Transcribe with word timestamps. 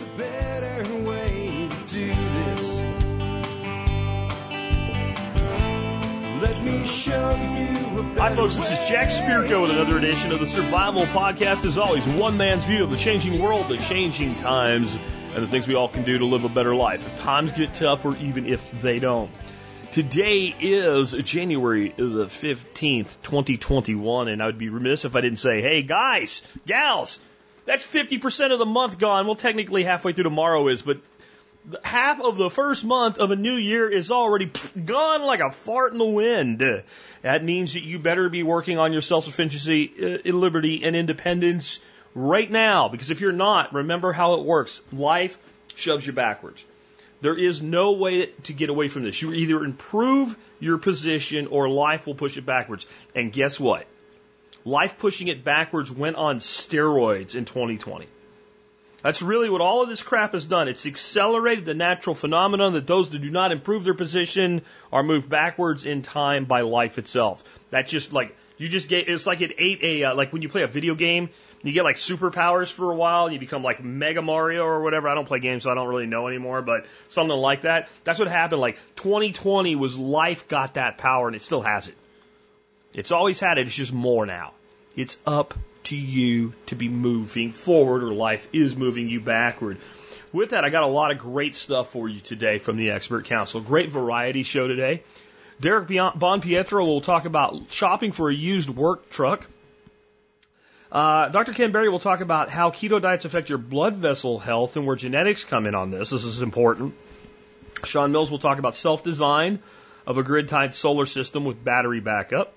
a 0.00 0.04
better 0.16 0.94
way 1.04 1.68
to 1.68 1.94
do 1.94 2.06
this. 2.06 2.78
Let 6.40 6.64
me 6.64 6.86
show 6.86 7.30
you 7.30 7.70
Hi, 8.18 8.34
folks. 8.34 8.56
This 8.56 8.70
is 8.70 8.88
Jack 8.88 9.08
Spirko 9.08 9.62
with 9.62 9.70
another 9.72 9.98
edition 9.98 10.32
of 10.32 10.40
the 10.40 10.46
Survival 10.46 11.02
Podcast. 11.06 11.64
As 11.64 11.78
always, 11.78 12.06
one 12.06 12.36
man's 12.36 12.64
view 12.64 12.84
of 12.84 12.90
the 12.90 12.96
changing 12.96 13.40
world, 13.40 13.68
the 13.68 13.76
changing 13.76 14.34
times, 14.36 14.94
and 15.34 15.42
the 15.42 15.48
things 15.48 15.66
we 15.66 15.74
all 15.74 15.88
can 15.88 16.04
do 16.04 16.18
to 16.18 16.24
live 16.24 16.44
a 16.44 16.48
better 16.48 16.74
life. 16.74 17.06
If 17.06 17.20
times 17.20 17.52
get 17.52 17.74
tough, 17.74 18.04
or 18.04 18.16
even 18.16 18.46
if 18.46 18.70
they 18.80 18.98
don't. 18.98 19.30
Today 19.92 20.54
is 20.60 21.12
January 21.12 21.92
the 21.96 22.26
15th, 22.26 23.22
2021, 23.22 24.28
and 24.28 24.42
I 24.42 24.46
would 24.46 24.58
be 24.58 24.68
remiss 24.68 25.04
if 25.04 25.16
I 25.16 25.20
didn't 25.20 25.38
say, 25.38 25.60
hey, 25.62 25.82
guys, 25.82 26.42
gals, 26.66 27.18
that's 27.70 27.86
50% 27.86 28.52
of 28.52 28.58
the 28.58 28.66
month 28.66 28.98
gone. 28.98 29.26
Well, 29.26 29.36
technically 29.36 29.84
halfway 29.84 30.12
through 30.12 30.24
tomorrow 30.24 30.66
is, 30.66 30.82
but 30.82 30.98
half 31.84 32.20
of 32.20 32.36
the 32.36 32.50
first 32.50 32.84
month 32.84 33.18
of 33.18 33.30
a 33.30 33.36
new 33.36 33.54
year 33.54 33.88
is 33.88 34.10
already 34.10 34.50
gone 34.84 35.22
like 35.22 35.38
a 35.38 35.52
fart 35.52 35.92
in 35.92 35.98
the 35.98 36.04
wind. 36.04 36.64
That 37.22 37.44
means 37.44 37.74
that 37.74 37.84
you 37.84 38.00
better 38.00 38.28
be 38.28 38.42
working 38.42 38.76
on 38.78 38.92
your 38.92 39.02
self-sufficiency, 39.02 39.92
uh, 40.02 40.32
liberty, 40.32 40.82
and 40.82 40.96
independence 40.96 41.78
right 42.12 42.50
now. 42.50 42.88
Because 42.88 43.12
if 43.12 43.20
you're 43.20 43.30
not, 43.30 43.72
remember 43.72 44.12
how 44.12 44.34
it 44.40 44.44
works. 44.44 44.82
Life 44.92 45.38
shoves 45.76 46.04
you 46.04 46.12
backwards. 46.12 46.64
There 47.20 47.38
is 47.38 47.62
no 47.62 47.92
way 47.92 48.26
to 48.26 48.52
get 48.52 48.68
away 48.68 48.88
from 48.88 49.04
this. 49.04 49.22
You 49.22 49.32
either 49.32 49.62
improve 49.62 50.36
your 50.58 50.78
position 50.78 51.46
or 51.46 51.68
life 51.68 52.04
will 52.04 52.16
push 52.16 52.36
it 52.36 52.44
backwards. 52.44 52.84
And 53.14 53.32
guess 53.32 53.60
what? 53.60 53.86
Life 54.64 54.98
pushing 54.98 55.28
it 55.28 55.42
backwards 55.44 55.90
went 55.90 56.16
on 56.16 56.38
steroids 56.38 57.34
in 57.34 57.44
2020. 57.44 58.06
That's 59.02 59.22
really 59.22 59.48
what 59.48 59.62
all 59.62 59.82
of 59.82 59.88
this 59.88 60.02
crap 60.02 60.34
has 60.34 60.44
done. 60.44 60.68
It's 60.68 60.84
accelerated 60.84 61.64
the 61.64 61.74
natural 61.74 62.14
phenomenon 62.14 62.74
that 62.74 62.86
those 62.86 63.08
that 63.10 63.22
do 63.22 63.30
not 63.30 63.50
improve 63.50 63.84
their 63.84 63.94
position 63.94 64.60
are 64.92 65.02
moved 65.02 65.30
backwards 65.30 65.86
in 65.86 66.02
time 66.02 66.44
by 66.44 66.60
life 66.60 66.98
itself. 66.98 67.42
That's 67.70 67.90
just 67.90 68.12
like, 68.12 68.36
you 68.58 68.68
just 68.68 68.88
get, 68.88 69.08
it's 69.08 69.26
like 69.26 69.40
it 69.40 69.54
ate 69.56 69.82
a, 69.82 70.04
uh, 70.04 70.14
like 70.14 70.34
when 70.34 70.42
you 70.42 70.50
play 70.50 70.62
a 70.62 70.66
video 70.66 70.94
game, 70.94 71.30
you 71.62 71.72
get 71.72 71.84
like 71.84 71.96
superpowers 71.96 72.70
for 72.70 72.90
a 72.90 72.94
while, 72.94 73.26
and 73.26 73.34
you 73.34 73.40
become 73.40 73.62
like 73.62 73.82
Mega 73.82 74.22
Mario 74.22 74.64
or 74.64 74.82
whatever. 74.82 75.08
I 75.08 75.14
don't 75.14 75.26
play 75.26 75.40
games, 75.40 75.64
so 75.64 75.70
I 75.70 75.74
don't 75.74 75.88
really 75.88 76.06
know 76.06 76.26
anymore, 76.26 76.62
but 76.62 76.86
something 77.08 77.36
like 77.36 77.62
that. 77.62 77.90
That's 78.04 78.18
what 78.18 78.28
happened. 78.28 78.60
Like 78.60 78.78
2020 78.96 79.76
was 79.76 79.96
life 79.98 80.48
got 80.48 80.74
that 80.74 80.96
power, 80.98 81.26
and 81.26 81.36
it 81.36 81.42
still 81.42 81.62
has 81.62 81.88
it. 81.88 81.96
It's 82.94 83.12
always 83.12 83.38
had 83.38 83.58
it. 83.58 83.66
It's 83.66 83.76
just 83.76 83.92
more 83.92 84.26
now. 84.26 84.52
It's 84.96 85.16
up 85.26 85.54
to 85.84 85.96
you 85.96 86.52
to 86.66 86.76
be 86.76 86.88
moving 86.88 87.52
forward, 87.52 88.02
or 88.02 88.12
life 88.12 88.48
is 88.52 88.76
moving 88.76 89.08
you 89.08 89.20
backward. 89.20 89.78
With 90.32 90.50
that, 90.50 90.64
I 90.64 90.70
got 90.70 90.82
a 90.82 90.88
lot 90.88 91.10
of 91.10 91.18
great 91.18 91.54
stuff 91.54 91.90
for 91.90 92.08
you 92.08 92.20
today 92.20 92.58
from 92.58 92.76
the 92.76 92.90
Expert 92.90 93.24
Council. 93.24 93.60
Great 93.60 93.90
variety 93.90 94.42
show 94.42 94.68
today. 94.68 95.02
Derek 95.60 95.88
Bon 95.88 96.40
Pietro 96.40 96.84
will 96.84 97.00
talk 97.00 97.24
about 97.24 97.70
shopping 97.70 98.12
for 98.12 98.30
a 98.30 98.34
used 98.34 98.70
work 98.70 99.10
truck. 99.10 99.46
Uh, 100.90 101.28
Dr. 101.28 101.52
Ken 101.52 101.70
Berry 101.70 101.88
will 101.88 102.00
talk 102.00 102.20
about 102.20 102.50
how 102.50 102.70
keto 102.70 103.00
diets 103.00 103.24
affect 103.24 103.48
your 103.48 103.58
blood 103.58 103.94
vessel 103.94 104.38
health 104.38 104.76
and 104.76 104.86
where 104.86 104.96
genetics 104.96 105.44
come 105.44 105.66
in 105.66 105.74
on 105.74 105.90
this. 105.90 106.10
This 106.10 106.24
is 106.24 106.42
important. 106.42 106.94
Sean 107.84 108.10
Mills 108.10 108.30
will 108.30 108.38
talk 108.38 108.58
about 108.58 108.74
self 108.74 109.04
design 109.04 109.60
of 110.06 110.18
a 110.18 110.22
grid 110.22 110.48
tied 110.48 110.74
solar 110.74 111.06
system 111.06 111.44
with 111.44 111.62
battery 111.62 112.00
backup 112.00 112.52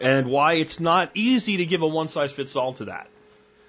and 0.00 0.28
why 0.28 0.54
it's 0.54 0.80
not 0.80 1.10
easy 1.14 1.58
to 1.58 1.66
give 1.66 1.82
a 1.82 1.86
one 1.86 2.08
size 2.08 2.32
fits 2.32 2.56
all 2.56 2.72
to 2.74 2.86
that. 2.86 3.08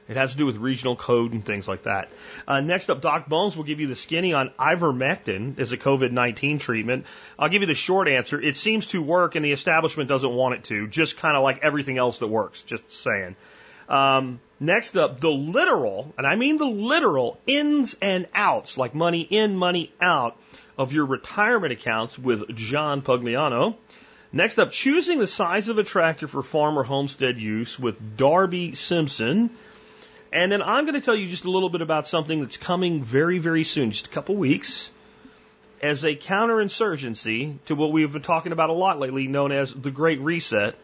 It 0.08 0.16
has 0.16 0.32
to 0.32 0.38
do 0.38 0.46
with 0.46 0.58
regional 0.58 0.96
code 0.96 1.34
and 1.34 1.46
things 1.46 1.68
like 1.68 1.84
that. 1.84 2.10
Uh, 2.48 2.62
next 2.62 2.90
up, 2.90 3.02
Doc 3.02 3.28
Bones 3.28 3.58
will 3.58 3.66
give 3.66 3.82
you 3.82 3.88
the 3.88 3.96
skinny 3.96 4.34
on 4.34 4.52
ivermectin 4.58 5.60
as 5.60 5.74
a 5.74 5.78
COVID 5.78 6.12
19 6.12 6.60
treatment. 6.60 7.06
I'll 7.38 7.50
give 7.50 7.62
you 7.62 7.68
the 7.68 7.74
short 7.74 8.08
answer. 8.08 8.40
It 8.40 8.56
seems 8.56 8.88
to 8.88 9.02
work 9.02 9.36
and 9.36 9.44
the 9.44 9.52
establishment 9.52 10.08
doesn't 10.08 10.32
want 10.32 10.56
it 10.56 10.64
to, 10.66 10.88
just 10.88 11.18
kind 11.18 11.36
of 11.36 11.44
like 11.44 11.60
everything 11.62 11.98
else 11.98 12.20
that 12.20 12.28
works, 12.28 12.62
just 12.62 12.90
saying. 12.90 13.36
Um, 13.90 14.40
next 14.60 14.96
up, 14.98 15.20
the 15.20 15.30
literal, 15.30 16.14
and 16.18 16.26
I 16.26 16.36
mean 16.36 16.58
the 16.58 16.66
literal 16.66 17.40
ins 17.46 17.96
and 18.02 18.28
outs, 18.34 18.78
like 18.78 18.96
money 18.96 19.22
in, 19.22 19.58
money 19.58 19.92
out 20.02 20.38
of 20.78 20.94
your 20.94 21.06
retirement 21.06 21.74
accounts 21.74 22.18
with 22.18 22.56
John 22.56 23.02
Pugliano. 23.02 23.76
Next 24.34 24.60
up, 24.60 24.72
choosing 24.72 25.20
the 25.20 25.28
size 25.28 25.70
of 25.70 25.78
a 25.78 25.84
tractor 25.84 26.28
for 26.28 26.44
farm 26.44 26.78
or 26.78 26.84
homestead 26.84 27.38
use 27.38 27.80
with 27.80 28.18
Darby 28.18 28.76
Simpson. 28.76 29.50
And 30.34 30.52
then 30.52 30.62
I'm 30.62 30.84
going 30.84 30.96
to 30.96 31.02
tell 31.02 31.16
you 31.16 31.28
just 31.28 31.46
a 31.46 31.52
little 31.52 31.70
bit 31.70 31.82
about 31.82 32.10
something 32.10 32.42
that's 32.42 32.58
coming 32.58 33.02
very, 33.02 33.40
very 33.40 33.64
soon, 33.64 33.92
just 33.92 34.08
a 34.08 34.10
couple 34.10 34.36
weeks, 34.36 34.92
as 35.82 36.04
a 36.04 36.16
counterinsurgency 36.16 37.58
to 37.66 37.76
what 37.76 37.94
we've 37.94 38.12
been 38.12 38.22
talking 38.22 38.52
about 38.52 38.70
a 38.70 38.74
lot 38.74 39.00
lately, 39.00 39.28
known 39.28 39.54
as 39.54 39.74
the 39.74 39.92
Great 39.92 40.20
Reset. 40.20 40.76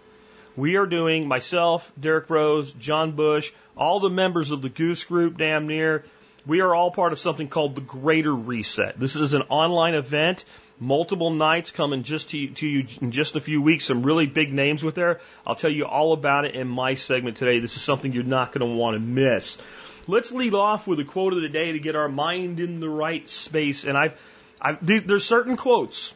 We 0.55 0.77
are 0.77 0.85
doing 0.85 1.27
myself, 1.27 1.91
Derrick 1.99 2.27
Broze, 2.27 2.71
John 2.73 3.11
Bush, 3.11 3.51
all 3.75 3.99
the 3.99 4.09
members 4.09 4.51
of 4.51 4.61
the 4.61 4.69
Goose 4.69 5.03
Group, 5.03 5.37
damn 5.37 5.67
near. 5.67 6.05
We 6.45 6.59
are 6.59 6.75
all 6.75 6.91
part 6.91 7.13
of 7.13 7.19
something 7.19 7.47
called 7.47 7.75
the 7.75 7.81
Greater 7.81 8.35
Reset. 8.35 8.99
This 8.99 9.15
is 9.15 9.33
an 9.33 9.43
online 9.43 9.93
event, 9.93 10.43
multiple 10.77 11.29
nights 11.29 11.71
coming 11.71 12.03
just 12.03 12.31
to, 12.31 12.47
to 12.47 12.67
you 12.67 12.85
in 13.01 13.11
just 13.11 13.37
a 13.37 13.41
few 13.41 13.61
weeks. 13.61 13.85
Some 13.85 14.03
really 14.03 14.27
big 14.27 14.51
names 14.51 14.83
with 14.83 14.95
there. 14.95 15.21
I'll 15.47 15.55
tell 15.55 15.69
you 15.69 15.85
all 15.85 16.11
about 16.11 16.43
it 16.43 16.55
in 16.55 16.67
my 16.67 16.95
segment 16.95 17.37
today. 17.37 17.59
This 17.59 17.77
is 17.77 17.81
something 17.81 18.11
you're 18.11 18.23
not 18.25 18.51
going 18.51 18.69
to 18.69 18.75
want 18.75 18.95
to 18.95 18.99
miss. 18.99 19.57
Let's 20.05 20.33
lead 20.33 20.53
off 20.53 20.85
with 20.85 20.99
a 20.99 21.05
quote 21.05 21.31
of 21.31 21.41
the 21.41 21.47
day 21.47 21.71
to 21.71 21.79
get 21.79 21.95
our 21.95 22.09
mind 22.09 22.59
in 22.59 22.81
the 22.81 22.89
right 22.89 23.27
space. 23.29 23.85
And 23.85 23.97
I've, 23.97 24.19
I've 24.59 24.85
there's 24.85 25.23
certain 25.23 25.55
quotes 25.55 26.13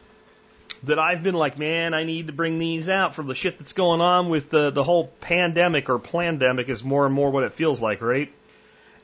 that 0.82 0.98
I've 0.98 1.22
been 1.22 1.36
like, 1.36 1.58
man, 1.58 1.94
I 1.94 2.04
need 2.04 2.26
to 2.26 2.34
bring 2.34 2.58
these 2.58 2.90
out 2.90 3.14
from 3.14 3.28
the 3.28 3.34
shit 3.34 3.58
that's 3.58 3.72
going 3.72 4.02
on 4.02 4.28
with 4.28 4.50
the, 4.50 4.70
the 4.70 4.84
whole 4.84 5.06
pandemic 5.22 5.88
or 5.88 5.98
plandemic 5.98 6.68
is 6.68 6.84
more 6.84 7.06
and 7.06 7.14
more 7.14 7.30
what 7.30 7.44
it 7.44 7.54
feels 7.54 7.80
like, 7.80 8.02
right? 8.02 8.30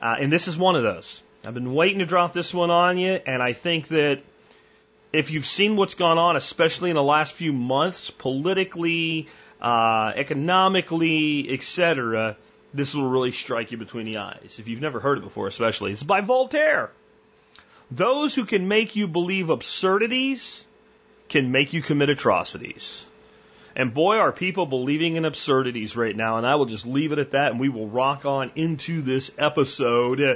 Uh, 0.05 0.17
and 0.21 0.31
this 0.31 0.49
is 0.49 0.59
one 0.59 0.77
of 0.77 0.83
those. 0.83 1.23
I've 1.47 1.55
been 1.55 1.73
waiting 1.73 2.01
to 2.01 2.07
drop 2.07 2.35
this 2.35 2.53
one 2.53 2.71
on 2.71 2.99
you, 2.99 3.19
and 3.27 3.43
I 3.43 3.55
think 3.55 3.89
that 3.89 4.21
if 5.15 5.31
you've 5.31 5.47
seen 5.47 5.77
what's 5.77 5.95
gone 5.95 6.19
on, 6.19 6.37
especially 6.37 6.91
in 6.91 6.97
the 6.97 7.03
last 7.03 7.33
few 7.33 7.55
months, 7.55 8.11
politically, 8.11 9.29
uh, 9.63 10.13
economically, 10.15 11.51
etc., 11.51 12.37
this 12.75 12.95
will 12.95 13.09
really 13.09 13.33
strike 13.33 13.73
you 13.73 13.79
between 13.79 14.05
the 14.05 14.19
eyes. 14.19 14.59
If 14.59 14.69
you've 14.69 14.83
never 14.83 15.01
heard 15.01 15.17
it 15.17 15.25
before, 15.25 15.47
especially, 15.47 15.93
it's 15.93 16.03
by 16.03 16.21
Voltaire. 16.21 16.91
Those 17.91 18.35
who 18.35 18.45
can 18.45 18.69
make 18.69 18.97
you 18.97 19.09
believe 19.09 19.49
absurdities 19.49 20.67
can 21.31 21.51
make 21.51 21.73
you 21.73 21.81
commit 21.81 22.11
atrocities. 22.11 23.07
And 23.77 23.93
boy, 23.93 24.19
are 24.19 24.33
people 24.33 24.67
believing 24.67 25.17
in 25.17 25.25
absurdities 25.25 25.97
right 25.97 26.15
now. 26.15 26.39
And 26.39 26.47
I 26.47 26.55
will 26.55 26.67
just 26.67 26.87
leave 26.87 27.13
it 27.13 27.19
at 27.19 27.33
that 27.33 27.51
and 27.51 27.61
we 27.61 27.69
will 27.69 27.89
rock 27.89 28.25
on 28.25 28.53
into 28.55 29.03
this 29.03 29.31
episode. 29.37 30.21
Uh, 30.21 30.35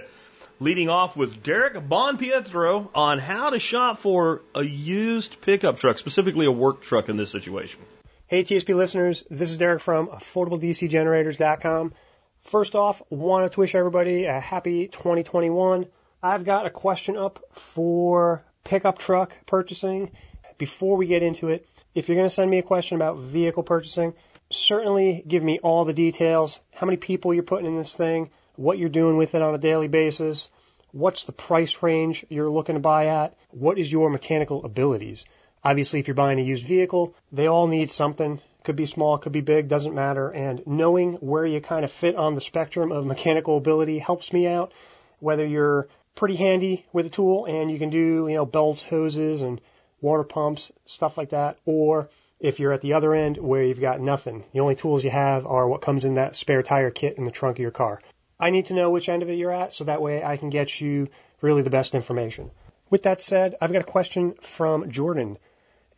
leading 0.61 0.89
off 0.89 1.17
with 1.17 1.43
Derek 1.43 1.89
Bon 1.89 2.19
Pietro 2.19 2.91
on 2.95 3.19
how 3.19 3.51
to 3.51 3.59
shop 3.59 3.99
for 3.99 4.43
a 4.55 4.63
used 4.63 5.41
pickup 5.41 5.79
truck, 5.79 5.99
specifically 5.99 6.47
a 6.47 6.53
work 6.53 6.83
truck 6.83 7.09
in 7.09 7.17
this 7.17 7.31
situation. 7.31 7.81
Hey 8.27 8.43
TSP 8.43 8.75
listeners, 8.75 9.25
this 9.31 9.51
is 9.51 9.57
Derek 9.57 9.81
from 9.81 10.09
AffordableDCGenerators.com. 10.09 11.95
First 12.43 12.75
off, 12.75 13.03
wanted 13.11 13.53
to 13.53 13.61
wish 13.61 13.75
everybody 13.75 14.25
a 14.25 14.41
happy 14.41 14.89
2021. 14.89 15.87
I've 16.23 16.45
got 16.45 16.67
a 16.67 16.71
question 16.71 17.17
up 17.17 17.45
for 17.53 18.43
pickup 18.65 18.99
truck 18.99 19.33
purchasing 19.47 20.11
before 20.59 20.97
we 20.97 21.07
get 21.07 21.23
into 21.23 21.49
it, 21.49 21.69
if 21.95 22.09
you're 22.09 22.17
going 22.17 22.29
to 22.29 22.35
send 22.35 22.51
me 22.51 22.59
a 22.59 22.63
question 22.63 22.97
about 22.97 23.19
vehicle 23.19 23.63
purchasing, 23.63 24.15
certainly 24.51 25.23
give 25.27 25.43
me 25.43 25.59
all 25.63 25.85
the 25.85 25.93
details, 25.93 26.61
how 26.73 26.87
many 26.87 26.97
people 26.97 27.35
you're 27.35 27.43
putting 27.43 27.67
in 27.67 27.77
this 27.77 27.95
thing, 27.95 28.31
what 28.57 28.79
you're 28.79 28.89
doing 28.89 29.17
with 29.17 29.35
it 29.35 29.43
on 29.43 29.55
a 29.55 29.59
daily 29.59 29.89
basis, 29.89 30.49
what's 30.93 31.25
the 31.25 31.33
price 31.33 31.83
range 31.83 32.25
you're 32.29 32.51
looking 32.51 32.75
to 32.75 32.81
buy 32.81 33.07
at, 33.07 33.35
what 33.51 33.79
is 33.79 33.91
your 33.91 34.11
mechanical 34.11 34.65
abilities. 34.65 35.25
Obviously, 35.63 36.01
if 36.01 36.09
you're 36.09 36.15
buying 36.15 36.39
a 36.39 36.43
used 36.43 36.67
vehicle, 36.67 37.15
they 37.33 37.47
all 37.47 37.67
need 37.67 37.91
something. 37.91 38.41
Could 38.65 38.77
be 38.77 38.87
small, 38.87 39.19
could 39.19 39.33
be 39.33 39.41
big, 39.41 39.69
doesn't 39.69 39.95
matter. 39.95 40.29
And 40.29 40.63
knowing 40.67 41.15
where 41.15 41.47
you 41.47 41.61
kind 41.61 41.85
of 41.85 41.93
fit 41.93 42.17
on 42.17 42.35
the 42.35 42.41
spectrum 42.41 42.93
of 42.93 43.07
mechanical 43.07 43.57
ability 43.57 43.99
helps 43.99 44.33
me 44.33 44.47
out. 44.47 44.73
Whether 45.21 45.47
you're 45.47 45.89
pretty 46.15 46.37
handy 46.37 46.87
with 46.93 47.07
a 47.07 47.11
tool 47.11 47.47
and 47.47 47.71
you 47.71 47.79
can 47.79 47.91
do, 47.91 48.27
you 48.29 48.35
know, 48.35 48.47
belts, 48.47 48.83
hoses, 48.83 49.41
and 49.41 49.61
water 50.01 50.25
pumps, 50.25 50.73
stuff 50.87 51.19
like 51.19 51.31
that, 51.31 51.59
or 51.65 52.09
if 52.41 52.61
you're 52.61 52.73
at 52.73 52.81
the 52.81 52.95
other 52.95 53.15
end 53.15 53.37
where 53.37 53.63
you've 53.63 53.81
got 53.81 54.01
nothing. 54.01 54.45
The 54.53 54.61
only 54.61 54.77
tools 54.77 55.03
you 55.03 55.11
have 55.11 55.47
are 55.47 55.69
what 55.69 55.83
comes 55.83 56.05
in 56.05 56.15
that 56.15 56.37
spare 56.37 56.63
tire 56.63 56.91
kit 56.91 57.19
in 57.19 57.25
the 57.25 57.31
trunk 57.31 57.57
of 57.57 57.63
your 57.63 57.71
car. 57.71 58.01
I 58.39 58.51
need 58.51 58.67
to 58.67 58.75
know 58.75 58.91
which 58.91 59.09
end 59.09 59.23
of 59.23 59.29
it 59.29 59.35
you're 59.35 59.53
at 59.53 59.73
so 59.73 59.85
that 59.85 60.01
way 60.01 60.23
I 60.23 60.37
can 60.37 60.51
get 60.51 60.81
you 60.81 61.09
really 61.41 61.63
the 61.63 61.71
best 61.71 61.95
information. 61.95 62.51
With 62.91 63.03
that 63.03 63.21
said, 63.21 63.57
I've 63.61 63.73
got 63.73 63.83
a 63.83 63.93
question 63.93 64.35
from 64.41 64.91
Jordan. 64.91 65.39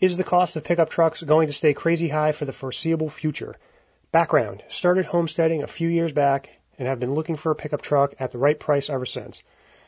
Is 0.00 0.16
the 0.16 0.24
cost 0.24 0.56
of 0.56 0.64
pickup 0.64 0.88
trucks 0.88 1.22
going 1.22 1.48
to 1.48 1.54
stay 1.54 1.74
crazy 1.74 2.08
high 2.08 2.32
for 2.32 2.46
the 2.46 2.52
foreseeable 2.52 3.10
future? 3.10 3.56
Background. 4.10 4.62
Started 4.68 5.04
homesteading 5.04 5.62
a 5.62 5.66
few 5.66 5.88
years 5.88 6.12
back 6.12 6.48
and 6.78 6.88
have 6.88 6.98
been 6.98 7.14
looking 7.14 7.36
for 7.36 7.52
a 7.52 7.54
pickup 7.54 7.82
truck 7.82 8.14
at 8.18 8.32
the 8.32 8.38
right 8.38 8.58
price 8.58 8.88
ever 8.88 9.04
since. 9.04 9.42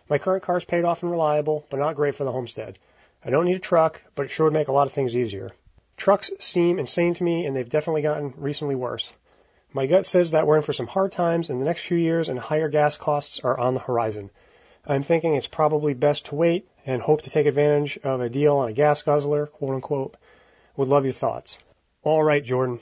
My 0.09 0.19
current 0.19 0.43
car 0.43 0.59
is 0.59 0.64
paid 0.67 0.85
off 0.85 1.03
and 1.03 1.11
reliable, 1.11 1.67
but 1.70 1.81
not 1.81 1.97
great 1.97 2.14
for 2.14 2.25
the 2.25 2.32
homestead. 2.32 2.79
I 3.24 3.30
don't 3.30 3.44
need 3.44 3.56
a 3.56 3.60
truck, 3.60 4.02
but 4.14 4.26
it 4.26 4.30
sure 4.30 4.44
would 4.44 4.52
make 4.52 4.69
a 4.69 4.72
lot 4.72 4.86
of 4.86 4.92
things 4.92 5.16
easier. 5.16 5.52
Trucks 5.96 6.30
seem 6.38 6.78
insane 6.78 7.14
to 7.14 7.24
me, 7.24 7.46
and 7.46 7.54
they've 7.54 7.69
definitely 7.69 8.02
gotten 8.02 8.34
recently 8.36 8.74
worse. 8.74 9.12
My 9.72 9.86
gut 9.86 10.04
says 10.06 10.32
that 10.32 10.46
we're 10.46 10.56
in 10.56 10.62
for 10.62 10.72
some 10.72 10.86
hard 10.86 11.12
times 11.12 11.48
in 11.48 11.58
the 11.58 11.64
next 11.64 11.82
few 11.82 11.96
years, 11.96 12.28
and 12.28 12.38
higher 12.38 12.69
gas 12.69 12.96
costs 12.96 13.40
are 13.40 13.58
on 13.58 13.74
the 13.74 13.80
horizon. 13.80 14.30
I'm 14.84 15.04
thinking 15.04 15.36
it's 15.36 15.46
probably 15.46 15.94
best 15.94 16.26
to 16.26 16.34
wait 16.34 16.69
and 16.84 17.00
hope 17.00 17.22
to 17.22 17.30
take 17.30 17.46
advantage 17.46 17.98
of 18.02 18.20
a 18.20 18.28
deal 18.28 18.56
on 18.56 18.69
a 18.69 18.72
gas 18.72 19.02
guzzler, 19.02 19.46
quote 19.46 19.75
unquote. 19.75 20.16
Would 20.76 20.88
love 20.88 21.04
your 21.04 21.12
thoughts. 21.12 21.56
All 22.02 22.22
right, 22.22 22.44
Jordan. 22.44 22.80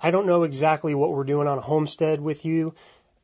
I 0.00 0.10
don't 0.10 0.26
know 0.26 0.44
exactly 0.44 0.94
what 0.94 1.12
we're 1.12 1.24
doing 1.24 1.46
on 1.46 1.58
a 1.58 1.62
homestead 1.62 2.20
with 2.20 2.44
you. 2.44 2.74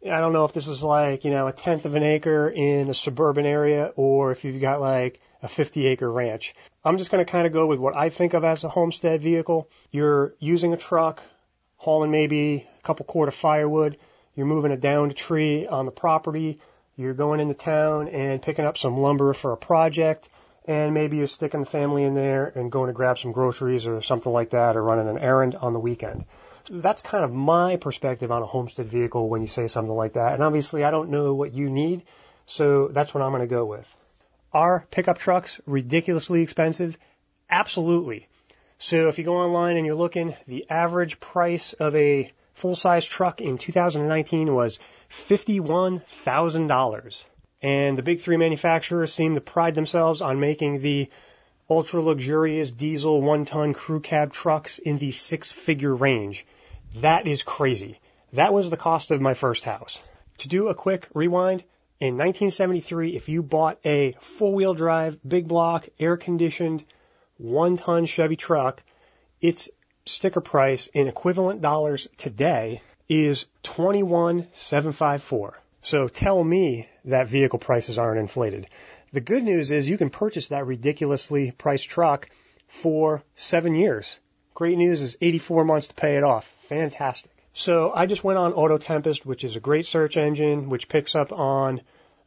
I 0.03 0.19
don't 0.19 0.33
know 0.33 0.47
if 0.47 0.55
this 0.55 0.67
is 0.67 0.83
like, 0.83 1.25
you 1.25 1.31
know, 1.31 1.47
a 1.47 1.53
tenth 1.53 1.85
of 1.85 1.95
an 1.95 2.03
acre 2.03 2.49
in 2.49 2.89
a 2.89 2.95
suburban 2.95 3.45
area 3.45 3.93
or 3.97 4.33
if 4.33 4.45
you've 4.45 4.61
got 4.61 4.81
like 4.81 5.21
a 5.43 5.49
50 5.49 5.87
acre 5.87 6.11
ranch. 6.11 6.55
I'm 6.83 6.97
just 6.97 7.11
going 7.11 7.25
to 7.25 7.31
kind 7.31 7.47
of 7.47 7.53
go 7.53 7.67
with 7.67 7.79
what 7.79 7.97
I 7.97 8.09
think 8.09 8.33
of 8.33 8.43
as 8.43 8.65
a 8.65 8.71
homestead 8.71 9.21
vehicle. 9.23 9.69
You're 9.91 10.35
using 10.39 10.73
a 10.73 10.79
truck, 10.79 11.23
hauling 11.77 12.11
maybe 12.11 12.67
a 12.79 12.83
couple 12.83 13.05
cord 13.05 13.29
of 13.29 13.35
firewood. 13.35 13.99
You're 14.35 14.47
moving 14.47 14.73
a 14.73 14.77
downed 14.79 15.15
tree 15.17 15.67
on 15.67 15.85
the 15.85 15.93
property. 15.93 16.61
You're 16.97 17.15
going 17.15 17.41
into 17.41 17.55
town 17.55 18.09
and 18.09 18.41
picking 18.41 18.65
up 18.65 18.79
some 18.79 18.97
lumber 18.97 19.35
for 19.35 19.53
a 19.53 19.57
project. 19.59 20.31
And 20.65 20.95
maybe 20.95 21.19
you're 21.19 21.27
sticking 21.27 21.61
the 21.61 21.67
family 21.67 22.05
in 22.05 22.15
there 22.15 22.47
and 22.55 22.73
going 22.73 22.87
to 22.87 22.95
grab 22.95 23.19
some 23.19 23.33
groceries 23.33 23.87
or 23.87 24.01
something 24.01 24.33
like 24.33 24.51
that 24.51 24.77
or 24.77 24.83
running 24.83 25.09
an 25.09 25.19
errand 25.19 25.57
on 25.57 25.75
the 25.75 25.81
weekend 25.81 26.25
that's 26.69 27.03
kind 27.03 27.25
of 27.25 27.33
my 27.33 27.77
perspective 27.77 28.31
on 28.31 28.43
a 28.43 28.47
homestead 28.47 28.89
vehicle 28.89 29.29
when 29.29 29.41
you 29.41 29.47
say 29.47 29.69
something 29.69 29.95
like 29.95 30.15
that. 30.15 30.35
And 30.35 30.43
obviously, 30.43 30.85
I 30.85 30.91
don't 30.91 31.11
know 31.11 31.35
what 31.35 31.55
you 31.55 31.71
need, 31.71 32.03
so 32.47 32.89
that's 32.89 33.15
what 33.15 33.23
I'm 33.23 33.31
going 33.31 33.43
to 33.43 33.47
go 33.47 33.65
with. 33.65 33.87
Are 34.53 34.85
pickup 34.91 35.19
trucks 35.19 35.61
ridiculously 35.67 36.43
expensive? 36.43 36.99
Absolutely. 37.49 38.27
So 38.79 39.07
if 39.09 39.19
you 39.19 39.25
go 39.25 39.37
online 39.37 39.77
and 39.77 39.87
you're 39.87 39.95
looking, 39.95 40.35
the 40.47 40.69
average 40.71 41.21
price 41.21 41.73
of 41.75 41.95
a 41.95 42.33
full 42.55 42.75
size 42.75 43.07
truck 43.07 43.41
in 43.41 43.59
2019 43.59 44.53
was 44.55 44.79
$51,000. 45.11 47.25
And 47.63 47.99
the 47.99 48.03
big 48.03 48.21
three 48.21 48.39
manufacturers 48.39 49.13
seem 49.13 49.35
to 49.35 49.41
pride 49.41 49.75
themselves 49.75 50.23
on 50.23 50.41
making 50.41 50.81
the 50.81 51.11
ultra 51.71 52.03
luxurious 52.03 52.73
diesel 52.73 53.23
one 53.23 53.45
ton 53.45 53.73
crew 53.73 54.01
cab 54.01 54.33
trucks 54.33 54.79
in 54.79 54.99
the 54.99 55.13
six 55.13 55.53
figure 55.53 55.95
range. 55.95 56.45
That 56.97 57.29
is 57.29 57.45
crazy. 57.45 58.01
That 58.33 58.53
was 58.53 58.69
the 58.69 58.77
cost 58.77 59.13
of 59.13 59.21
my 59.21 59.35
first 59.35 59.65
house. 59.65 59.99
To 60.39 60.49
do 60.49 60.69
a 60.69 60.75
quick 60.75 61.07
rewind, 61.15 61.63
in 62.01 62.15
1973, 62.15 63.15
if 63.15 63.29
you 63.29 63.43
bought 63.43 63.79
a 63.85 64.15
four 64.21 64.55
wheel 64.55 64.73
drive, 64.75 65.19
big 65.27 65.47
block, 65.47 65.89
air 65.99 66.17
conditioned, 66.17 66.83
one 67.37 67.77
ton 67.77 68.07
Chevy 68.07 68.37
truck, 68.37 68.83
its 69.41 69.69
sticker 70.07 70.41
price 70.41 70.87
in 70.89 71.09
equivalent 71.09 71.61
dollars 71.61 72.09
today 72.17 72.81
is 73.09 73.45
21754. 73.65 75.61
So 75.83 76.09
tell 76.09 76.43
me 76.43 76.89
that 77.05 77.29
vehicle 77.29 77.59
prices 77.59 77.99
aren't 77.99 78.21
inflated. 78.21 78.67
The 79.13 79.21
good 79.21 79.43
news 79.43 79.73
is 79.73 79.89
you 79.89 79.99
can 79.99 80.09
purchase 80.11 80.49
that 80.49 80.67
ridiculously 80.67 81.51
priced 81.51 81.89
truck 81.89 82.29
for 82.69 83.25
seven 83.35 83.75
years. 83.75 84.21
Great 84.55 84.79
news 84.79 85.03
is 85.03 85.17
84 85.21 85.65
months 85.65 85.89
to 85.89 85.95
pay 85.95 86.17
it 86.17 86.23
off. 86.23 86.53
Fantastic. 86.69 87.33
So 87.53 87.93
I 87.93 88.07
just 88.07 88.23
went 88.23 88.39
on 88.39 88.53
Auto 88.53 88.79
Tempest, 88.79 89.27
which 89.27 89.43
is 89.43 89.57
a 89.57 89.61
great 89.61 89.87
search 89.87 90.17
engine, 90.17 90.69
which 90.69 90.89
picks 90.89 91.17
up 91.17 91.33
on 91.33 91.81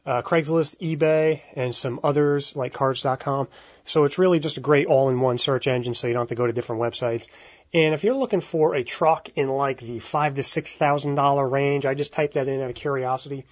uh, 0.04 0.20
Craigslist, 0.20 0.76
eBay, 0.78 1.40
and 1.56 1.74
some 1.74 2.00
others 2.04 2.54
like 2.54 2.74
Cars.com. 2.74 3.48
So 3.86 4.04
it's 4.04 4.18
really 4.18 4.38
just 4.38 4.58
a 4.58 4.60
great 4.60 4.86
all-in-one 4.86 5.38
search 5.38 5.66
engine, 5.66 5.94
so 5.94 6.06
you 6.06 6.12
don't 6.12 6.22
have 6.22 6.28
to 6.28 6.34
go 6.34 6.46
to 6.46 6.52
different 6.52 6.82
websites. 6.82 7.28
And 7.72 7.94
if 7.94 8.04
you're 8.04 8.14
looking 8.14 8.42
for 8.42 8.74
a 8.74 8.84
truck 8.84 9.30
in 9.36 9.48
like 9.48 9.80
the 9.80 10.00
five 10.00 10.34
to 10.34 10.42
six 10.42 10.70
thousand 10.70 11.14
dollar 11.14 11.48
range, 11.48 11.86
I 11.86 11.94
just 11.94 12.12
typed 12.12 12.34
that 12.34 12.46
in 12.46 12.60
out 12.60 12.68
of 12.68 12.76
curiosity 12.76 13.46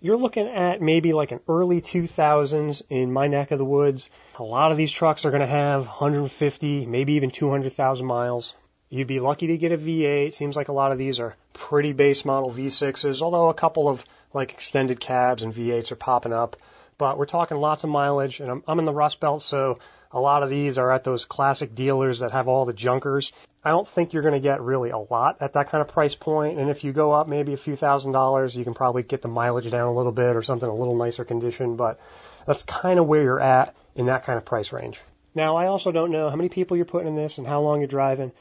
you're 0.00 0.16
looking 0.16 0.48
at 0.48 0.80
maybe 0.80 1.12
like 1.12 1.30
an 1.32 1.40
early 1.46 1.80
2000s 1.80 2.82
in 2.88 3.12
my 3.12 3.26
neck 3.26 3.50
of 3.50 3.58
the 3.58 3.64
woods. 3.64 4.08
A 4.38 4.42
lot 4.42 4.72
of 4.72 4.78
these 4.78 4.90
trucks 4.90 5.24
are 5.24 5.30
going 5.30 5.42
to 5.42 5.46
have 5.46 5.86
150, 5.86 6.86
maybe 6.86 7.14
even 7.14 7.30
200,000 7.30 8.06
miles. 8.06 8.54
You'd 8.88 9.06
be 9.06 9.20
lucky 9.20 9.48
to 9.48 9.58
get 9.58 9.72
a 9.72 9.78
V8. 9.78 10.34
Seems 10.34 10.56
like 10.56 10.68
a 10.68 10.72
lot 10.72 10.92
of 10.92 10.98
these 10.98 11.20
are 11.20 11.36
pretty 11.52 11.92
base 11.92 12.24
model 12.24 12.50
V6s, 12.50 13.20
although 13.20 13.50
a 13.50 13.54
couple 13.54 13.88
of 13.88 14.04
like 14.32 14.52
extended 14.52 15.00
cabs 15.00 15.42
and 15.42 15.54
V8s 15.54 15.92
are 15.92 15.96
popping 15.96 16.32
up. 16.32 16.56
But 16.98 17.18
we're 17.18 17.26
talking 17.26 17.58
lots 17.58 17.84
of 17.84 17.90
mileage, 17.90 18.40
and 18.40 18.50
I'm, 18.50 18.62
I'm 18.66 18.78
in 18.78 18.84
the 18.84 18.92
Rust 18.92 19.20
Belt, 19.20 19.42
so 19.42 19.78
a 20.12 20.20
lot 20.20 20.42
of 20.42 20.50
these 20.50 20.76
are 20.76 20.90
at 20.90 21.04
those 21.04 21.24
classic 21.24 21.74
dealers 21.74 22.18
that 22.18 22.32
have 22.32 22.48
all 22.48 22.64
the 22.64 22.72
junkers. 22.72 23.32
I 23.62 23.70
don't 23.70 23.86
think 23.86 24.12
you're 24.12 24.22
going 24.22 24.34
to 24.34 24.40
get 24.40 24.62
really 24.62 24.90
a 24.90 24.98
lot 24.98 25.38
at 25.40 25.52
that 25.52 25.68
kind 25.68 25.82
of 25.82 25.88
price 25.88 26.14
point. 26.14 26.58
And 26.58 26.70
if 26.70 26.82
you 26.82 26.92
go 26.92 27.12
up 27.12 27.28
maybe 27.28 27.52
a 27.52 27.58
few 27.58 27.76
thousand 27.76 28.12
dollars, 28.12 28.54
you 28.54 28.64
can 28.64 28.72
probably 28.72 29.02
get 29.02 29.20
the 29.20 29.28
mileage 29.28 29.70
down 29.70 29.86
a 29.86 29.92
little 29.92 30.12
bit 30.12 30.34
or 30.34 30.42
something 30.42 30.68
a 30.68 30.74
little 30.74 30.96
nicer 30.96 31.24
condition. 31.24 31.76
But 31.76 32.00
that's 32.46 32.62
kind 32.62 32.98
of 32.98 33.06
where 33.06 33.22
you're 33.22 33.40
at 33.40 33.74
in 33.94 34.06
that 34.06 34.24
kind 34.24 34.38
of 34.38 34.46
price 34.46 34.72
range. 34.72 35.00
Now, 35.34 35.56
I 35.56 35.66
also 35.66 35.92
don't 35.92 36.10
know 36.10 36.30
how 36.30 36.36
many 36.36 36.48
people 36.48 36.76
you're 36.76 36.86
putting 36.86 37.08
in 37.08 37.16
this 37.16 37.38
and 37.38 37.46
how 37.46 37.60
long 37.60 37.80
you're 37.80 37.88
driving 37.88 38.32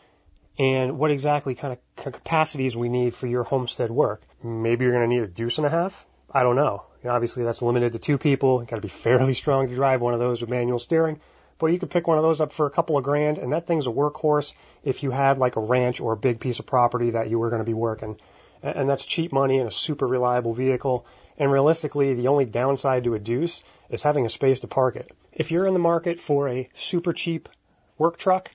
and 0.58 0.98
what 0.98 1.12
exactly 1.12 1.54
kind 1.54 1.74
of 1.74 2.14
capacities 2.14 2.76
we 2.76 2.90
need 2.90 3.14
for 3.14 3.28
your 3.28 3.44
homestead 3.44 3.92
work. 3.92 4.22
Maybe 4.44 4.86
you're 4.86 4.94
going 4.94 5.10
to 5.10 5.16
need 5.16 5.24
a 5.24 5.28
deuce 5.28 5.58
and 5.58 5.68
a 5.68 5.70
half. 5.70 6.06
I 6.32 6.44
don't 6.44 6.56
know. 6.56 6.84
Obviously, 7.06 7.44
that's 7.44 7.62
limited 7.62 7.94
to 7.94 8.00
two 8.00 8.18
people. 8.18 8.62
You 8.62 8.68
got 8.68 8.76
to 8.76 8.82
be 8.82 8.88
fairly 8.88 9.34
strong 9.34 9.68
to 9.68 9.76
drive 9.76 10.02
one 10.02 10.14
of 10.14 10.20
those 10.20 10.42
with 10.42 10.50
manual 10.50 10.80
steering. 10.80 11.20
But 11.60 11.68
you 11.68 11.80
could 11.80 11.92
pick 11.92 12.08
one 12.08 12.18
of 12.18 12.24
those 12.24 12.42
up 12.42 12.54
for 12.54 12.66
a 12.66 12.72
couple 12.72 12.98
of 12.98 13.04
grand, 13.04 13.38
and 13.38 13.52
that 13.52 13.68
thing's 13.68 13.86
a 13.86 13.92
workhorse 13.92 14.54
if 14.84 15.04
you 15.04 15.12
had 15.12 15.38
like 15.38 15.58
a 15.58 15.62
ranch 15.62 16.00
or 16.00 16.14
a 16.14 16.18
big 16.18 16.40
piece 16.40 16.60
of 16.60 16.66
property 16.66 17.12
that 17.12 17.30
you 17.30 17.38
were 17.38 17.50
going 17.50 17.62
to 17.62 17.66
be 17.66 17.74
working. 17.74 18.18
And 18.64 18.90
that's 18.90 19.06
cheap 19.06 19.32
money 19.32 19.60
and 19.60 19.68
a 19.68 19.72
super 19.72 20.08
reliable 20.08 20.54
vehicle. 20.54 21.06
And 21.38 21.52
realistically, 21.52 22.14
the 22.14 22.30
only 22.30 22.46
downside 22.46 23.04
to 23.06 23.14
a 23.14 23.20
Deuce 23.20 23.62
is 23.90 24.04
having 24.04 24.26
a 24.26 24.30
space 24.30 24.62
to 24.62 24.68
park 24.68 24.96
it. 24.96 25.12
If 25.32 25.52
you're 25.52 25.68
in 25.68 25.74
the 25.74 25.80
market 25.80 26.20
for 26.20 26.50
a 26.50 26.70
super 26.74 27.14
cheap 27.14 27.50
work 27.98 28.18
truck, 28.18 28.52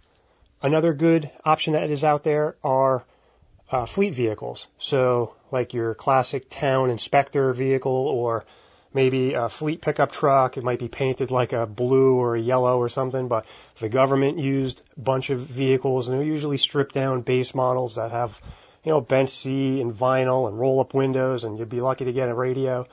another 0.62 0.92
good 0.92 1.30
option 1.44 1.74
that 1.74 1.90
is 1.90 2.04
out 2.04 2.24
there 2.24 2.56
are 2.64 3.04
uh, 3.70 3.86
fleet 3.86 4.14
vehicles. 4.14 4.66
So, 4.78 5.34
like 5.50 5.74
your 5.74 5.94
classic 5.94 6.48
town 6.50 6.90
inspector 6.90 7.52
vehicle 7.52 7.92
or 7.92 8.44
maybe 8.94 9.34
a 9.34 9.48
fleet 9.48 9.82
pickup 9.82 10.12
truck. 10.12 10.56
It 10.56 10.64
might 10.64 10.78
be 10.78 10.88
painted 10.88 11.30
like 11.30 11.52
a 11.52 11.66
blue 11.66 12.14
or 12.14 12.36
a 12.36 12.40
yellow 12.40 12.78
or 12.78 12.88
something, 12.88 13.28
but 13.28 13.44
the 13.80 13.88
government 13.88 14.38
used 14.38 14.80
a 14.96 15.00
bunch 15.00 15.30
of 15.30 15.40
vehicles 15.40 16.08
and 16.08 16.16
they're 16.16 16.24
usually 16.24 16.56
stripped 16.56 16.94
down 16.94 17.22
base 17.22 17.54
models 17.54 17.96
that 17.96 18.12
have, 18.12 18.40
you 18.84 18.92
know, 18.92 19.00
bench 19.00 19.30
seat 19.30 19.80
and 19.80 19.92
vinyl 19.92 20.48
and 20.48 20.58
roll 20.58 20.80
up 20.80 20.94
windows 20.94 21.44
and 21.44 21.58
you'd 21.58 21.68
be 21.68 21.80
lucky 21.80 22.04
to 22.04 22.12
get 22.12 22.28
a 22.28 22.34
radio. 22.34 22.86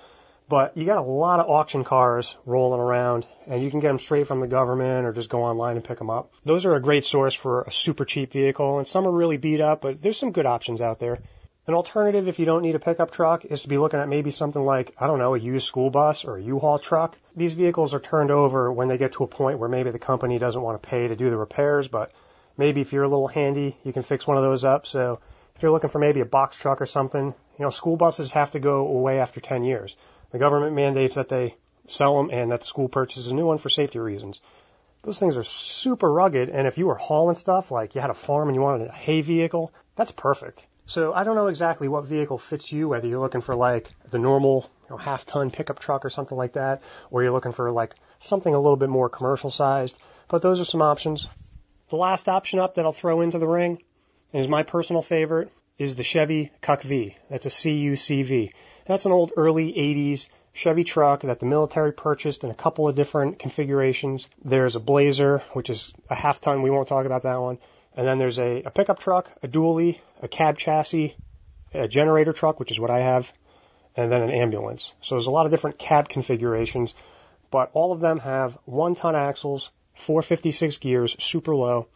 But 0.50 0.75
you 0.75 0.86
got 0.86 0.98
a 0.98 1.01
lot 1.01 1.39
of 1.39 1.50
auction 1.50 1.86
cars 1.86 2.36
rolling 2.46 2.81
around 2.81 3.25
and 3.48 3.63
you 3.63 3.72
can 3.72 3.79
get 3.79 3.88
them 3.88 4.00
straight 4.00 4.27
from 4.27 4.39
the 4.39 4.48
government 4.48 5.05
or 5.05 5.13
just 5.13 5.29
go 5.29 5.43
online 5.43 5.77
and 5.77 5.86
pick 5.86 5.98
them 5.98 6.10
up. 6.10 6.34
Those 6.43 6.65
are 6.65 6.75
a 6.75 6.81
great 6.81 7.05
source 7.05 7.34
for 7.34 7.62
a 7.62 7.72
super 7.72 8.03
cheap 8.03 8.34
vehicle 8.34 8.79
and 8.79 8.88
some 8.88 9.08
are 9.08 9.12
really 9.12 9.38
beat 9.38 9.62
up, 9.62 9.79
but 9.81 10.01
there's 10.01 10.17
some 10.17 10.34
good 10.34 10.46
options 10.46 10.81
out 10.81 11.00
there. 11.00 11.20
An 11.72 11.75
alternative, 11.75 12.28
if 12.28 12.38
you 12.38 12.44
don't 12.44 12.63
need 12.63 12.75
a 12.75 12.80
pickup 12.80 13.12
truck, 13.12 13.46
is 13.46 13.62
to 13.62 13.70
be 13.70 13.78
looking 13.78 14.01
at 14.01 14.10
maybe 14.10 14.30
something 14.30 14.62
like, 14.62 14.94
I 15.00 15.08
don't 15.08 15.20
know, 15.20 15.36
a 15.36 15.40
used 15.40 15.66
school 15.66 15.90
bus 15.90 16.25
or 16.25 16.36
a 16.36 16.42
U-Haul 16.42 16.80
truck. 16.80 17.18
These 17.34 17.54
vehicles 17.54 17.94
are 17.94 18.01
turned 18.01 18.30
over 18.30 18.70
when 18.74 18.90
they 18.90 18.98
get 18.98 19.13
to 19.13 19.24
a 19.24 19.28
point 19.28 19.58
where 19.58 19.70
maybe 19.70 19.90
the 19.90 19.98
company 19.98 20.38
doesn't 20.38 20.62
want 20.62 20.84
to 20.84 20.90
pay 20.90 21.08
to 21.08 21.16
do 21.16 21.30
the 21.30 21.38
repairs, 21.38 21.88
but 21.88 22.12
maybe 22.58 22.82
if 22.82 22.92
you're 22.92 23.06
a 23.06 23.08
little 23.08 23.30
handy, 23.30 23.78
you 23.86 23.94
can 23.94 24.04
fix 24.04 24.28
one 24.28 24.36
of 24.36 24.44
those 24.44 24.66
up. 24.66 24.86
So 24.86 25.22
if 25.56 25.63
you're 25.63 25.72
looking 25.72 25.90
for 25.90 26.00
maybe 26.00 26.20
a 26.20 26.25
box 26.25 26.58
truck 26.58 26.82
or 26.82 26.86
something, 26.86 27.28
you 27.28 27.63
know, 27.63 27.70
school 27.70 27.96
buses 27.96 28.34
have 28.34 28.51
to 28.51 28.60
go 28.60 28.86
away 28.86 29.22
after 29.22 29.40
10 29.40 29.63
years. 29.63 29.96
The 30.32 30.40
government 30.40 30.75
mandates 30.75 31.16
that 31.16 31.30
they 31.30 31.56
sell 31.88 32.18
them 32.18 32.32
and 32.32 32.51
that 32.51 32.60
the 32.60 32.68
school 32.68 32.90
purchases 32.90 33.32
a 33.32 33.34
new 33.34 33.46
one 33.46 33.60
for 33.60 33.70
safety 33.70 34.00
reasons. 34.00 34.42
Those 35.04 35.20
things 35.20 35.38
are 35.38 35.44
super 35.44 36.12
rugged, 36.12 36.50
and 36.50 36.68
if 36.68 36.78
you 36.78 36.88
were 36.88 36.96
hauling 36.96 37.36
stuff, 37.36 37.72
like 37.72 37.96
you 37.96 38.01
had 38.01 38.10
a 38.10 38.13
farm 38.13 38.50
and 38.50 38.56
you 38.58 38.62
wanted 38.62 38.90
a 38.90 38.92
hay 38.92 39.22
vehicle, 39.22 39.72
that's 39.96 40.12
perfect. 40.12 40.68
So 40.86 41.14
I 41.14 41.24
don't 41.24 41.36
know 41.36 41.48
exactly 41.48 41.88
what 41.88 42.06
vehicle 42.06 42.38
fits 42.38 42.72
you, 42.72 42.90
whether 42.90 43.08
you're 43.08 43.20
looking 43.20 43.42
for 43.42 43.56
like 43.56 43.90
the 44.10 44.20
normal 44.20 44.70
you 44.84 44.90
know, 44.92 44.98
half 44.98 45.26
ton 45.26 45.52
pickup 45.52 45.80
truck 45.80 46.04
or 46.04 46.10
something 46.10 46.38
like 46.38 46.54
that, 46.54 46.82
or 47.10 47.24
you're 47.24 47.32
looking 47.32 47.54
for 47.54 47.72
like 47.72 47.96
something 48.20 48.54
a 48.54 48.60
little 48.60 48.78
bit 48.78 48.90
more 48.90 49.10
commercial 49.10 49.52
sized. 49.52 49.98
But 50.28 50.42
those 50.42 50.60
are 50.60 50.66
some 50.66 50.82
options. 50.82 51.28
The 51.90 51.98
last 51.98 52.30
option 52.30 52.60
up 52.60 52.76
that 52.76 52.86
I'll 52.86 52.92
throw 52.92 53.22
into 53.22 53.40
the 53.40 53.48
ring 53.48 53.82
is 54.34 54.48
my 54.48 54.64
personal 54.64 55.02
favorite 55.02 55.52
is 55.78 55.96
the 55.96 56.04
Chevy 56.04 56.52
Cuck 56.62 56.82
V. 56.84 57.18
That's 57.30 57.46
a 57.46 57.50
CUCV. 57.50 58.52
That's 58.86 59.06
an 59.06 59.12
old 59.12 59.34
early 59.36 59.74
80s 59.74 60.28
Chevy 60.54 60.84
truck 60.84 61.22
that 61.22 61.40
the 61.40 61.46
military 61.46 61.94
purchased 61.94 62.44
in 62.44 62.50
a 62.50 62.56
couple 62.56 62.88
of 62.88 62.96
different 62.96 63.40
configurations. 63.40 64.28
There's 64.44 64.76
a 64.76 64.80
Blazer, 64.80 65.40
which 65.54 65.70
is 65.70 65.94
a 66.10 66.16
half 66.16 66.42
ton. 66.42 66.62
We 66.62 66.70
won't 66.70 66.88
talk 66.88 67.06
about 67.06 67.24
that 67.24 67.40
one. 67.40 67.58
And 67.95 68.07
then 68.07 68.17
there's 68.19 68.39
a, 68.39 68.63
a 68.63 68.71
pickup 68.71 69.00
truck, 69.00 69.31
a 69.43 69.48
dually, 69.48 70.00
a 70.21 70.27
cab 70.27 70.57
chassis, 70.57 71.15
a 71.74 71.88
generator 71.88 72.33
truck, 72.33 72.60
which 72.60 72.71
is 72.71 72.79
what 72.79 72.89
I 72.89 73.00
have, 73.00 73.31
and 73.95 74.12
then 74.12 74.21
an 74.21 74.29
ambulance. 74.29 74.93
So 75.01 75.15
there's 75.15 75.27
a 75.27 75.31
lot 75.31 75.45
of 75.45 75.51
different 75.51 75.77
cab 75.77 76.07
configurations, 76.07 76.93
but 77.50 77.71
all 77.74 77.91
of 77.91 78.00
them 78.00 78.19
have 78.19 78.57
one 78.65 78.95
ton 78.95 79.15
axles, 79.15 79.69
456 79.95 80.77
gears, 80.77 81.15
super 81.19 81.55
low, 81.55 81.88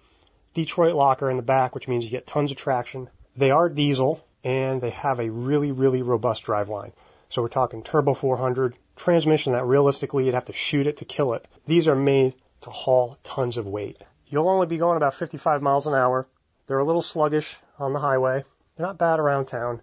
Detroit 0.53 0.95
locker 0.95 1.29
in 1.29 1.35
the 1.37 1.43
back, 1.43 1.75
which 1.75 1.87
means 1.87 2.05
you 2.05 2.11
get 2.11 2.25
tons 2.25 2.51
of 2.51 2.57
traction. 2.57 3.09
They 3.35 3.51
are 3.51 3.69
diesel 3.69 4.25
and 4.43 4.79
they 4.79 4.91
have 4.91 5.19
a 5.19 5.29
really, 5.29 5.71
really 5.71 6.01
robust 6.01 6.45
driveline. 6.45 6.93
So 7.29 7.41
we're 7.41 7.49
talking 7.49 7.83
turbo 7.83 8.13
400 8.13 8.75
transmission 8.95 9.53
that 9.53 9.65
realistically 9.65 10.25
you'd 10.25 10.33
have 10.33 10.45
to 10.45 10.53
shoot 10.53 10.87
it 10.87 10.97
to 10.97 11.05
kill 11.05 11.33
it. 11.33 11.45
These 11.65 11.87
are 11.87 11.95
made 11.95 12.35
to 12.61 12.69
haul 12.69 13.17
tons 13.23 13.57
of 13.57 13.67
weight. 13.67 14.01
You'll 14.27 14.50
only 14.50 14.67
be 14.67 14.77
going 14.77 14.98
about 14.98 15.13
55 15.13 15.62
miles 15.62 15.88
an 15.88 15.94
hour. 15.94 16.27
They're 16.67 16.79
a 16.79 16.86
little 16.86 17.01
sluggish 17.01 17.58
on 17.77 17.94
the 17.94 18.00
highway. 18.00 18.44
They're 18.75 18.86
not 18.86 18.98
bad 18.98 19.20
around 19.20 19.46
town. 19.46 19.82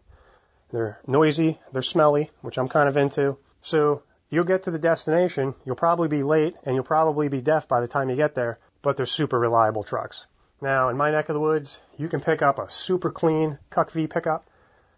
They're 0.72 0.98
noisy, 1.06 1.60
they're 1.72 1.82
smelly, 1.82 2.30
which 2.40 2.58
I'm 2.58 2.68
kind 2.68 2.88
of 2.88 2.96
into. 2.96 3.36
So 3.60 4.02
you'll 4.30 4.44
get 4.44 4.64
to 4.64 4.70
the 4.70 4.78
destination, 4.78 5.54
you'll 5.64 5.76
probably 5.76 6.08
be 6.08 6.22
late, 6.22 6.56
and 6.64 6.74
you'll 6.74 6.84
probably 6.84 7.28
be 7.28 7.42
deaf 7.42 7.68
by 7.68 7.82
the 7.82 7.88
time 7.88 8.08
you 8.08 8.16
get 8.16 8.34
there, 8.34 8.58
but 8.80 8.96
they're 8.96 9.06
super 9.06 9.38
reliable 9.38 9.84
trucks. 9.84 10.24
Now, 10.62 10.88
in 10.88 10.96
my 10.96 11.10
neck 11.10 11.28
of 11.28 11.34
the 11.34 11.40
woods, 11.40 11.78
you 11.98 12.08
can 12.08 12.20
pick 12.20 12.40
up 12.40 12.58
a 12.58 12.70
super 12.70 13.10
clean 13.10 13.58
Cuck 13.68 13.92
V 13.92 14.06
pickup 14.06 14.48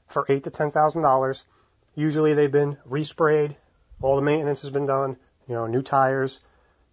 for 0.07 0.25
eight 0.29 0.45
to 0.45 0.51
ten 0.51 0.71
thousand 0.71 1.03
dollars. 1.03 1.43
Usually 1.97 2.35
they've 2.35 2.53
been 2.53 2.77
resprayed, 2.89 3.57
all 4.01 4.17
the 4.17 4.23
maintenance 4.23 4.63
has 4.63 4.71
been 4.71 4.87
done, 4.87 5.17
you 5.49 5.55
know, 5.55 5.67
new 5.67 5.83
tires, 5.83 6.39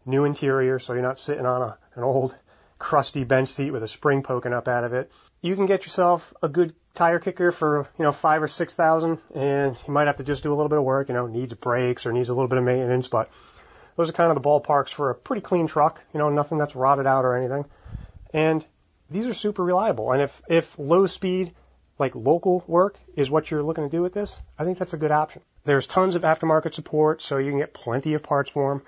new 0.06 0.26
interior, 0.26 0.80
so 0.80 0.94
you're 0.94 1.02
not 1.02 1.20
sitting 1.20 1.46
on 1.46 1.62
a, 1.62 1.78
an 1.96 2.04
old 2.04 2.36
crusty 2.82 3.24
bench 3.24 3.50
seat 3.50 3.70
with 3.70 3.84
a 3.84 3.88
spring 3.88 4.24
poking 4.24 4.54
up 4.54 4.68
out 4.68 4.84
of 4.84 4.94
it. 4.94 5.12
You 5.42 5.56
can 5.56 5.68
get 5.68 5.84
yourself 5.84 6.34
a 6.42 6.50
good 6.50 6.74
tire 6.96 7.20
kicker 7.20 7.52
for 7.52 7.88
you 7.98 8.04
know 8.04 8.12
five 8.12 8.42
or 8.42 8.48
six 8.48 8.74
thousand, 8.74 9.20
and 9.36 9.78
you 9.88 9.94
might 9.94 10.08
have 10.08 10.18
to 10.18 10.24
just 10.24 10.42
do 10.42 10.52
a 10.52 10.56
little 10.56 10.68
bit 10.68 10.80
of 10.80 10.84
work. 10.84 11.08
You 11.08 11.14
know, 11.14 11.28
needs 11.28 11.54
brakes 11.54 12.08
or 12.08 12.12
needs 12.12 12.30
a 12.30 12.34
little 12.34 12.48
bit 12.48 12.58
of 12.58 12.64
maintenance, 12.64 13.08
but 13.08 13.30
those 13.96 14.10
are 14.10 14.14
kind 14.14 14.32
of 14.36 14.42
the 14.42 14.48
ballparks 14.50 14.90
for 14.90 15.12
a 15.12 15.16
pretty 15.16 15.42
clean 15.42 15.68
truck. 15.68 16.02
You 16.12 16.18
know, 16.18 16.30
nothing 16.30 16.58
that's 16.58 16.76
rotted 16.76 17.06
out 17.06 17.24
or 17.24 17.38
anything, 17.38 17.66
and 18.34 18.66
these 19.12 19.28
are 19.28 19.34
super 19.36 19.64
reliable. 19.64 20.12
And 20.12 20.24
if 20.24 20.42
if 20.50 20.80
low 20.80 21.06
speed 21.06 21.54
like 22.00 22.16
local 22.16 22.64
work 22.66 22.98
is 23.16 23.30
what 23.30 23.52
you're 23.52 23.62
looking 23.62 23.84
to 23.84 23.96
do 23.96 24.02
with 24.02 24.14
this, 24.14 24.36
I 24.58 24.66
think 24.66 24.80
that's 24.80 24.94
a 24.94 24.98
good 24.98 25.12
option. 25.12 25.44
There's 25.66 25.86
tons 25.86 26.16
of 26.16 26.24
aftermarket 26.24 26.74
support, 26.74 27.22
so 27.22 27.38
you 27.38 27.52
can 27.52 27.60
get 27.60 27.76
plenty 27.76 28.16
of 28.16 28.24
parts 28.24 28.50
for 28.50 28.74
them. 28.74 28.82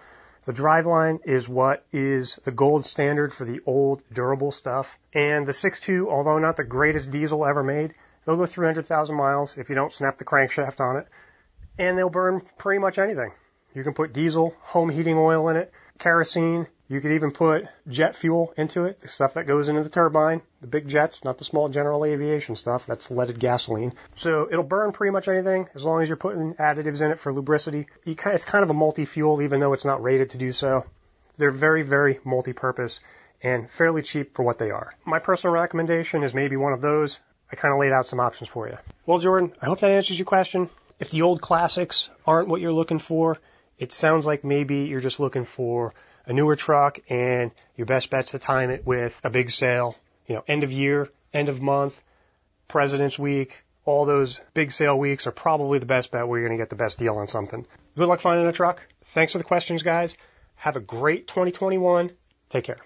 The 0.46 0.54
driveline 0.54 1.20
is 1.24 1.48
what 1.48 1.86
is 1.94 2.36
the 2.44 2.52
gold 2.52 2.86
standard 2.86 3.34
for 3.34 3.46
the 3.46 3.62
old 3.66 4.04
durable 4.12 4.52
stuff. 4.52 4.98
And 5.14 5.48
the 5.48 5.54
6.2, 5.54 6.08
although 6.08 6.38
not 6.38 6.58
the 6.58 6.66
greatest 6.66 7.12
diesel 7.12 7.46
ever 7.46 7.64
made, 7.64 7.94
they'll 8.26 8.36
go 8.36 8.46
300,000 8.46 9.16
miles 9.16 9.58
if 9.58 9.70
you 9.70 9.76
don't 9.76 9.94
snap 9.94 10.18
the 10.18 10.26
crankshaft 10.26 10.82
on 10.82 10.98
it. 10.98 11.08
And 11.78 11.98
they'll 11.98 12.10
burn 12.10 12.42
pretty 12.58 12.80
much 12.80 13.00
anything. 13.00 13.32
You 13.74 13.84
can 13.84 13.94
put 13.94 14.12
diesel, 14.12 14.54
home 14.60 14.90
heating 14.90 15.18
oil 15.18 15.48
in 15.48 15.56
it, 15.56 15.72
kerosene, 15.98 16.68
you 16.88 17.00
could 17.02 17.12
even 17.12 17.32
put 17.32 17.66
jet 17.88 18.16
fuel 18.16 18.54
into 18.58 18.86
it, 18.86 19.00
the 19.00 19.08
stuff 19.08 19.36
that 19.36 19.48
goes 19.48 19.70
into 19.70 19.84
the 19.84 19.90
turbine, 19.90 20.42
the 20.62 20.68
big 20.68 20.88
jets, 20.88 21.24
not 21.24 21.38
the 21.38 21.46
small 21.46 21.70
general 21.70 22.06
aviation 22.06 22.56
stuff. 22.56 22.86
That's 22.86 23.10
leaded 23.10 23.40
gasoline. 23.40 23.94
So 24.16 24.48
it'll 24.52 24.64
burn 24.64 24.92
pretty 24.92 25.12
much 25.12 25.28
anything 25.28 25.70
as 25.76 25.84
long 25.84 26.02
as 26.02 26.08
you're 26.10 26.18
putting 26.18 26.54
additives 26.56 27.02
in 27.02 27.12
it 27.12 27.20
for 27.20 27.34
lubricity. 27.34 27.88
It's 28.06 28.46
kind 28.46 28.64
of 28.64 28.70
a 28.70 28.74
multi-fuel, 28.74 29.42
even 29.42 29.60
though 29.60 29.74
it's 29.74 29.86
not 29.86 30.04
rated 30.04 30.32
to 30.32 30.38
do 30.38 30.52
so. 30.52 30.86
They're 31.38 31.52
very, 31.52 31.84
very 31.84 32.20
multi-purpose 32.24 33.00
and 33.42 33.70
fairly 33.72 34.02
cheap 34.02 34.36
for 34.36 34.44
what 34.44 34.60
they 34.60 34.70
are. 34.70 34.94
My 35.06 35.20
personal 35.20 35.54
recommendation 35.54 36.24
is 36.24 36.34
maybe 36.34 36.58
one 36.58 36.74
of 36.74 36.82
those. 36.82 37.20
I 37.52 37.56
kind 37.56 37.74
of 37.74 37.80
laid 37.80 37.92
out 37.92 38.08
some 38.08 38.20
options 38.20 38.50
for 38.50 38.68
you. 38.68 38.78
Well, 39.06 39.20
Jordan, 39.20 39.54
I 39.62 39.66
hope 39.66 39.80
that 39.80 39.92
answers 39.92 40.18
your 40.18 40.26
question. 40.26 40.70
If 41.00 41.10
the 41.10 41.24
old 41.24 41.42
classics 41.42 42.10
aren't 42.26 42.48
what 42.48 42.62
you're 42.62 42.72
looking 42.72 43.00
for, 43.00 43.40
it 43.78 43.92
sounds 43.92 44.26
like 44.26 44.44
maybe 44.44 44.86
you're 44.86 45.02
just 45.02 45.20
looking 45.20 45.46
for 45.46 45.94
a 46.26 46.34
newer 46.34 46.56
truck 46.56 47.00
and 47.10 47.52
your 47.76 47.86
best 47.86 48.10
bet's 48.10 48.32
to 48.32 48.40
time 48.40 48.70
it 48.70 48.86
with 48.86 49.20
a 49.24 49.30
big 49.30 49.52
sale, 49.52 49.96
you 50.28 50.36
know, 50.36 50.44
end 50.48 50.64
of 50.64 50.72
year, 50.72 51.10
end 51.34 51.50
of 51.50 51.62
month, 51.62 52.00
President's 52.68 53.20
Week, 53.20 53.64
all 53.86 54.06
those 54.06 54.40
big 54.54 54.72
sale 54.72 54.98
weeks 54.98 55.28
are 55.28 55.32
probably 55.32 55.80
the 55.80 55.86
best 55.86 56.12
bet 56.12 56.28
where 56.28 56.40
you're 56.40 56.48
going 56.48 56.58
to 56.58 56.62
get 56.62 56.70
the 56.70 56.76
best 56.76 56.98
deal 56.98 57.16
on 57.16 57.28
something. 57.28 57.66
Good 57.98 58.08
luck 58.08 58.22
finding 58.22 58.48
a 58.48 58.54
truck. 58.54 58.82
Thanks 59.14 59.32
for 59.32 59.38
the 59.38 59.44
questions, 59.44 59.84
guys. 59.84 60.16
Have 60.56 60.76
a 60.76 60.80
great 60.80 61.28
2021. 61.28 62.12
Take 62.50 62.64
care. 62.64 62.78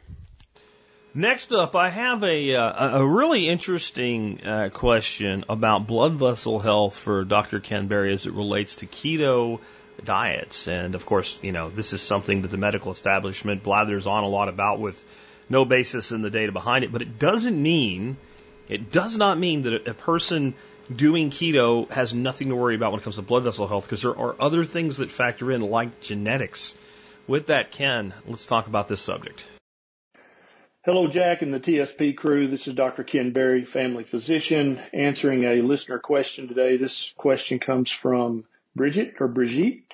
Next 1.13 1.51
up, 1.51 1.75
I 1.75 1.89
have 1.89 2.23
a 2.23 2.55
uh, 2.55 2.99
a 2.99 3.07
really 3.07 3.47
interesting 3.47 4.45
uh, 4.45 4.69
question 4.71 5.45
about 5.49 5.87
blood 5.87 6.13
vessel 6.13 6.59
health 6.59 6.95
for 6.95 7.23
Dr. 7.23 7.59
Ken 7.59 7.87
Berry 7.87 8.13
as 8.13 8.27
it 8.27 8.33
relates 8.33 8.77
to 8.77 8.85
keto 8.85 9.59
diets. 10.03 10.67
And 10.67 10.95
of 10.95 11.05
course, 11.05 11.39
you 11.43 11.51
know, 11.51 11.69
this 11.69 11.93
is 11.93 12.01
something 12.01 12.41
that 12.41 12.49
the 12.49 12.57
medical 12.57 12.91
establishment 12.91 13.63
blathers 13.63 14.07
on 14.07 14.23
a 14.23 14.27
lot 14.27 14.49
about 14.49 14.79
with 14.79 15.03
no 15.49 15.65
basis 15.65 16.11
in 16.11 16.21
the 16.21 16.29
data 16.29 16.51
behind 16.51 16.83
it. 16.83 16.91
But 16.91 17.01
it 17.01 17.19
doesn't 17.19 17.61
mean, 17.61 18.17
it 18.69 18.91
does 18.91 19.17
not 19.17 19.37
mean 19.37 19.63
that 19.63 19.87
a 19.87 19.93
person 19.93 20.55
doing 20.93 21.29
keto 21.29 21.89
has 21.89 22.13
nothing 22.13 22.49
to 22.49 22.55
worry 22.55 22.75
about 22.75 22.91
when 22.91 23.01
it 23.01 23.03
comes 23.03 23.17
to 23.17 23.21
blood 23.21 23.43
vessel 23.43 23.67
health 23.67 23.85
because 23.85 24.01
there 24.01 24.17
are 24.17 24.35
other 24.39 24.63
things 24.63 24.97
that 24.97 25.11
factor 25.11 25.51
in, 25.51 25.61
like 25.61 25.99
genetics. 26.01 26.75
With 27.27 27.47
that, 27.47 27.71
Ken, 27.71 28.13
let's 28.25 28.45
talk 28.45 28.67
about 28.67 28.87
this 28.87 29.01
subject. 29.01 29.45
Hello, 30.85 31.07
Jack 31.07 31.41
and 31.41 31.53
the 31.53 31.59
TSP 31.59 32.15
crew. 32.15 32.47
This 32.47 32.65
is 32.65 32.73
Dr. 32.73 33.03
Ken 33.03 33.33
Berry, 33.33 33.65
family 33.65 34.05
physician, 34.05 34.79
answering 34.93 35.43
a 35.43 35.61
listener 35.61 35.99
question 35.99 36.47
today. 36.47 36.77
This 36.77 37.13
question 37.17 37.59
comes 37.59 37.91
from 37.91 38.45
Bridget 38.73 39.15
or 39.19 39.27
Brigitte. 39.27 39.86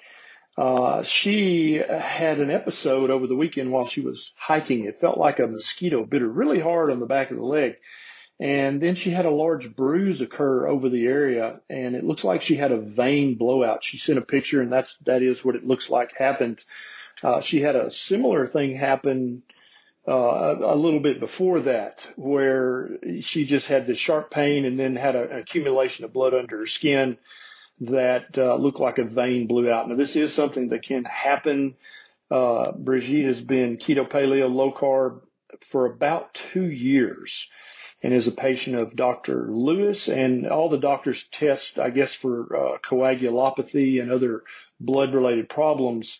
Uh, 0.57 1.01
she 1.03 1.75
had 1.75 2.39
an 2.39 2.51
episode 2.51 3.09
over 3.09 3.25
the 3.25 3.35
weekend 3.35 3.71
while 3.71 3.85
she 3.85 4.01
was 4.01 4.33
hiking. 4.35 4.85
It 4.85 5.01
felt 5.01 5.17
like 5.17 5.39
a 5.39 5.47
mosquito 5.47 6.05
bit 6.05 6.21
her 6.21 6.27
really 6.27 6.59
hard 6.59 6.91
on 6.91 6.99
the 6.99 7.07
back 7.07 7.31
of 7.31 7.37
the 7.37 7.43
leg. 7.43 7.75
And 8.39 8.81
then 8.81 8.95
she 8.95 9.09
had 9.09 9.25
a 9.25 9.31
large 9.31 9.75
bruise 9.75 10.21
occur 10.21 10.67
over 10.67 10.89
the 10.89 11.05
area 11.05 11.61
and 11.69 11.95
it 11.95 12.03
looks 12.03 12.23
like 12.23 12.41
she 12.41 12.55
had 12.55 12.71
a 12.71 12.81
vein 12.81 13.35
blowout. 13.35 13.83
She 13.83 13.97
sent 13.97 14.19
a 14.19 14.23
picture 14.23 14.61
and 14.61 14.71
that's, 14.71 14.97
that 15.05 15.21
is 15.21 15.43
what 15.45 15.55
it 15.55 15.65
looks 15.65 15.89
like 15.89 16.17
happened. 16.17 16.63
Uh, 17.23 17.41
she 17.41 17.61
had 17.61 17.75
a 17.75 17.91
similar 17.91 18.45
thing 18.45 18.75
happen, 18.75 19.43
uh, 20.07 20.55
a 20.61 20.75
little 20.75 20.99
bit 20.99 21.19
before 21.19 21.61
that 21.61 22.07
where 22.15 22.89
she 23.21 23.45
just 23.45 23.67
had 23.67 23.87
this 23.87 23.97
sharp 23.97 24.29
pain 24.29 24.65
and 24.65 24.77
then 24.77 24.95
had 24.95 25.15
a, 25.15 25.29
an 25.29 25.39
accumulation 25.39 26.03
of 26.03 26.11
blood 26.11 26.33
under 26.33 26.57
her 26.57 26.65
skin 26.65 27.17
that 27.81 28.37
uh, 28.37 28.55
looked 28.55 28.79
like 28.79 28.97
a 28.97 29.03
vein 29.03 29.47
blew 29.47 29.69
out. 29.69 29.89
Now, 29.89 29.95
this 29.95 30.15
is 30.15 30.33
something 30.33 30.69
that 30.69 30.83
can 30.83 31.03
happen. 31.05 31.75
Uh, 32.31 32.71
Brigitte 32.71 33.25
has 33.25 33.41
been 33.41 33.77
keto 33.77 34.09
paleo 34.09 34.53
low 34.53 34.71
carb 34.71 35.21
for 35.71 35.85
about 35.85 36.33
two 36.33 36.69
years 36.69 37.49
and 38.01 38.13
is 38.13 38.27
a 38.27 38.31
patient 38.31 38.75
of 38.75 38.95
Dr. 38.95 39.49
Lewis 39.51 40.09
and 40.09 40.47
all 40.47 40.69
the 40.69 40.77
doctors 40.77 41.27
test, 41.29 41.79
I 41.79 41.89
guess, 41.89 42.13
for 42.13 42.55
uh, 42.55 42.77
coagulopathy 42.79 44.01
and 44.01 44.11
other 44.11 44.43
blood 44.79 45.13
related 45.13 45.47
problems 45.49 46.19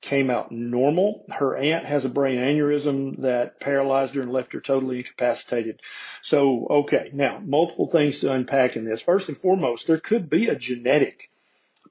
came 0.00 0.30
out 0.30 0.52
normal. 0.52 1.24
Her 1.30 1.56
aunt 1.56 1.84
has 1.84 2.04
a 2.04 2.08
brain 2.08 2.38
aneurysm 2.38 3.22
that 3.22 3.60
paralyzed 3.60 4.14
her 4.14 4.20
and 4.20 4.32
left 4.32 4.52
her 4.52 4.60
totally 4.60 4.98
incapacitated. 4.98 5.80
So, 6.22 6.66
okay, 6.70 7.10
now 7.12 7.40
multiple 7.44 7.88
things 7.88 8.20
to 8.20 8.32
unpack 8.32 8.76
in 8.76 8.84
this. 8.84 9.00
First 9.00 9.28
and 9.28 9.36
foremost, 9.36 9.86
there 9.86 9.98
could 9.98 10.30
be 10.30 10.48
a 10.48 10.56
genetic 10.56 11.30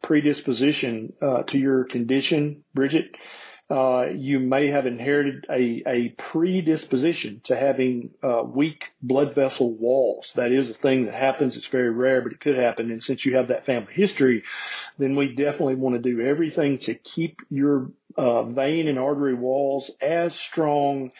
predisposition 0.02 1.14
uh, 1.22 1.44
to 1.44 1.58
your 1.58 1.84
condition, 1.84 2.64
Bridget. 2.74 3.16
Uh, 3.70 4.08
you 4.12 4.40
may 4.40 4.68
have 4.68 4.86
inherited 4.86 5.46
a, 5.50 5.84
a 5.86 6.10
predisposition 6.12 7.42
to 7.44 7.54
having 7.54 8.14
uh, 8.24 8.42
weak 8.42 8.92
blood 9.02 9.36
vessel 9.36 9.74
walls. 9.74 10.32
That 10.36 10.54
is 10.54 10.70
a 10.70 10.74
thing 10.74 11.06
that 11.06 11.14
happens. 11.14 11.58
It's 11.58 11.68
very 11.68 11.90
rare, 11.90 12.22
but 12.22 12.32
it 12.32 12.40
could 12.40 12.56
happen. 12.56 12.92
And 12.92 13.04
since 13.04 13.26
you 13.26 13.36
have 13.36 13.50
that 13.50 13.66
family 13.66 13.94
history, 13.94 14.44
then 14.98 15.18
we 15.18 15.36
definitely 15.36 15.76
want 15.76 15.96
to 15.96 16.02
do 16.02 16.22
everything 16.22 16.78
to 16.80 16.94
keep 16.94 17.42
your 17.50 17.92
uh, 18.16 18.44
vein 18.44 18.88
and 18.88 18.98
artery 18.98 19.34
walls 19.34 19.92
as 20.00 20.34
strong, 20.34 21.12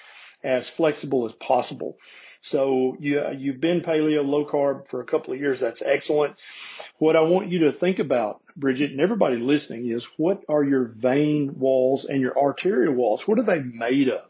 as 0.42 0.70
flexible 0.70 1.25
as 1.25 1.34
possible. 1.34 1.98
So 2.42 2.96
you, 3.00 3.24
you've 3.38 3.60
been 3.60 3.82
paleo 3.82 4.25
low 4.25 4.46
carb 4.46 4.88
for 4.88 5.01
a 5.01 5.06
couple 5.06 5.34
of 5.34 5.39
years. 5.42 5.60
That's 5.60 5.82
excellent. 5.82 6.38
What 6.98 7.18
I 7.18 7.22
want 7.22 7.50
you 7.50 7.60
to 7.66 7.74
think 7.74 8.00
about, 8.00 8.42
Bridget, 8.57 8.91
and 8.91 8.99
everybody 8.99 9.37
listening 9.37 9.85
is 9.85 10.07
what 10.17 10.43
are 10.49 10.63
your 10.63 10.85
vein 10.85 11.53
walls 11.57 12.05
and 12.05 12.19
your 12.19 12.37
arterial 12.37 12.93
walls? 12.93 13.27
What 13.27 13.39
are 13.39 13.43
they 13.43 13.59
made 13.59 14.09
of? 14.09 14.25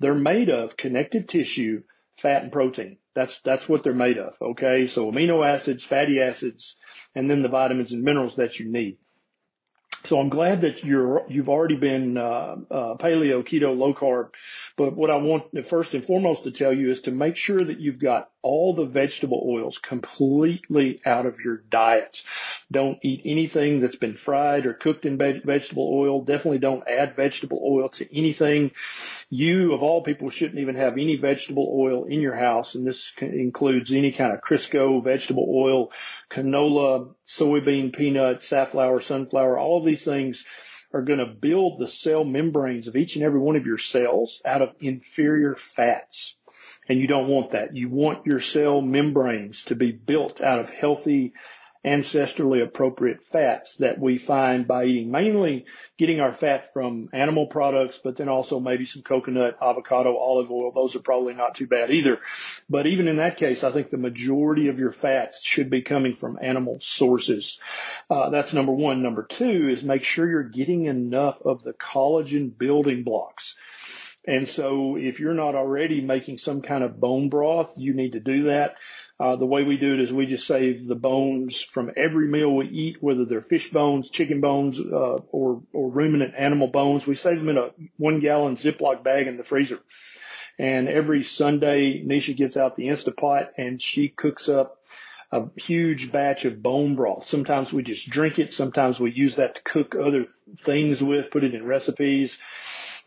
They're 0.00 0.14
made 0.14 0.48
of 0.48 0.76
connective 0.76 1.26
tissue, 1.26 1.82
fat 2.16 2.42
and 2.42 2.50
protein. 2.50 2.96
That's, 3.14 3.40
that's 3.40 3.68
what 3.68 3.84
they're 3.84 3.92
made 3.92 4.18
of. 4.18 4.34
Okay. 4.40 4.86
So 4.86 5.12
amino 5.12 5.46
acids, 5.46 5.84
fatty 5.84 6.22
acids, 6.22 6.76
and 7.14 7.30
then 7.30 7.42
the 7.42 7.48
vitamins 7.48 7.92
and 7.92 8.02
minerals 8.02 8.36
that 8.36 8.58
you 8.58 8.70
need. 8.70 8.96
So 10.04 10.18
I'm 10.18 10.30
glad 10.30 10.62
that 10.62 10.82
you're, 10.82 11.26
you've 11.28 11.50
already 11.50 11.76
been, 11.76 12.16
uh, 12.16 12.56
uh, 12.70 12.96
paleo, 12.96 13.46
keto, 13.46 13.76
low 13.76 13.92
carb 13.92 14.30
But 14.80 14.96
what 14.96 15.10
I 15.10 15.16
want 15.16 15.44
first 15.68 15.92
and 15.92 16.02
foremost 16.02 16.44
to 16.44 16.50
tell 16.50 16.72
you 16.72 16.88
is 16.88 17.02
to 17.02 17.10
make 17.10 17.36
sure 17.36 17.58
that 17.60 17.80
you've 17.80 17.98
got 17.98 18.30
all 18.40 18.72
the 18.72 18.86
vegetable 18.86 19.46
oils 19.46 19.76
completely 19.76 21.02
out 21.04 21.26
of 21.26 21.38
your 21.44 21.58
diet. 21.58 22.22
Don't 22.72 22.98
eat 23.02 23.20
anything 23.26 23.80
that's 23.80 23.96
been 23.96 24.16
fried 24.16 24.64
or 24.64 24.72
cooked 24.72 25.04
in 25.04 25.18
vegetable 25.18 25.92
oil. 25.92 26.22
Definitely 26.22 26.60
don't 26.60 26.88
add 26.88 27.14
vegetable 27.14 27.60
oil 27.62 27.90
to 27.90 28.16
anything. 28.16 28.70
You, 29.28 29.74
of 29.74 29.82
all 29.82 30.02
people, 30.02 30.30
shouldn't 30.30 30.60
even 30.60 30.76
have 30.76 30.94
any 30.94 31.16
vegetable 31.16 31.70
oil 31.78 32.06
in 32.06 32.22
your 32.22 32.34
house. 32.34 32.74
And 32.74 32.86
this 32.86 33.12
includes 33.20 33.92
any 33.92 34.12
kind 34.12 34.32
of 34.32 34.40
Crisco 34.40 35.04
vegetable 35.04 35.46
oil, 35.54 35.92
canola, 36.30 37.14
soybean, 37.28 37.94
peanut, 37.94 38.42
safflower, 38.42 39.00
sunflower, 39.00 39.58
all 39.58 39.80
of 39.80 39.84
these 39.84 40.06
things 40.06 40.46
are 40.92 41.02
going 41.02 41.18
to 41.18 41.26
build 41.26 41.78
the 41.78 41.86
cell 41.86 42.24
membranes 42.24 42.88
of 42.88 42.96
each 42.96 43.16
and 43.16 43.24
every 43.24 43.38
one 43.38 43.56
of 43.56 43.66
your 43.66 43.78
cells 43.78 44.40
out 44.44 44.62
of 44.62 44.70
inferior 44.80 45.56
fats. 45.76 46.34
And 46.88 46.98
you 46.98 47.06
don't 47.06 47.28
want 47.28 47.52
that. 47.52 47.76
You 47.76 47.88
want 47.88 48.26
your 48.26 48.40
cell 48.40 48.80
membranes 48.80 49.62
to 49.64 49.76
be 49.76 49.92
built 49.92 50.40
out 50.40 50.58
of 50.58 50.70
healthy, 50.70 51.32
ancestrally 51.84 52.62
appropriate 52.62 53.22
fats 53.32 53.76
that 53.76 53.98
we 53.98 54.18
find 54.18 54.68
by 54.68 54.84
eating 54.84 55.10
mainly 55.10 55.64
getting 55.96 56.20
our 56.20 56.34
fat 56.34 56.72
from 56.74 57.08
animal 57.12 57.46
products, 57.46 57.98
but 58.02 58.16
then 58.16 58.28
also 58.28 58.60
maybe 58.60 58.84
some 58.84 59.02
coconut, 59.02 59.56
avocado, 59.62 60.16
olive 60.16 60.50
oil. 60.50 60.72
Those 60.72 60.94
are 60.94 61.00
probably 61.00 61.34
not 61.34 61.54
too 61.54 61.66
bad 61.66 61.90
either. 61.90 62.18
But 62.68 62.86
even 62.86 63.08
in 63.08 63.16
that 63.16 63.38
case, 63.38 63.64
I 63.64 63.72
think 63.72 63.90
the 63.90 63.96
majority 63.96 64.68
of 64.68 64.78
your 64.78 64.92
fats 64.92 65.42
should 65.42 65.70
be 65.70 65.82
coming 65.82 66.16
from 66.16 66.38
animal 66.40 66.78
sources. 66.80 67.58
Uh, 68.10 68.30
that's 68.30 68.52
number 68.52 68.72
one. 68.72 69.02
Number 69.02 69.22
two 69.22 69.68
is 69.68 69.82
make 69.82 70.04
sure 70.04 70.28
you're 70.28 70.42
getting 70.42 70.84
enough 70.84 71.40
of 71.42 71.62
the 71.62 71.72
collagen 71.72 72.56
building 72.56 73.04
blocks. 73.04 73.54
And 74.26 74.46
so 74.48 74.96
if 74.96 75.18
you're 75.18 75.34
not 75.34 75.54
already 75.54 76.02
making 76.02 76.38
some 76.38 76.60
kind 76.60 76.84
of 76.84 77.00
bone 77.00 77.30
broth, 77.30 77.72
you 77.76 77.94
need 77.94 78.12
to 78.12 78.20
do 78.20 78.44
that. 78.44 78.76
Uh, 79.20 79.36
the 79.36 79.46
way 79.46 79.64
we 79.64 79.76
do 79.76 79.92
it 79.92 80.00
is 80.00 80.10
we 80.10 80.24
just 80.24 80.46
save 80.46 80.86
the 80.86 80.94
bones 80.94 81.62
from 81.62 81.90
every 81.94 82.26
meal 82.26 82.56
we 82.56 82.66
eat, 82.66 83.02
whether 83.02 83.26
they're 83.26 83.42
fish 83.42 83.70
bones, 83.70 84.08
chicken 84.08 84.40
bones, 84.40 84.80
uh, 84.80 85.18
or, 85.30 85.62
or 85.74 85.90
ruminant 85.90 86.32
animal 86.38 86.68
bones. 86.68 87.06
We 87.06 87.16
save 87.16 87.36
them 87.36 87.50
in 87.50 87.58
a 87.58 87.70
one 87.98 88.20
gallon 88.20 88.56
Ziploc 88.56 89.04
bag 89.04 89.26
in 89.26 89.36
the 89.36 89.44
freezer. 89.44 89.80
And 90.58 90.88
every 90.88 91.22
Sunday, 91.22 92.02
Neisha 92.02 92.34
gets 92.34 92.56
out 92.56 92.76
the 92.76 92.88
Instapot 92.88 93.48
and 93.58 93.80
she 93.80 94.08
cooks 94.08 94.48
up 94.48 94.78
a 95.30 95.42
huge 95.56 96.10
batch 96.10 96.46
of 96.46 96.62
bone 96.62 96.96
broth. 96.96 97.26
Sometimes 97.26 97.74
we 97.74 97.82
just 97.82 98.08
drink 98.08 98.38
it. 98.38 98.54
Sometimes 98.54 98.98
we 98.98 99.12
use 99.12 99.36
that 99.36 99.56
to 99.56 99.62
cook 99.62 99.94
other 99.94 100.26
things 100.64 101.02
with, 101.02 101.30
put 101.30 101.44
it 101.44 101.54
in 101.54 101.66
recipes 101.66 102.38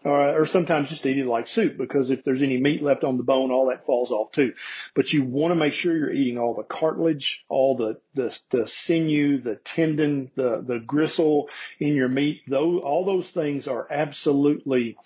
or, 0.04 0.42
or 0.42 0.46
sometimes 0.46 0.90
just 0.90 1.06
eat 1.06 1.18
it 1.18 1.26
like 1.26 1.48
soup 1.48 1.78
because 1.78 2.10
if 2.10 2.24
there's 2.24 2.42
any 2.42 2.60
meat 2.60 2.82
left 2.82 3.04
on 3.04 3.18
the 3.18 3.24
bone, 3.24 3.52
all 3.52 3.68
that 3.68 3.86
falls 3.86 4.12
off 4.12 4.32
too. 4.32 4.54
But 4.94 5.14
you 5.14 5.24
want 5.24 5.52
to 5.52 5.56
make 5.56 5.74
sure 5.74 5.96
you're 5.96 6.12
eating 6.12 6.38
all 6.38 6.54
the 6.54 6.64
cartilage, 6.64 7.46
all 7.50 7.78
the, 7.78 8.00
the, 8.14 8.38
the 8.52 8.68
sinew, 8.68 9.42
the 9.42 9.56
tendon, 9.56 10.32
the, 10.36 10.64
the 10.66 10.80
gristle 10.80 11.50
in 11.80 11.96
your 11.96 12.10
meat. 12.10 12.42
Those, 12.48 12.82
all 12.84 13.06
those 13.06 13.30
things 13.30 13.68
are 13.68 13.88
absolutely 13.92 14.98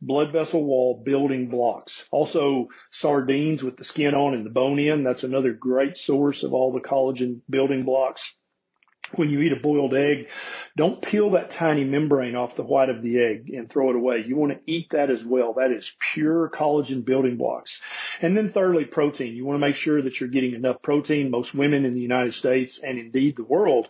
blood 0.00 0.32
vessel 0.32 0.64
wall 0.64 1.02
building 1.04 1.48
blocks. 1.48 2.04
Also 2.10 2.68
sardines 2.90 3.62
with 3.62 3.76
the 3.76 3.84
skin 3.84 4.14
on 4.14 4.34
and 4.34 4.44
the 4.44 4.50
bone 4.50 4.78
in. 4.78 5.04
That's 5.04 5.24
another 5.24 5.52
great 5.52 5.96
source 5.96 6.42
of 6.42 6.52
all 6.54 6.72
the 6.72 6.80
collagen 6.80 7.40
building 7.48 7.84
blocks 7.84 8.34
when 9.14 9.30
you 9.30 9.40
eat 9.40 9.52
a 9.52 9.56
boiled 9.56 9.94
egg, 9.94 10.28
don't 10.76 11.00
peel 11.00 11.30
that 11.30 11.50
tiny 11.50 11.84
membrane 11.84 12.34
off 12.34 12.56
the 12.56 12.62
white 12.62 12.88
of 12.88 13.02
the 13.02 13.20
egg 13.20 13.50
and 13.50 13.70
throw 13.70 13.90
it 13.90 13.96
away. 13.96 14.24
You 14.26 14.36
want 14.36 14.52
to 14.52 14.70
eat 14.70 14.90
that 14.90 15.10
as 15.10 15.24
well. 15.24 15.54
That 15.54 15.70
is 15.70 15.92
pure 15.98 16.50
collagen 16.50 17.04
building 17.04 17.36
blocks. 17.36 17.80
And 18.20 18.36
then 18.36 18.52
thirdly, 18.52 18.84
protein. 18.84 19.34
You 19.34 19.44
want 19.44 19.56
to 19.56 19.66
make 19.66 19.76
sure 19.76 20.02
that 20.02 20.20
you're 20.20 20.28
getting 20.28 20.54
enough 20.54 20.82
protein. 20.82 21.30
Most 21.30 21.54
women 21.54 21.84
in 21.84 21.94
the 21.94 22.00
United 22.00 22.34
States 22.34 22.78
and 22.78 22.98
indeed 22.98 23.36
the 23.36 23.44
world 23.44 23.88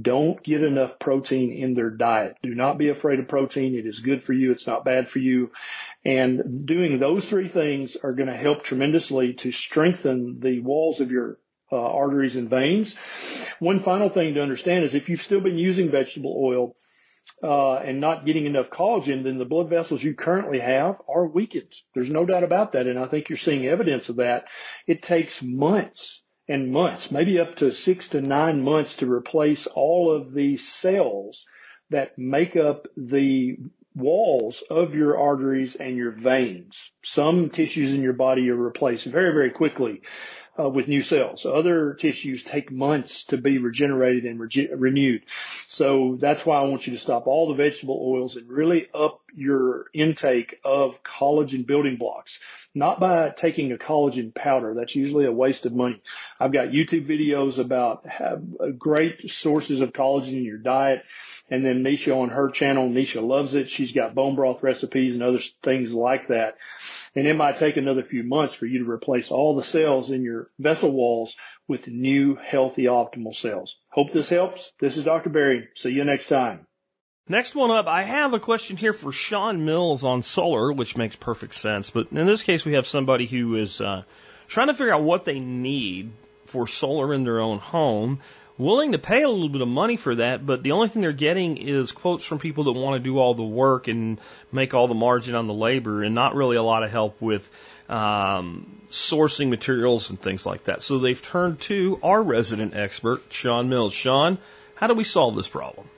don't 0.00 0.42
get 0.42 0.62
enough 0.62 0.98
protein 0.98 1.52
in 1.52 1.74
their 1.74 1.90
diet. 1.90 2.36
Do 2.42 2.54
not 2.54 2.76
be 2.76 2.88
afraid 2.88 3.18
of 3.18 3.28
protein. 3.28 3.74
It 3.74 3.86
is 3.86 4.00
good 4.00 4.22
for 4.22 4.32
you. 4.32 4.52
It's 4.52 4.66
not 4.66 4.84
bad 4.84 5.08
for 5.08 5.18
you. 5.20 5.52
And 6.04 6.66
doing 6.66 6.98
those 6.98 7.28
three 7.28 7.48
things 7.48 7.96
are 7.96 8.12
going 8.12 8.28
to 8.28 8.36
help 8.36 8.62
tremendously 8.62 9.34
to 9.34 9.50
strengthen 9.50 10.40
the 10.40 10.60
walls 10.60 11.00
of 11.00 11.10
your 11.10 11.38
uh, 11.70 11.76
arteries 11.76 12.36
and 12.36 12.48
veins. 12.50 12.94
One 13.58 13.80
final 13.80 14.08
thing 14.08 14.34
to 14.34 14.42
understand 14.42 14.84
is 14.84 14.94
if 14.94 15.08
you've 15.08 15.22
still 15.22 15.40
been 15.40 15.58
using 15.58 15.90
vegetable 15.90 16.38
oil 16.42 16.76
uh, 17.42 17.76
and 17.76 18.00
not 18.00 18.24
getting 18.24 18.46
enough 18.46 18.70
collagen, 18.70 19.24
then 19.24 19.38
the 19.38 19.44
blood 19.44 19.68
vessels 19.68 20.02
you 20.02 20.14
currently 20.14 20.60
have 20.60 21.00
are 21.08 21.26
weakened. 21.26 21.74
There's 21.94 22.10
no 22.10 22.24
doubt 22.24 22.44
about 22.44 22.72
that, 22.72 22.86
and 22.86 22.98
I 22.98 23.06
think 23.06 23.28
you're 23.28 23.38
seeing 23.38 23.66
evidence 23.66 24.08
of 24.08 24.16
that. 24.16 24.44
It 24.86 25.02
takes 25.02 25.42
months 25.42 26.22
and 26.48 26.70
months, 26.70 27.10
maybe 27.10 27.40
up 27.40 27.56
to 27.56 27.72
six 27.72 28.08
to 28.08 28.20
nine 28.20 28.62
months 28.62 28.96
to 28.96 29.12
replace 29.12 29.66
all 29.66 30.14
of 30.14 30.32
the 30.32 30.56
cells 30.56 31.44
that 31.90 32.16
make 32.16 32.56
up 32.56 32.86
the 32.96 33.56
walls 33.94 34.62
of 34.70 34.94
your 34.94 35.18
arteries 35.18 35.74
and 35.74 35.96
your 35.96 36.12
veins. 36.12 36.90
Some 37.02 37.50
tissues 37.50 37.94
in 37.94 38.02
your 38.02 38.12
body 38.12 38.50
are 38.50 38.56
replaced 38.56 39.06
very, 39.06 39.32
very 39.32 39.50
quickly 39.50 40.02
uh, 40.58 40.68
with 40.68 40.88
new 40.88 41.02
cells. 41.02 41.46
Other 41.46 41.94
tissues 41.94 42.42
take 42.42 42.70
months 42.70 43.24
to 43.26 43.36
be 43.36 43.58
regenerated 43.58 44.24
and 44.24 44.40
rege- 44.40 44.70
renewed. 44.74 45.22
So 45.68 46.16
that's 46.20 46.44
why 46.44 46.58
I 46.58 46.64
want 46.64 46.86
you 46.86 46.92
to 46.94 46.98
stop 46.98 47.26
all 47.26 47.48
the 47.48 47.54
vegetable 47.54 48.00
oils 48.02 48.36
and 48.36 48.48
really 48.48 48.88
up 48.94 49.20
your 49.34 49.86
intake 49.92 50.60
of 50.64 51.02
collagen 51.02 51.66
building 51.66 51.96
blocks. 51.96 52.38
Not 52.74 53.00
by 53.00 53.30
taking 53.30 53.72
a 53.72 53.76
collagen 53.76 54.34
powder. 54.34 54.74
That's 54.74 54.94
usually 54.94 55.24
a 55.24 55.32
waste 55.32 55.66
of 55.66 55.72
money. 55.72 56.02
I've 56.38 56.52
got 56.52 56.68
YouTube 56.68 57.06
videos 57.06 57.58
about 57.58 58.06
great 58.78 59.30
sources 59.30 59.80
of 59.80 59.92
collagen 59.92 60.34
in 60.38 60.44
your 60.44 60.58
diet. 60.58 61.04
And 61.48 61.64
then 61.64 61.84
Neisha 61.84 62.16
on 62.16 62.30
her 62.30 62.50
channel, 62.50 62.88
Neisha 62.88 63.26
loves 63.26 63.54
it. 63.54 63.70
She's 63.70 63.92
got 63.92 64.14
bone 64.14 64.34
broth 64.34 64.62
recipes 64.62 65.14
and 65.14 65.22
other 65.22 65.38
things 65.62 65.94
like 65.94 66.28
that. 66.28 66.56
And 67.14 67.26
it 67.26 67.36
might 67.36 67.58
take 67.58 67.76
another 67.76 68.02
few 68.02 68.24
months 68.24 68.54
for 68.54 68.66
you 68.66 68.84
to 68.84 68.90
replace 68.90 69.30
all 69.30 69.54
the 69.54 69.62
cells 69.62 70.10
in 70.10 70.22
your 70.22 70.50
vessel 70.58 70.90
walls 70.90 71.36
with 71.68 71.86
new, 71.86 72.34
healthy, 72.34 72.84
optimal 72.84 73.34
cells. 73.34 73.76
Hope 73.90 74.12
this 74.12 74.28
helps. 74.28 74.72
This 74.80 74.96
is 74.96 75.04
Dr. 75.04 75.30
Berry. 75.30 75.68
See 75.76 75.90
you 75.90 76.04
next 76.04 76.26
time. 76.26 76.66
Next 77.28 77.56
one 77.56 77.72
up, 77.72 77.88
I 77.88 78.04
have 78.04 78.34
a 78.34 78.40
question 78.40 78.76
here 78.76 78.92
for 78.92 79.10
Sean 79.10 79.64
Mills 79.64 80.04
on 80.04 80.22
solar, 80.22 80.72
which 80.72 80.96
makes 80.96 81.16
perfect 81.16 81.54
sense. 81.54 81.90
But 81.90 82.12
in 82.12 82.24
this 82.26 82.44
case, 82.44 82.64
we 82.64 82.74
have 82.74 82.86
somebody 82.86 83.26
who 83.26 83.56
is 83.56 83.80
uh, 83.80 84.02
trying 84.46 84.68
to 84.68 84.74
figure 84.74 84.94
out 84.94 85.02
what 85.02 85.24
they 85.24 85.40
need 85.40 86.12
for 86.44 86.68
solar 86.68 87.12
in 87.12 87.24
their 87.24 87.40
own 87.40 87.58
home 87.58 88.20
willing 88.58 88.92
to 88.92 88.98
pay 88.98 89.22
a 89.22 89.28
little 89.28 89.48
bit 89.48 89.60
of 89.60 89.68
money 89.68 89.96
for 89.96 90.14
that, 90.16 90.44
but 90.44 90.62
the 90.62 90.72
only 90.72 90.88
thing 90.88 91.02
they're 91.02 91.12
getting 91.12 91.56
is 91.56 91.92
quotes 91.92 92.24
from 92.24 92.38
people 92.38 92.64
that 92.64 92.72
want 92.72 93.02
to 93.02 93.04
do 93.04 93.18
all 93.18 93.34
the 93.34 93.44
work 93.44 93.88
and 93.88 94.20
make 94.52 94.74
all 94.74 94.88
the 94.88 94.94
margin 94.94 95.34
on 95.34 95.46
the 95.46 95.54
labor 95.54 96.02
and 96.02 96.14
not 96.14 96.34
really 96.34 96.56
a 96.56 96.62
lot 96.62 96.82
of 96.82 96.90
help 96.90 97.20
with 97.20 97.50
um, 97.88 98.80
sourcing 98.88 99.48
materials 99.48 100.10
and 100.10 100.20
things 100.20 100.46
like 100.46 100.64
that. 100.64 100.82
So 100.82 100.98
they've 100.98 101.20
turned 101.20 101.60
to 101.62 101.98
our 102.02 102.22
resident 102.22 102.74
expert, 102.74 103.22
Sean 103.30 103.68
Mills. 103.68 103.94
Sean, 103.94 104.38
how 104.74 104.86
do 104.86 104.94
we 104.94 105.04
solve 105.04 105.36
this 105.36 105.48
problem? 105.48 105.88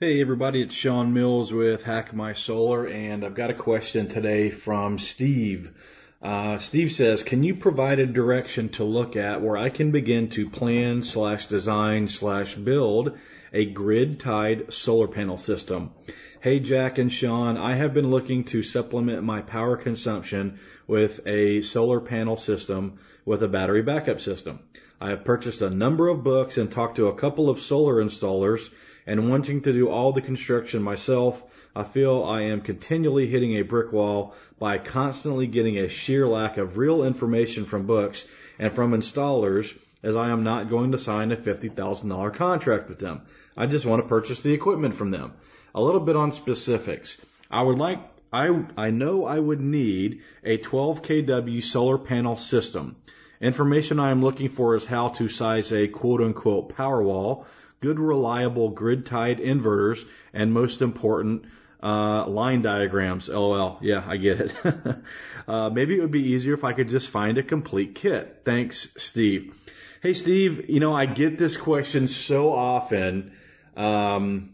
Hey 0.00 0.20
everybody, 0.20 0.62
it's 0.62 0.76
Sean 0.76 1.12
Mills 1.12 1.52
with 1.52 1.82
Hack 1.82 2.14
My 2.14 2.34
Solar, 2.34 2.86
and 2.86 3.24
I've 3.24 3.34
got 3.34 3.50
a 3.50 3.54
question 3.54 4.06
today 4.06 4.48
from 4.48 4.96
Steve. 4.98 5.72
Uh, 6.20 6.58
Steve 6.58 6.90
says, 6.90 7.22
can 7.22 7.44
you 7.44 7.54
provide 7.54 8.00
a 8.00 8.06
direction 8.06 8.70
to 8.70 8.82
look 8.82 9.14
at 9.14 9.40
where 9.40 9.56
I 9.56 9.68
can 9.68 9.92
begin 9.92 10.30
to 10.30 10.50
plan 10.50 11.04
slash 11.04 11.46
design 11.46 12.08
slash 12.08 12.56
build 12.56 13.16
a 13.52 13.66
grid 13.66 14.18
tied 14.18 14.72
solar 14.72 15.06
panel 15.06 15.38
system? 15.38 15.92
Hey 16.40 16.58
Jack 16.58 16.98
and 16.98 17.12
Sean, 17.12 17.56
I 17.56 17.74
have 17.74 17.94
been 17.94 18.10
looking 18.10 18.44
to 18.46 18.64
supplement 18.64 19.22
my 19.22 19.42
power 19.42 19.76
consumption 19.76 20.58
with 20.88 21.20
a 21.24 21.62
solar 21.62 22.00
panel 22.00 22.36
system 22.36 22.98
with 23.24 23.44
a 23.44 23.48
battery 23.48 23.82
backup 23.82 24.18
system. 24.18 24.58
I 25.00 25.10
have 25.10 25.24
purchased 25.24 25.62
a 25.62 25.70
number 25.70 26.08
of 26.08 26.24
books 26.24 26.58
and 26.58 26.68
talked 26.68 26.96
to 26.96 27.06
a 27.06 27.14
couple 27.14 27.48
of 27.48 27.60
solar 27.60 28.02
installers 28.02 28.68
and 29.06 29.30
wanting 29.30 29.62
to 29.62 29.72
do 29.72 29.88
all 29.88 30.12
the 30.12 30.20
construction 30.20 30.82
myself, 30.82 31.44
I 31.78 31.84
feel 31.84 32.24
I 32.24 32.42
am 32.42 32.62
continually 32.62 33.28
hitting 33.28 33.52
a 33.52 33.62
brick 33.62 33.92
wall 33.92 34.34
by 34.58 34.78
constantly 34.78 35.46
getting 35.46 35.78
a 35.78 35.88
sheer 35.88 36.26
lack 36.26 36.56
of 36.56 36.76
real 36.76 37.04
information 37.04 37.66
from 37.66 37.86
books 37.86 38.24
and 38.58 38.72
from 38.72 38.90
installers 38.90 39.72
as 40.02 40.16
I 40.16 40.30
am 40.30 40.42
not 40.42 40.70
going 40.70 40.90
to 40.90 40.98
sign 40.98 41.30
a 41.30 41.36
$50,000 41.36 42.34
contract 42.34 42.88
with 42.88 42.98
them. 42.98 43.20
I 43.56 43.66
just 43.66 43.86
want 43.86 44.02
to 44.02 44.08
purchase 44.08 44.42
the 44.42 44.52
equipment 44.54 44.94
from 44.94 45.12
them. 45.12 45.34
A 45.72 45.80
little 45.80 46.00
bit 46.00 46.16
on 46.16 46.32
specifics. 46.32 47.16
I 47.48 47.62
would 47.62 47.78
like 47.78 48.00
I 48.32 48.64
I 48.76 48.90
know 48.90 49.24
I 49.24 49.38
would 49.38 49.60
need 49.60 50.22
a 50.42 50.56
12 50.56 51.02
kW 51.02 51.62
solar 51.62 51.98
panel 51.98 52.36
system. 52.36 52.96
Information 53.40 54.00
I 54.00 54.10
am 54.10 54.20
looking 54.20 54.48
for 54.48 54.74
is 54.74 54.84
how 54.84 55.10
to 55.10 55.28
size 55.28 55.72
a 55.72 55.86
quote 55.86 56.22
unquote 56.22 56.74
power 56.74 57.00
wall 57.00 57.46
good 57.80 58.00
reliable 58.00 58.70
grid 58.70 59.06
tied 59.06 59.38
inverters, 59.38 60.04
and 60.32 60.52
most 60.52 60.82
important, 60.82 61.44
Uh, 61.80 62.26
line 62.26 62.62
diagrams, 62.62 63.28
lol. 63.28 63.78
Yeah, 63.80 64.04
I 64.06 64.16
get 64.16 64.40
it. 64.40 64.52
uh, 65.48 65.70
maybe 65.70 65.96
it 65.96 66.00
would 66.00 66.10
be 66.10 66.32
easier 66.32 66.54
if 66.54 66.64
I 66.64 66.72
could 66.72 66.88
just 66.88 67.08
find 67.08 67.38
a 67.38 67.42
complete 67.42 67.94
kit. 67.94 68.42
Thanks, 68.44 68.88
Steve. 68.96 69.54
Hey, 70.02 70.12
Steve, 70.12 70.68
you 70.68 70.80
know, 70.80 70.94
I 70.94 71.06
get 71.06 71.38
this 71.38 71.56
question 71.56 72.08
so 72.08 72.52
often, 72.52 73.32
um, 73.76 74.50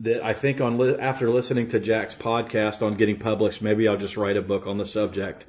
that 0.00 0.24
I 0.24 0.32
think 0.32 0.60
on 0.60 0.78
li- 0.78 0.96
after 0.98 1.30
listening 1.30 1.68
to 1.68 1.78
Jack's 1.78 2.14
podcast 2.14 2.82
on 2.82 2.94
getting 2.94 3.18
published, 3.18 3.62
maybe 3.62 3.86
I'll 3.86 3.98
just 3.98 4.16
write 4.16 4.36
a 4.36 4.42
book 4.42 4.66
on 4.66 4.78
the 4.78 4.86
subject. 4.86 5.46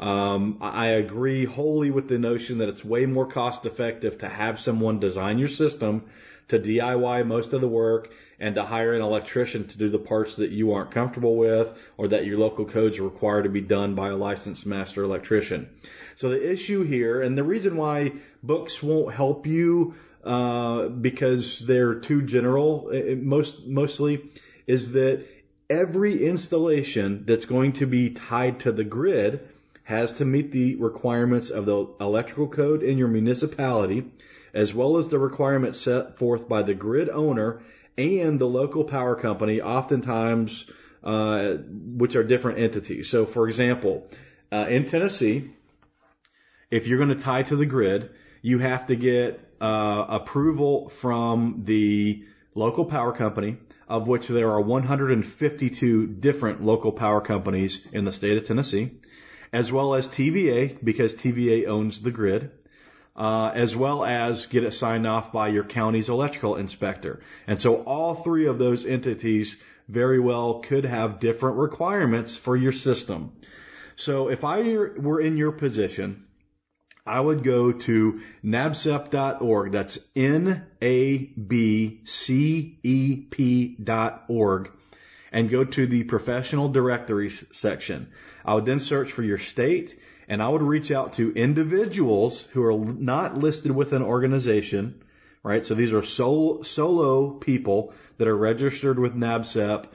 Um, 0.00 0.58
I 0.60 0.88
agree 0.88 1.44
wholly 1.44 1.90
with 1.90 2.08
the 2.08 2.18
notion 2.18 2.58
that 2.58 2.68
it's 2.68 2.84
way 2.84 3.06
more 3.06 3.26
cost 3.26 3.64
effective 3.64 4.18
to 4.18 4.28
have 4.28 4.58
someone 4.58 4.98
design 4.98 5.38
your 5.38 5.48
system, 5.48 6.04
to 6.48 6.58
DIY 6.58 7.26
most 7.26 7.52
of 7.52 7.60
the 7.60 7.68
work, 7.68 8.12
and 8.40 8.54
to 8.56 8.64
hire 8.64 8.94
an 8.94 9.02
electrician 9.02 9.66
to 9.68 9.78
do 9.78 9.88
the 9.88 9.98
parts 9.98 10.36
that 10.36 10.50
you 10.50 10.72
aren't 10.72 10.90
comfortable 10.90 11.36
with 11.36 11.76
or 11.96 12.08
that 12.08 12.26
your 12.26 12.38
local 12.38 12.64
codes 12.64 13.00
require 13.00 13.42
to 13.42 13.48
be 13.48 13.60
done 13.60 13.94
by 13.94 14.08
a 14.08 14.16
licensed 14.16 14.66
master 14.66 15.02
electrician. 15.02 15.68
So 16.16 16.30
the 16.30 16.50
issue 16.50 16.82
here, 16.82 17.22
and 17.22 17.36
the 17.36 17.44
reason 17.44 17.76
why 17.76 18.12
books 18.42 18.82
won't 18.82 19.14
help 19.14 19.46
you 19.46 19.94
uh, 20.24 20.88
because 20.88 21.58
they're 21.60 21.94
too 21.96 22.22
general, 22.22 22.90
most 23.16 23.66
mostly, 23.66 24.30
is 24.66 24.92
that 24.92 25.24
every 25.68 26.26
installation 26.26 27.24
that's 27.26 27.44
going 27.44 27.74
to 27.74 27.86
be 27.86 28.10
tied 28.10 28.60
to 28.60 28.72
the 28.72 28.84
grid 28.84 29.40
has 29.82 30.14
to 30.14 30.24
meet 30.24 30.50
the 30.50 30.76
requirements 30.76 31.50
of 31.50 31.66
the 31.66 31.86
electrical 32.00 32.48
code 32.48 32.82
in 32.82 32.96
your 32.96 33.08
municipality, 33.08 34.04
as 34.54 34.72
well 34.72 34.96
as 34.96 35.08
the 35.08 35.18
requirements 35.18 35.80
set 35.80 36.16
forth 36.16 36.48
by 36.48 36.62
the 36.62 36.74
grid 36.74 37.10
owner 37.10 37.60
and 37.96 38.40
the 38.40 38.46
local 38.46 38.84
power 38.84 39.14
company, 39.14 39.60
oftentimes, 39.60 40.66
uh, 41.02 41.54
which 41.62 42.16
are 42.16 42.24
different 42.24 42.58
entities. 42.58 43.08
So, 43.08 43.26
for 43.26 43.48
example, 43.48 44.06
uh, 44.52 44.66
in 44.68 44.86
Tennessee, 44.86 45.50
if 46.70 46.86
you're 46.86 46.98
going 46.98 47.16
to 47.16 47.22
tie 47.22 47.42
to 47.44 47.56
the 47.56 47.66
grid, 47.66 48.10
you 48.42 48.58
have 48.58 48.86
to 48.88 48.96
get 48.96 49.40
uh, 49.60 50.04
approval 50.08 50.88
from 50.88 51.62
the 51.64 52.24
local 52.54 52.84
power 52.84 53.12
company, 53.12 53.58
of 53.88 54.08
which 54.08 54.28
there 54.28 54.50
are 54.50 54.60
152 54.60 56.06
different 56.06 56.64
local 56.64 56.92
power 56.92 57.20
companies 57.20 57.80
in 57.92 58.04
the 58.04 58.12
state 58.12 58.36
of 58.36 58.44
Tennessee 58.44 58.90
as 59.54 59.70
well 59.70 59.94
as 59.94 60.08
TVA, 60.08 60.76
because 60.82 61.14
TVA 61.14 61.68
owns 61.68 62.00
the 62.00 62.10
grid, 62.10 62.50
uh, 63.16 63.52
as 63.54 63.76
well 63.76 64.04
as 64.04 64.46
get 64.46 64.64
it 64.64 64.72
signed 64.72 65.06
off 65.06 65.32
by 65.32 65.48
your 65.48 65.64
county's 65.64 66.08
electrical 66.08 66.56
inspector. 66.56 67.20
And 67.46 67.60
so 67.60 67.82
all 67.82 68.14
three 68.14 68.46
of 68.46 68.58
those 68.58 68.84
entities 68.84 69.56
very 69.88 70.18
well 70.18 70.60
could 70.60 70.84
have 70.84 71.20
different 71.20 71.58
requirements 71.58 72.36
for 72.36 72.56
your 72.56 72.72
system. 72.72 73.32
So 73.96 74.28
if 74.28 74.44
I 74.44 74.62
were 74.62 75.20
in 75.20 75.36
your 75.36 75.52
position, 75.52 76.24
I 77.06 77.20
would 77.20 77.44
go 77.44 77.72
to 77.72 78.22
nabcep.org. 78.42 79.72
That's 79.72 79.98
N-A-B-C-E-P 80.16 81.36
dot 83.82 84.24
org 84.28 84.70
and 85.30 85.50
go 85.50 85.64
to 85.64 85.86
the 85.86 86.04
professional 86.04 86.70
directories 86.70 87.44
section. 87.52 88.08
I 88.44 88.54
would 88.54 88.64
then 88.64 88.80
search 88.80 89.12
for 89.12 89.22
your 89.22 89.38
state 89.38 89.98
and 90.28 90.42
I 90.42 90.48
would 90.48 90.62
reach 90.62 90.90
out 90.90 91.14
to 91.14 91.32
individuals 91.32 92.42
who 92.52 92.62
are 92.64 92.76
not 92.76 93.38
listed 93.38 93.70
with 93.72 93.92
an 93.92 94.02
organization, 94.02 95.02
right? 95.42 95.64
So 95.64 95.74
these 95.74 95.92
are 95.92 96.02
solo, 96.02 96.62
solo 96.62 97.30
people 97.30 97.92
that 98.18 98.28
are 98.28 98.36
registered 98.36 98.98
with 98.98 99.14
NABCEP. 99.14 99.86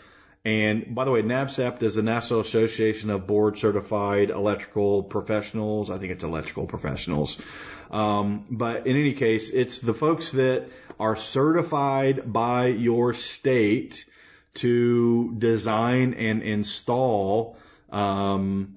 And 0.45 0.95
by 0.95 1.05
the 1.05 1.11
way, 1.11 1.21
NABCEP 1.21 1.83
is 1.83 1.95
the 1.95 2.01
National 2.01 2.39
Association 2.39 3.09
of 3.09 3.27
Board 3.27 3.57
Certified 3.57 4.29
Electrical 4.29 5.03
Professionals. 5.03 5.89
I 5.89 5.97
think 5.97 6.11
it's 6.11 6.23
electrical 6.23 6.65
professionals. 6.65 7.37
Um, 7.91 8.45
but 8.49 8.87
in 8.87 8.95
any 8.95 9.13
case, 9.13 9.49
it's 9.49 9.79
the 9.79 9.93
folks 9.93 10.31
that 10.31 10.67
are 10.99 11.15
certified 11.15 12.31
by 12.31 12.67
your 12.67 13.13
state 13.13 14.05
to 14.55 15.35
design 15.37 16.13
and 16.13 16.41
install 16.43 17.57
um, 17.91 18.75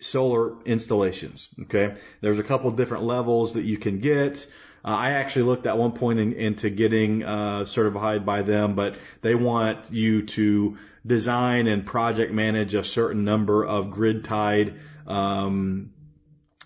solar 0.00 0.62
installations. 0.64 1.48
Okay, 1.62 1.96
there's 2.20 2.38
a 2.38 2.42
couple 2.42 2.70
different 2.72 3.04
levels 3.04 3.54
that 3.54 3.64
you 3.64 3.78
can 3.78 4.00
get. 4.00 4.46
Uh, 4.84 4.88
I 4.88 5.10
actually 5.12 5.42
looked 5.42 5.66
at 5.66 5.76
one 5.76 5.92
point 5.92 6.18
in, 6.18 6.32
into 6.32 6.70
getting 6.70 7.22
uh, 7.22 7.66
certified 7.66 8.24
by 8.24 8.42
them, 8.42 8.74
but 8.74 8.96
they 9.20 9.34
want 9.34 9.92
you 9.92 10.22
to 10.26 10.78
design 11.06 11.66
and 11.66 11.84
project 11.84 12.32
manage 12.32 12.74
a 12.74 12.84
certain 12.84 13.24
number 13.24 13.64
of 13.64 13.90
grid 13.90 14.24
tied 14.24 14.80
um, 15.06 15.90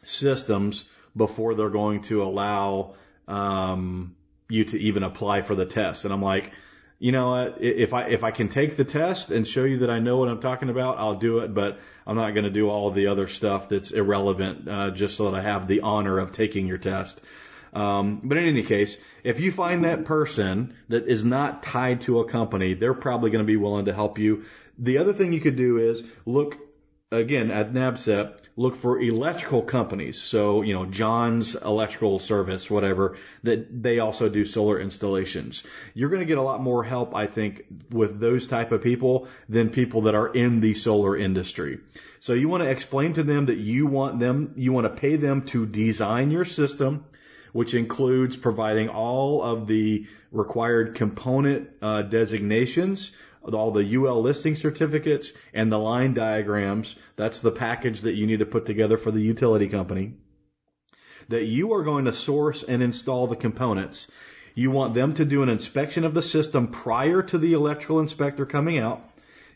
systems 0.04 0.84
before 1.16 1.54
they're 1.54 1.70
going 1.70 2.02
to 2.02 2.22
allow 2.22 2.94
um, 3.26 4.14
you 4.48 4.64
to 4.64 4.78
even 4.78 5.02
apply 5.02 5.42
for 5.42 5.54
the 5.54 5.64
test. 5.64 6.04
And 6.04 6.12
I'm 6.12 6.22
like, 6.22 6.52
you 7.04 7.12
know 7.12 7.28
what, 7.28 7.58
if 7.60 7.92
I, 7.92 8.04
if 8.04 8.24
I 8.24 8.30
can 8.30 8.48
take 8.48 8.78
the 8.78 8.84
test 8.84 9.30
and 9.30 9.46
show 9.46 9.64
you 9.64 9.80
that 9.80 9.90
I 9.90 9.98
know 9.98 10.16
what 10.16 10.30
I'm 10.30 10.40
talking 10.40 10.70
about, 10.70 10.96
I'll 10.96 11.16
do 11.16 11.40
it, 11.40 11.52
but 11.52 11.78
I'm 12.06 12.16
not 12.16 12.30
going 12.30 12.44
to 12.44 12.50
do 12.50 12.70
all 12.70 12.92
the 12.92 13.08
other 13.08 13.28
stuff 13.28 13.68
that's 13.68 13.90
irrelevant, 13.90 14.66
uh, 14.66 14.90
just 14.90 15.18
so 15.18 15.30
that 15.30 15.36
I 15.36 15.42
have 15.42 15.68
the 15.68 15.82
honor 15.82 16.18
of 16.18 16.32
taking 16.32 16.66
your 16.66 16.78
test. 16.78 17.20
Um, 17.74 18.22
but 18.24 18.38
in 18.38 18.46
any 18.46 18.62
case, 18.62 18.96
if 19.22 19.38
you 19.38 19.52
find 19.52 19.84
that 19.84 20.06
person 20.06 20.72
that 20.88 21.06
is 21.06 21.26
not 21.26 21.62
tied 21.62 22.00
to 22.06 22.20
a 22.20 22.24
company, 22.26 22.72
they're 22.72 22.94
probably 22.94 23.28
going 23.28 23.44
to 23.44 23.52
be 23.52 23.58
willing 23.58 23.84
to 23.84 23.92
help 23.92 24.18
you. 24.18 24.44
The 24.78 24.96
other 24.96 25.12
thing 25.12 25.34
you 25.34 25.42
could 25.42 25.56
do 25.56 25.90
is 25.90 26.02
look 26.24 26.56
again 27.14 27.50
at 27.50 27.72
NABCEP, 27.72 28.38
look 28.56 28.76
for 28.76 29.00
electrical 29.00 29.62
companies. 29.62 30.20
So, 30.20 30.62
you 30.62 30.74
know, 30.74 30.86
John's 30.86 31.54
electrical 31.54 32.18
service, 32.18 32.70
whatever, 32.70 33.16
that 33.42 33.82
they 33.82 33.98
also 33.98 34.28
do 34.28 34.44
solar 34.44 34.80
installations. 34.80 35.64
You're 35.94 36.10
going 36.10 36.20
to 36.20 36.26
get 36.26 36.38
a 36.38 36.42
lot 36.42 36.62
more 36.62 36.84
help, 36.84 37.14
I 37.14 37.26
think, 37.26 37.64
with 37.90 38.20
those 38.20 38.46
type 38.46 38.72
of 38.72 38.82
people 38.82 39.28
than 39.48 39.70
people 39.70 40.02
that 40.02 40.14
are 40.14 40.28
in 40.28 40.60
the 40.60 40.74
solar 40.74 41.16
industry. 41.16 41.80
So 42.20 42.34
you 42.34 42.48
want 42.48 42.62
to 42.62 42.70
explain 42.70 43.14
to 43.14 43.22
them 43.22 43.46
that 43.46 43.58
you 43.58 43.86
want 43.86 44.20
them, 44.20 44.52
you 44.56 44.72
want 44.72 44.86
to 44.86 45.00
pay 45.00 45.16
them 45.16 45.42
to 45.46 45.66
design 45.66 46.30
your 46.30 46.44
system, 46.44 47.04
which 47.52 47.74
includes 47.74 48.36
providing 48.36 48.88
all 48.88 49.42
of 49.42 49.66
the 49.66 50.06
required 50.32 50.96
component 50.96 51.70
uh, 51.80 52.02
designations, 52.02 53.12
all 53.52 53.72
the 53.72 53.96
UL 53.96 54.22
listing 54.22 54.56
certificates 54.56 55.32
and 55.52 55.70
the 55.70 55.78
line 55.78 56.14
diagrams. 56.14 56.96
That's 57.16 57.40
the 57.40 57.50
package 57.50 58.02
that 58.02 58.14
you 58.14 58.26
need 58.26 58.38
to 58.38 58.46
put 58.46 58.64
together 58.64 58.96
for 58.96 59.10
the 59.10 59.20
utility 59.20 59.68
company. 59.68 60.14
That 61.28 61.44
you 61.44 61.74
are 61.74 61.82
going 61.82 62.06
to 62.06 62.14
source 62.14 62.62
and 62.62 62.82
install 62.82 63.26
the 63.26 63.36
components. 63.36 64.06
You 64.54 64.70
want 64.70 64.94
them 64.94 65.14
to 65.14 65.24
do 65.24 65.42
an 65.42 65.48
inspection 65.48 66.04
of 66.04 66.14
the 66.14 66.22
system 66.22 66.68
prior 66.68 67.22
to 67.22 67.38
the 67.38 67.52
electrical 67.52 68.00
inspector 68.00 68.46
coming 68.46 68.78
out. 68.78 69.02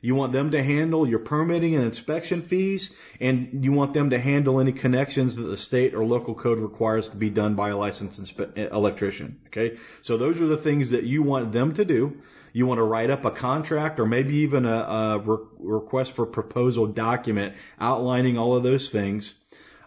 You 0.01 0.15
want 0.15 0.33
them 0.33 0.53
to 0.53 0.63
handle 0.63 1.09
your 1.09 1.19
permitting 1.19 1.75
and 1.75 1.85
inspection 1.85 2.43
fees, 2.43 2.93
and 3.21 3.65
you 3.65 3.73
want 3.73 3.95
them 3.95 4.11
to 4.11 4.19
handle 4.19 4.61
any 4.61 4.73
connections 4.73 5.37
that 5.37 5.43
the 5.43 5.57
state 5.57 5.95
or 5.95 6.05
local 6.05 6.35
code 6.35 6.59
requires 6.59 7.09
to 7.09 7.17
be 7.17 7.31
done 7.31 7.55
by 7.55 7.71
a 7.71 7.77
licensed 7.77 8.21
inspe- 8.21 8.73
electrician. 8.73 9.41
Okay, 9.49 9.79
so 10.03 10.17
those 10.17 10.41
are 10.41 10.47
the 10.47 10.57
things 10.57 10.91
that 10.91 11.05
you 11.05 11.23
want 11.23 11.53
them 11.53 11.75
to 11.75 11.85
do. 11.85 12.17
You 12.53 12.67
want 12.67 12.79
to 12.79 12.85
write 12.85 13.11
up 13.11 13.25
a 13.25 13.31
contract 13.31 14.01
or 14.01 14.07
maybe 14.07 14.37
even 14.39 14.65
a, 14.65 14.79
a 14.79 15.19
re- 15.19 15.47
request 15.59 16.13
for 16.13 16.27
proposal 16.27 16.87
document 16.87 17.55
outlining 17.81 18.39
all 18.39 18.57
of 18.57 18.63
those 18.63 18.89
things. 18.89 19.35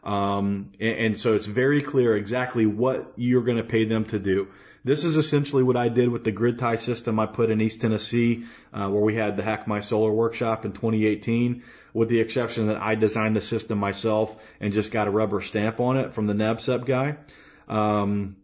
Um, 0.03 0.71
and, 0.79 0.97
and 0.97 1.17
so 1.17 1.35
it's 1.35 1.45
very 1.45 1.81
clear 1.81 2.15
exactly 2.15 2.65
what 2.65 3.13
you're 3.15 3.43
going 3.43 3.57
to 3.57 3.63
pay 3.63 3.85
them 3.85 4.05
to 4.05 4.19
do. 4.19 4.47
This 4.83 5.03
is 5.03 5.15
essentially 5.15 5.61
what 5.61 5.77
I 5.77 5.89
did 5.89 6.09
with 6.09 6.23
the 6.23 6.31
grid 6.31 6.57
tie 6.57 6.77
system 6.77 7.19
I 7.19 7.27
put 7.27 7.51
in 7.51 7.61
East 7.61 7.81
Tennessee, 7.81 8.45
uh, 8.73 8.89
where 8.89 9.03
we 9.03 9.13
had 9.13 9.37
the 9.37 9.43
Hack 9.43 9.67
My 9.67 9.79
Solar 9.79 10.11
workshop 10.11 10.65
in 10.65 10.71
2018, 10.71 11.61
with 11.93 12.09
the 12.09 12.19
exception 12.19 12.67
that 12.67 12.77
I 12.77 12.95
designed 12.95 13.35
the 13.35 13.41
system 13.41 13.77
myself 13.77 14.35
and 14.59 14.73
just 14.73 14.91
got 14.91 15.07
a 15.07 15.11
rubber 15.11 15.41
stamp 15.41 15.79
on 15.79 15.97
it 15.97 16.13
from 16.13 16.25
the 16.25 16.33
NABCEP 16.33 16.85
guy. 16.85 17.17
Um, 17.67 18.37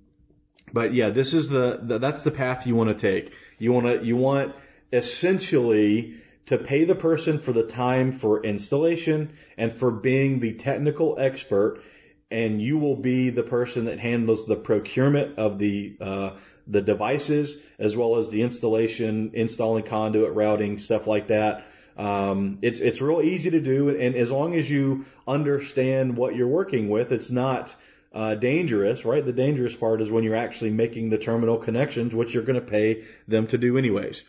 but 0.73 0.93
yeah, 0.93 1.09
this 1.09 1.33
is 1.33 1.49
the, 1.49 1.79
the 1.81 1.97
that's 1.97 2.23
the 2.23 2.31
path 2.31 2.67
you 2.67 2.75
want 2.75 2.89
to 2.89 2.95
take. 2.95 3.33
You 3.57 3.71
want 3.73 3.87
to 3.87 4.05
you 4.05 4.15
want 4.15 4.55
essentially 4.91 6.15
to 6.47 6.57
pay 6.57 6.85
the 6.85 6.95
person 6.95 7.39
for 7.39 7.51
the 7.51 7.63
time 7.63 8.11
for 8.13 8.43
installation 8.43 9.33
and 9.57 9.71
for 9.71 9.91
being 9.91 10.39
the 10.39 10.53
technical 10.53 11.17
expert 11.19 11.81
and 12.29 12.61
you 12.61 12.77
will 12.77 12.95
be 12.95 13.29
the 13.29 13.43
person 13.43 13.85
that 13.85 13.99
handles 13.99 14.45
the 14.45 14.55
procurement 14.55 15.37
of 15.37 15.59
the 15.59 15.95
uh, 16.01 16.31
the 16.67 16.81
devices 16.81 17.55
as 17.79 17.95
well 17.95 18.17
as 18.17 18.29
the 18.29 18.41
installation, 18.41 19.31
installing 19.33 19.83
conduit 19.83 20.33
routing, 20.33 20.77
stuff 20.77 21.07
like 21.07 21.27
that. 21.27 21.65
Um, 21.97 22.59
it's 22.61 22.79
it's 22.79 23.01
real 23.01 23.21
easy 23.21 23.51
to 23.51 23.61
do, 23.61 23.89
and 23.89 24.15
as 24.15 24.29
long 24.29 24.55
as 24.55 24.69
you 24.69 25.05
understand 25.27 26.17
what 26.17 26.35
you're 26.35 26.47
working 26.47 26.89
with, 26.89 27.11
it's 27.11 27.31
not 27.31 27.75
uh, 28.17 28.33
dangerous, 28.33 29.05
right? 29.05 29.23
The 29.23 29.31
dangerous 29.31 29.75
part 29.75 30.01
is 30.01 30.09
when 30.09 30.23
you're 30.23 30.35
actually 30.35 30.71
making 30.71 31.11
the 31.11 31.19
terminal 31.19 31.57
connections, 31.57 32.15
which 32.15 32.33
you're 32.33 32.43
going 32.43 32.59
to 32.59 32.65
pay 32.65 33.03
them 33.27 33.45
to 33.47 33.59
do 33.59 33.77
anyways. 33.77 34.23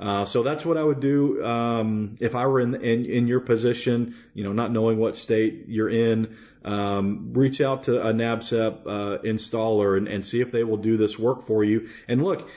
Uh, 0.00 0.24
so 0.24 0.42
that's 0.42 0.64
what 0.64 0.78
I 0.78 0.82
would 0.82 1.00
do 1.00 1.44
um, 1.44 2.16
if 2.20 2.34
I 2.34 2.46
were 2.46 2.60
in, 2.60 2.74
in 2.74 3.04
in 3.04 3.26
your 3.28 3.40
position. 3.40 4.16
You 4.32 4.44
know, 4.44 4.52
not 4.52 4.72
knowing 4.72 4.98
what 4.98 5.16
state 5.16 5.66
you're 5.68 5.90
in, 5.90 6.36
um, 6.64 7.32
reach 7.34 7.60
out 7.60 7.84
to 7.84 8.00
a 8.00 8.12
NABCEP 8.12 8.86
uh, 8.86 9.22
installer 9.22 9.98
and, 9.98 10.08
and 10.08 10.24
see 10.24 10.40
if 10.40 10.50
they 10.50 10.64
will 10.64 10.78
do 10.78 10.96
this 10.96 11.18
work 11.18 11.46
for 11.46 11.62
you. 11.62 11.90
And 12.08 12.24
look, 12.24 12.48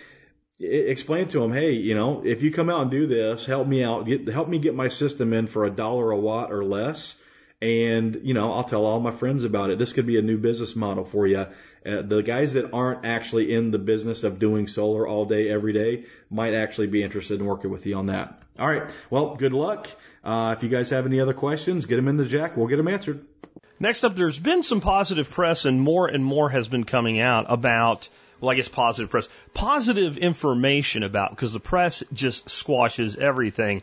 explain 0.60 1.28
to 1.28 1.40
them, 1.40 1.52
hey, 1.52 1.74
you 1.74 1.96
know, 1.96 2.24
if 2.26 2.42
you 2.44 2.52
come 2.52 2.70
out 2.70 2.84
and 2.84 2.92
do 2.92 3.08
this, 3.08 3.46
help 3.46 3.68
me 3.68 3.84
out, 3.84 4.08
get, 4.08 4.28
help 4.30 4.48
me 4.48 4.58
get 4.58 4.74
my 4.74 4.88
system 4.88 5.34
in 5.34 5.48
for 5.48 5.66
a 5.66 5.70
dollar 5.70 6.12
a 6.12 6.18
watt 6.18 6.52
or 6.52 6.64
less. 6.64 7.16
And, 7.60 8.20
you 8.24 8.36
know, 8.36 8.54
I'll 8.54 8.64
tell 8.64 8.86
all 8.86 9.00
my 9.00 9.12
friends 9.12 9.44
about 9.44 9.72
it. 9.72 9.80
This 9.80 9.92
could 9.92 10.06
be 10.06 10.20
a 10.20 10.22
new 10.22 10.38
business 10.38 10.76
model 10.76 11.06
for 11.06 11.26
you. 11.26 11.40
Uh, 11.40 12.02
the 12.04 12.22
guys 12.22 12.54
that 12.54 12.72
aren't 12.72 13.04
actually 13.06 13.52
in 13.52 13.72
the 13.72 13.80
business 13.80 14.24
of 14.24 14.38
doing 14.38 14.68
solar 14.68 15.08
all 15.08 15.26
day, 15.26 15.50
every 15.50 15.74
day, 15.74 16.06
might 16.30 16.54
actually 16.54 16.88
be 16.88 17.02
interested 17.02 17.40
in 17.40 17.46
working 17.46 17.72
with 17.72 17.88
you 17.88 17.96
on 17.96 18.08
that. 18.08 18.40
All 18.60 18.68
right. 18.68 18.92
Well, 19.10 19.36
good 19.36 19.54
luck. 19.54 19.88
Uh, 20.24 20.54
if 20.56 20.62
you 20.62 20.70
guys 20.70 20.92
have 20.92 21.08
any 21.08 21.20
other 21.20 21.34
questions, 21.34 21.86
get 21.86 21.96
them 21.96 22.08
in 22.08 22.18
the 22.18 22.26
Jack. 22.26 22.58
We'll 22.58 22.68
get 22.68 22.78
them 22.78 22.88
answered. 22.88 23.26
Next 23.80 24.04
up, 24.04 24.16
there's 24.16 24.38
been 24.38 24.62
some 24.62 24.82
positive 24.82 25.30
press, 25.30 25.66
and 25.66 25.82
more 25.82 26.08
and 26.08 26.24
more 26.24 26.50
has 26.50 26.68
been 26.68 26.84
coming 26.84 27.20
out 27.20 27.46
about 27.50 28.08
well, 28.40 28.52
I 28.52 28.56
guess 28.56 28.70
positive 28.70 29.10
press, 29.10 29.30
positive 29.56 30.18
information 30.18 31.04
about, 31.04 31.32
because 31.32 31.54
the 31.54 31.60
press 31.60 32.04
just 32.14 32.50
squashes 32.50 33.18
everything, 33.18 33.82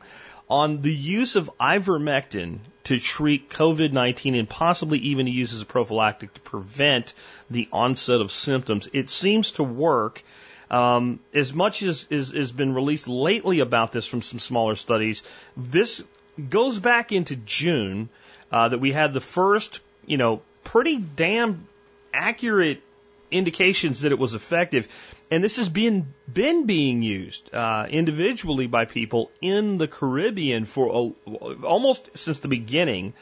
on 0.49 0.81
the 0.81 0.95
use 0.95 1.35
of 1.35 1.51
ivermectin 1.59 2.59
to 2.85 2.99
treat 2.99 3.51
COVID 3.51 3.93
19 3.93 4.35
and 4.35 4.49
possibly 4.49 4.99
even 4.99 5.27
to 5.27 5.33
use 5.33 5.55
as 5.55 5.63
a 5.63 5.67
prophylactic 5.67 6.35
to 6.35 6.41
prevent 6.41 7.15
the 7.51 7.69
onset 7.73 8.21
of 8.21 8.31
symptoms. 8.31 8.89
It 8.93 9.11
seems 9.11 9.53
to 9.53 9.65
work. 9.65 10.23
Um, 10.71 11.21
as 11.33 11.53
much 11.53 11.83
as 11.83 12.09
has 12.11 12.51
been 12.51 12.75
released 12.75 13.07
lately 13.07 13.61
about 13.61 13.93
this 13.93 14.07
from 14.07 14.23
some 14.23 14.39
smaller 14.39 14.75
studies, 14.75 15.23
this 15.57 16.03
goes 16.49 16.81
back 16.81 17.13
into 17.13 17.37
June 17.37 18.09
uh, 18.51 18.69
that 18.69 18.79
we 18.79 18.91
had 18.91 19.13
the 19.13 19.21
first, 19.21 19.81
you 20.07 20.17
know, 20.17 20.43
pretty 20.65 20.99
damn 20.99 21.69
accurate 22.13 22.83
indications 23.31 24.03
that 24.03 24.13
it 24.13 24.19
was 24.19 24.35
effective. 24.35 24.89
And 25.31 25.43
this 25.43 25.57
has 25.57 25.69
been 25.69 26.15
been 26.33 26.67
being 26.67 27.03
used 27.03 27.55
uh, 27.55 27.87
individually 27.89 28.67
by 28.67 28.85
people 28.85 29.31
in 29.41 29.79
the 29.79 29.89
Caribbean 29.89 30.65
for 30.65 31.15
a, 31.27 31.67
almost 31.67 32.17
since 32.17 32.41
the 32.41 32.49
beginning. 32.49 33.15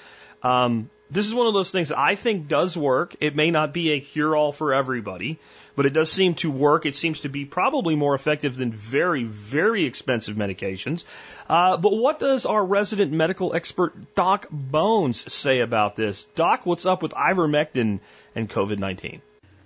Um, 0.43 0.91
this 1.13 1.27
is 1.27 1.35
one 1.35 1.47
of 1.47 1.53
those 1.53 1.71
things 1.71 1.93
I 1.93 2.15
think 2.15 2.49
does 2.49 2.77
work. 2.77 3.17
It 3.21 3.37
may 3.37 3.51
not 3.51 3.75
be 3.75 3.91
a 3.91 4.01
cure 4.01 4.35
all 4.35 4.51
for 4.51 4.73
everybody, 4.73 5.39
but 5.77 5.85
it 5.85 5.93
does 5.93 6.11
seem 6.11 6.35
to 6.37 6.51
work. 6.51 6.87
It 6.87 6.97
seems 6.97 7.21
to 7.21 7.29
be 7.29 7.45
probably 7.45 7.97
more 7.97 8.15
effective 8.15 8.57
than 8.57 8.73
very, 8.73 9.25
very 9.25 9.85
expensive 9.85 10.37
medications. 10.37 11.05
Uh, 11.51 11.77
but 11.77 11.95
what 11.95 12.19
does 12.19 12.47
our 12.47 12.65
resident 12.65 13.13
medical 13.13 13.55
expert 13.55 14.15
Doc 14.15 14.47
Bones 14.51 15.31
say 15.31 15.61
about 15.61 15.97
this? 15.97 16.25
Doc, 16.35 16.65
what's 16.65 16.87
up 16.87 17.03
with 17.03 17.13
ivermectin 17.13 18.01
and 18.35 18.49
COVID 18.49 18.79
19? 18.79 19.21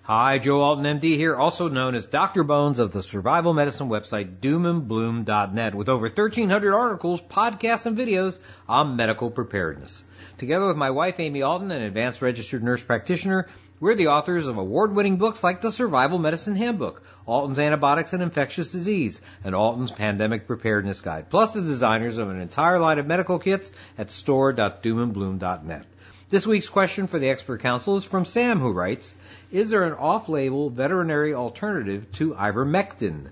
Hi, 0.06 0.38
Joe 0.38 0.60
Alton, 0.60 0.84
MD 0.84 1.16
here, 1.16 1.34
also 1.34 1.68
known 1.68 1.96
as 1.96 2.06
Dr. 2.06 2.44
Bones 2.44 2.78
of 2.78 2.92
the 2.92 3.02
survival 3.02 3.52
medicine 3.52 3.88
website 3.88 4.38
doomandbloom.net 4.38 5.74
with 5.74 5.88
over 5.88 6.06
1300 6.06 6.72
articles, 6.72 7.20
podcasts, 7.20 7.86
and 7.86 7.98
videos 7.98 8.38
on 8.68 8.94
medical 8.94 9.32
preparedness. 9.32 10.04
Together 10.38 10.68
with 10.68 10.76
my 10.76 10.90
wife, 10.90 11.18
Amy 11.18 11.42
Alton, 11.42 11.72
an 11.72 11.82
advanced 11.82 12.22
registered 12.22 12.62
nurse 12.62 12.84
practitioner, 12.84 13.48
we're 13.80 13.96
the 13.96 14.06
authors 14.06 14.46
of 14.46 14.58
award-winning 14.58 15.16
books 15.16 15.42
like 15.42 15.60
the 15.60 15.72
Survival 15.72 16.20
Medicine 16.20 16.54
Handbook, 16.54 17.02
Alton's 17.26 17.58
Antibiotics 17.58 18.12
and 18.12 18.22
Infectious 18.22 18.70
Disease, 18.70 19.20
and 19.42 19.56
Alton's 19.56 19.90
Pandemic 19.90 20.46
Preparedness 20.46 21.00
Guide, 21.00 21.30
plus 21.30 21.52
the 21.52 21.62
designers 21.62 22.18
of 22.18 22.30
an 22.30 22.40
entire 22.40 22.78
line 22.78 23.00
of 23.00 23.08
medical 23.08 23.40
kits 23.40 23.72
at 23.98 24.12
store.doomandbloom.net. 24.12 25.84
This 26.28 26.44
week's 26.44 26.68
question 26.68 27.06
for 27.06 27.20
the 27.20 27.28
expert 27.28 27.60
council 27.60 27.96
is 27.96 28.04
from 28.04 28.24
Sam, 28.24 28.58
who 28.58 28.72
writes, 28.72 29.14
Is 29.52 29.70
there 29.70 29.84
an 29.84 29.92
off-label 29.92 30.70
veterinary 30.70 31.32
alternative 31.32 32.10
to 32.14 32.34
ivermectin? 32.34 33.28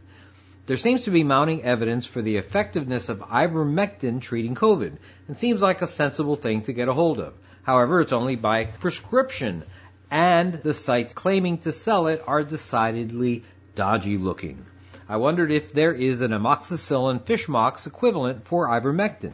There 0.67 0.77
seems 0.77 1.03
to 1.05 1.11
be 1.11 1.25
mounting 1.25 1.65
evidence 1.65 2.07
for 2.07 2.23
the 2.23 2.37
effectiveness 2.37 3.09
of 3.09 3.19
ivermectin 3.19 4.21
treating 4.21 4.55
COVID, 4.55 4.99
and 5.27 5.37
seems 5.37 5.61
like 5.61 5.83
a 5.83 5.89
sensible 5.89 6.37
thing 6.37 6.63
to 6.63 6.73
get 6.73 6.87
a 6.87 6.93
hold 6.93 7.19
of. 7.19 7.35
However, 7.65 8.01
it's 8.01 8.13
only 8.13 8.37
by 8.37 8.67
prescription, 8.67 9.65
and 10.09 10.63
the 10.63 10.73
sites 10.73 11.15
claiming 11.15 11.59
to 11.59 11.73
sell 11.73 12.07
it 12.07 12.23
are 12.29 12.45
decidedly 12.45 13.43
dodgy 13.75 14.19
looking. 14.19 14.67
I 15.09 15.17
wondered 15.17 15.51
if 15.51 15.73
there 15.73 15.93
is 15.93 16.21
an 16.21 16.31
amoxicillin 16.31 17.23
fishmox 17.23 17.89
equivalent 17.89 18.45
for 18.45 18.69
ivermectin. 18.69 19.33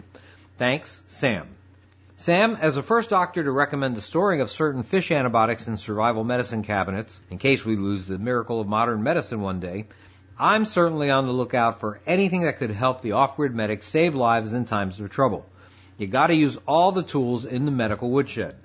Thanks, 0.57 1.03
Sam. 1.09 1.46
Sam, 2.20 2.59
as 2.61 2.74
the 2.74 2.83
first 2.83 3.09
doctor 3.09 3.42
to 3.42 3.50
recommend 3.50 3.96
the 3.96 4.02
storing 4.02 4.42
of 4.42 4.50
certain 4.50 4.83
fish 4.83 5.11
antibiotics 5.11 5.68
in 5.68 5.78
survival 5.78 6.22
medicine 6.22 6.62
cabinets, 6.62 7.18
in 7.30 7.38
case 7.38 7.64
we 7.64 7.76
lose 7.76 8.09
the 8.09 8.18
miracle 8.18 8.61
of 8.61 8.68
modern 8.68 9.02
medicine 9.02 9.40
one 9.40 9.59
day, 9.59 9.87
I'm 10.38 10.66
certainly 10.66 11.11
on 11.11 11.24
the 11.24 11.33
lookout 11.33 11.80
for 11.80 11.98
anything 12.06 12.42
that 12.42 12.59
could 12.59 12.72
help 12.72 13.00
the 13.00 13.12
off-grid 13.12 13.54
medic 13.54 13.83
save 13.83 14.14
lives 14.14 14.52
in 14.52 14.66
times 14.66 15.00
of 15.00 15.09
trouble. 15.09 15.46
You 15.96 16.09
gotta 16.09 16.35
use 16.35 16.59
all 16.66 16.92
the 16.92 17.02
tools 17.02 17.46
in 17.46 17.64
the 17.64 17.70
medical 17.70 18.11
woodshed. 18.11 18.56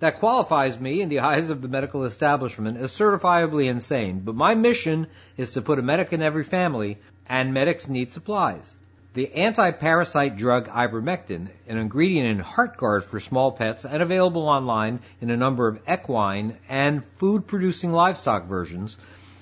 That 0.00 0.18
qualifies 0.18 0.78
me 0.78 1.00
in 1.00 1.08
the 1.08 1.20
eyes 1.30 1.48
of 1.48 1.62
the 1.62 1.68
medical 1.68 2.04
establishment 2.04 2.76
as 2.76 2.92
certifiably 2.92 3.70
insane, 3.70 4.20
but 4.20 4.34
my 4.34 4.54
mission 4.54 5.06
is 5.38 5.52
to 5.52 5.62
put 5.62 5.78
a 5.78 5.82
medic 5.82 6.12
in 6.12 6.20
every 6.20 6.44
family, 6.44 6.98
and 7.26 7.54
medics 7.54 7.88
need 7.88 8.12
supplies. 8.12 8.76
The 9.14 9.32
anti-parasite 9.32 10.36
drug 10.36 10.68
ivermectin, 10.68 11.48
an 11.66 11.78
ingredient 11.78 12.28
in 12.28 12.44
HeartGard 12.44 13.04
for 13.04 13.20
small 13.20 13.52
pets 13.52 13.86
and 13.86 14.02
available 14.02 14.46
online 14.46 15.00
in 15.22 15.30
a 15.30 15.36
number 15.36 15.66
of 15.66 15.80
equine 15.88 16.58
and 16.68 17.02
food-producing 17.02 17.90
livestock 17.90 18.44
versions, 18.46 18.98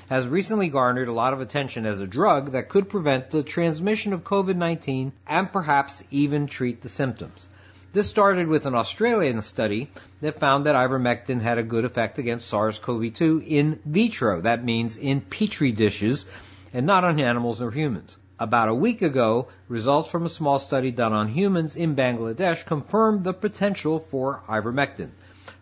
has 0.08 0.28
recently 0.28 0.68
garnered 0.68 1.08
a 1.08 1.12
lot 1.12 1.32
of 1.32 1.40
attention 1.40 1.84
as 1.84 1.98
a 1.98 2.06
drug 2.06 2.52
that 2.52 2.68
could 2.68 2.88
prevent 2.88 3.30
the 3.32 3.42
transmission 3.42 4.12
of 4.12 4.22
COVID-19 4.22 5.10
and 5.26 5.52
perhaps 5.52 6.04
even 6.12 6.46
treat 6.46 6.80
the 6.80 6.88
symptoms. 6.88 7.48
This 7.92 8.08
started 8.08 8.46
with 8.46 8.66
an 8.66 8.76
Australian 8.76 9.42
study 9.42 9.90
that 10.20 10.38
found 10.38 10.66
that 10.66 10.76
ivermectin 10.76 11.40
had 11.40 11.58
a 11.58 11.64
good 11.64 11.84
effect 11.84 12.20
against 12.20 12.48
SARS-CoV-2 12.48 13.44
in 13.44 13.80
vitro. 13.84 14.42
That 14.42 14.64
means 14.64 14.96
in 14.96 15.20
petri 15.20 15.72
dishes 15.72 16.24
and 16.72 16.86
not 16.86 17.02
on 17.02 17.18
animals 17.18 17.60
or 17.60 17.72
humans. 17.72 18.16
About 18.38 18.68
a 18.68 18.74
week 18.74 19.00
ago, 19.00 19.48
results 19.66 20.10
from 20.10 20.26
a 20.26 20.28
small 20.28 20.58
study 20.58 20.90
done 20.90 21.14
on 21.14 21.28
humans 21.28 21.74
in 21.74 21.96
Bangladesh 21.96 22.66
confirmed 22.66 23.24
the 23.24 23.32
potential 23.32 23.98
for 23.98 24.42
ivermectin. 24.46 25.08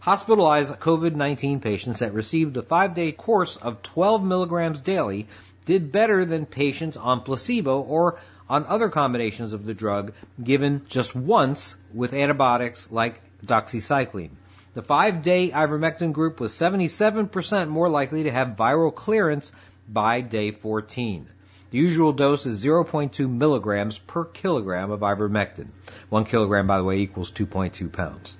Hospitalized 0.00 0.80
COVID-19 0.80 1.62
patients 1.62 2.00
that 2.00 2.12
received 2.12 2.56
a 2.56 2.62
five-day 2.62 3.12
course 3.12 3.54
of 3.56 3.84
12 3.84 4.24
milligrams 4.24 4.82
daily 4.82 5.28
did 5.66 5.92
better 5.92 6.24
than 6.24 6.46
patients 6.46 6.96
on 6.96 7.20
placebo 7.20 7.80
or 7.80 8.18
on 8.50 8.66
other 8.66 8.88
combinations 8.88 9.52
of 9.52 9.64
the 9.64 9.74
drug 9.74 10.12
given 10.42 10.84
just 10.88 11.14
once 11.14 11.76
with 11.94 12.12
antibiotics 12.12 12.90
like 12.90 13.20
doxycycline. 13.46 14.30
The 14.74 14.82
five-day 14.82 15.50
ivermectin 15.50 16.12
group 16.12 16.40
was 16.40 16.52
77% 16.52 17.68
more 17.68 17.88
likely 17.88 18.24
to 18.24 18.32
have 18.32 18.56
viral 18.56 18.92
clearance 18.92 19.52
by 19.88 20.22
day 20.22 20.50
14. 20.50 21.28
The 21.74 21.80
usual 21.80 22.12
dose 22.12 22.46
is 22.46 22.64
0.2 22.64 23.28
milligrams 23.28 23.98
per 23.98 24.26
kilogram 24.26 24.92
of 24.92 25.00
ivermectin. 25.00 25.70
One 26.08 26.24
kilogram, 26.24 26.68
by 26.68 26.78
the 26.78 26.84
way, 26.84 26.98
equals 26.98 27.32
2.2 27.32 27.90
pounds. 27.90 28.36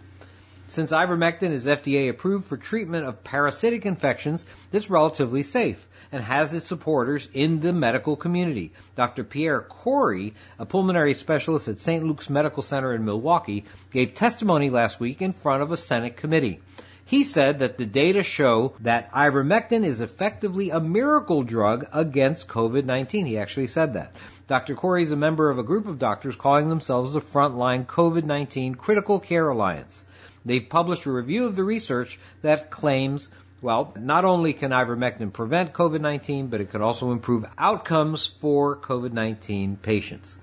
Since 0.68 0.92
ivermectin 0.92 1.51
is 1.51 1.66
FDA 1.66 2.11
approved 2.11 2.44
for 2.44 2.57
treatment 2.57 3.07
of 3.07 3.25
parasitic 3.25 3.87
infections, 3.87 4.47
it's 4.70 4.88
relatively 4.88 5.42
safe 5.42 5.85
and 6.12 6.23
has 6.23 6.55
its 6.55 6.66
supporters 6.66 7.29
in 7.35 7.59
the 7.59 7.73
medical 7.73 8.14
community. 8.14 8.73
Dr. 8.94 9.25
Pierre 9.25 9.62
Kory, 9.62 10.35
a 10.61 10.64
pulmonary 10.64 11.14
specialist 11.14 11.66
at 11.66 11.81
St. 11.81 12.05
Luke's 12.05 12.31
Medical 12.31 12.62
Center 12.62 12.94
in 12.94 13.05
Milwaukee, 13.05 13.64
gave 13.90 14.14
testimony 14.14 14.70
last 14.70 15.01
week 15.01 15.23
in 15.23 15.33
front 15.33 15.61
of 15.61 15.73
a 15.73 15.77
Senate 15.77 16.16
committee. 16.16 16.61
He 17.07 17.23
said 17.23 17.59
that 17.59 17.77
the 17.77 17.87
data 17.87 18.23
show 18.23 18.75
that 18.81 19.12
ivermectin 19.12 19.85
is 19.85 20.01
effectively 20.01 20.71
a 20.71 20.81
miracle 20.81 21.43
drug 21.43 21.87
against 21.93 22.49
COVID-19. 22.49 23.27
He 23.27 23.38
actually 23.38 23.67
said 23.67 23.93
that. 23.95 24.17
Dr. 24.47 24.75
Kory 24.75 25.03
is 25.03 25.12
a 25.12 25.17
member 25.17 25.51
of 25.51 25.59
a 25.59 25.62
group 25.62 25.87
of 25.87 25.99
doctors 25.99 26.37
calling 26.37 26.69
themselves 26.69 27.12
the 27.12 27.21
Frontline 27.21 27.87
COVID-19 27.87 28.79
Critical 28.79 29.21
Care 29.21 29.49
Alliance. 29.49 30.05
They've 30.47 30.69
published 30.69 31.07
a 31.07 31.11
review 31.11 31.47
of 31.47 31.57
the 31.57 31.64
research 31.64 32.19
that 32.43 32.71
claims 32.71 33.31
well, 33.64 33.95
not 33.99 34.27
only 34.27 34.53
can 34.53 34.73
ivermectin 34.73 35.33
prevent 35.33 35.73
COVID-19, 35.73 36.51
but 36.51 36.61
it 36.61 36.71
can 36.71 36.83
also 36.83 37.12
improve 37.12 37.47
outcomes 37.57 38.27
for 38.27 38.77
COVID-19 38.77 39.81
patients. 39.81 40.37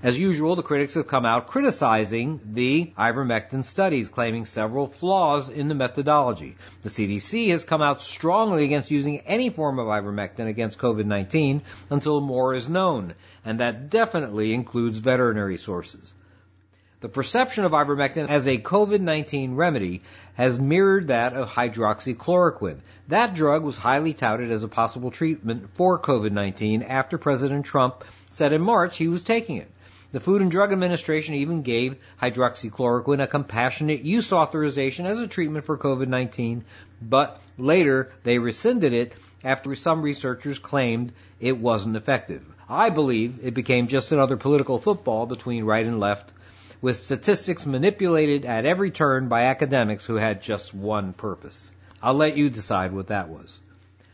As 0.00 0.16
usual, 0.16 0.54
the 0.54 0.62
critics 0.62 0.94
have 0.94 1.08
come 1.08 1.26
out 1.26 1.48
criticizing 1.48 2.38
the 2.52 2.92
ivermectin 2.96 3.64
studies, 3.64 4.08
claiming 4.08 4.46
several 4.46 4.86
flaws 4.86 5.48
in 5.48 5.66
the 5.66 5.74
methodology. 5.74 6.54
The 6.82 6.88
CDC 6.88 7.48
has 7.50 7.64
come 7.64 7.82
out 7.82 8.00
strongly 8.00 8.62
against 8.62 8.92
using 8.92 9.18
any 9.20 9.50
form 9.50 9.80
of 9.80 9.88
ivermectin 9.88 10.46
against 10.46 10.78
COVID-19 10.78 11.62
until 11.90 12.20
more 12.20 12.54
is 12.54 12.68
known, 12.68 13.14
and 13.44 13.58
that 13.58 13.90
definitely 13.90 14.54
includes 14.54 15.00
veterinary 15.00 15.56
sources. 15.56 16.14
The 17.00 17.08
perception 17.08 17.64
of 17.64 17.72
ivermectin 17.72 18.28
as 18.28 18.46
a 18.46 18.58
COVID-19 18.58 19.56
remedy 19.56 20.02
has 20.34 20.60
mirrored 20.60 21.08
that 21.08 21.32
of 21.32 21.50
hydroxychloroquine. 21.50 22.78
That 23.08 23.34
drug 23.34 23.64
was 23.64 23.78
highly 23.78 24.14
touted 24.14 24.52
as 24.52 24.62
a 24.62 24.68
possible 24.68 25.10
treatment 25.10 25.70
for 25.74 25.98
COVID-19 25.98 26.88
after 26.88 27.18
President 27.18 27.66
Trump 27.66 28.04
said 28.30 28.52
in 28.52 28.60
March 28.60 28.96
he 28.96 29.08
was 29.08 29.24
taking 29.24 29.56
it. 29.56 29.68
The 30.10 30.20
Food 30.20 30.40
and 30.40 30.50
Drug 30.50 30.72
Administration 30.72 31.34
even 31.34 31.60
gave 31.60 31.96
hydroxychloroquine 32.22 33.22
a 33.22 33.26
compassionate 33.26 34.00
use 34.00 34.32
authorization 34.32 35.04
as 35.04 35.18
a 35.18 35.26
treatment 35.26 35.66
for 35.66 35.76
COVID-19, 35.76 36.62
but 37.02 37.38
later 37.58 38.10
they 38.22 38.38
rescinded 38.38 38.94
it 38.94 39.12
after 39.44 39.74
some 39.74 40.00
researchers 40.00 40.58
claimed 40.58 41.12
it 41.40 41.58
wasn't 41.58 41.94
effective. 41.94 42.42
I 42.70 42.88
believe 42.88 43.40
it 43.42 43.52
became 43.52 43.88
just 43.88 44.10
another 44.10 44.38
political 44.38 44.78
football 44.78 45.26
between 45.26 45.64
right 45.64 45.84
and 45.84 46.00
left, 46.00 46.32
with 46.80 46.96
statistics 46.96 47.66
manipulated 47.66 48.46
at 48.46 48.64
every 48.64 48.90
turn 48.90 49.28
by 49.28 49.42
academics 49.42 50.06
who 50.06 50.14
had 50.14 50.40
just 50.40 50.72
one 50.72 51.12
purpose. 51.12 51.70
I'll 52.02 52.14
let 52.14 52.34
you 52.34 52.48
decide 52.48 52.92
what 52.92 53.08
that 53.08 53.28
was. 53.28 53.60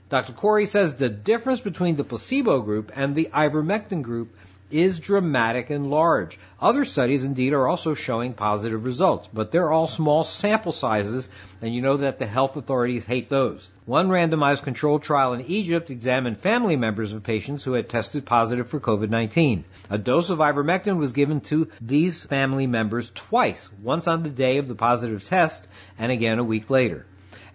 Dr. 0.08 0.32
Kory 0.32 0.66
says 0.66 0.96
the 0.96 1.08
difference 1.08 1.60
between 1.60 1.94
the 1.94 2.04
placebo 2.04 2.62
group 2.62 2.90
and 2.96 3.14
the 3.14 3.30
ivermectin 3.32 4.02
group 4.02 4.34
is 4.74 4.98
dramatic 4.98 5.70
and 5.70 5.88
large. 5.88 6.36
Other 6.60 6.84
studies 6.84 7.22
indeed 7.22 7.52
are 7.52 7.68
also 7.68 7.94
showing 7.94 8.32
positive 8.32 8.84
results, 8.84 9.28
but 9.32 9.52
they're 9.52 9.70
all 9.70 9.86
small 9.86 10.24
sample 10.24 10.72
sizes, 10.72 11.28
and 11.62 11.72
you 11.72 11.80
know 11.80 11.98
that 11.98 12.18
the 12.18 12.26
health 12.26 12.56
authorities 12.56 13.06
hate 13.06 13.30
those. 13.30 13.68
One 13.86 14.08
randomized 14.08 14.64
controlled 14.64 15.04
trial 15.04 15.32
in 15.32 15.42
Egypt 15.42 15.90
examined 15.90 16.38
family 16.38 16.74
members 16.74 17.12
of 17.12 17.22
patients 17.22 17.62
who 17.62 17.74
had 17.74 17.88
tested 17.88 18.26
positive 18.26 18.68
for 18.68 18.80
COVID-19. 18.80 19.62
A 19.90 19.98
dose 19.98 20.30
of 20.30 20.38
ivermectin 20.40 20.96
was 20.96 21.12
given 21.12 21.40
to 21.42 21.68
these 21.80 22.24
family 22.24 22.66
members 22.66 23.12
twice, 23.14 23.70
once 23.80 24.08
on 24.08 24.24
the 24.24 24.28
day 24.28 24.58
of 24.58 24.66
the 24.66 24.74
positive 24.74 25.22
test 25.22 25.68
and 26.00 26.10
again 26.10 26.40
a 26.40 26.44
week 26.44 26.68
later. 26.68 27.06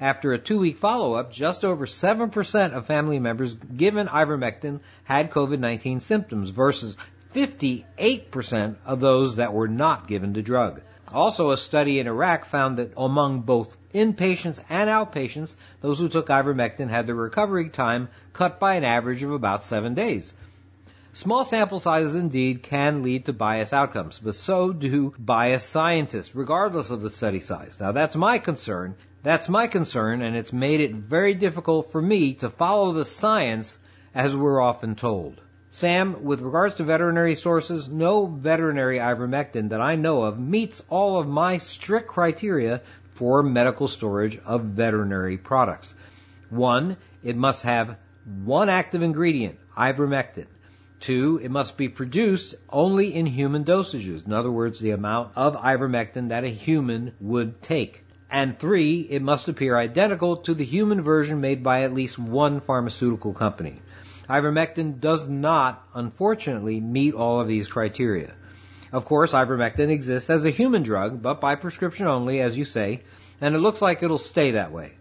After 0.02 0.32
a 0.32 0.38
two 0.38 0.60
week 0.60 0.78
follow 0.78 1.14
up, 1.16 1.32
just 1.32 1.66
over 1.66 1.86
7% 1.86 2.72
of 2.72 2.86
family 2.86 3.20
members 3.20 3.56
given 3.56 4.08
ivermectin 4.08 4.80
had 5.04 5.32
COVID 5.32 5.60
19 5.60 6.00
symptoms 6.00 6.52
versus 6.52 6.96
58% 7.34 8.76
of 8.86 9.00
those 9.02 9.36
that 9.36 9.54
were 9.54 9.68
not 9.68 10.08
given 10.08 10.32
the 10.34 10.42
drug. 10.42 10.82
Also, 11.14 11.52
a 11.52 11.58
study 11.58 12.00
in 12.00 12.08
Iraq 12.08 12.46
found 12.46 12.78
that 12.78 12.94
among 12.96 13.42
both 13.42 13.76
inpatients 13.94 14.64
and 14.70 14.90
outpatients, 14.90 15.56
those 15.82 16.00
who 16.00 16.08
took 16.08 16.28
ivermectin 16.28 16.88
had 16.88 17.06
their 17.06 17.16
recovery 17.16 17.70
time 17.70 18.10
cut 18.32 18.60
by 18.60 18.76
an 18.76 18.84
average 18.84 19.24
of 19.24 19.32
about 19.32 19.64
seven 19.64 19.96
days. 19.96 20.34
Small 21.14 21.44
sample 21.44 21.80
sizes 21.80 22.16
indeed 22.16 22.62
can 22.62 23.02
lead 23.02 23.26
to 23.26 23.34
biased 23.34 23.74
outcomes, 23.74 24.20
but 24.20 24.36
so 24.36 24.72
do 24.72 25.14
biased 25.18 25.68
scientists, 25.68 26.36
regardless 26.36 26.92
of 26.92 27.02
the 27.02 27.10
study 27.10 27.40
size. 27.40 27.80
Now 27.80 27.92
that's 27.92 28.16
my 28.16 28.38
concern. 28.38 28.96
That's 29.22 29.50
my 29.50 29.68
concern, 29.68 30.22
and 30.22 30.36
it's 30.36 30.54
made 30.54 30.80
it 30.80 30.96
very 30.96 31.34
difficult 31.34 31.92
for 31.92 32.02
me 32.02 32.36
to 32.36 32.50
follow 32.50 32.94
the 32.94 33.04
science 33.04 33.78
as 34.16 34.36
we're 34.36 34.62
often 34.62 34.96
told. 34.96 35.42
Sam, 35.72 36.24
with 36.24 36.42
regards 36.42 36.76
to 36.76 36.86
veterinary 36.86 37.36
sources, 37.36 37.90
no 37.90 38.26
veterinary 38.26 38.98
ivermectin 38.98 39.70
that 39.70 39.82
I 39.82 39.98
know 39.98 40.24
of 40.24 40.40
meets 40.40 40.82
all 40.90 41.20
of 41.20 41.28
my 41.28 41.58
strict 41.58 42.08
criteria 42.08 42.82
for 43.16 43.44
medical 43.44 43.90
storage 43.90 44.40
of 44.46 44.64
veterinary 44.64 45.38
products. 45.38 45.94
One, 46.50 46.96
it 47.22 47.36
must 47.36 47.64
have 47.64 47.98
one 48.46 48.70
active 48.70 49.04
ingredient, 49.04 49.60
ivermectin. 49.78 50.48
Two, 51.02 51.40
it 51.44 51.52
must 51.52 51.78
be 51.78 51.90
produced 51.90 52.56
only 52.70 53.14
in 53.14 53.26
human 53.26 53.66
dosages. 53.66 54.26
In 54.26 54.32
other 54.32 54.52
words, 54.52 54.80
the 54.80 54.92
amount 54.92 55.34
of 55.36 55.56
ivermectin 55.56 56.30
that 56.30 56.46
a 56.46 56.50
human 56.50 57.14
would 57.20 57.62
take. 57.62 58.06
And 58.32 58.60
three, 58.60 59.08
it 59.10 59.22
must 59.22 59.48
appear 59.48 59.76
identical 59.76 60.38
to 60.38 60.54
the 60.54 60.66
human 60.66 61.02
version 61.02 61.42
made 61.42 61.64
by 61.64 61.84
at 61.84 61.94
least 61.94 62.20
one 62.20 62.60
pharmaceutical 62.60 63.34
company. 63.34 63.82
Ivermectin 64.30 65.00
does 65.00 65.28
not, 65.28 65.84
unfortunately, 65.96 66.80
meet 66.80 67.16
all 67.16 67.42
of 67.42 67.48
these 67.48 67.68
criteria. 67.68 68.34
Of 68.92 69.06
course, 69.06 69.34
ivermectin 69.34 69.90
exists 69.90 70.30
as 70.30 70.46
a 70.46 70.52
human 70.52 70.84
drug, 70.84 71.22
but 71.22 71.42
by 71.42 71.56
prescription 71.56 72.06
only, 72.06 72.40
as 72.40 72.56
you 72.56 72.66
say, 72.66 73.02
and 73.42 73.56
it 73.56 73.60
looks 73.60 73.82
like 73.82 74.04
it'll 74.04 74.20
stay 74.20 74.52
that 74.52 74.72
way. 74.72 74.94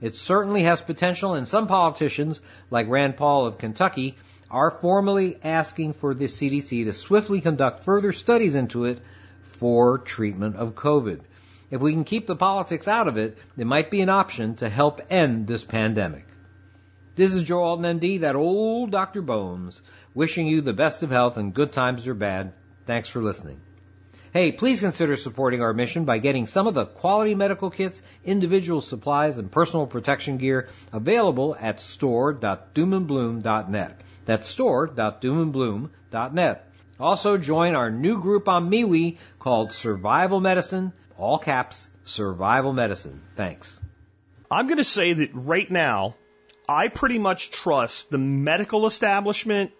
It 0.00 0.16
certainly 0.16 0.62
has 0.62 0.82
potential, 0.82 1.34
and 1.34 1.48
some 1.48 1.66
politicians, 1.66 2.40
like 2.70 2.88
Rand 2.88 3.16
Paul 3.16 3.46
of 3.46 3.58
Kentucky, 3.58 4.16
are 4.50 4.70
formally 4.70 5.38
asking 5.42 5.94
for 5.94 6.14
the 6.14 6.26
CDC 6.26 6.84
to 6.84 6.92
swiftly 6.92 7.40
conduct 7.40 7.80
further 7.80 8.12
studies 8.12 8.54
into 8.54 8.84
it 8.84 9.00
for 9.42 9.98
treatment 9.98 10.56
of 10.56 10.74
COVID. 10.74 11.20
If 11.70 11.80
we 11.80 11.92
can 11.92 12.04
keep 12.04 12.26
the 12.26 12.36
politics 12.36 12.86
out 12.86 13.08
of 13.08 13.16
it, 13.16 13.36
it 13.56 13.66
might 13.66 13.90
be 13.90 14.00
an 14.00 14.08
option 14.08 14.54
to 14.56 14.68
help 14.68 15.00
end 15.10 15.46
this 15.46 15.64
pandemic. 15.64 16.26
This 17.16 17.34
is 17.34 17.42
Joe 17.42 17.62
Alton, 17.62 17.98
MD, 17.98 18.20
that 18.20 18.36
old 18.36 18.90
Dr. 18.90 19.22
Bones, 19.22 19.80
wishing 20.14 20.46
you 20.46 20.60
the 20.60 20.72
best 20.72 21.02
of 21.02 21.10
health 21.10 21.38
and 21.38 21.54
good 21.54 21.72
times 21.72 22.06
or 22.06 22.14
bad. 22.14 22.52
Thanks 22.84 23.08
for 23.08 23.22
listening. 23.22 23.60
Hey, 24.32 24.52
please 24.52 24.80
consider 24.80 25.16
supporting 25.16 25.62
our 25.62 25.72
mission 25.72 26.04
by 26.04 26.18
getting 26.18 26.46
some 26.46 26.66
of 26.66 26.74
the 26.74 26.84
quality 26.84 27.34
medical 27.34 27.70
kits, 27.70 28.02
individual 28.22 28.82
supplies, 28.82 29.38
and 29.38 29.50
personal 29.50 29.86
protection 29.86 30.36
gear 30.36 30.68
available 30.92 31.56
at 31.58 31.80
store.doomandbloom.net. 31.80 34.00
That's 34.26 34.46
store.doomandbloom.net. 34.46 36.70
Also 37.00 37.38
join 37.38 37.74
our 37.74 37.90
new 37.90 38.20
group 38.20 38.46
on 38.46 38.70
MeWe 38.70 39.16
called 39.38 39.72
Survival 39.72 40.40
Medicine, 40.40 40.92
all 41.18 41.38
caps, 41.38 41.88
Survival 42.04 42.72
Medicine. 42.72 43.22
Thanks. 43.34 43.80
I'm 44.50 44.66
going 44.66 44.78
to 44.78 44.84
say 44.84 45.12
that 45.12 45.30
right 45.34 45.70
now, 45.70 46.14
I 46.68 46.88
pretty 46.88 47.18
much 47.18 47.50
trust 47.50 48.10
the 48.10 48.18
medical 48.18 48.86
establishment 48.86 49.72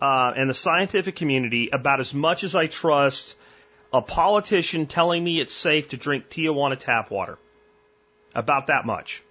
uh, 0.00 0.32
and 0.36 0.50
the 0.50 0.54
scientific 0.54 1.16
community 1.16 1.70
about 1.72 2.00
as 2.00 2.14
much 2.14 2.44
as 2.44 2.54
I 2.54 2.66
trust 2.66 3.36
a 3.92 4.02
politician 4.02 4.86
telling 4.86 5.22
me 5.22 5.40
it's 5.40 5.54
safe 5.54 5.88
to 5.88 5.96
drink 5.96 6.28
Tijuana 6.28 6.78
tap 6.78 7.10
water. 7.10 7.38
About 8.34 8.68
that 8.68 8.86
much 8.86 9.22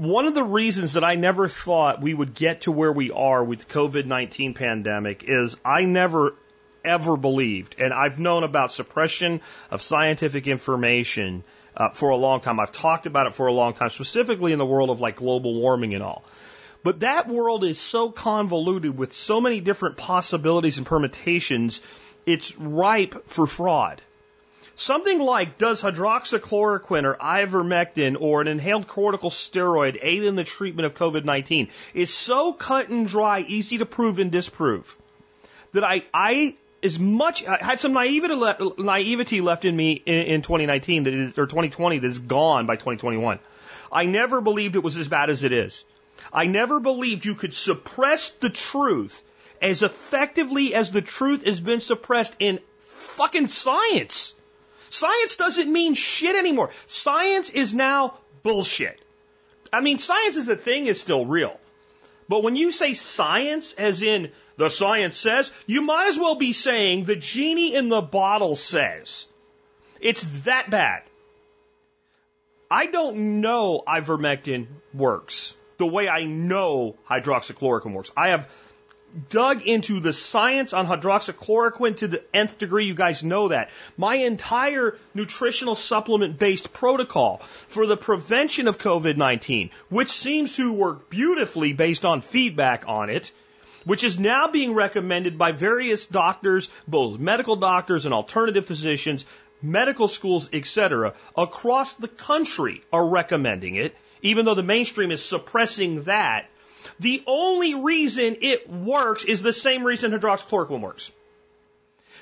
one 0.00 0.24
of 0.24 0.34
the 0.34 0.42
reasons 0.42 0.94
that 0.94 1.04
I 1.04 1.16
never 1.16 1.46
thought 1.46 2.00
we 2.00 2.14
would 2.14 2.32
get 2.32 2.62
to 2.62 2.72
where 2.72 2.92
we 2.92 3.10
are 3.10 3.44
with 3.44 3.58
the 3.58 3.74
COVID 3.74 4.06
19 4.06 4.54
pandemic 4.54 5.24
is 5.26 5.56
I 5.62 5.84
never 5.84 6.34
ever 6.84 7.16
believed, 7.16 7.76
and 7.78 7.92
I've 7.92 8.18
known 8.18 8.44
about 8.44 8.72
suppression 8.72 9.40
of 9.70 9.82
scientific 9.82 10.46
information 10.46 11.44
uh, 11.76 11.90
for 11.90 12.10
a 12.10 12.16
long 12.16 12.40
time. 12.40 12.60
I've 12.60 12.72
talked 12.72 13.06
about 13.06 13.26
it 13.26 13.34
for 13.34 13.46
a 13.46 13.52
long 13.52 13.74
time, 13.74 13.90
specifically 13.90 14.52
in 14.52 14.58
the 14.58 14.66
world 14.66 14.90
of 14.90 15.00
like 15.00 15.16
global 15.16 15.54
warming 15.54 15.94
and 15.94 16.02
all. 16.02 16.24
But 16.82 17.00
that 17.00 17.28
world 17.28 17.64
is 17.64 17.78
so 17.78 18.10
convoluted 18.10 18.96
with 18.96 19.12
so 19.12 19.40
many 19.40 19.60
different 19.60 19.96
possibilities 19.96 20.78
and 20.78 20.86
permutations, 20.86 21.82
it's 22.26 22.56
ripe 22.56 23.26
for 23.26 23.46
fraud. 23.46 24.00
Something 24.74 25.18
like 25.18 25.58
does 25.58 25.82
hydroxychloroquine 25.82 27.04
or 27.04 27.14
ivermectin 27.16 28.16
or 28.18 28.40
an 28.40 28.48
inhaled 28.48 28.86
corticosteroid 28.86 29.98
aid 30.00 30.24
in 30.24 30.36
the 30.36 30.44
treatment 30.44 30.86
of 30.86 30.94
COVID 30.94 31.24
19 31.24 31.68
is 31.92 32.14
so 32.14 32.54
cut 32.54 32.88
and 32.88 33.06
dry, 33.06 33.40
easy 33.40 33.78
to 33.78 33.86
prove 33.86 34.18
and 34.18 34.32
disprove 34.32 34.96
that 35.72 35.84
I, 35.84 36.02
I 36.14 36.56
as 36.82 36.98
much 36.98 37.46
I 37.46 37.58
had 37.60 37.80
some 37.80 37.92
naivety 37.92 38.34
left, 38.34 38.78
naivety 38.78 39.40
left 39.40 39.64
in 39.64 39.76
me 39.76 39.92
in, 39.92 40.26
in 40.26 40.42
2019 40.42 41.04
that 41.04 41.14
is, 41.14 41.38
or 41.38 41.46
2020 41.46 41.98
that 41.98 42.06
is 42.06 42.18
gone 42.18 42.66
by 42.66 42.76
2021. 42.76 43.38
I 43.92 44.04
never 44.04 44.40
believed 44.40 44.76
it 44.76 44.82
was 44.82 44.96
as 44.96 45.08
bad 45.08 45.30
as 45.30 45.44
it 45.44 45.52
is. 45.52 45.84
I 46.32 46.46
never 46.46 46.80
believed 46.80 47.24
you 47.24 47.34
could 47.34 47.54
suppress 47.54 48.30
the 48.32 48.50
truth 48.50 49.22
as 49.60 49.82
effectively 49.82 50.74
as 50.74 50.92
the 50.92 51.02
truth 51.02 51.44
has 51.44 51.60
been 51.60 51.80
suppressed 51.80 52.34
in 52.38 52.60
fucking 52.80 53.48
science. 53.48 54.34
Science 54.88 55.36
doesn't 55.36 55.72
mean 55.72 55.94
shit 55.94 56.34
anymore. 56.34 56.70
Science 56.86 57.50
is 57.50 57.74
now 57.74 58.14
bullshit. 58.42 58.98
I 59.72 59.80
mean, 59.80 59.98
science 59.98 60.36
as 60.36 60.48
a 60.48 60.56
thing 60.56 60.86
is 60.86 61.00
still 61.00 61.26
real. 61.26 61.60
But 62.28 62.42
when 62.42 62.56
you 62.56 62.72
say 62.72 62.94
science, 62.94 63.72
as 63.72 64.02
in 64.02 64.30
the 64.60 64.68
science 64.68 65.16
says, 65.16 65.50
you 65.66 65.80
might 65.80 66.08
as 66.08 66.18
well 66.18 66.34
be 66.34 66.52
saying 66.52 67.04
the 67.04 67.16
genie 67.16 67.74
in 67.74 67.88
the 67.88 68.02
bottle 68.02 68.54
says. 68.54 69.26
It's 70.00 70.22
that 70.44 70.68
bad. 70.68 71.02
I 72.70 72.86
don't 72.86 73.40
know 73.40 73.82
ivermectin 73.88 74.66
works 74.92 75.56
the 75.78 75.86
way 75.86 76.10
I 76.10 76.24
know 76.24 76.96
hydroxychloroquine 77.08 77.94
works. 77.94 78.12
I 78.14 78.28
have 78.28 78.50
dug 79.30 79.62
into 79.62 79.98
the 79.98 80.12
science 80.12 80.74
on 80.74 80.86
hydroxychloroquine 80.86 81.96
to 81.96 82.08
the 82.08 82.22
nth 82.34 82.58
degree. 82.58 82.84
You 82.84 82.94
guys 82.94 83.24
know 83.24 83.48
that. 83.48 83.70
My 83.96 84.16
entire 84.16 84.98
nutritional 85.14 85.74
supplement 85.74 86.38
based 86.38 86.74
protocol 86.74 87.38
for 87.38 87.86
the 87.86 87.96
prevention 87.96 88.68
of 88.68 88.76
COVID-19, 88.76 89.70
which 89.88 90.10
seems 90.10 90.56
to 90.56 90.70
work 90.70 91.08
beautifully 91.08 91.72
based 91.72 92.04
on 92.04 92.20
feedback 92.20 92.84
on 92.86 93.08
it, 93.08 93.32
which 93.84 94.04
is 94.04 94.18
now 94.18 94.48
being 94.48 94.74
recommended 94.74 95.38
by 95.38 95.52
various 95.52 96.06
doctors, 96.06 96.68
both 96.86 97.18
medical 97.18 97.56
doctors 97.56 98.04
and 98.04 98.14
alternative 98.14 98.66
physicians, 98.66 99.24
medical 99.62 100.08
schools, 100.08 100.48
etc., 100.52 101.14
across 101.36 101.94
the 101.94 102.08
country 102.08 102.82
are 102.92 103.06
recommending 103.06 103.76
it, 103.76 103.96
even 104.22 104.44
though 104.44 104.54
the 104.54 104.62
mainstream 104.62 105.10
is 105.10 105.24
suppressing 105.24 106.04
that 106.04 106.48
the 106.98 107.22
only 107.26 107.74
reason 107.74 108.36
it 108.40 108.68
works 108.68 109.24
is 109.24 109.42
the 109.42 109.52
same 109.52 109.84
reason 109.84 110.12
hydroxychloroquine 110.12 110.80
works. 110.80 111.12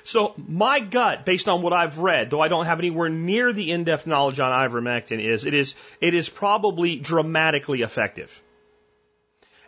So 0.03 0.33
my 0.47 0.79
gut, 0.79 1.25
based 1.25 1.47
on 1.47 1.61
what 1.61 1.73
I've 1.73 1.99
read, 1.99 2.29
though 2.29 2.41
I 2.41 2.47
don't 2.47 2.65
have 2.65 2.79
anywhere 2.79 3.09
near 3.09 3.51
the 3.53 3.71
in-depth 3.71 4.07
knowledge 4.07 4.39
on 4.39 4.51
ivermectin, 4.51 5.19
is 5.19 5.45
it 5.45 5.53
is 5.53 5.75
it 6.01 6.13
is 6.13 6.29
probably 6.29 6.97
dramatically 6.97 7.81
effective. 7.81 8.41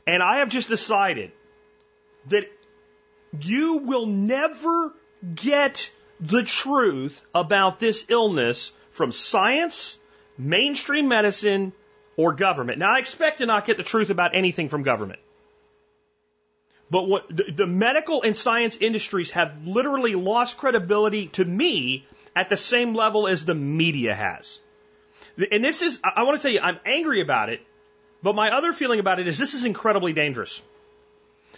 And 0.07 0.23
I 0.23 0.37
have 0.37 0.49
just 0.49 0.67
decided 0.67 1.31
that 2.27 2.49
you 3.39 3.77
will 3.77 4.05
never 4.05 4.93
get 5.35 5.91
the 6.19 6.43
truth 6.43 7.23
about 7.33 7.79
this 7.79 8.05
illness 8.09 8.71
from 8.89 9.11
science, 9.11 9.97
mainstream 10.37 11.07
medicine, 11.07 11.73
or 12.17 12.33
government. 12.33 12.77
Now, 12.77 12.95
I 12.95 12.99
expect 12.99 13.39
to 13.39 13.45
not 13.45 13.65
get 13.65 13.77
the 13.77 13.83
truth 13.83 14.09
about 14.09 14.35
anything 14.35 14.69
from 14.69 14.83
government. 14.83 15.19
But 16.89 17.07
what 17.07 17.27
the, 17.29 17.51
the 17.55 17.67
medical 17.67 18.21
and 18.21 18.35
science 18.35 18.77
industries 18.77 19.31
have 19.31 19.65
literally 19.65 20.15
lost 20.15 20.57
credibility 20.57 21.27
to 21.29 21.45
me 21.45 22.05
at 22.35 22.49
the 22.49 22.57
same 22.57 22.93
level 22.93 23.27
as 23.27 23.45
the 23.45 23.55
media 23.55 24.13
has. 24.13 24.59
And 25.51 25.63
this 25.63 25.81
is, 25.81 25.99
I 26.03 26.23
want 26.23 26.37
to 26.37 26.41
tell 26.41 26.51
you, 26.51 26.59
I'm 26.61 26.79
angry 26.85 27.21
about 27.21 27.49
it, 27.49 27.61
but 28.21 28.35
my 28.35 28.51
other 28.51 28.73
feeling 28.73 28.99
about 28.99 29.19
it 29.19 29.27
is 29.27 29.37
this 29.37 29.53
is 29.53 29.63
incredibly 29.63 30.11
dangerous. 30.11 30.61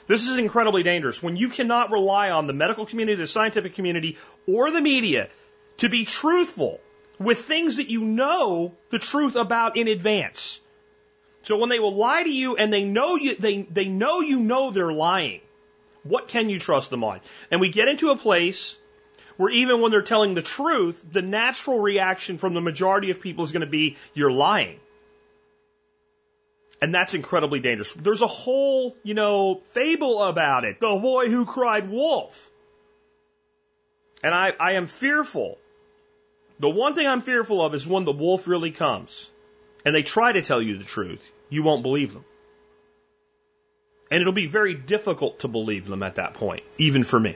This 0.08 0.28
is 0.28 0.38
incredibly 0.38 0.84
dangerous 0.84 1.24
when 1.24 1.38
you 1.38 1.49
cannot 1.49 1.91
rely 1.91 2.30
on 2.32 2.47
the 2.47 2.54
medical 2.54 2.86
community, 2.86 3.16
the 3.16 3.28
scientific 3.28 3.76
community, 3.76 4.18
or 4.47 4.72
the 4.72 4.82
media 4.82 5.30
to 5.78 5.89
be 5.89 6.06
truthful 6.06 6.82
with 7.20 7.39
things 7.39 7.78
that 7.78 7.89
you 7.89 8.01
know 8.01 8.74
the 8.89 8.99
truth 8.99 9.36
about 9.36 9.78
in 9.78 9.88
advance. 9.88 10.62
So 11.43 11.58
when 11.58 11.70
they 11.70 11.80
will 11.80 11.95
lie 11.95 12.24
to 12.24 12.32
you 12.32 12.56
and 12.56 12.72
they 12.72 12.84
know 12.84 13.16
you, 13.16 13.36
they, 13.36 13.64
they 13.64 13.86
know 13.86 14.22
you 14.22 14.39
know 14.39 14.72
they're 14.72 14.93
lying, 14.93 15.41
what 16.04 16.28
can 16.28 16.49
you 16.49 16.60
trust 16.60 16.89
them 16.89 17.04
on? 17.04 17.22
And 17.51 17.62
we 17.62 17.70
get 17.70 17.88
into 17.88 18.12
a 18.12 18.18
place 18.18 18.78
where 19.38 19.49
even 19.49 19.82
when 19.82 19.91
they're 19.91 20.01
telling 20.01 20.36
the 20.36 20.41
truth, 20.41 21.04
the 21.12 21.22
natural 21.22 21.80
reaction 21.80 22.38
from 22.38 22.54
the 22.54 22.62
majority 22.62 23.10
of 23.10 23.22
people 23.22 23.43
is 23.43 23.51
going 23.51 23.62
to 23.62 23.68
be, 23.68 23.97
you're 24.14 24.32
lying. 24.32 24.80
And 26.82 26.93
that's 26.93 27.13
incredibly 27.13 27.59
dangerous. 27.59 27.93
There's 27.93 28.21
a 28.21 28.28
whole, 28.28 28.95
you 29.03 29.13
know, 29.13 29.55
fable 29.55 30.24
about 30.24 30.65
it. 30.65 30.80
The 30.80 30.88
boy 30.88 31.30
who 31.30 31.45
cried 31.45 31.89
wolf. 31.89 32.49
And 34.21 34.34
I, 34.34 34.51
I 34.59 34.74
am 34.74 34.88
fearful 34.88 35.57
the 36.63 36.69
one 36.69 36.95
thing 36.95 37.07
I'm 37.07 37.19
fearful 37.21 37.61
of 37.61 37.74
is 37.74 37.86
when 37.86 38.05
the 38.05 38.11
wolf 38.11 38.47
really 38.47 38.71
comes 38.71 39.30
and 39.84 39.93
they 39.93 40.03
try 40.03 40.32
to 40.32 40.41
tell 40.41 40.61
you 40.61 40.78
the 40.78 40.86
truth, 40.86 41.30
you 41.49 41.63
won't 41.63 41.84
believe 41.84 42.13
them. 42.13 42.24
And 44.09 44.21
it'll 44.21 44.34
be 44.34 44.47
very 44.47 44.74
difficult 44.74 45.39
to 45.39 45.47
believe 45.47 45.88
them 45.88 46.03
at 46.03 46.15
that 46.15 46.36
point, 46.36 46.63
even 46.78 47.03
for 47.03 47.19
me. 47.19 47.36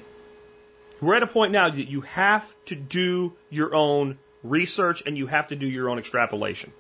We're 1.02 1.16
at 1.16 1.24
a 1.24 1.28
point 1.28 1.52
now 1.52 1.70
that 1.70 1.90
you 1.90 2.02
have 2.02 2.50
to 2.68 2.76
do 2.76 3.34
your 3.50 3.76
own 3.76 4.18
research 4.44 5.04
and 5.06 5.18
you 5.18 5.28
have 5.28 5.50
to 5.50 5.56
do 5.56 5.68
your 5.68 5.90
own 5.90 6.00
extrapolation. 6.00 6.72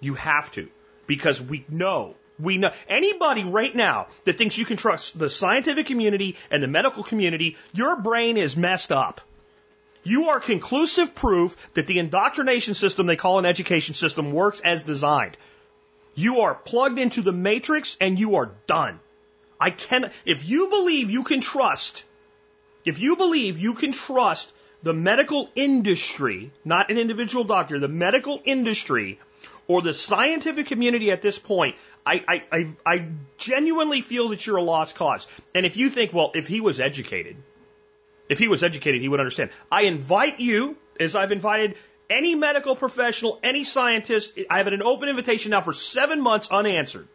You 0.00 0.14
have 0.14 0.50
to. 0.52 0.68
Because 1.06 1.40
we 1.40 1.64
know, 1.68 2.16
we 2.38 2.58
know, 2.58 2.72
anybody 2.88 3.44
right 3.44 3.74
now 3.74 4.08
that 4.24 4.38
thinks 4.38 4.58
you 4.58 4.64
can 4.64 4.76
trust 4.76 5.18
the 5.18 5.30
scientific 5.30 5.86
community 5.86 6.36
and 6.50 6.62
the 6.62 6.68
medical 6.68 7.02
community, 7.02 7.56
your 7.72 7.96
brain 7.96 8.36
is 8.36 8.56
messed 8.56 8.92
up. 8.92 9.20
You 10.02 10.28
are 10.28 10.38
conclusive 10.38 11.14
proof 11.14 11.56
that 11.74 11.86
the 11.86 11.98
indoctrination 11.98 12.74
system 12.74 13.06
they 13.06 13.16
call 13.16 13.38
an 13.38 13.46
education 13.46 13.94
system 13.94 14.30
works 14.32 14.60
as 14.60 14.82
designed. 14.82 15.36
You 16.14 16.42
are 16.42 16.54
plugged 16.54 16.98
into 16.98 17.22
the 17.22 17.32
matrix 17.32 17.96
and 18.00 18.18
you 18.18 18.36
are 18.36 18.52
done. 18.66 19.00
I 19.60 19.70
can, 19.70 20.10
if 20.24 20.48
you 20.48 20.68
believe 20.68 21.10
you 21.10 21.24
can 21.24 21.40
trust, 21.40 22.04
if 22.84 23.00
you 23.00 23.16
believe 23.16 23.58
you 23.58 23.74
can 23.74 23.92
trust 23.92 24.52
the 24.82 24.92
medical 24.92 25.50
industry, 25.54 26.52
not 26.64 26.90
an 26.90 26.98
individual 26.98 27.44
doctor, 27.44 27.80
the 27.80 27.88
medical 27.88 28.40
industry 28.44 29.18
or 29.68 29.82
the 29.82 29.94
scientific 29.94 30.66
community 30.66 31.10
at 31.10 31.22
this 31.22 31.38
point, 31.38 31.76
I, 32.04 32.42
I, 32.52 32.74
I, 32.86 33.08
genuinely 33.36 34.00
feel 34.00 34.28
that 34.28 34.46
you're 34.46 34.56
a 34.56 34.62
lost 34.62 34.94
cause. 34.94 35.26
And 35.54 35.66
if 35.66 35.76
you 35.76 35.90
think, 35.90 36.12
well, 36.12 36.30
if 36.34 36.46
he 36.46 36.60
was 36.60 36.78
educated, 36.78 37.36
if 38.28 38.38
he 38.38 38.48
was 38.48 38.62
educated, 38.62 39.00
he 39.00 39.08
would 39.08 39.20
understand. 39.20 39.50
I 39.70 39.82
invite 39.82 40.40
you, 40.40 40.76
as 41.00 41.16
I've 41.16 41.32
invited 41.32 41.76
any 42.08 42.34
medical 42.34 42.76
professional, 42.76 43.40
any 43.42 43.64
scientist, 43.64 44.38
I 44.48 44.58
have 44.58 44.68
an 44.68 44.82
open 44.82 45.08
invitation 45.08 45.50
now 45.50 45.60
for 45.60 45.72
seven 45.72 46.20
months 46.20 46.48
unanswered. 46.50 47.08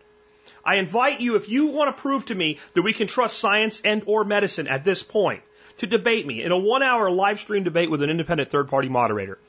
I 0.63 0.75
invite 0.75 1.21
you, 1.21 1.37
if 1.37 1.49
you 1.49 1.67
want 1.67 1.95
to 1.95 2.01
prove 2.01 2.25
to 2.25 2.35
me 2.35 2.59
that 2.73 2.81
we 2.81 2.93
can 2.93 3.07
trust 3.07 3.39
science 3.39 3.81
and 3.83 4.03
or 4.05 4.23
medicine 4.23 4.67
at 4.67 4.83
this 4.83 5.01
point, 5.01 5.41
to 5.77 5.87
debate 5.87 6.27
me 6.27 6.43
in 6.43 6.51
a 6.51 6.57
one 6.57 6.83
hour 6.83 7.09
live 7.09 7.39
stream 7.39 7.63
debate 7.63 7.89
with 7.89 8.03
an 8.03 8.09
independent 8.09 8.49
third 8.49 8.67
party 8.67 8.89
moderator. 8.89 9.39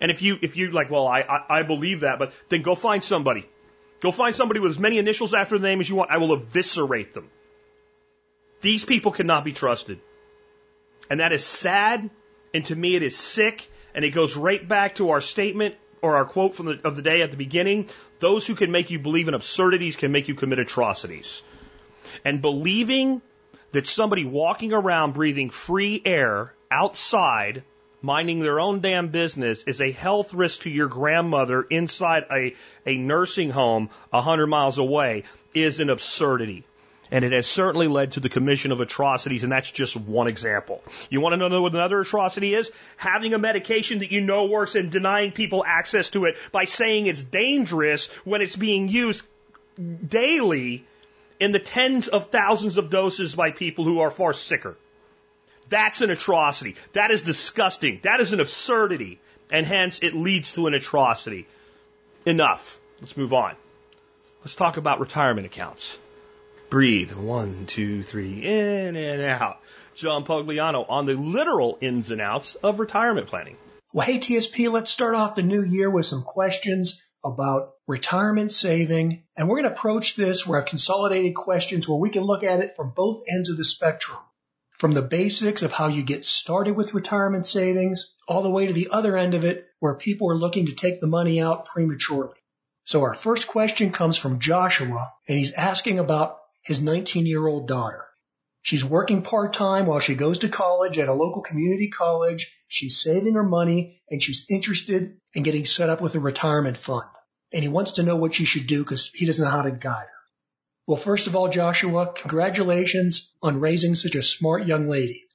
And 0.00 0.10
if 0.10 0.22
you, 0.22 0.38
if 0.40 0.56
you 0.56 0.70
like, 0.70 0.90
well, 0.90 1.06
I, 1.06 1.20
I, 1.20 1.58
I 1.58 1.62
believe 1.62 2.00
that, 2.00 2.18
but 2.18 2.32
then 2.48 2.62
go 2.62 2.74
find 2.74 3.02
somebody. 3.02 3.48
Go 4.00 4.12
find 4.12 4.34
somebody 4.34 4.60
with 4.60 4.70
as 4.70 4.78
many 4.78 4.98
initials 4.98 5.34
after 5.34 5.58
the 5.58 5.66
name 5.66 5.80
as 5.80 5.88
you 5.88 5.96
want. 5.96 6.10
I 6.10 6.18
will 6.18 6.32
eviscerate 6.32 7.14
them. 7.14 7.28
These 8.60 8.84
people 8.84 9.12
cannot 9.12 9.44
be 9.44 9.52
trusted. 9.52 10.00
And 11.10 11.20
that 11.20 11.32
is 11.32 11.44
sad, 11.44 12.10
and 12.52 12.66
to 12.66 12.76
me 12.76 12.96
it 12.96 13.02
is 13.02 13.16
sick, 13.16 13.68
and 13.94 14.04
it 14.04 14.10
goes 14.10 14.36
right 14.36 14.66
back 14.66 14.96
to 14.96 15.10
our 15.10 15.20
statement 15.20 15.74
or 16.02 16.16
our 16.16 16.24
quote 16.24 16.54
from 16.54 16.66
the, 16.66 16.80
of 16.84 16.96
the 16.96 17.02
day 17.02 17.22
at 17.22 17.30
the 17.30 17.36
beginning. 17.36 17.88
Those 18.20 18.46
who 18.46 18.54
can 18.54 18.70
make 18.70 18.90
you 18.90 18.98
believe 18.98 19.28
in 19.28 19.34
absurdities 19.34 19.96
can 19.96 20.12
make 20.12 20.28
you 20.28 20.34
commit 20.34 20.58
atrocities. 20.58 21.42
And 22.24 22.40
believing 22.40 23.22
that 23.72 23.86
somebody 23.86 24.24
walking 24.24 24.72
around 24.72 25.14
breathing 25.14 25.50
free 25.50 26.00
air 26.04 26.54
outside, 26.70 27.62
minding 28.02 28.40
their 28.40 28.60
own 28.60 28.80
damn 28.80 29.08
business, 29.08 29.64
is 29.64 29.80
a 29.80 29.90
health 29.90 30.34
risk 30.34 30.62
to 30.62 30.70
your 30.70 30.88
grandmother 30.88 31.62
inside 31.62 32.24
a, 32.30 32.54
a 32.86 32.96
nursing 32.96 33.50
home 33.50 33.90
a 34.12 34.20
hundred 34.20 34.46
miles 34.46 34.78
away 34.78 35.24
is 35.54 35.80
an 35.80 35.90
absurdity. 35.90 36.64
And 37.10 37.24
it 37.24 37.32
has 37.32 37.46
certainly 37.46 37.88
led 37.88 38.12
to 38.12 38.20
the 38.20 38.28
commission 38.28 38.70
of 38.70 38.82
atrocities, 38.82 39.42
and 39.42 39.50
that's 39.50 39.70
just 39.70 39.96
one 39.96 40.28
example. 40.28 40.82
You 41.08 41.22
want 41.22 41.32
to 41.32 41.48
know 41.48 41.62
what 41.62 41.72
another 41.72 42.00
atrocity 42.00 42.52
is? 42.52 42.70
Having 42.98 43.32
a 43.32 43.38
medication 43.38 44.00
that 44.00 44.12
you 44.12 44.20
know 44.20 44.44
works 44.44 44.74
and 44.74 44.90
denying 44.90 45.32
people 45.32 45.64
access 45.66 46.10
to 46.10 46.26
it 46.26 46.36
by 46.52 46.64
saying 46.64 47.06
it's 47.06 47.24
dangerous 47.24 48.08
when 48.26 48.42
it's 48.42 48.56
being 48.56 48.88
used 48.88 49.24
daily 50.06 50.84
in 51.40 51.52
the 51.52 51.58
tens 51.58 52.08
of 52.08 52.26
thousands 52.26 52.76
of 52.76 52.90
doses 52.90 53.34
by 53.34 53.52
people 53.52 53.84
who 53.84 54.00
are 54.00 54.10
far 54.10 54.34
sicker. 54.34 54.76
That's 55.68 56.00
an 56.00 56.10
atrocity. 56.10 56.76
That 56.92 57.10
is 57.10 57.22
disgusting. 57.22 58.00
That 58.02 58.20
is 58.20 58.32
an 58.32 58.40
absurdity. 58.40 59.20
And 59.50 59.66
hence 59.66 60.02
it 60.02 60.14
leads 60.14 60.52
to 60.52 60.66
an 60.66 60.74
atrocity. 60.74 61.46
Enough. 62.26 62.80
Let's 63.00 63.16
move 63.16 63.32
on. 63.32 63.54
Let's 64.40 64.54
talk 64.54 64.76
about 64.76 65.00
retirement 65.00 65.46
accounts. 65.46 65.98
Breathe. 66.70 67.12
One, 67.12 67.66
two, 67.66 68.02
three, 68.02 68.42
in 68.42 68.96
and 68.96 69.22
out. 69.22 69.60
John 69.94 70.24
Pugliano 70.24 70.84
on 70.88 71.06
the 71.06 71.14
literal 71.14 71.78
ins 71.80 72.10
and 72.10 72.20
outs 72.20 72.54
of 72.56 72.78
retirement 72.78 73.26
planning. 73.26 73.56
Well, 73.94 74.06
hey, 74.06 74.18
TSP, 74.18 74.70
let's 74.70 74.90
start 74.90 75.14
off 75.14 75.34
the 75.34 75.42
new 75.42 75.62
year 75.62 75.90
with 75.90 76.06
some 76.06 76.22
questions 76.22 77.02
about 77.24 77.70
retirement 77.86 78.52
saving. 78.52 79.24
And 79.36 79.48
we're 79.48 79.62
going 79.62 79.72
to 79.72 79.76
approach 79.76 80.14
this 80.14 80.46
where 80.46 80.60
I've 80.60 80.68
consolidated 80.68 81.34
questions 81.34 81.88
where 81.88 81.98
we 81.98 82.10
can 82.10 82.22
look 82.22 82.44
at 82.44 82.60
it 82.60 82.76
from 82.76 82.92
both 82.94 83.24
ends 83.28 83.50
of 83.50 83.56
the 83.56 83.64
spectrum. 83.64 84.18
From 84.78 84.94
the 84.94 85.02
basics 85.02 85.62
of 85.62 85.72
how 85.72 85.88
you 85.88 86.04
get 86.04 86.24
started 86.24 86.76
with 86.76 86.94
retirement 86.94 87.48
savings 87.48 88.14
all 88.28 88.42
the 88.42 88.50
way 88.50 88.68
to 88.68 88.72
the 88.72 88.90
other 88.92 89.16
end 89.16 89.34
of 89.34 89.44
it 89.44 89.66
where 89.80 89.96
people 89.96 90.30
are 90.30 90.38
looking 90.38 90.66
to 90.66 90.72
take 90.72 91.00
the 91.00 91.08
money 91.08 91.40
out 91.40 91.66
prematurely. 91.66 92.36
So 92.84 93.02
our 93.02 93.14
first 93.14 93.48
question 93.48 93.90
comes 93.90 94.16
from 94.16 94.38
Joshua 94.38 95.12
and 95.26 95.36
he's 95.36 95.52
asking 95.52 95.98
about 95.98 96.38
his 96.62 96.80
19 96.80 97.26
year 97.26 97.44
old 97.44 97.66
daughter. 97.66 98.04
She's 98.62 98.84
working 98.84 99.22
part 99.22 99.52
time 99.52 99.86
while 99.86 99.98
she 99.98 100.14
goes 100.14 100.38
to 100.40 100.48
college 100.48 100.96
at 100.96 101.08
a 101.08 101.12
local 101.12 101.42
community 101.42 101.88
college. 101.88 102.48
She's 102.68 103.02
saving 103.02 103.34
her 103.34 103.42
money 103.42 104.00
and 104.08 104.22
she's 104.22 104.46
interested 104.48 105.16
in 105.34 105.42
getting 105.42 105.64
set 105.64 105.90
up 105.90 106.00
with 106.00 106.14
a 106.14 106.20
retirement 106.20 106.76
fund. 106.76 107.08
And 107.52 107.64
he 107.64 107.68
wants 107.68 107.92
to 107.92 108.04
know 108.04 108.14
what 108.14 108.34
she 108.34 108.44
should 108.44 108.68
do 108.68 108.84
because 108.84 109.10
he 109.12 109.26
doesn't 109.26 109.44
know 109.44 109.50
how 109.50 109.62
to 109.62 109.72
guide 109.72 110.06
her. 110.06 110.17
Well, 110.88 110.96
first 110.96 111.26
of 111.26 111.36
all, 111.36 111.50
Joshua, 111.50 112.14
congratulations 112.14 113.30
on 113.42 113.60
raising 113.60 113.94
such 113.94 114.14
a 114.14 114.22
smart 114.22 114.66
young 114.66 114.86
lady. 114.86 115.26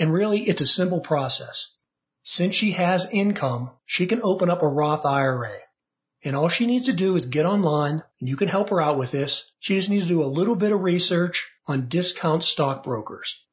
And 0.00 0.12
really, 0.12 0.40
it's 0.40 0.60
a 0.60 0.66
simple 0.66 0.98
process. 0.98 1.68
Since 2.24 2.56
she 2.56 2.72
has 2.72 3.06
income, 3.12 3.70
she 3.84 4.08
can 4.08 4.20
open 4.24 4.50
up 4.50 4.62
a 4.62 4.66
Roth 4.66 5.06
IRA. 5.06 5.58
And 6.24 6.34
all 6.34 6.48
she 6.48 6.66
needs 6.66 6.86
to 6.86 6.92
do 6.92 7.14
is 7.14 7.26
get 7.26 7.46
online, 7.46 8.02
and 8.18 8.28
you 8.28 8.34
can 8.34 8.48
help 8.48 8.70
her 8.70 8.82
out 8.82 8.98
with 8.98 9.12
this. 9.12 9.48
She 9.60 9.76
just 9.76 9.88
needs 9.88 10.06
to 10.06 10.08
do 10.08 10.24
a 10.24 10.36
little 10.38 10.56
bit 10.56 10.72
of 10.72 10.82
research 10.82 11.46
on 11.68 11.86
discount 11.86 12.42
stockbrokers. 12.42 13.44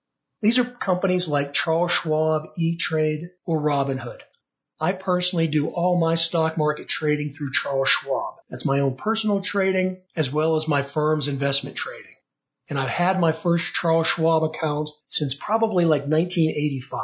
These 0.42 0.58
are 0.58 0.66
companies 0.66 1.28
like 1.28 1.54
Charles 1.54 1.92
Schwab, 1.92 2.48
E-Trade, 2.58 3.30
or 3.46 3.62
Robinhood. 3.62 4.22
I 4.84 4.92
personally 4.92 5.48
do 5.48 5.70
all 5.70 5.98
my 5.98 6.16
stock 6.16 6.58
market 6.58 6.90
trading 6.90 7.32
through 7.32 7.54
Charles 7.54 7.88
Schwab. 7.88 8.34
That's 8.50 8.66
my 8.66 8.82
own 8.82 8.98
personal 8.98 9.40
trading 9.40 10.02
as 10.14 10.30
well 10.30 10.58
as 10.58 10.68
my 10.68 10.82
firm's 10.82 11.30
investment 11.30 11.78
trading. 11.78 12.16
And 12.68 12.78
I've 12.78 12.90
had 12.90 13.18
my 13.18 13.32
first 13.32 13.64
Charles 13.74 14.08
Schwab 14.08 14.44
account 14.44 14.90
since 15.08 15.36
probably 15.36 15.86
like 15.86 16.02
1985. 16.02 17.00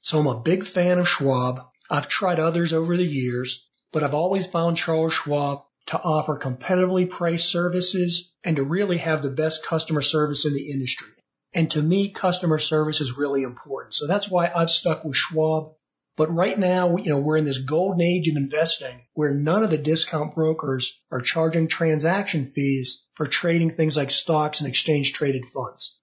So 0.00 0.20
I'm 0.20 0.28
a 0.28 0.38
big 0.38 0.62
fan 0.62 1.00
of 1.00 1.08
Schwab. 1.08 1.62
I've 1.90 2.06
tried 2.06 2.38
others 2.38 2.72
over 2.72 2.96
the 2.96 3.04
years, 3.04 3.66
but 3.90 4.04
I've 4.04 4.14
always 4.14 4.46
found 4.46 4.76
Charles 4.76 5.12
Schwab 5.12 5.64
to 5.86 6.00
offer 6.00 6.38
competitively 6.38 7.10
priced 7.10 7.50
services 7.50 8.32
and 8.44 8.54
to 8.54 8.62
really 8.62 8.98
have 8.98 9.22
the 9.22 9.30
best 9.30 9.66
customer 9.66 10.02
service 10.02 10.46
in 10.46 10.54
the 10.54 10.70
industry. 10.70 11.08
And 11.52 11.68
to 11.72 11.82
me, 11.82 12.10
customer 12.10 12.58
service 12.58 13.00
is 13.00 13.18
really 13.18 13.42
important. 13.42 13.94
So 13.94 14.06
that's 14.06 14.30
why 14.30 14.52
I've 14.54 14.70
stuck 14.70 15.04
with 15.04 15.16
Schwab. 15.16 15.72
But 16.18 16.34
right 16.34 16.58
now, 16.58 16.96
you 16.96 17.10
know, 17.10 17.20
we're 17.20 17.36
in 17.36 17.44
this 17.44 17.58
golden 17.58 18.00
age 18.00 18.26
of 18.26 18.36
investing 18.36 19.06
where 19.14 19.32
none 19.32 19.62
of 19.62 19.70
the 19.70 19.78
discount 19.78 20.34
brokers 20.34 21.00
are 21.12 21.20
charging 21.20 21.68
transaction 21.68 22.44
fees 22.44 23.06
for 23.14 23.24
trading 23.24 23.70
things 23.70 23.96
like 23.96 24.10
stocks 24.10 24.60
and 24.60 24.68
exchange 24.68 25.12
traded 25.12 25.46
funds. 25.46 25.96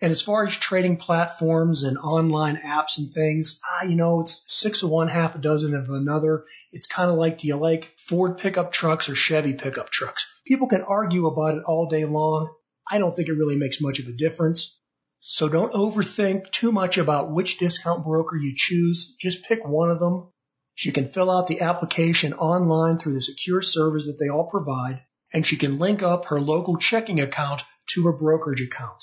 And 0.00 0.10
as 0.10 0.22
far 0.22 0.46
as 0.46 0.56
trading 0.56 0.96
platforms 0.96 1.82
and 1.82 1.98
online 1.98 2.56
apps 2.56 2.96
and 2.96 3.12
things, 3.12 3.60
ah, 3.62 3.84
you 3.84 3.94
know, 3.94 4.20
it's 4.20 4.42
six 4.46 4.82
of 4.82 4.88
one, 4.88 5.08
half 5.08 5.34
a 5.34 5.38
dozen 5.38 5.74
of 5.74 5.90
another. 5.90 6.46
It's 6.72 6.86
kind 6.86 7.10
of 7.10 7.18
like, 7.18 7.36
do 7.36 7.46
you 7.46 7.56
like 7.56 7.92
Ford 7.98 8.38
pickup 8.38 8.72
trucks 8.72 9.10
or 9.10 9.14
Chevy 9.14 9.52
pickup 9.52 9.90
trucks? 9.90 10.26
People 10.46 10.68
can 10.68 10.80
argue 10.80 11.26
about 11.26 11.58
it 11.58 11.64
all 11.64 11.88
day 11.88 12.06
long. 12.06 12.48
I 12.90 12.96
don't 12.96 13.14
think 13.14 13.28
it 13.28 13.34
really 13.34 13.56
makes 13.56 13.82
much 13.82 13.98
of 13.98 14.06
a 14.06 14.12
difference. 14.12 14.77
So 15.20 15.48
don't 15.48 15.72
overthink 15.72 16.50
too 16.50 16.72
much 16.72 16.96
about 16.96 17.32
which 17.32 17.58
discount 17.58 18.04
broker 18.04 18.36
you 18.36 18.54
choose. 18.56 19.16
Just 19.20 19.44
pick 19.44 19.64
one 19.64 19.90
of 19.90 19.98
them. 19.98 20.32
She 20.74 20.92
can 20.92 21.08
fill 21.08 21.30
out 21.30 21.48
the 21.48 21.60
application 21.60 22.34
online 22.34 22.98
through 22.98 23.14
the 23.14 23.20
secure 23.20 23.60
servers 23.60 24.06
that 24.06 24.18
they 24.20 24.28
all 24.28 24.48
provide, 24.48 25.02
and 25.32 25.44
she 25.44 25.56
can 25.56 25.78
link 25.78 26.02
up 26.02 26.26
her 26.26 26.40
local 26.40 26.76
checking 26.76 27.20
account 27.20 27.62
to 27.88 28.04
her 28.04 28.12
brokerage 28.12 28.60
account. 28.60 29.02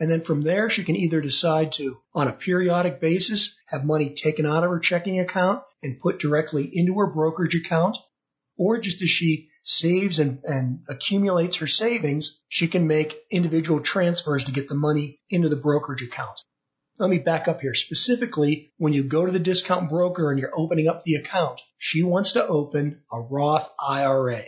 And 0.00 0.10
then 0.10 0.22
from 0.22 0.42
there, 0.42 0.68
she 0.68 0.82
can 0.82 0.96
either 0.96 1.20
decide 1.20 1.70
to, 1.72 1.98
on 2.12 2.26
a 2.26 2.32
periodic 2.32 3.00
basis, 3.00 3.54
have 3.66 3.84
money 3.84 4.10
taken 4.10 4.44
out 4.44 4.64
of 4.64 4.70
her 4.70 4.80
checking 4.80 5.20
account 5.20 5.62
and 5.84 6.00
put 6.00 6.18
directly 6.18 6.68
into 6.72 6.98
her 6.98 7.06
brokerage 7.06 7.54
account, 7.54 7.96
or 8.56 8.78
just 8.78 9.02
as 9.02 9.08
she 9.08 9.50
saves 9.64 10.18
and, 10.18 10.40
and 10.44 10.80
accumulates 10.88 11.56
her 11.56 11.66
savings, 11.66 12.40
she 12.48 12.68
can 12.68 12.86
make 12.86 13.16
individual 13.30 13.80
transfers 13.80 14.44
to 14.44 14.52
get 14.52 14.68
the 14.68 14.74
money 14.74 15.18
into 15.30 15.48
the 15.48 15.56
brokerage 15.56 16.02
account. 16.02 16.40
Let 16.98 17.10
me 17.10 17.18
back 17.18 17.48
up 17.48 17.60
here. 17.60 17.74
Specifically, 17.74 18.72
when 18.76 18.92
you 18.92 19.02
go 19.02 19.26
to 19.26 19.32
the 19.32 19.40
discount 19.40 19.90
broker 19.90 20.30
and 20.30 20.38
you're 20.38 20.56
opening 20.56 20.86
up 20.86 21.02
the 21.02 21.16
account, 21.16 21.60
she 21.78 22.04
wants 22.04 22.32
to 22.32 22.46
open 22.46 23.02
a 23.10 23.20
Roth 23.20 23.68
IRA. 23.84 24.44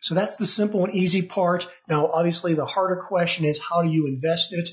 So 0.00 0.14
that's 0.14 0.36
the 0.36 0.46
simple 0.46 0.84
and 0.84 0.94
easy 0.94 1.22
part. 1.22 1.66
Now, 1.88 2.06
obviously, 2.12 2.54
the 2.54 2.66
harder 2.66 3.02
question 3.08 3.44
is 3.44 3.58
how 3.58 3.82
do 3.82 3.88
you 3.88 4.06
invest 4.06 4.52
it? 4.52 4.70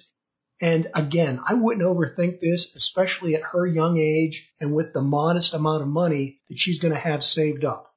And 0.61 0.87
again, 0.93 1.39
I 1.45 1.53
wouldn't 1.53 1.85
overthink 1.85 2.39
this, 2.39 2.75
especially 2.75 3.35
at 3.35 3.43
her 3.43 3.65
young 3.65 3.97
age 3.97 4.51
and 4.59 4.73
with 4.73 4.93
the 4.93 5.01
modest 5.01 5.53
amount 5.53 5.81
of 5.81 5.87
money 5.87 6.39
that 6.49 6.59
she's 6.59 6.79
going 6.79 6.93
to 6.93 6.99
have 6.99 7.23
saved 7.23 7.63
up. 7.63 7.93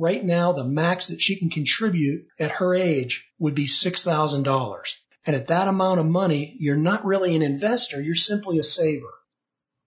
Right 0.00 0.24
now, 0.24 0.52
the 0.52 0.64
max 0.64 1.08
that 1.08 1.20
she 1.20 1.36
can 1.36 1.50
contribute 1.50 2.26
at 2.38 2.52
her 2.52 2.74
age 2.74 3.28
would 3.38 3.54
be 3.54 3.66
$6,000. 3.66 4.94
And 5.26 5.36
at 5.36 5.48
that 5.48 5.68
amount 5.68 6.00
of 6.00 6.06
money, 6.06 6.56
you're 6.58 6.78
not 6.78 7.04
really 7.04 7.36
an 7.36 7.42
investor, 7.42 8.00
you're 8.00 8.14
simply 8.14 8.58
a 8.58 8.64
saver. 8.64 9.12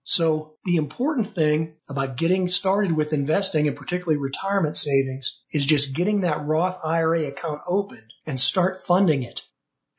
So 0.04 0.54
the 0.64 0.76
important 0.76 1.34
thing 1.34 1.74
about 1.88 2.16
getting 2.16 2.46
started 2.46 2.92
with 2.92 3.12
investing 3.12 3.66
and 3.66 3.76
particularly 3.76 4.18
retirement 4.18 4.76
savings 4.76 5.42
is 5.50 5.66
just 5.66 5.96
getting 5.96 6.20
that 6.20 6.46
Roth 6.46 6.78
IRA 6.84 7.24
account 7.24 7.62
opened 7.66 8.12
and 8.24 8.38
start 8.38 8.86
funding 8.86 9.24
it. 9.24 9.42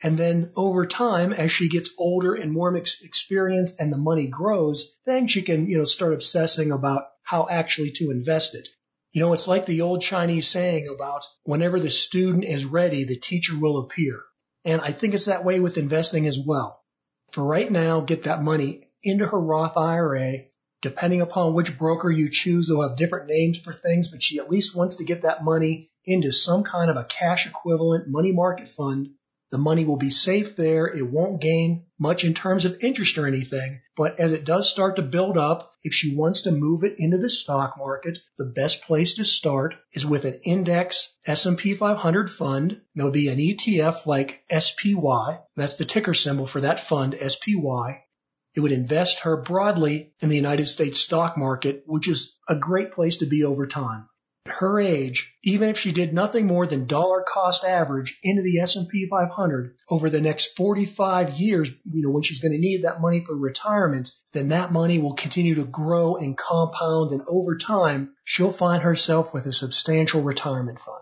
And 0.01 0.17
then 0.17 0.53
over 0.55 0.85
time, 0.85 1.33
as 1.33 1.51
she 1.51 1.67
gets 1.67 1.89
older 1.97 2.35
and 2.35 2.53
more 2.53 2.73
experienced 2.77 3.81
and 3.81 3.91
the 3.91 3.97
money 3.97 4.27
grows, 4.27 4.95
then 5.05 5.27
she 5.27 5.41
can, 5.41 5.67
you 5.67 5.77
know, 5.77 5.83
start 5.83 6.13
obsessing 6.13 6.71
about 6.71 7.03
how 7.21 7.49
actually 7.49 7.91
to 7.97 8.11
invest 8.11 8.55
it. 8.55 8.69
You 9.15 9.21
know, 9.21 9.31
it's 9.31 9.47
like 9.47 9.65
the 9.65 9.79
old 9.79 10.01
Chinese 10.01 10.49
saying 10.49 10.89
about 10.89 11.25
whenever 11.45 11.79
the 11.79 11.89
student 11.89 12.43
is 12.43 12.65
ready, 12.65 13.05
the 13.05 13.15
teacher 13.15 13.57
will 13.57 13.79
appear. 13.79 14.19
And 14.65 14.81
I 14.81 14.91
think 14.91 15.13
it's 15.13 15.27
that 15.27 15.45
way 15.45 15.61
with 15.61 15.77
investing 15.77 16.27
as 16.27 16.37
well. 16.37 16.81
For 17.31 17.41
right 17.41 17.71
now, 17.71 18.01
get 18.01 18.23
that 18.23 18.43
money 18.43 18.89
into 19.03 19.25
her 19.25 19.39
Roth 19.39 19.77
IRA. 19.77 20.39
Depending 20.81 21.21
upon 21.21 21.53
which 21.53 21.77
broker 21.77 22.11
you 22.11 22.27
choose, 22.29 22.67
they'll 22.67 22.85
have 22.85 22.97
different 22.97 23.29
names 23.29 23.57
for 23.57 23.71
things, 23.71 24.09
but 24.09 24.21
she 24.21 24.37
at 24.37 24.51
least 24.51 24.75
wants 24.75 24.97
to 24.97 25.05
get 25.05 25.21
that 25.21 25.45
money 25.45 25.89
into 26.03 26.33
some 26.33 26.65
kind 26.65 26.91
of 26.91 26.97
a 26.97 27.05
cash 27.05 27.47
equivalent 27.47 28.09
money 28.09 28.33
market 28.33 28.67
fund 28.67 29.11
the 29.51 29.57
money 29.61 29.85
will 29.85 29.95
be 29.95 30.09
safe 30.09 30.57
there. 30.57 30.85
It 30.87 31.09
won't 31.09 31.39
gain 31.39 31.85
much 31.97 32.25
in 32.25 32.33
terms 32.33 32.65
of 32.65 32.83
interest 32.83 33.17
or 33.17 33.25
anything. 33.25 33.79
But 33.95 34.19
as 34.19 34.33
it 34.33 34.43
does 34.43 34.69
start 34.69 34.97
to 34.97 35.01
build 35.01 35.37
up, 35.37 35.71
if 35.85 35.93
she 35.93 36.15
wants 36.15 36.41
to 36.41 36.51
move 36.51 36.83
it 36.83 36.95
into 36.97 37.19
the 37.19 37.29
stock 37.29 37.77
market, 37.77 38.17
the 38.39 38.45
best 38.45 38.81
place 38.81 39.13
to 39.13 39.23
start 39.23 39.75
is 39.93 40.03
with 40.03 40.25
an 40.25 40.39
index 40.43 41.13
S&P 41.27 41.75
500 41.75 42.27
fund. 42.27 42.81
There'll 42.95 43.11
be 43.11 43.27
an 43.27 43.37
ETF 43.37 44.07
like 44.07 44.41
SPY. 44.49 45.41
That's 45.55 45.75
the 45.75 45.85
ticker 45.85 46.15
symbol 46.15 46.47
for 46.47 46.61
that 46.61 46.79
fund, 46.79 47.15
SPY. 47.15 48.03
It 48.55 48.59
would 48.61 48.71
invest 48.71 49.19
her 49.19 49.37
broadly 49.37 50.11
in 50.19 50.29
the 50.29 50.35
United 50.35 50.65
States 50.65 50.99
stock 50.99 51.37
market, 51.37 51.83
which 51.85 52.07
is 52.07 52.35
a 52.49 52.55
great 52.55 52.91
place 52.91 53.17
to 53.17 53.27
be 53.27 53.43
over 53.43 53.67
time 53.67 54.09
her 54.47 54.79
age, 54.79 55.33
even 55.43 55.69
if 55.69 55.77
she 55.77 55.91
did 55.91 56.13
nothing 56.13 56.45
more 56.45 56.67
than 56.67 56.85
dollar 56.85 57.23
cost 57.27 57.63
average 57.63 58.19
into 58.21 58.43
the 58.43 58.59
S&P 58.59 59.07
500 59.09 59.75
over 59.89 60.09
the 60.09 60.21
next 60.21 60.55
45 60.55 61.31
years, 61.31 61.69
you 61.69 62.03
know, 62.03 62.11
when 62.11 62.23
she's 62.23 62.39
going 62.39 62.51
to 62.51 62.59
need 62.59 62.83
that 62.83 63.01
money 63.01 63.23
for 63.25 63.35
retirement, 63.35 64.11
then 64.33 64.49
that 64.49 64.71
money 64.71 64.99
will 64.99 65.13
continue 65.13 65.55
to 65.55 65.65
grow 65.65 66.15
and 66.15 66.37
compound 66.37 67.11
and 67.11 67.23
over 67.27 67.57
time, 67.57 68.13
she'll 68.23 68.51
find 68.51 68.83
herself 68.83 69.33
with 69.33 69.45
a 69.47 69.53
substantial 69.53 70.21
retirement 70.21 70.79
fund. 70.79 71.01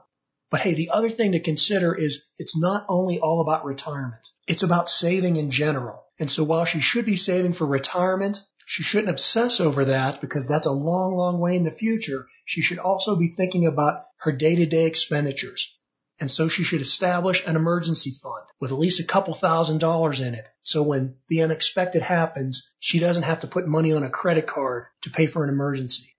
But 0.49 0.61
hey, 0.61 0.75
the 0.75 0.91
other 0.91 1.09
thing 1.09 1.31
to 1.31 1.39
consider 1.39 1.95
is 1.95 2.23
it's 2.37 2.57
not 2.57 2.85
only 2.87 3.19
all 3.19 3.41
about 3.41 3.65
retirement. 3.65 4.27
It's 4.47 4.63
about 4.63 4.89
saving 4.89 5.35
in 5.35 5.51
general. 5.51 6.03
And 6.19 6.29
so 6.29 6.43
while 6.43 6.65
she 6.65 6.79
should 6.79 7.05
be 7.05 7.17
saving 7.17 7.53
for 7.53 7.65
retirement, 7.65 8.39
she 8.65 8.83
shouldn't 8.83 9.09
obsess 9.09 9.59
over 9.59 9.85
that 9.85 10.21
because 10.21 10.47
that's 10.47 10.67
a 10.67 10.71
long, 10.71 11.15
long 11.15 11.39
way 11.39 11.55
in 11.55 11.63
the 11.63 11.71
future. 11.71 12.27
She 12.45 12.61
should 12.61 12.79
also 12.79 13.15
be 13.15 13.33
thinking 13.35 13.65
about 13.65 14.03
her 14.17 14.31
day-to-day 14.31 14.85
expenditures. 14.85 15.75
And 16.19 16.29
so 16.29 16.47
she 16.47 16.63
should 16.63 16.81
establish 16.81 17.45
an 17.45 17.55
emergency 17.55 18.11
fund 18.11 18.45
with 18.59 18.71
at 18.71 18.77
least 18.77 18.99
a 18.99 19.05
couple 19.05 19.33
thousand 19.33 19.79
dollars 19.79 20.21
in 20.21 20.35
it. 20.35 20.45
So 20.61 20.83
when 20.83 21.15
the 21.27 21.41
unexpected 21.41 22.01
happens, 22.01 22.71
she 22.79 22.99
doesn't 22.99 23.23
have 23.23 23.41
to 23.41 23.47
put 23.47 23.67
money 23.67 23.93
on 23.93 24.03
a 24.03 24.09
credit 24.09 24.47
card 24.47 24.85
to 25.01 25.09
pay 25.09 25.25
for 25.25 25.43
an 25.43 25.49
emergency. 25.49 26.15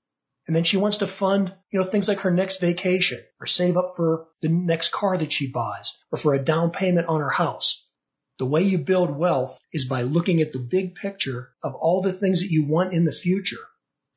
And 0.46 0.54
then 0.54 0.64
she 0.64 0.76
wants 0.76 0.98
to 0.98 1.06
fund, 1.06 1.54
you 1.70 1.78
know, 1.78 1.86
things 1.86 2.08
like 2.08 2.20
her 2.20 2.30
next 2.30 2.60
vacation 2.60 3.22
or 3.40 3.46
save 3.46 3.76
up 3.76 3.94
for 3.96 4.26
the 4.42 4.48
next 4.48 4.92
car 4.92 5.16
that 5.16 5.32
she 5.32 5.50
buys 5.50 5.96
or 6.12 6.18
for 6.18 6.34
a 6.34 6.44
down 6.44 6.70
payment 6.70 7.06
on 7.06 7.20
her 7.20 7.30
house. 7.30 7.83
The 8.38 8.46
way 8.46 8.62
you 8.62 8.78
build 8.78 9.16
wealth 9.16 9.56
is 9.72 9.84
by 9.84 10.02
looking 10.02 10.40
at 10.40 10.52
the 10.52 10.58
big 10.58 10.96
picture 10.96 11.50
of 11.62 11.74
all 11.74 12.02
the 12.02 12.12
things 12.12 12.40
that 12.40 12.50
you 12.50 12.64
want 12.64 12.92
in 12.92 13.04
the 13.04 13.12
future. 13.12 13.64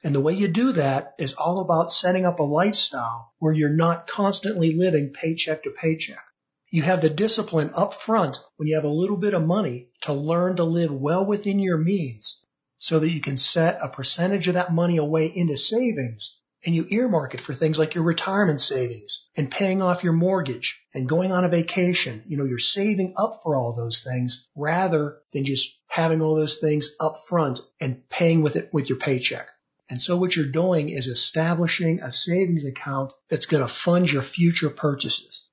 And 0.04 0.16
the 0.16 0.22
way 0.22 0.34
you 0.34 0.48
do 0.48 0.72
that 0.72 1.14
is 1.20 1.34
all 1.34 1.60
about 1.60 1.92
setting 1.92 2.26
up 2.26 2.40
a 2.40 2.44
lifestyle 2.44 3.34
where 3.38 3.54
you're 3.54 3.70
not 3.70 4.08
constantly 4.08 4.74
living 4.76 5.14
paycheck 5.14 5.64
to 5.64 5.70
paycheck. 5.70 6.24
You 6.72 6.82
have 6.82 7.02
the 7.02 7.10
discipline 7.10 7.72
up 7.76 7.94
front 7.94 8.40
when 8.56 8.68
you 8.68 8.76
have 8.76 8.84
a 8.84 8.90
little 8.90 9.18
bit 9.18 9.34
of 9.34 9.46
money 9.46 9.90
to 10.02 10.14
learn 10.14 10.56
to 10.56 10.64
live 10.64 10.92
well 10.92 11.26
within 11.26 11.60
your 11.60 11.78
means 11.78 12.44
so 12.80 13.00
that 13.00 13.10
you 13.10 13.22
can 13.22 13.38
set 13.38 13.80
a 13.82 13.90
percentage 13.90 14.48
of 14.48 14.56
that 14.56 14.74
money 14.74 14.98
away 14.98 15.28
into 15.28 15.58
savings 15.58 16.37
and 16.66 16.74
you 16.76 16.86
earmark 16.90 17.34
it 17.34 17.40
for 17.40 17.54
things 17.54 17.78
like 17.78 17.96
your 17.96 18.04
retirement 18.04 18.60
savings 18.62 19.28
and 19.36 19.52
paying 19.52 19.82
off 19.82 20.04
your 20.04 20.14
mortgage 20.14 20.82
and 20.94 21.08
going 21.08 21.32
on 21.32 21.46
a 21.46 21.50
vacation. 21.50 22.24
You 22.28 22.38
know, 22.38 22.46
you're 22.46 22.60
saving 22.60 23.14
up 23.16 23.42
for 23.44 23.56
all 23.56 23.74
those 23.74 24.02
things 24.02 24.50
rather 24.56 25.20
than 25.34 25.46
just 25.46 25.78
having 25.88 26.22
all 26.22 26.36
those 26.36 26.58
things 26.58 26.96
up 27.00 27.18
front 27.28 27.62
and 27.80 28.08
paying 28.10 28.42
with 28.42 28.56
it 28.56 28.70
with 28.74 28.90
your 28.90 28.98
paycheck. 28.98 29.50
And 29.90 30.02
so 30.02 30.18
what 30.18 30.36
you're 30.36 30.52
doing 30.52 30.90
is 30.90 31.08
establishing 31.08 32.02
a 32.02 32.12
savings 32.12 32.66
account 32.66 33.14
that's 33.30 33.46
going 33.46 33.64
to 33.64 33.74
fund 33.74 34.12
your 34.12 34.22
future 34.22 34.70
purchases. 34.70 35.48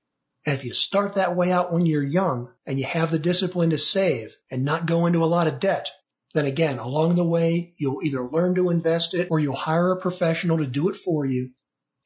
And 0.44 0.54
if 0.54 0.64
you 0.64 0.74
start 0.74 1.14
that 1.14 1.36
way 1.36 1.52
out 1.52 1.72
when 1.72 1.86
you're 1.86 2.02
young 2.02 2.52
and 2.66 2.78
you 2.78 2.84
have 2.84 3.10
the 3.10 3.18
discipline 3.18 3.70
to 3.70 3.78
save 3.78 4.36
and 4.50 4.64
not 4.64 4.86
go 4.86 5.06
into 5.06 5.24
a 5.24 5.26
lot 5.26 5.46
of 5.46 5.60
debt, 5.60 5.90
then 6.34 6.46
again, 6.46 6.78
along 6.78 7.14
the 7.14 7.24
way, 7.24 7.74
you'll 7.78 8.02
either 8.02 8.28
learn 8.28 8.56
to 8.56 8.70
invest 8.70 9.14
it 9.14 9.28
or 9.30 9.38
you'll 9.38 9.54
hire 9.54 9.92
a 9.92 10.00
professional 10.00 10.58
to 10.58 10.66
do 10.66 10.88
it 10.88 10.96
for 10.96 11.24
you. 11.24 11.50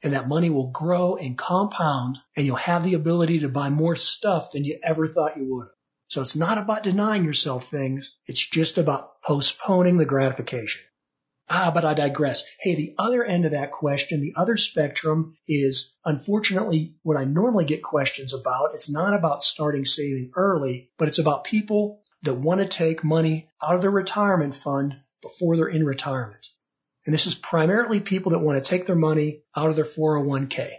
And 0.03 0.13
that 0.13 0.29
money 0.29 0.49
will 0.49 0.71
grow 0.71 1.17
and 1.17 1.37
compound 1.37 2.19
and 2.37 2.45
you'll 2.45 2.55
have 2.55 2.83
the 2.83 2.93
ability 2.93 3.39
to 3.39 3.49
buy 3.49 3.69
more 3.69 3.95
stuff 3.95 4.51
than 4.51 4.63
you 4.63 4.79
ever 4.83 5.07
thought 5.07 5.35
you 5.35 5.53
would. 5.55 5.67
So 6.07 6.21
it's 6.21 6.35
not 6.35 6.57
about 6.57 6.83
denying 6.83 7.25
yourself 7.25 7.69
things. 7.69 8.17
It's 8.27 8.39
just 8.39 8.77
about 8.77 9.21
postponing 9.23 9.97
the 9.97 10.05
gratification. 10.05 10.81
Ah, 11.49 11.71
but 11.73 11.83
I 11.83 11.95
digress. 11.95 12.43
Hey, 12.59 12.75
the 12.75 12.93
other 12.99 13.23
end 13.23 13.45
of 13.45 13.51
that 13.51 13.71
question, 13.71 14.21
the 14.21 14.35
other 14.35 14.55
spectrum 14.55 15.37
is 15.47 15.95
unfortunately 16.05 16.95
what 17.01 17.17
I 17.17 17.25
normally 17.25 17.65
get 17.65 17.81
questions 17.81 18.35
about. 18.35 18.75
It's 18.75 18.89
not 18.89 19.15
about 19.15 19.43
starting 19.43 19.85
saving 19.85 20.31
early, 20.35 20.91
but 20.99 21.07
it's 21.07 21.17
about 21.17 21.45
people 21.45 22.03
that 22.23 22.33
want 22.33 22.61
to 22.61 22.67
take 22.67 23.03
money 23.03 23.49
out 23.61 23.75
of 23.75 23.81
their 23.81 23.91
retirement 23.91 24.53
fund 24.53 24.95
before 25.21 25.55
they're 25.55 25.67
in 25.67 25.85
retirement. 25.85 26.45
And 27.05 27.13
this 27.13 27.27
is 27.27 27.35
primarily 27.35 27.99
people 27.99 28.31
that 28.31 28.39
want 28.39 28.63
to 28.63 28.69
take 28.69 28.85
their 28.85 28.95
money 28.95 29.41
out 29.55 29.69
of 29.69 29.75
their 29.75 29.85
401k. 29.85 30.71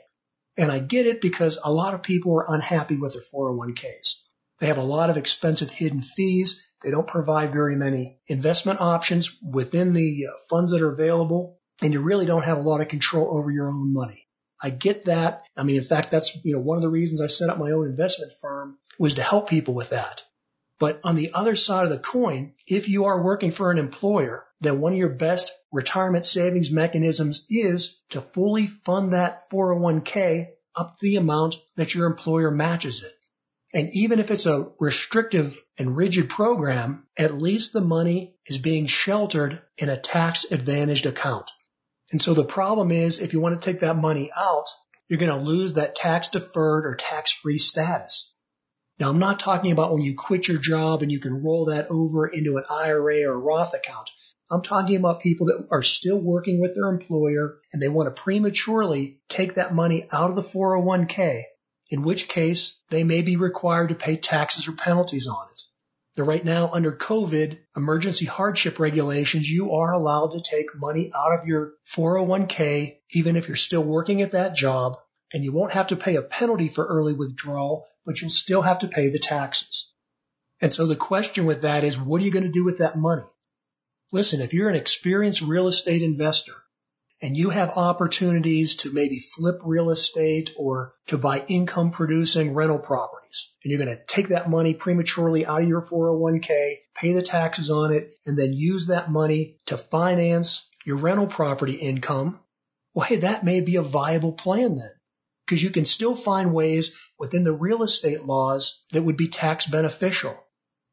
And 0.57 0.71
I 0.71 0.79
get 0.79 1.07
it 1.07 1.21
because 1.21 1.59
a 1.63 1.73
lot 1.73 1.95
of 1.95 2.03
people 2.03 2.35
are 2.35 2.55
unhappy 2.55 2.97
with 2.97 3.15
their 3.15 3.23
401ks. 3.23 4.17
They 4.59 4.67
have 4.67 4.79
a 4.79 4.83
lot 4.83 5.09
of 5.09 5.17
expensive 5.17 5.71
hidden 5.71 6.03
fees. 6.03 6.71
They 6.83 6.91
don't 6.91 7.07
provide 7.07 7.53
very 7.53 7.77
many 7.77 8.19
investment 8.27 8.81
options 8.81 9.37
within 9.43 9.95
the 9.95 10.27
uh, 10.27 10.37
funds 10.51 10.73
that 10.73 10.83
are 10.83 10.93
available. 10.93 11.59
And 11.81 11.95
you 11.95 12.01
really 12.01 12.27
don't 12.27 12.45
have 12.45 12.59
a 12.59 12.69
lot 12.69 12.83
of 12.83 12.89
control 12.89 13.39
over 13.39 13.51
your 13.51 13.69
own 13.69 13.93
money. 13.93 14.27
I 14.63 14.69
get 14.69 15.07
that. 15.07 15.45
I 15.57 15.63
mean, 15.63 15.77
in 15.77 15.85
fact, 15.85 16.11
that's, 16.11 16.39
you 16.45 16.55
know, 16.55 16.61
one 16.61 16.77
of 16.77 16.83
the 16.83 16.91
reasons 16.91 17.23
I 17.23 17.29
set 17.29 17.49
up 17.49 17.59
my 17.59 17.71
own 17.71 17.87
investment 17.87 18.33
firm 18.43 18.77
was 18.99 19.15
to 19.15 19.23
help 19.23 19.49
people 19.49 19.73
with 19.73 19.91
that. 19.91 20.23
But 20.81 20.99
on 21.05 21.15
the 21.15 21.33
other 21.35 21.57
side 21.57 21.85
of 21.85 21.91
the 21.91 21.99
coin, 21.99 22.55
if 22.67 22.89
you 22.89 23.05
are 23.05 23.23
working 23.23 23.51
for 23.51 23.71
an 23.71 23.77
employer, 23.77 24.47
then 24.61 24.81
one 24.81 24.95
of 24.95 24.99
your 24.99 25.11
best 25.11 25.53
retirement 25.71 26.25
savings 26.25 26.71
mechanisms 26.71 27.47
is 27.51 28.01
to 28.09 28.23
fully 28.23 28.67
fund 28.67 29.13
that 29.13 29.51
401k 29.51 30.49
up 30.75 30.97
to 30.97 31.07
the 31.07 31.17
amount 31.17 31.57
that 31.77 31.95
your 31.95 32.07
employer 32.07 32.51
matches 32.51 33.03
it. 33.03 33.13
And 33.75 33.91
even 33.95 34.19
if 34.21 34.31
it's 34.31 34.47
a 34.47 34.69
restrictive 34.81 35.57
and 35.79 35.97
rigid 35.97 36.31
program, 36.31 37.07
at 37.17 37.37
least 37.37 37.75
the 37.75 37.83
money 37.83 38.37
is 38.47 38.57
being 38.57 38.87
sheltered 38.87 39.61
in 39.77 39.91
a 39.91 40.01
tax 40.01 40.47
advantaged 40.51 41.05
account. 41.05 41.51
And 42.11 42.23
so 42.23 42.33
the 42.33 42.45
problem 42.45 42.91
is 42.91 43.19
if 43.19 43.35
you 43.35 43.41
want 43.41 43.61
to 43.61 43.65
take 43.71 43.81
that 43.81 43.97
money 43.97 44.31
out, 44.35 44.67
you're 45.09 45.21
going 45.21 45.39
to 45.39 45.47
lose 45.47 45.75
that 45.75 45.95
tax 45.95 46.29
deferred 46.29 46.87
or 46.87 46.95
tax 46.95 47.33
free 47.33 47.59
status. 47.59 48.33
Now 49.01 49.09
I'm 49.09 49.19
not 49.19 49.41
talking 49.41 49.73
about 49.73 49.95
when 49.95 50.03
you 50.03 50.15
quit 50.15 50.47
your 50.47 50.59
job 50.59 51.01
and 51.01 51.11
you 51.11 51.21
can 51.21 51.43
roll 51.43 51.65
that 51.67 51.91
over 51.91 52.27
into 52.27 52.59
an 52.59 52.65
IRA 52.71 53.23
or 53.23 53.41
Roth 53.41 53.73
account. 53.73 54.11
I'm 54.51 54.61
talking 54.61 54.97
about 54.97 55.21
people 55.21 55.47
that 55.47 55.69
are 55.73 55.83
still 55.83 56.21
working 56.21 56.61
with 56.61 56.75
their 56.75 56.91
employer 56.91 57.61
and 57.73 57.81
they 57.81 57.89
want 57.89 58.15
to 58.15 58.23
prematurely 58.23 59.21
take 59.31 59.55
that 59.55 59.75
money 59.75 60.07
out 60.13 60.29
of 60.29 60.37
the 60.37 60.43
401k 60.43 61.45
in 61.89 62.03
which 62.03 62.29
case 62.29 62.79
they 62.91 63.03
may 63.03 63.23
be 63.23 63.37
required 63.37 63.89
to 63.89 63.95
pay 63.95 64.17
taxes 64.17 64.69
or 64.69 64.73
penalties 64.73 65.27
on 65.27 65.49
it. 65.51 65.61
Now, 66.19 66.25
right 66.25 66.45
now, 66.45 66.69
under 66.71 66.93
COVID 66.93 67.59
emergency 67.77 68.27
hardship 68.27 68.79
regulations, 68.79 69.49
you 69.49 69.73
are 69.73 69.95
allowed 69.95 70.33
to 70.33 70.43
take 70.43 70.77
money 70.77 71.11
out 71.17 71.39
of 71.39 71.47
your 71.47 71.73
401k, 71.91 72.99
even 73.13 73.37
if 73.37 73.49
you're 73.49 73.57
still 73.57 73.83
working 73.83 74.21
at 74.21 74.33
that 74.33 74.55
job, 74.55 74.99
and 75.33 75.43
you 75.43 75.53
won't 75.53 75.73
have 75.73 75.87
to 75.89 75.97
pay 75.97 76.17
a 76.17 76.23
penalty 76.23 76.69
for 76.69 76.85
early 76.85 77.15
withdrawal, 77.15 77.87
but 78.11 78.21
you'll 78.21 78.29
still 78.29 78.63
have 78.63 78.81
to 78.81 78.89
pay 78.89 79.09
the 79.09 79.21
taxes. 79.21 79.93
And 80.61 80.75
so 80.75 80.87
the 80.87 80.97
question 80.97 81.47
with 81.47 81.63
that 81.63 81.85
is, 81.85 81.97
what 81.97 82.21
are 82.21 82.25
you 82.25 82.33
going 82.33 82.45
to 82.45 82.51
do 82.51 82.65
with 82.65 82.79
that 82.79 82.99
money? 82.99 83.23
Listen, 84.11 84.41
if 84.41 84.53
you're 84.53 84.69
an 84.69 84.75
experienced 84.75 85.43
real 85.43 85.69
estate 85.69 86.03
investor 86.03 86.55
and 87.23 87.37
you 87.37 87.51
have 87.51 87.77
opportunities 87.77 88.75
to 88.79 88.93
maybe 88.93 89.21
flip 89.21 89.61
real 89.63 89.91
estate 89.91 90.51
or 90.57 90.95
to 91.07 91.19
buy 91.19 91.45
income 91.47 91.93
producing 91.93 92.53
rental 92.53 92.81
properties. 92.81 93.53
And 93.63 93.71
you're 93.71 93.85
going 93.85 93.97
to 93.97 94.05
take 94.09 94.31
that 94.31 94.51
money 94.51 94.75
prematurely 94.75 95.47
out 95.47 95.63
of 95.63 95.69
your 95.69 95.83
401k, 95.83 96.79
pay 96.97 97.13
the 97.13 97.23
taxes 97.23 97.71
on 97.71 97.93
it, 97.93 98.11
and 98.27 98.37
then 98.37 98.55
use 98.55 98.89
that 98.89 99.09
money 99.09 99.59
to 99.67 99.79
finance 99.79 100.67
your 100.85 100.97
rental 100.97 101.29
property 101.29 101.75
income. 101.75 102.41
Well, 102.93 103.07
hey, 103.07 103.19
that 103.19 103.45
may 103.45 103.61
be 103.61 103.77
a 103.77 103.83
viable 103.83 104.33
plan 104.33 104.79
then. 104.79 104.91
Because 105.51 105.65
you 105.65 105.71
can 105.71 105.85
still 105.85 106.15
find 106.15 106.55
ways 106.55 106.93
within 107.19 107.43
the 107.43 107.53
real 107.53 107.83
estate 107.83 108.25
laws 108.25 108.85
that 108.93 109.03
would 109.03 109.17
be 109.17 109.27
tax 109.27 109.67
beneficial. 109.67 110.39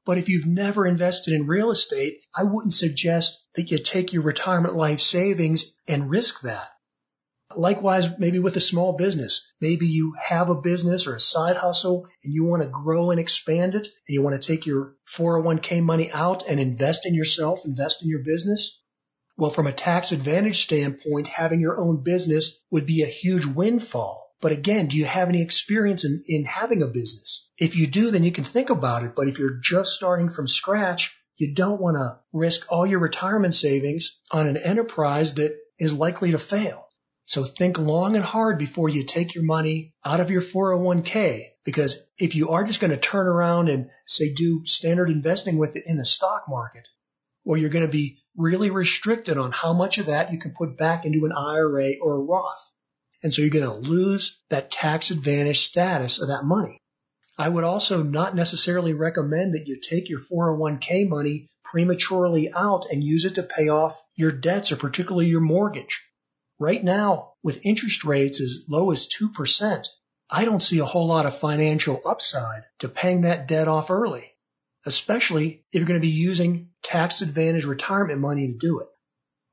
But 0.03 0.17
if 0.17 0.29
you've 0.29 0.47
never 0.47 0.87
invested 0.87 1.35
in 1.35 1.45
real 1.45 1.69
estate, 1.69 2.17
I 2.35 2.41
wouldn't 2.41 2.73
suggest 2.73 3.45
that 3.53 3.69
you 3.69 3.77
take 3.77 4.13
your 4.13 4.23
retirement 4.23 4.75
life 4.75 4.99
savings 4.99 5.75
and 5.87 6.09
risk 6.09 6.41
that. 6.41 6.69
Likewise, 7.55 8.17
maybe 8.17 8.39
with 8.39 8.57
a 8.57 8.59
small 8.59 8.93
business. 8.93 9.45
Maybe 9.61 9.85
you 9.85 10.15
have 10.19 10.49
a 10.49 10.59
business 10.59 11.05
or 11.05 11.13
a 11.13 11.19
side 11.19 11.57
hustle 11.57 12.07
and 12.23 12.33
you 12.33 12.43
want 12.43 12.63
to 12.63 12.69
grow 12.69 13.11
and 13.11 13.19
expand 13.19 13.75
it 13.75 13.85
and 13.85 14.15
you 14.15 14.23
want 14.23 14.41
to 14.41 14.47
take 14.47 14.65
your 14.65 14.95
401k 15.15 15.83
money 15.83 16.09
out 16.11 16.47
and 16.47 16.59
invest 16.59 17.05
in 17.05 17.13
yourself, 17.13 17.63
invest 17.63 18.01
in 18.01 18.09
your 18.09 18.23
business. 18.23 18.81
Well, 19.37 19.51
from 19.51 19.67
a 19.67 19.71
tax 19.71 20.11
advantage 20.11 20.63
standpoint, 20.63 21.27
having 21.27 21.59
your 21.59 21.79
own 21.79 22.01
business 22.01 22.57
would 22.71 22.87
be 22.87 23.03
a 23.03 23.05
huge 23.05 23.45
windfall. 23.45 24.26
But 24.39 24.51
again, 24.51 24.87
do 24.87 24.97
you 24.97 25.05
have 25.05 25.29
any 25.29 25.41
experience 25.41 26.05
in, 26.05 26.23
in 26.27 26.45
having 26.45 26.81
a 26.81 26.87
business? 26.87 27.49
If 27.57 27.75
you 27.75 27.87
do, 27.87 28.11
then 28.11 28.23
you 28.23 28.31
can 28.31 28.43
think 28.43 28.69
about 28.69 29.03
it. 29.03 29.13
But 29.15 29.27
if 29.27 29.39
you're 29.39 29.59
just 29.63 29.93
starting 29.93 30.29
from 30.29 30.47
scratch, 30.47 31.11
you 31.37 31.53
don't 31.53 31.81
want 31.81 31.97
to 31.97 32.19
risk 32.33 32.65
all 32.69 32.85
your 32.85 32.99
retirement 32.99 33.55
savings 33.55 34.17
on 34.31 34.47
an 34.47 34.57
enterprise 34.57 35.35
that 35.35 35.57
is 35.79 35.93
likely 35.93 36.31
to 36.31 36.39
fail. 36.39 36.87
So 37.25 37.43
think 37.43 37.77
long 37.77 38.15
and 38.15 38.23
hard 38.23 38.57
before 38.57 38.89
you 38.89 39.03
take 39.03 39.35
your 39.35 39.43
money 39.43 39.93
out 40.05 40.19
of 40.19 40.31
your 40.31 40.41
401k 40.41 41.49
because 41.65 41.97
if 42.17 42.35
you 42.35 42.51
are 42.51 42.63
just 42.63 42.79
going 42.79 42.91
to 42.91 42.97
turn 42.97 43.27
around 43.27 43.67
and 43.67 43.89
say 44.05 44.33
do 44.33 44.65
standard 44.65 45.09
investing 45.09 45.57
with 45.57 45.75
it 45.75 45.83
in 45.85 45.97
the 45.97 46.05
stock 46.05 46.45
market, 46.47 46.87
well, 47.43 47.59
you're 47.59 47.69
going 47.69 47.85
to 47.85 47.91
be 47.91 48.23
really 48.37 48.69
restricted 48.69 49.37
on 49.37 49.51
how 49.51 49.73
much 49.73 49.97
of 49.97 50.05
that 50.05 50.31
you 50.31 50.39
can 50.39 50.53
put 50.57 50.77
back 50.77 51.05
into 51.05 51.25
an 51.25 51.33
IRA 51.33 51.95
or 52.01 52.15
a 52.15 52.19
Roth. 52.19 52.71
And 53.23 53.33
so 53.33 53.41
you're 53.41 53.51
going 53.51 53.65
to 53.65 53.89
lose 53.89 54.39
that 54.49 54.71
tax 54.71 55.11
advantage 55.11 55.59
status 55.59 56.21
of 56.21 56.27
that 56.27 56.43
money. 56.43 56.81
I 57.37 57.49
would 57.49 57.63
also 57.63 58.03
not 58.03 58.35
necessarily 58.35 58.93
recommend 58.93 59.53
that 59.53 59.67
you 59.67 59.79
take 59.79 60.09
your 60.09 60.19
401k 60.19 61.07
money 61.07 61.47
prematurely 61.63 62.51
out 62.53 62.85
and 62.91 63.03
use 63.03 63.25
it 63.25 63.35
to 63.35 63.43
pay 63.43 63.69
off 63.69 64.01
your 64.15 64.31
debts 64.31 64.71
or 64.71 64.77
particularly 64.77 65.27
your 65.27 65.41
mortgage. 65.41 66.03
Right 66.59 66.83
now, 66.83 67.33
with 67.43 67.65
interest 67.65 68.03
rates 68.03 68.41
as 68.41 68.65
low 68.67 68.91
as 68.91 69.07
2%, 69.07 69.85
I 70.29 70.45
don't 70.45 70.61
see 70.61 70.79
a 70.79 70.85
whole 70.85 71.07
lot 71.07 71.25
of 71.25 71.37
financial 71.37 72.01
upside 72.05 72.63
to 72.79 72.89
paying 72.89 73.21
that 73.21 73.47
debt 73.47 73.67
off 73.67 73.91
early, 73.91 74.25
especially 74.85 75.63
if 75.71 75.79
you're 75.79 75.87
going 75.87 75.99
to 75.99 76.07
be 76.07 76.11
using 76.11 76.69
tax 76.81 77.21
advantage 77.21 77.65
retirement 77.65 78.19
money 78.19 78.47
to 78.47 78.57
do 78.57 78.79
it. 78.79 78.87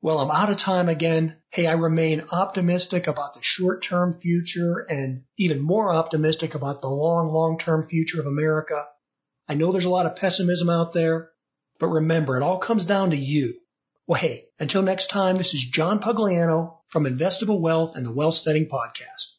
Well, 0.05 0.19
I'm 0.19 0.31
out 0.31 0.51
of 0.51 0.59
time 0.59 0.91
again. 0.91 1.37
Hey, 1.49 1.67
I 1.67 1.73
remain 1.73 2.25
optimistic 2.31 3.07
about 3.07 3.33
the 3.33 3.41
short 3.41 3.83
term 3.83 4.13
future 4.13 4.81
and 4.81 5.23
even 5.39 5.63
more 5.63 5.95
optimistic 5.95 6.55
about 6.55 6.83
the 6.83 6.91
long, 6.91 7.33
long 7.33 7.57
term 7.57 7.89
future 7.89 8.21
of 8.21 8.27
America. 8.27 8.85
I 9.49 9.55
know 9.55 9.73
there's 9.73 9.87
a 9.87 9.89
lot 9.89 10.05
of 10.05 10.17
pessimism 10.17 10.69
out 10.69 10.93
there, 10.93 11.31
but 11.79 11.87
remember, 11.87 12.37
it 12.37 12.43
all 12.43 12.59
comes 12.59 12.85
down 12.85 13.13
to 13.13 13.17
you. 13.17 13.55
Well, 14.07 14.21
hey, 14.21 14.45
until 14.61 14.83
next 14.83 15.09
time, 15.09 15.39
this 15.39 15.55
is 15.55 15.65
John 15.65 16.01
Pugliano 16.01 16.81
from 16.89 17.05
Investable 17.05 17.61
Wealth 17.61 17.97
and 17.97 18.05
the 18.05 18.13
Wealth 18.13 18.35
Setting 18.35 18.67
Podcast. 18.67 19.33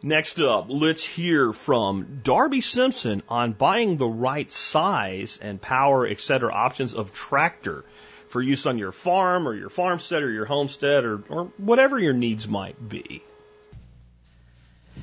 Next 0.00 0.38
up, 0.38 0.66
let's 0.68 1.04
hear 1.04 1.52
from 1.52 2.20
Darby 2.22 2.60
Simpson 2.60 3.20
on 3.28 3.50
buying 3.52 3.96
the 3.96 4.06
right 4.06 4.50
size 4.52 5.40
and 5.42 5.60
power, 5.60 6.06
etc. 6.06 6.52
options 6.52 6.94
of 6.94 7.12
tractor 7.12 7.84
for 8.32 8.40
use 8.40 8.64
on 8.64 8.78
your 8.78 8.92
farm 8.92 9.46
or 9.46 9.54
your 9.54 9.68
farmstead 9.68 10.22
or 10.22 10.30
your 10.30 10.46
homestead 10.46 11.04
or, 11.04 11.22
or 11.28 11.44
whatever 11.58 11.98
your 11.98 12.14
needs 12.14 12.48
might 12.48 12.88
be. 12.88 13.22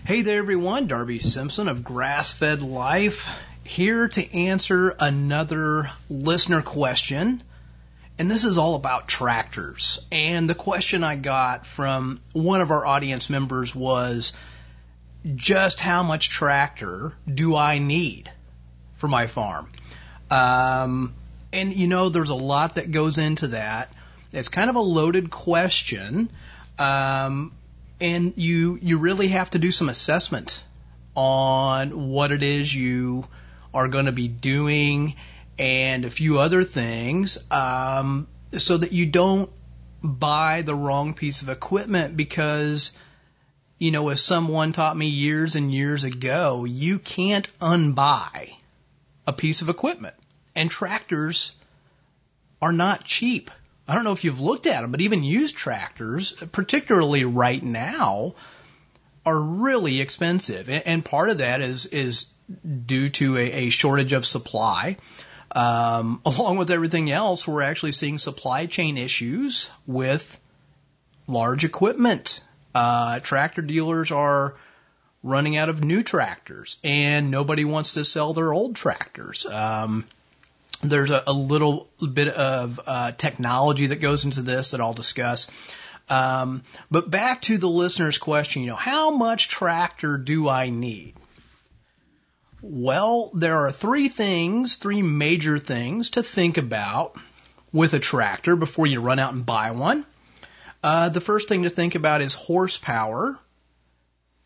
Hey 0.03 0.23
there, 0.23 0.39
everyone. 0.39 0.88
Darby 0.88 1.19
Simpson 1.19 1.67
of 1.67 1.84
Grass 1.84 2.34
Fed 2.34 2.63
Life 2.63 3.30
here 3.63 4.07
to 4.07 4.36
answer 4.36 4.95
another 4.99 5.91
listener 6.09 6.63
question. 6.63 7.43
And 8.17 8.32
this 8.32 8.45
is 8.45 8.57
all 8.57 8.73
about 8.73 9.07
tractors. 9.07 9.99
And 10.11 10.49
the 10.49 10.55
question 10.55 11.03
I 11.03 11.15
got 11.15 11.67
from 11.67 12.19
one 12.34 12.61
of 12.61 12.71
our 12.71 12.84
audience 12.84 13.30
members 13.30 13.75
was 13.75 14.34
just 15.36 15.80
how 15.80 16.01
much 16.01 16.32
tractor 16.32 17.13
do 17.32 17.55
I 17.55 17.77
need 17.77 18.32
for 18.95 19.07
my 19.07 19.27
farm? 19.27 19.71
Um, 20.32 21.13
and 21.52 21.74
you 21.74 21.88
know, 21.88 22.10
there's 22.10 22.30
a 22.30 22.36
lot 22.36 22.76
that 22.76 22.91
goes 22.91 23.18
into 23.18 23.47
that. 23.47 23.91
It's 24.32 24.50
kind 24.50 24.70
of 24.70 24.76
a 24.76 24.82
loaded 24.82 25.32
question, 25.32 26.30
um, 26.78 27.52
and 28.00 28.34
you 28.38 28.78
you 28.82 28.97
really 28.97 29.30
have 29.30 29.50
to 29.52 29.60
do 29.60 29.72
some 29.72 29.89
assessment 29.89 30.64
on 31.16 32.10
what 32.10 32.32
it 32.32 32.43
is 32.43 32.74
you 32.74 33.28
are 33.74 33.88
going 33.88 34.06
to 34.06 34.12
be 34.12 34.28
doing 34.28 35.16
and 35.58 36.06
a 36.06 36.10
few 36.10 36.39
other 36.39 36.64
things 36.64 37.38
um, 37.52 38.28
so 38.58 38.78
that 38.78 38.93
you 38.93 39.06
don't 39.06 39.50
buy 40.02 40.62
the 40.62 40.74
wrong 40.74 41.14
piece 41.14 41.41
of 41.41 41.50
equipment 41.50 42.16
because 42.16 42.93
you 43.78 43.91
know 43.91 44.08
as 44.10 44.24
someone 44.24 44.72
taught 44.72 44.95
me 44.95 45.08
years 45.08 45.56
and 45.56 45.74
years 45.74 46.06
ago 46.06 46.64
you 46.64 47.00
can't 47.00 47.50
unbuy 47.60 48.50
a 49.28 49.34
piece 49.34 49.62
of 49.62 49.68
equipment 49.68 50.16
and 50.60 50.70
tractors 50.70 51.53
are 52.62 52.74
not 52.74 53.03
cheap 53.03 53.49
I 53.89 53.95
don't 53.95 54.03
know 54.03 54.12
if 54.12 54.24
you've 54.24 54.39
looked 54.39 54.68
at 54.68 54.82
them, 54.82 54.91
but 54.91 55.01
even 55.01 55.24
used 55.24 55.55
tractors, 55.55 56.32
particularly 56.51 57.24
right 57.24 57.62
now, 57.62 58.36
are 59.26 59.39
really 59.39 59.99
expensive. 59.99 60.70
And 60.70 61.03
part 61.03 61.32
of 61.32 61.39
that 61.39 61.62
is, 61.62 61.88
is 61.88 62.28
due 62.86 63.10
to 63.10 63.38
a, 63.38 63.51
a 63.51 63.70
shortage 63.72 64.14
of 64.14 64.28
supply. 64.28 64.97
Um, 65.51 66.22
along 66.26 66.57
with 66.57 66.70
everything 66.70 67.10
else, 67.10 67.47
we're 67.47 67.64
actually 67.64 67.93
seeing 67.93 68.20
supply 68.20 68.68
chain 68.68 68.99
issues 68.99 69.72
with 69.88 70.39
large 71.26 71.66
equipment. 71.66 72.41
Uh, 72.76 73.20
tractor 73.22 73.64
dealers 73.64 74.12
are 74.12 74.55
running 75.24 75.57
out 75.57 75.70
of 75.70 75.84
new 75.84 76.03
tractors 76.03 76.78
and 76.84 77.32
nobody 77.32 77.66
wants 77.66 77.95
to 77.95 78.05
sell 78.05 78.34
their 78.34 78.53
old 78.53 78.76
tractors. 78.76 79.47
Um, 79.47 80.05
there's 80.82 81.11
a, 81.11 81.23
a 81.27 81.34
little 81.34 81.89
bit 82.13 82.30
of 82.30 82.80
uh, 82.86 83.11
technology 83.11 83.88
that 83.88 83.97
goes 83.97 84.25
into 84.25 84.41
this 84.41 84.71
that 84.71 84.82
I'll 84.82 84.93
discuss. 84.93 85.49
Um, 86.09 86.63
but 86.89 87.11
back 87.11 87.41
to 87.43 87.57
the 87.57 87.69
listener's 87.69 88.17
question, 88.17 88.63
you 88.63 88.69
know, 88.69 88.75
how 88.75 89.11
much 89.11 89.47
tractor 89.47 90.17
do 90.17 90.49
I 90.49 90.69
need? 90.69 91.15
Well, 92.61 93.32
there 93.34 93.57
are 93.59 93.71
three 93.71 94.09
things, 94.09 94.77
three 94.77 95.01
major 95.01 95.57
things 95.57 96.11
to 96.11 96.23
think 96.23 96.57
about 96.57 97.15
with 97.71 97.93
a 97.93 97.99
tractor 97.99 98.55
before 98.55 98.88
you 98.88 98.99
run 98.99 99.19
out 99.19 99.34
and 99.34 99.45
buy 99.45 99.71
one. 99.71 100.05
Uh, 100.84 101.09
the 101.09 101.21
first 101.21 101.47
thing 101.47 101.63
to 101.63 101.69
think 101.69 101.95
about 101.95 102.21
is 102.21 102.34
horsepower, 102.34 103.39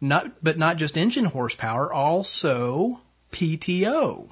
not 0.02 0.44
but 0.44 0.58
not 0.58 0.78
just 0.78 0.98
engine 0.98 1.26
horsepower, 1.26 1.94
also 1.94 3.00
PTO 3.32 4.30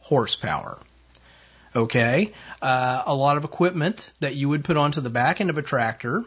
horsepower. 0.00 0.78
Okay, 1.76 2.32
uh, 2.62 3.02
a 3.04 3.14
lot 3.14 3.36
of 3.36 3.44
equipment 3.44 4.10
that 4.20 4.34
you 4.34 4.48
would 4.48 4.64
put 4.64 4.78
onto 4.78 5.02
the 5.02 5.10
back 5.10 5.42
end 5.42 5.50
of 5.50 5.58
a 5.58 5.62
tractor 5.62 6.24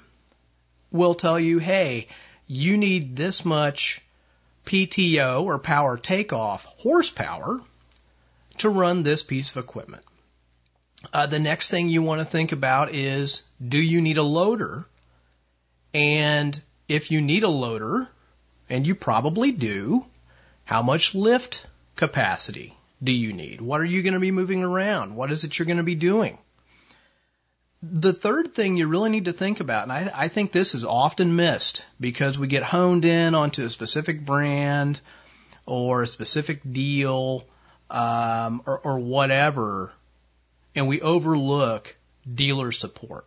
will 0.91 1.16
tell 1.16 1.39
you, 1.39 1.58
hey, 1.58 2.08
you 2.45 2.78
need 2.78 3.16
this 3.16 3.43
much 3.43 4.00
PTO 4.68 5.43
or 5.45 5.58
power 5.58 5.97
takeoff 5.97 6.66
horsepower 6.66 7.62
to 8.60 8.70
run 8.70 9.02
this 9.02 9.24
piece 9.24 9.50
of 9.50 9.58
equipment. 9.58 10.04
Uh, 11.12 11.26
the 11.26 11.39
next 11.39 11.72
thing 11.72 11.89
you 11.89 12.04
want 12.04 12.22
to 12.22 12.26
think 12.26 12.52
about 12.52 12.93
is 12.93 13.41
do 13.68 13.80
you 13.80 14.02
need 14.02 14.18
a 14.18 14.24
loader? 14.24 14.86
And 15.95 16.62
if 16.88 17.10
you 17.10 17.22
need 17.22 17.41
a 17.41 17.50
loader, 17.50 18.08
and 18.70 18.86
you 18.86 18.93
probably 18.93 19.52
do, 19.52 20.06
how 20.66 20.84
much 20.84 21.16
lift 21.16 21.66
capacity 21.95 22.76
do 23.04 23.12
you 23.12 23.34
need? 23.34 23.62
What 23.62 23.82
are 23.82 23.86
you 23.86 24.02
going 24.02 24.14
to 24.14 24.20
be 24.20 24.32
moving 24.32 24.64
around? 24.64 25.16
What 25.16 25.32
is 25.32 25.43
it 25.43 25.58
you're 25.58 25.66
going 25.66 25.78
to 25.78 25.84
be 25.84 25.95
doing? 25.95 26.38
The 27.82 28.12
third 28.12 28.54
thing 28.54 28.76
you 28.76 28.88
really 28.88 29.10
need 29.10 29.26
to 29.26 29.34
think 29.34 29.62
about, 29.62 29.84
and 29.84 29.93
I, 29.93 30.12
I 30.14 30.28
think 30.28 30.52
this 30.52 30.76
is 30.76 30.84
often 30.84 31.36
missed 31.36 31.86
because 32.00 32.38
we 32.38 32.47
get 32.47 32.64
honed 32.64 33.06
in 33.06 33.36
onto 33.36 33.64
a 33.64 33.70
specific 33.70 34.26
brand 34.26 35.00
or 35.66 36.04
a 36.04 36.08
specific 36.08 36.60
deal 36.70 37.45
um, 37.89 38.62
or, 38.66 38.80
or 38.80 39.00
whatever, 39.00 39.93
and 40.76 40.88
we 40.88 41.00
overlook 41.00 41.95
dealer 42.32 42.74
support. 42.74 43.26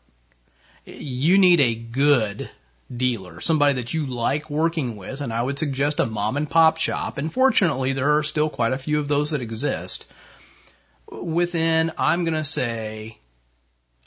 You 0.85 1.39
need 1.39 1.61
a 1.61 1.75
good 1.75 2.51
dealer, 2.97 3.41
somebody 3.41 3.75
that 3.75 3.95
you 3.95 4.07
like 4.07 4.51
working 4.51 4.97
with, 4.97 5.21
and 5.21 5.33
I 5.33 5.43
would 5.43 5.59
suggest 5.59 6.01
a 6.01 6.07
mom 6.07 6.37
and 6.37 6.49
pop 6.49 6.77
shop. 6.77 7.19
And 7.19 7.33
fortunately, 7.33 7.93
there 7.93 8.17
are 8.17 8.23
still 8.23 8.49
quite 8.49 8.73
a 8.73 8.79
few 8.79 8.99
of 8.99 9.09
those 9.09 9.31
that 9.31 9.41
exist. 9.41 10.07
Within, 11.11 11.93
I'm 11.99 12.25
going 12.25 12.35
to 12.35 12.45
say, 12.45 13.19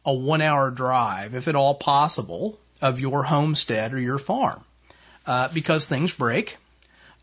a 0.05 0.13
one 0.13 0.41
hour 0.41 0.71
drive, 0.71 1.35
if 1.35 1.47
at 1.47 1.55
all 1.55 1.75
possible, 1.75 2.59
of 2.81 2.99
your 2.99 3.23
homestead 3.23 3.93
or 3.93 3.99
your 3.99 4.19
farm. 4.19 4.63
Uh, 5.25 5.47
because 5.53 5.87
things 5.87 6.13
break. 6.13 6.57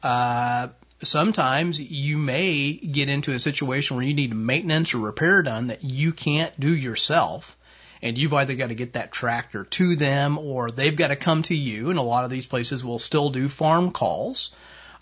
Uh, 0.03 0.69
sometimes 1.03 1.81
you 1.81 2.19
may 2.19 2.73
get 2.73 3.09
into 3.09 3.33
a 3.33 3.39
situation 3.39 3.97
where 3.97 4.05
you 4.05 4.15
need 4.15 4.35
maintenance 4.35 4.95
or 4.95 4.99
repair 4.99 5.43
done 5.43 5.69
that 5.69 5.85
you 5.85 6.13
can't 6.13 6.59
do 6.59 6.75
yourself 6.75 7.57
and 8.03 8.19
you've 8.19 8.35
either 8.35 8.55
got 8.55 8.69
to 8.69 8.75
get 8.75 8.95
that 8.95 9.13
tractor 9.13 9.65
to 9.65 9.97
them 9.97 10.37
or 10.37 10.71
they've 10.71 10.97
got 10.97 11.09
to 11.09 11.17
come 11.17 11.43
to 11.45 11.55
you. 11.55 11.91
And 11.91 11.99
a 11.99 12.03
lot 12.03 12.25
of 12.25 12.31
these 12.31 12.47
places 12.47 12.85
will 12.85 12.99
still 12.99 13.31
do 13.31 13.49
farm 13.49 13.93
calls. 13.93 14.51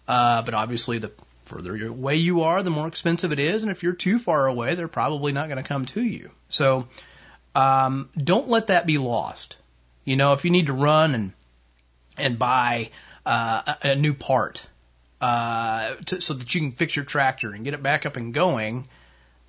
Uh, 0.07 0.43
but 0.43 0.55
obviously 0.55 0.99
the 0.99 1.11
further 1.45 1.87
away 1.87 2.17
you 2.17 2.43
are, 2.43 2.63
the 2.63 2.71
more 2.71 2.87
expensive 2.87 3.33
it 3.33 3.39
is. 3.39 3.63
And 3.63 3.71
if 3.71 3.83
you're 3.83 3.93
too 3.93 4.19
far 4.19 4.47
away, 4.47 4.75
they're 4.75 4.89
probably 4.89 5.33
not 5.33 5.49
going 5.49 5.63
to 5.63 5.69
come 5.69 5.87
to 5.87 6.03
you. 6.03 6.31
So, 6.49 6.89
um, 7.55 8.11
don't 8.17 8.49
let 8.49 8.69
that 8.69 8.87
be 8.87 8.99
lost. 8.99 9.57
You 10.05 10.17
know, 10.17 10.33
if 10.33 10.45
you 10.45 10.51
need 10.51 10.67
to 10.67 10.73
run 10.73 11.15
and, 11.15 11.33
and 12.17 12.39
buy, 12.39 12.91
uh, 13.27 13.75
a, 13.83 13.89
a 13.91 13.95
new 13.97 14.15
part, 14.15 14.67
uh, 15.21 15.97
to, 16.07 16.21
so 16.21 16.35
that 16.35 16.55
you 16.55 16.61
can 16.61 16.71
fix 16.71 16.95
your 16.95 17.05
tractor 17.05 17.53
and 17.53 17.65
get 17.65 17.75
it 17.75 17.83
back 17.83 18.07
up 18.07 18.17
and 18.17 18.33
going, 18.33 18.89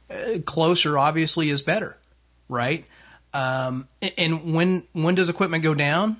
uh, 0.09 0.39
closer 0.45 0.97
obviously 0.97 1.49
is 1.49 1.61
better, 1.61 1.95
right? 2.49 2.85
Um, 3.33 3.87
and 4.17 4.53
when 4.53 4.83
when 4.93 5.15
does 5.15 5.29
equipment 5.29 5.63
go 5.63 5.73
down? 5.73 6.17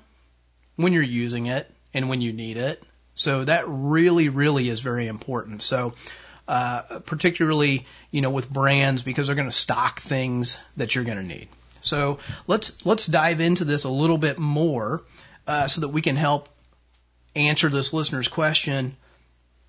When 0.76 0.92
you're 0.92 1.02
using 1.02 1.46
it 1.46 1.70
and 1.92 2.08
when 2.08 2.20
you 2.20 2.32
need 2.32 2.56
it. 2.56 2.82
So 3.14 3.44
that 3.44 3.64
really, 3.68 4.28
really 4.28 4.68
is 4.68 4.80
very 4.80 5.06
important. 5.06 5.62
So, 5.62 5.92
uh, 6.48 7.00
particularly, 7.00 7.86
you 8.10 8.20
know, 8.20 8.30
with 8.30 8.50
brands 8.50 9.02
because 9.02 9.26
they're 9.26 9.36
going 9.36 9.48
to 9.48 9.54
stock 9.54 10.00
things 10.00 10.58
that 10.76 10.94
you're 10.94 11.04
going 11.04 11.18
to 11.18 11.22
need. 11.22 11.48
So 11.82 12.18
let's 12.46 12.84
let's 12.86 13.06
dive 13.06 13.40
into 13.40 13.64
this 13.64 13.84
a 13.84 13.90
little 13.90 14.18
bit 14.18 14.38
more 14.38 15.02
uh, 15.46 15.66
so 15.66 15.82
that 15.82 15.88
we 15.88 16.00
can 16.00 16.16
help 16.16 16.48
answer 17.34 17.68
this 17.68 17.92
listener's 17.92 18.28
question. 18.28 18.96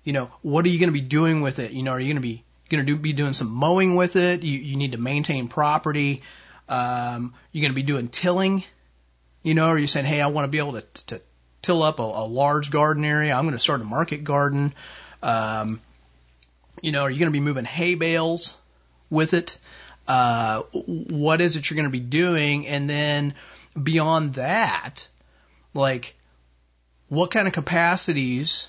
You 0.04 0.12
know, 0.12 0.30
what 0.42 0.64
are 0.64 0.68
you 0.68 0.78
going 0.78 0.88
to 0.88 0.92
be 0.92 1.00
doing 1.00 1.40
with 1.40 1.58
it? 1.58 1.72
You 1.72 1.82
know, 1.82 1.92
are 1.92 2.00
you 2.00 2.12
going 2.12 2.22
to 2.22 2.28
be 2.28 2.44
going 2.70 2.84
to 2.84 2.92
do, 2.92 2.98
be 2.98 3.12
doing 3.12 3.34
some 3.34 3.50
mowing 3.50 3.94
with 3.94 4.16
it? 4.16 4.42
You, 4.42 4.58
you 4.58 4.76
need 4.76 4.92
to 4.92 4.98
maintain 4.98 5.48
property. 5.48 6.22
Um, 6.68 7.34
you're 7.52 7.62
going 7.62 7.72
to 7.72 7.76
be 7.76 7.82
doing 7.82 8.08
tilling, 8.08 8.64
you 9.42 9.54
know, 9.54 9.68
or 9.68 9.78
you're 9.78 9.88
saying, 9.88 10.06
hey, 10.06 10.20
I 10.20 10.28
want 10.28 10.44
to 10.44 10.48
be 10.48 10.58
able 10.58 10.72
to, 10.72 10.82
to 11.06 11.20
till 11.62 11.82
up 11.82 11.98
a, 11.98 12.02
a 12.02 12.26
large 12.26 12.70
garden 12.70 13.04
area. 13.04 13.34
I'm 13.34 13.44
going 13.44 13.54
to 13.54 13.58
start 13.58 13.80
a 13.80 13.84
market 13.84 14.24
garden. 14.24 14.74
Um, 15.22 15.80
you 16.82 16.92
know, 16.92 17.02
are 17.02 17.10
you 17.10 17.18
going 17.18 17.32
to 17.32 17.32
be 17.32 17.40
moving 17.40 17.64
hay 17.64 17.94
bales 17.94 18.56
with 19.10 19.34
it? 19.34 19.58
Uh, 20.06 20.62
what 20.72 21.40
is 21.40 21.56
it 21.56 21.68
you're 21.68 21.76
going 21.76 21.84
to 21.84 21.90
be 21.90 22.00
doing? 22.00 22.66
And 22.66 22.88
then 22.88 23.34
beyond 23.80 24.34
that, 24.34 25.08
like, 25.72 26.14
what 27.08 27.30
kind 27.30 27.48
of 27.48 27.54
capacities 27.54 28.68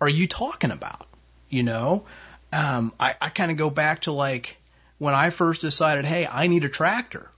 are 0.00 0.08
you 0.08 0.26
talking 0.26 0.70
about? 0.70 1.06
You 1.48 1.62
know, 1.62 2.04
um, 2.52 2.92
I, 2.98 3.14
I 3.20 3.28
kind 3.28 3.50
of 3.50 3.56
go 3.56 3.70
back 3.70 4.02
to 4.02 4.12
like, 4.12 4.56
when 4.98 5.14
I 5.14 5.30
first 5.30 5.60
decided, 5.60 6.04
hey, 6.04 6.26
I 6.26 6.46
need 6.46 6.64
a 6.64 6.68
tractor, 6.68 7.30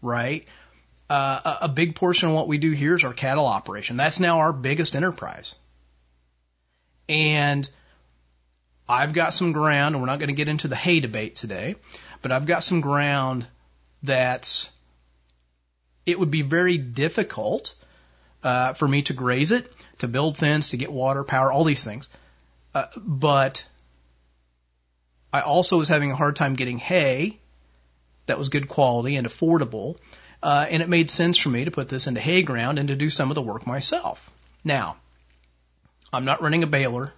right? 0.00 0.46
Uh, 1.10 1.58
a, 1.62 1.68
big 1.68 1.94
portion 1.94 2.30
of 2.30 2.34
what 2.34 2.48
we 2.48 2.56
do 2.56 2.70
here 2.70 2.94
is 2.94 3.04
our 3.04 3.12
cattle 3.12 3.46
operation. 3.46 3.96
That's 3.96 4.20
now 4.20 4.38
our 4.40 4.52
biggest 4.52 4.96
enterprise. 4.96 5.54
And 7.08 7.68
I've 8.88 9.12
got 9.12 9.34
some 9.34 9.52
ground, 9.52 9.94
and 9.94 10.02
we're 10.02 10.06
not 10.06 10.18
going 10.18 10.28
to 10.28 10.34
get 10.34 10.48
into 10.48 10.66
the 10.66 10.76
hay 10.76 11.00
debate 11.00 11.36
today, 11.36 11.76
but 12.22 12.32
I've 12.32 12.46
got 12.46 12.64
some 12.64 12.80
ground 12.80 13.46
that's, 14.02 14.70
it 16.06 16.18
would 16.18 16.30
be 16.30 16.42
very 16.42 16.78
difficult 16.78 17.74
uh, 18.42 18.72
for 18.72 18.88
me 18.88 19.02
to 19.02 19.12
graze 19.12 19.50
it, 19.50 19.70
to 19.98 20.08
build 20.08 20.38
fence, 20.38 20.70
to 20.70 20.78
get 20.78 20.90
water, 20.90 21.22
power, 21.22 21.52
all 21.52 21.64
these 21.64 21.84
things. 21.84 22.08
Uh, 22.74 22.86
but 22.96 23.66
I 25.34 25.40
also 25.40 25.78
was 25.78 25.88
having 25.88 26.12
a 26.12 26.16
hard 26.16 26.36
time 26.36 26.54
getting 26.54 26.78
hay 26.78 27.40
that 28.26 28.38
was 28.38 28.50
good 28.50 28.68
quality 28.68 29.16
and 29.16 29.26
affordable. 29.26 29.96
Uh, 30.40 30.64
and 30.70 30.80
it 30.80 30.88
made 30.88 31.10
sense 31.10 31.38
for 31.38 31.48
me 31.48 31.64
to 31.64 31.72
put 31.72 31.88
this 31.88 32.06
into 32.06 32.20
hay 32.20 32.42
ground 32.42 32.78
and 32.78 32.86
to 32.86 32.94
do 32.94 33.10
some 33.10 33.32
of 33.32 33.34
the 33.34 33.42
work 33.42 33.66
myself. 33.66 34.30
Now, 34.62 34.96
I'm 36.12 36.24
not 36.24 36.40
running 36.40 36.62
a 36.62 36.68
baler. 36.68 37.12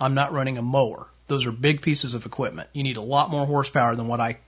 I'm 0.00 0.14
not 0.14 0.32
running 0.32 0.56
a 0.56 0.62
mower. 0.62 1.08
Those 1.28 1.44
are 1.44 1.52
big 1.52 1.82
pieces 1.82 2.14
of 2.14 2.24
equipment. 2.24 2.70
You 2.72 2.84
need 2.84 2.96
a 2.96 3.02
lot 3.02 3.30
more 3.30 3.44
horsepower 3.44 3.96
than 3.96 4.06
what 4.06 4.20
I 4.20 4.38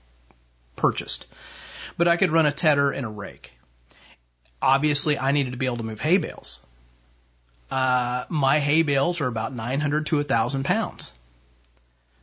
purchased. 0.75 1.27
But 1.97 2.07
I 2.07 2.17
could 2.17 2.31
run 2.31 2.47
a 2.47 2.51
tedder 2.51 2.89
and 2.91 3.05
a 3.05 3.09
rake. 3.09 3.53
Obviously, 4.63 5.19
I 5.19 5.31
needed 5.31 5.51
to 5.51 5.57
be 5.57 5.67
able 5.67 5.77
to 5.77 5.83
move 5.83 5.99
hay 6.01 6.17
bales. 6.17 6.59
uh, 7.69 8.25
my 8.29 8.57
hay 8.59 8.81
bales 8.81 9.21
are 9.21 9.27
about 9.27 9.53
900 9.53 10.07
to 10.07 10.15
1,000 10.15 10.63
pounds. 10.63 11.11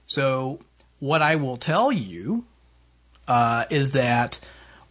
So 0.06 0.58
what 1.02 1.20
I 1.20 1.34
will 1.34 1.56
tell 1.56 1.90
you 1.90 2.44
uh, 3.26 3.64
is 3.70 3.90
that 3.90 4.38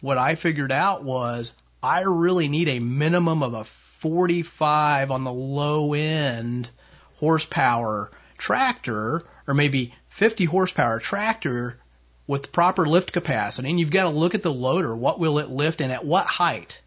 what 0.02 0.18
I 0.18 0.34
figured 0.34 0.70
out 0.70 1.02
was 1.02 1.54
I 1.82 2.02
really 2.02 2.48
need 2.48 2.68
a 2.68 2.80
minimum 2.80 3.42
of 3.42 3.54
a 3.54 3.64
45 3.64 5.10
on 5.10 5.24
the 5.24 5.32
low 5.32 5.94
end 5.94 6.68
horsepower 7.14 8.10
tractor, 8.36 9.22
or 9.46 9.54
maybe 9.54 9.94
50 10.10 10.44
horsepower 10.44 10.98
tractor 10.98 11.78
with 12.26 12.52
proper 12.52 12.84
lift 12.84 13.12
capacity. 13.12 13.70
And 13.70 13.80
you've 13.80 13.90
got 13.90 14.02
to 14.02 14.10
look 14.10 14.34
at 14.34 14.42
the 14.42 14.52
loader. 14.52 14.94
What 14.94 15.18
will 15.18 15.38
it 15.38 15.48
lift 15.48 15.80
and 15.80 15.90
at 15.90 16.04
what 16.04 16.26
height? 16.26 16.78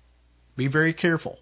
Be 0.56 0.68
very 0.68 0.94
careful 0.94 1.40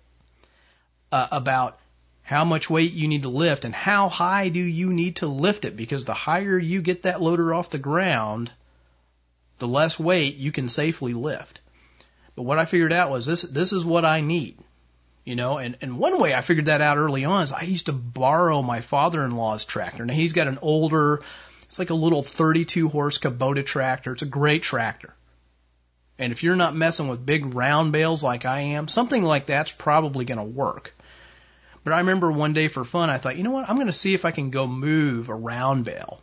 uh, 1.12 1.28
about 1.34 1.78
how 2.24 2.46
much 2.46 2.70
weight 2.70 2.94
you 2.94 3.08
need 3.08 3.24
to 3.24 3.30
lift 3.30 3.66
and 3.66 3.76
how 3.76 4.10
high 4.10 4.50
do 4.50 4.60
you 4.60 4.92
need 4.92 5.18
to 5.18 5.28
lift 5.28 5.66
it 5.66 5.76
because 5.76 6.06
the 6.06 6.14
higher 6.14 6.58
you 6.58 6.82
get 6.82 7.04
that 7.04 7.22
loader 7.22 7.54
off 7.54 7.70
the 7.70 7.78
ground, 7.78 8.52
the 9.60 9.68
less 9.68 10.00
weight 10.00 10.36
you 10.36 10.52
can 10.52 10.70
safely 10.70 11.14
lift. 11.14 11.60
But 12.36 12.44
what 12.44 12.60
I 12.60 12.66
figured 12.66 12.94
out 12.94 13.12
was 13.12 13.26
this 13.26 13.44
this 13.44 13.74
is 13.74 13.86
what 13.86 14.06
I 14.06 14.22
need. 14.22 14.58
You 15.26 15.36
know, 15.36 15.58
and, 15.58 15.78
and 15.82 15.98
one 15.98 16.20
way 16.20 16.34
I 16.34 16.42
figured 16.42 16.66
that 16.66 16.82
out 16.82 16.98
early 16.98 17.24
on 17.24 17.44
is 17.44 17.54
I 17.54 17.62
used 17.62 17.86
to 17.86 17.94
borrow 17.94 18.62
my 18.62 18.82
father 18.82 19.24
in 19.24 19.32
law's 19.38 19.64
tractor. 19.64 20.06
Now 20.06 20.14
he's 20.14 20.34
got 20.34 20.48
an 20.48 20.60
older 20.62 21.22
it's 21.74 21.80
like 21.80 21.90
a 21.90 21.96
little 21.96 22.22
32 22.22 22.88
horse 22.88 23.18
Kubota 23.18 23.66
tractor. 23.66 24.14
It's 24.14 24.22
a 24.22 24.28
great 24.28 24.62
tractor. 24.62 25.16
And 26.20 26.32
if 26.32 26.44
you're 26.44 26.56
not 26.56 26.76
messing 26.76 27.08
with 27.08 27.26
big 27.26 27.56
round 27.56 27.92
bales 27.92 28.24
like 28.24 28.46
I 28.46 28.60
am, 28.60 28.88
something 28.88 29.24
like 29.24 29.48
that's 29.48 29.72
probably 29.72 30.24
going 30.24 30.38
to 30.38 30.44
work. 30.44 30.94
But 31.84 31.94
I 31.94 32.00
remember 32.00 32.32
one 32.32 32.54
day 32.54 32.68
for 32.68 32.84
fun, 32.84 33.10
I 33.10 33.18
thought, 33.18 33.36
you 33.36 33.44
know 33.44 33.52
what? 33.52 33.70
I'm 33.70 33.76
going 33.76 33.88
to 33.88 33.94
see 33.94 34.14
if 34.14 34.26
I 34.26 34.32
can 34.32 34.50
go 34.50 34.68
move 34.68 35.30
a 35.30 35.36
round 35.36 35.86
bale. 35.86 36.22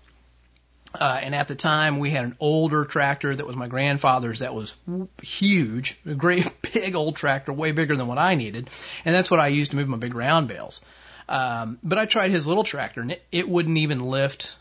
Uh, 0.93 1.21
and 1.23 1.35
at 1.35 1.47
the 1.47 1.55
time, 1.55 1.99
we 1.99 2.11
had 2.11 2.25
an 2.25 2.37
older 2.41 2.85
tractor 2.85 3.35
that 3.35 3.47
was 3.47 3.55
my 3.55 3.69
grandfather's 3.69 4.41
that 4.41 4.55
was 4.55 4.75
huge, 5.23 5.97
a 6.05 6.15
great 6.15 6.51
big 6.73 6.97
old 6.97 7.15
tractor, 7.17 7.53
way 7.53 7.71
bigger 7.71 7.97
than 7.97 8.09
what 8.09 8.19
I 8.19 8.35
needed. 8.35 8.71
And 9.05 9.15
that's 9.15 9.31
what 9.31 9.39
I 9.39 9.49
used 9.49 9.71
to 9.71 9.77
move 9.77 9.89
my 9.89 9.99
big 9.99 10.15
round 10.15 10.49
bales. 10.49 10.81
Um, 11.29 11.79
but 11.85 11.99
I 11.99 12.07
tried 12.07 12.33
his 12.33 12.47
little 12.47 12.65
tractor 12.65 13.01
and 13.01 13.13
it, 13.13 13.23
it 13.31 13.49
wouldn't 13.49 13.79
even 13.79 14.01
lift 14.01 14.57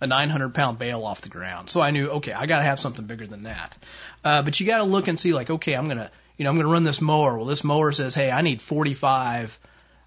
a 0.00 0.06
900 0.08 0.54
pound 0.54 0.78
bale 0.78 1.04
off 1.04 1.20
the 1.20 1.28
ground. 1.28 1.70
So 1.70 1.80
I 1.80 1.92
knew, 1.92 2.08
okay, 2.08 2.32
I 2.32 2.46
got 2.46 2.58
to 2.58 2.64
have 2.64 2.80
something 2.80 3.04
bigger 3.04 3.26
than 3.26 3.42
that. 3.42 3.76
Uh, 4.24 4.42
but 4.42 4.58
you 4.58 4.66
got 4.66 4.78
to 4.78 4.84
look 4.84 5.06
and 5.06 5.20
see, 5.20 5.34
like, 5.34 5.50
okay, 5.50 5.74
I'm 5.74 5.86
gonna, 5.86 6.10
you 6.36 6.44
know, 6.44 6.50
I'm 6.50 6.56
gonna 6.56 6.68
run 6.68 6.82
this 6.82 7.00
mower. 7.00 7.36
Well, 7.36 7.46
this 7.46 7.62
mower 7.62 7.92
says, 7.92 8.14
hey, 8.14 8.30
I 8.30 8.42
need 8.42 8.60
45 8.60 9.56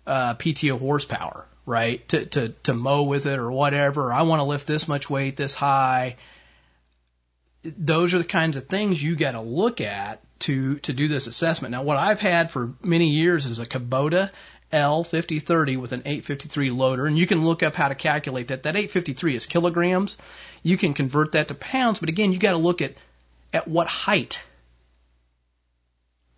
uh, 0.05 0.35
PTO 0.35 0.79
horsepower, 0.79 1.45
right, 1.65 2.07
to 2.09 2.25
to 2.25 2.49
to 2.63 2.73
mow 2.73 3.03
with 3.03 3.25
it 3.25 3.39
or 3.39 3.51
whatever. 3.51 4.11
I 4.11 4.23
want 4.23 4.41
to 4.41 4.45
lift 4.45 4.67
this 4.67 4.87
much 4.87 5.09
weight 5.09 5.37
this 5.37 5.55
high. 5.55 6.17
Those 7.63 8.13
are 8.13 8.17
the 8.17 8.25
kinds 8.25 8.57
of 8.57 8.67
things 8.67 9.01
you 9.01 9.15
got 9.15 9.31
to 9.31 9.41
look 9.41 9.79
at 9.79 10.21
to 10.39 10.75
to 10.79 10.93
do 10.93 11.07
this 11.07 11.27
assessment. 11.27 11.71
Now, 11.71 11.83
what 11.83 11.97
I've 11.97 12.19
had 12.19 12.51
for 12.51 12.73
many 12.83 13.09
years 13.09 13.45
is 13.45 13.59
a 13.59 13.65
Kubota 13.65 14.31
L5030 14.71 15.77
with 15.77 15.93
an 15.93 16.01
853 16.01 16.71
loader, 16.71 17.05
and 17.05 17.17
you 17.17 17.27
can 17.27 17.45
look 17.45 17.63
up 17.63 17.75
how 17.75 17.87
to 17.87 17.95
calculate 17.95 18.49
that. 18.49 18.63
That 18.63 18.75
853 18.75 19.35
is 19.35 19.45
kilograms. 19.45 20.17
You 20.63 20.77
can 20.77 20.93
convert 20.93 21.33
that 21.33 21.47
to 21.49 21.55
pounds, 21.55 21.99
but 21.99 22.09
again, 22.09 22.33
you 22.33 22.39
got 22.39 22.51
to 22.51 22.57
look 22.57 22.81
at 22.81 22.95
at 23.53 23.67
what 23.67 23.87
height 23.87 24.43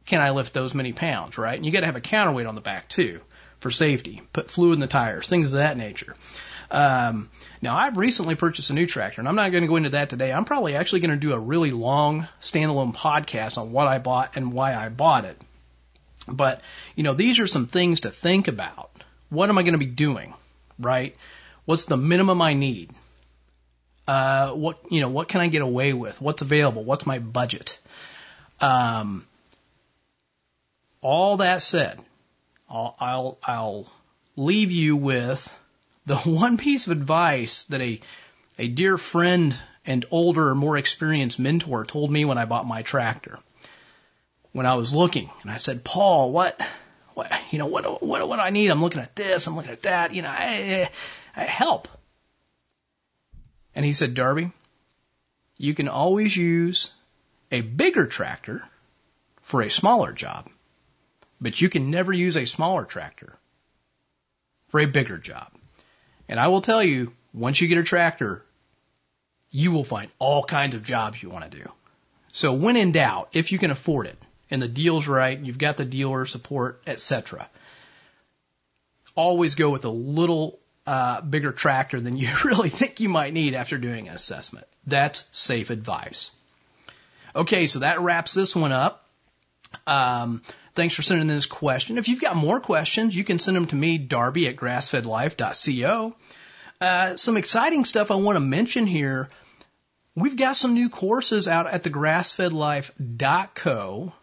can 0.06 0.22
I 0.22 0.32
lift 0.32 0.54
those 0.54 0.76
many 0.76 0.94
pounds, 0.94 1.38
right? 1.38 1.56
And 1.56 1.66
you 1.66 1.72
got 1.72 1.80
to 1.80 1.88
have 1.88 1.96
a 1.96 2.02
counterweight 2.02 2.46
on 2.46 2.54
the 2.54 2.62
back 2.62 2.88
too 2.90 3.22
for 3.66 3.72
safety. 3.72 4.22
Put 4.32 4.52
fluid 4.52 4.76
in 4.76 4.80
the 4.80 4.86
tires, 4.86 5.28
things 5.28 5.52
of 5.52 5.58
that 5.58 5.76
nature. 5.76 6.16
Um, 6.70 7.32
now 7.64 7.76
I've 7.76 7.98
recently 7.98 8.36
purchased 8.36 8.70
a 8.70 8.76
new 8.76 8.86
tractor, 8.86 9.22
and 9.22 9.28
I'm 9.28 9.34
not 9.34 9.52
going 9.52 9.64
to 9.64 9.68
go 9.68 9.78
into 9.78 9.90
that 9.90 10.12
today. 10.12 10.32
I'm 10.32 10.46
probably 10.46 10.76
actually 10.76 11.00
going 11.00 11.20
to 11.20 11.28
do 11.28 11.34
a 11.34 11.40
really 11.40 11.72
long 11.72 12.28
standalone 12.40 12.96
podcast 12.96 13.58
on 13.58 13.72
what 13.72 13.88
I 13.88 13.98
bought 13.98 14.34
and 14.36 14.54
why 14.54 14.76
I 14.76 14.90
bought 14.90 15.26
it. 15.26 15.42
But 16.28 16.62
you 16.96 17.02
know, 17.02 17.16
these 17.16 17.40
are 17.40 17.48
some 17.48 17.66
things 17.66 18.02
to 18.02 18.12
think 18.12 18.48
about. 18.48 18.92
What 19.30 19.50
am 19.50 19.58
I 19.58 19.64
going 19.64 19.74
to 19.74 19.80
be 19.80 19.88
doing, 19.88 20.36
right? 20.78 21.16
What's 21.66 21.86
the 21.86 21.98
minimum 21.98 22.44
I 22.44 22.54
need? 22.54 22.92
Uh, 24.08 24.52
what 24.52 24.78
you 24.92 25.02
know, 25.02 25.10
what 25.10 25.28
can 25.28 25.42
I 25.42 25.48
get 25.48 25.64
away 25.64 25.92
with? 25.94 26.22
What's 26.22 26.44
available? 26.44 26.84
What's 26.84 27.08
my 27.08 27.18
budget? 27.18 27.80
Um, 28.62 29.26
all 31.02 31.38
that 31.38 31.64
said, 31.64 32.00
I'll, 32.70 32.96
I'll, 33.00 33.38
I'll 33.44 33.92
leave 34.36 34.72
you 34.72 34.96
with 34.96 35.58
the 36.06 36.18
one 36.18 36.58
piece 36.58 36.88
of 36.88 36.92
advice 36.92 37.66
that 37.66 37.82
a, 37.82 38.02
a 38.58 38.68
dear 38.68 38.98
friend 38.98 39.56
and 39.86 40.06
older, 40.12 40.56
more 40.56 40.78
experienced 40.78 41.40
mentor 41.40 41.86
told 41.86 42.12
me 42.12 42.26
when 42.26 42.38
I 42.38 42.46
bought 42.46 42.68
my 42.68 42.82
tractor. 42.82 43.40
When 44.52 44.66
I 44.66 44.76
was 44.76 44.94
looking, 44.94 45.30
and 45.42 45.52
I 45.52 45.58
said, 45.58 45.84
Paul, 45.84 46.32
what, 46.32 46.60
what, 47.14 47.32
you 47.52 47.60
know, 47.60 47.66
what, 47.66 48.02
what, 48.02 48.28
what 48.28 48.38
do 48.38 48.42
I 48.42 48.52
need? 48.52 48.72
I'm 48.72 48.82
looking 48.82 49.02
at 49.02 49.16
this, 49.16 49.48
I'm 49.48 49.56
looking 49.56 49.72
at 49.72 49.84
that, 49.84 50.14
you 50.14 50.22
know, 50.22 50.30
I, 50.30 50.90
I, 51.36 51.44
help. 51.44 51.90
And 53.76 53.86
he 53.86 53.92
said, 53.92 54.14
Darby, 54.14 54.52
you 55.58 55.74
can 55.74 55.90
always 55.90 56.36
use 56.36 56.90
a 57.52 57.62
bigger 57.62 58.08
tractor 58.08 58.64
for 59.42 59.62
a 59.62 59.70
smaller 59.70 60.14
job, 60.14 60.50
but 61.40 61.60
you 61.60 61.70
can 61.70 61.92
never 61.92 62.14
use 62.14 62.38
a 62.38 62.46
smaller 62.46 62.86
tractor 62.86 63.38
for 64.70 64.80
a 64.80 64.86
bigger 64.86 65.18
job. 65.18 65.52
And 66.28 66.40
I 66.40 66.48
will 66.48 66.62
tell 66.62 66.84
you, 66.84 67.14
once 67.34 67.62
you 67.62 67.68
get 67.68 67.78
a 67.78 67.84
tractor, 67.84 68.46
you 69.52 69.72
will 69.72 69.84
find 69.84 70.12
all 70.20 70.44
kinds 70.44 70.76
of 70.76 70.84
jobs 70.84 71.22
you 71.22 71.30
want 71.30 71.50
to 71.50 71.58
do. 71.58 71.70
So 72.32 72.54
when 72.54 72.76
in 72.76 72.92
doubt, 72.92 73.30
if 73.34 73.52
you 73.52 73.58
can 73.58 73.72
afford 73.72 74.08
it 74.08 74.18
and 74.50 74.62
the 74.62 74.68
deal's 74.68 75.08
right, 75.08 75.40
you've 75.40 75.58
got 75.58 75.78
the 75.78 75.86
dealer 75.86 76.26
support, 76.26 76.82
etc., 76.86 77.48
always 79.16 79.56
go 79.56 79.70
with 79.70 79.86
a 79.86 79.90
little 79.90 80.60
uh, 80.86 81.22
bigger 81.22 81.52
tractor 81.52 82.02
than 82.02 82.18
you 82.18 82.30
really 82.46 82.70
think 82.70 83.00
you 83.00 83.10
might 83.10 83.34
need 83.34 83.56
after 83.56 83.78
doing 83.78 84.08
an 84.08 84.16
assessment. 84.16 84.68
That's 84.86 85.24
safe 85.32 85.70
advice. 85.70 86.32
Okay, 87.36 87.68
so 87.68 87.80
that 87.80 88.02
wraps 88.02 88.34
this 88.34 88.56
one 88.56 88.72
up. 88.72 89.08
Um, 89.88 90.42
thanks 90.76 90.96
for 90.96 91.02
sending 91.02 91.28
this 91.28 91.46
question. 91.46 91.98
If 91.98 92.10
you've 92.10 92.22
got 92.22 92.36
more 92.36 92.60
questions, 92.60 93.16
you 93.16 93.24
can 93.24 93.40
send 93.40 93.58
them 93.58 93.68
to 93.68 93.76
me, 93.76 93.98
Darby 93.98 94.48
at 94.48 94.58
grassfedlife.co. 94.58 96.16
Uh, 96.82 97.16
some 97.16 97.38
exciting 97.38 97.86
stuff 97.86 98.12
I 98.12 98.16
want 98.16 98.36
to 98.36 98.42
mention 98.42 98.86
here. 98.86 99.30
We've 100.16 100.38
got 100.38 100.56
some 100.56 100.74
new 100.74 100.90
courses 100.90 101.48
out 101.48 101.68
at 101.68 101.84
the 101.84 101.90
grassfedlife.co 101.90 104.14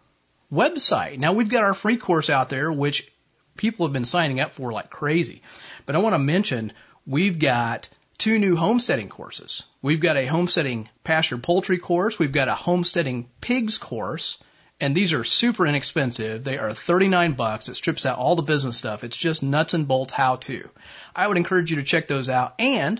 website. 0.51 1.17
Now 1.17 1.33
we've 1.33 1.49
got 1.49 1.63
our 1.63 1.73
free 1.73 1.97
course 1.97 2.29
out 2.29 2.49
there, 2.49 2.71
which 2.71 3.11
people 3.57 3.85
have 3.85 3.93
been 3.93 4.05
signing 4.05 4.39
up 4.39 4.53
for 4.53 4.71
like 4.71 4.89
crazy. 4.89 5.41
But 5.85 5.95
I 5.95 5.99
want 5.99 6.13
to 6.13 6.19
mention 6.19 6.73
we've 7.05 7.39
got 7.39 7.89
two 8.17 8.39
new 8.39 8.55
homesteading 8.55 9.09
courses. 9.09 9.63
We've 9.81 9.99
got 9.99 10.15
a 10.17 10.25
homesteading 10.25 10.89
pasture 11.03 11.37
poultry 11.37 11.79
course. 11.79 12.17
We've 12.19 12.31
got 12.31 12.47
a 12.47 12.55
homesteading 12.55 13.29
pigs 13.41 13.77
course. 13.77 14.37
And 14.79 14.95
these 14.95 15.13
are 15.13 15.23
super 15.23 15.65
inexpensive. 15.65 16.43
They 16.43 16.57
are 16.57 16.73
39 16.73 17.33
bucks. 17.33 17.69
It 17.69 17.75
strips 17.75 18.05
out 18.05 18.17
all 18.17 18.35
the 18.35 18.41
business 18.41 18.77
stuff. 18.77 19.03
It's 19.03 19.15
just 19.15 19.43
nuts 19.43 19.73
and 19.73 19.87
bolts 19.87 20.13
how 20.13 20.37
to. 20.37 20.69
I 21.15 21.27
would 21.27 21.37
encourage 21.37 21.69
you 21.69 21.77
to 21.77 21.83
check 21.83 22.07
those 22.07 22.27
out. 22.27 22.55
And 22.59 22.99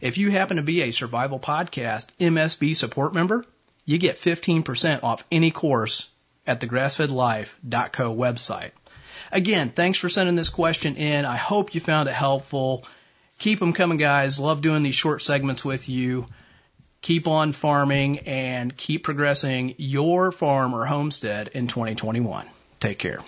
if 0.00 0.16
you 0.16 0.30
happen 0.30 0.56
to 0.56 0.62
be 0.62 0.82
a 0.82 0.92
survival 0.92 1.38
podcast 1.38 2.06
MSB 2.20 2.76
support 2.76 3.14
member, 3.14 3.44
you 3.84 3.98
get 3.98 4.16
15% 4.16 5.02
off 5.02 5.24
any 5.30 5.50
course 5.50 6.08
at 6.46 6.60
the 6.60 6.66
grassfedlife.co 6.66 8.14
website. 8.14 8.70
Again, 9.30 9.70
thanks 9.70 9.98
for 9.98 10.08
sending 10.08 10.36
this 10.36 10.48
question 10.48 10.96
in. 10.96 11.24
I 11.24 11.36
hope 11.36 11.74
you 11.74 11.80
found 11.80 12.08
it 12.08 12.14
helpful. 12.14 12.86
Keep 13.38 13.60
them 13.60 13.72
coming, 13.72 13.98
guys. 13.98 14.38
Love 14.40 14.62
doing 14.62 14.82
these 14.82 14.94
short 14.94 15.22
segments 15.22 15.64
with 15.64 15.88
you. 15.88 16.26
Keep 17.00 17.28
on 17.28 17.52
farming 17.52 18.20
and 18.20 18.76
keep 18.76 19.04
progressing 19.04 19.74
your 19.78 20.32
farm 20.32 20.74
or 20.74 20.84
homestead 20.84 21.48
in 21.48 21.68
2021. 21.68 22.46
Take 22.80 22.98
care. 22.98 23.20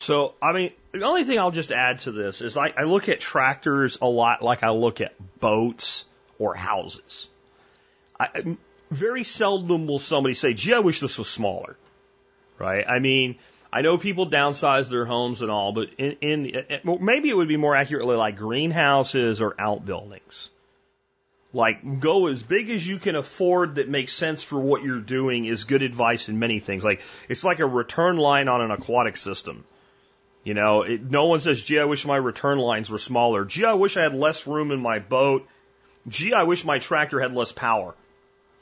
So, 0.00 0.34
I 0.42 0.52
mean, 0.52 0.72
the 0.92 1.04
only 1.04 1.24
thing 1.24 1.38
I'll 1.38 1.50
just 1.50 1.72
add 1.72 2.00
to 2.00 2.12
this 2.12 2.42
is 2.42 2.56
I, 2.56 2.72
I 2.76 2.82
look 2.82 3.08
at 3.08 3.20
tractors 3.20 3.98
a 4.02 4.06
lot 4.06 4.42
like 4.42 4.62
I 4.62 4.70
look 4.70 5.00
at 5.00 5.14
boats 5.40 6.04
or 6.38 6.54
houses. 6.54 7.28
I, 8.20 8.56
very 8.90 9.24
seldom 9.24 9.86
will 9.86 9.98
somebody 9.98 10.34
say, 10.34 10.52
gee, 10.52 10.74
I 10.74 10.80
wish 10.80 11.00
this 11.00 11.16
was 11.16 11.28
smaller. 11.28 11.76
Right? 12.58 12.84
I 12.86 12.98
mean, 12.98 13.36
I 13.72 13.80
know 13.80 13.98
people 13.98 14.26
downsize 14.28 14.88
their 14.88 15.04
homes 15.04 15.42
and 15.42 15.50
all, 15.50 15.72
but 15.72 15.94
in, 15.98 16.12
in 16.20 17.00
maybe 17.00 17.28
it 17.28 17.36
would 17.36 17.48
be 17.48 17.56
more 17.56 17.74
accurately 17.74 18.16
like 18.16 18.36
greenhouses 18.36 19.40
or 19.40 19.54
outbuildings. 19.58 20.50
Like 21.54 22.00
go 22.00 22.26
as 22.26 22.42
big 22.42 22.68
as 22.68 22.86
you 22.86 22.98
can 22.98 23.14
afford 23.14 23.76
that 23.76 23.88
makes 23.88 24.12
sense 24.12 24.42
for 24.42 24.58
what 24.58 24.82
you're 24.82 24.98
doing 24.98 25.44
is 25.44 25.62
good 25.62 25.82
advice 25.82 26.28
in 26.28 26.40
many 26.40 26.58
things. 26.58 26.84
Like 26.84 27.00
it's 27.28 27.44
like 27.44 27.60
a 27.60 27.66
return 27.66 28.16
line 28.16 28.48
on 28.48 28.60
an 28.60 28.72
aquatic 28.72 29.16
system. 29.16 29.64
You 30.42 30.52
know, 30.52 30.82
it, 30.82 31.02
no 31.02 31.26
one 31.26 31.40
says, 31.40 31.62
gee, 31.62 31.78
I 31.78 31.84
wish 31.84 32.04
my 32.04 32.16
return 32.16 32.58
lines 32.58 32.90
were 32.90 32.98
smaller. 32.98 33.44
Gee, 33.44 33.64
I 33.64 33.74
wish 33.74 33.96
I 33.96 34.02
had 34.02 34.12
less 34.14 34.46
room 34.48 34.72
in 34.72 34.80
my 34.80 34.98
boat. 34.98 35.46
Gee, 36.08 36.34
I 36.34 36.42
wish 36.42 36.64
my 36.64 36.80
tractor 36.80 37.20
had 37.20 37.32
less 37.32 37.52
power. 37.52 37.94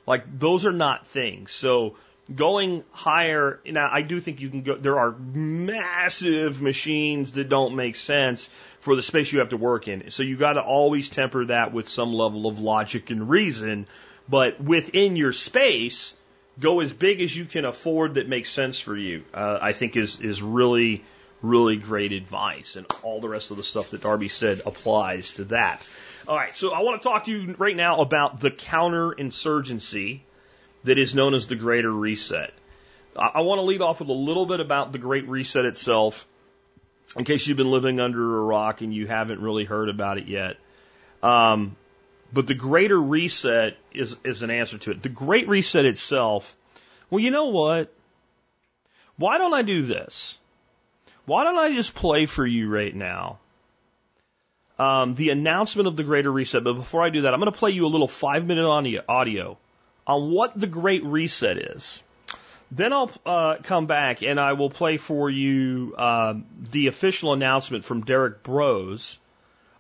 Like, 0.07 0.39
those 0.39 0.65
are 0.65 0.73
not 0.73 1.07
things. 1.09 1.51
So, 1.51 1.97
going 2.37 2.85
higher, 2.91 3.61
now 3.65 3.89
I 3.93 4.03
do 4.03 4.21
think 4.21 4.41
you 4.41 4.51
can 4.51 4.63
go, 4.63 4.77
there 4.77 4.99
are 4.99 5.13
massive 5.13 6.61
machines 6.61 7.33
that 7.33 7.49
don't 7.49 7.77
make 7.77 7.97
sense 7.97 8.49
for 8.81 8.97
the 8.97 9.03
space 9.03 9.33
you 9.33 9.39
have 9.41 9.51
to 9.51 9.57
work 9.57 9.89
in. 9.89 10.11
So 10.11 10.23
you 10.23 10.37
got 10.37 10.55
to 10.55 10.63
always 10.63 11.09
temper 11.09 11.47
that 11.47 11.73
with 11.73 11.89
some 11.89 12.13
level 12.13 12.47
of 12.47 12.59
logic 12.59 13.11
and 13.11 13.29
reason. 13.29 13.87
But 14.29 14.61
within 14.61 15.17
your 15.17 15.33
space, 15.33 16.15
go 16.59 16.81
as 16.81 16.93
big 16.93 17.21
as 17.21 17.37
you 17.37 17.45
can 17.45 17.65
afford 17.65 18.15
that 18.15 18.29
makes 18.29 18.51
sense 18.51 18.81
for 18.81 18.97
you. 18.97 19.25
Uh, 19.33 19.59
I 19.61 19.73
think 19.73 19.97
is 19.97 20.21
is 20.21 20.43
really 20.43 21.05
really 21.43 21.77
great 21.77 22.13
advice, 22.13 22.77
and 22.77 22.87
all 23.03 23.21
the 23.21 23.29
rest 23.29 23.51
of 23.51 23.57
the 23.57 23.63
stuff 23.63 23.91
that 23.91 24.03
Darby 24.03 24.29
said 24.29 24.63
applies 24.65 25.33
to 25.35 25.45
that. 25.45 25.87
All 26.29 26.37
right, 26.37 26.55
so 26.55 26.73
I 26.73 26.83
want 26.83 27.03
to 27.03 27.09
talk 27.09 27.25
to 27.25 27.33
you 27.33 27.57
right 27.59 27.75
now 27.75 28.01
about 28.01 28.41
the 28.41 28.51
counterinsurgency 28.51 30.21
that 30.85 30.99
is 30.99 31.15
known 31.15 31.35
as 31.35 31.47
the 31.47 31.57
Greater 31.57 31.91
Reset. 31.91 32.53
I, 33.17 33.31
I 33.35 33.41
want 33.41 33.59
to 33.59 33.63
lead 33.63 33.83
off 33.83 34.01
with 34.01 34.09
a 34.09 34.15
little 34.15 34.47
bit 34.47 34.61
about 34.61 34.93
the 34.93 34.99
Great 34.99 35.29
Reset 35.29 35.65
itself, 35.65 36.27
in 37.17 37.25
case 37.25 37.47
you've 37.47 37.57
been 37.57 37.71
living 37.71 38.01
under 38.01 38.39
a 38.39 38.45
rock 38.45 38.81
and 38.81 38.93
you 38.93 39.07
haven't 39.07 39.41
really 39.41 39.65
heard 39.65 39.89
about 39.89 40.19
it 40.19 40.27
yet. 40.27 40.57
Um, 41.23 41.77
but 42.33 42.47
the 42.47 42.55
Greater 42.55 43.01
Reset 43.01 43.77
is, 43.93 44.17
is 44.25 44.43
an 44.43 44.51
answer 44.51 44.79
to 44.79 44.91
it. 44.91 45.03
The 45.03 45.09
Great 45.09 45.49
Reset 45.49 45.85
itself, 45.85 46.57
well, 47.11 47.21
you 47.21 47.31
know 47.31 47.47
what? 47.47 47.93
Why 49.17 49.39
don't 49.39 49.55
I 49.55 49.63
do 49.63 49.83
this? 49.83 50.39
Why 51.27 51.45
don't 51.45 51.59
I 51.59 51.73
just 51.73 51.95
play 51.95 52.27
for 52.27 52.45
you 52.45 52.69
right 52.69 52.95
now 52.95 53.39
um, 54.79 55.15
the 55.15 55.31
announcement 55.31 55.87
of 55.87 55.97
the 55.97 56.03
Greater 56.03 56.33
Reset? 56.33 56.65
But 56.65 56.73
before 56.73 57.03
I 57.03 57.11
do 57.11 57.23
that, 57.23 57.35
I'm 57.35 57.39
going 57.39 57.53
to 57.53 57.59
play 57.59 57.71
you 57.71 57.87
a 57.87 57.89
little 57.89 58.09
five 58.09 58.47
minute 58.47 58.67
audio 59.09 59.59
on 60.07 60.31
what 60.31 60.59
the 60.59 60.67
Great 60.67 61.05
Reset 61.05 61.59
is. 61.59 62.03
Then 62.71 62.93
I'll 62.93 63.11
uh, 63.27 63.57
come 63.63 63.87
back 63.87 64.23
and 64.23 64.41
I 64.41 64.55
will 64.55 64.71
play 64.71 64.97
for 64.97 65.29
you 65.29 65.95
uh, 65.97 66.35
the 66.71 66.87
official 66.87 67.35
announcement 67.35 67.85
from 67.85 68.01
Derrick 68.03 68.43
Broze 68.43 69.19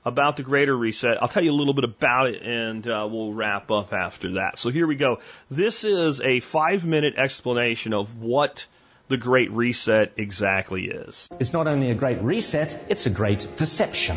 about 0.04 0.36
the 0.36 0.42
Greater 0.42 0.76
Reset. 0.76 1.22
I'll 1.22 1.28
tell 1.28 1.42
you 1.42 1.52
a 1.52 1.54
little 1.54 1.74
bit 1.74 1.84
about 1.84 2.28
it 2.28 2.42
and 2.42 2.86
uh, 2.86 3.08
we'll 3.10 3.32
wrap 3.32 3.70
up 3.70 3.92
after 3.94 4.32
that. 4.32 4.58
So 4.58 4.68
here 4.68 4.86
we 4.86 4.96
go. 4.96 5.20
This 5.50 5.84
is 5.84 6.20
a 6.20 6.40
five 6.40 6.86
minute 6.86 7.14
explanation 7.16 7.94
of 7.94 8.20
what 8.20 8.66
the 9.08 9.16
Great 9.16 9.50
Reset 9.52 10.12
exactly 10.16 10.88
is. 10.88 11.28
It's 11.40 11.52
not 11.52 11.66
only 11.66 11.90
a 11.90 11.94
great 11.94 12.22
reset, 12.22 12.78
it's 12.88 13.06
a 13.06 13.10
great 13.10 13.46
deception. 13.56 14.16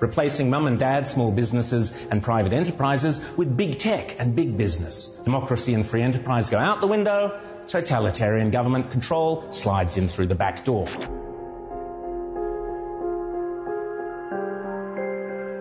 Replacing 0.00 0.50
mum 0.50 0.66
and 0.66 0.78
dad, 0.78 1.06
small 1.06 1.32
businesses 1.32 1.96
and 2.10 2.22
private 2.22 2.52
enterprises 2.52 3.24
with 3.36 3.56
big 3.56 3.78
tech 3.78 4.20
and 4.20 4.34
big 4.36 4.56
business. 4.56 5.08
Democracy 5.24 5.72
and 5.72 5.86
free 5.86 6.02
enterprise 6.02 6.50
go 6.50 6.58
out 6.58 6.80
the 6.80 6.86
window, 6.86 7.40
totalitarian 7.68 8.50
government 8.50 8.90
control 8.90 9.50
slides 9.52 9.96
in 9.96 10.08
through 10.08 10.26
the 10.26 10.34
back 10.34 10.64
door. 10.64 10.86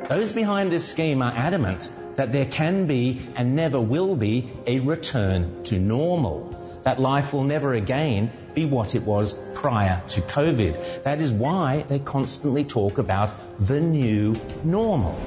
Those 0.09 0.33
behind 0.33 0.71
this 0.71 0.87
scheme 0.87 1.21
are 1.21 1.33
adamant 1.35 1.89
that 2.15 2.31
there 2.31 2.45
can 2.45 2.87
be 2.87 3.27
and 3.35 3.55
never 3.55 3.81
will 3.81 4.15
be 4.15 4.51
a 4.67 4.79
return 4.79 5.63
to 5.63 5.79
normal 5.79 6.64
that 6.85 7.01
life 7.01 7.33
will 7.33 7.43
never 7.43 7.73
again 7.73 8.31
be 8.53 8.65
what 8.65 8.95
it 8.95 9.01
was 9.01 9.33
prior 9.55 10.01
to 10.07 10.21
COVID. 10.21 11.03
That 11.03 11.19
is 11.19 11.33
why 11.33 11.81
they 11.81 11.99
constantly 11.99 12.63
talk 12.63 12.99
about 12.99 13.33
the 13.59 13.81
new 13.81 14.35
normal. 14.63 15.19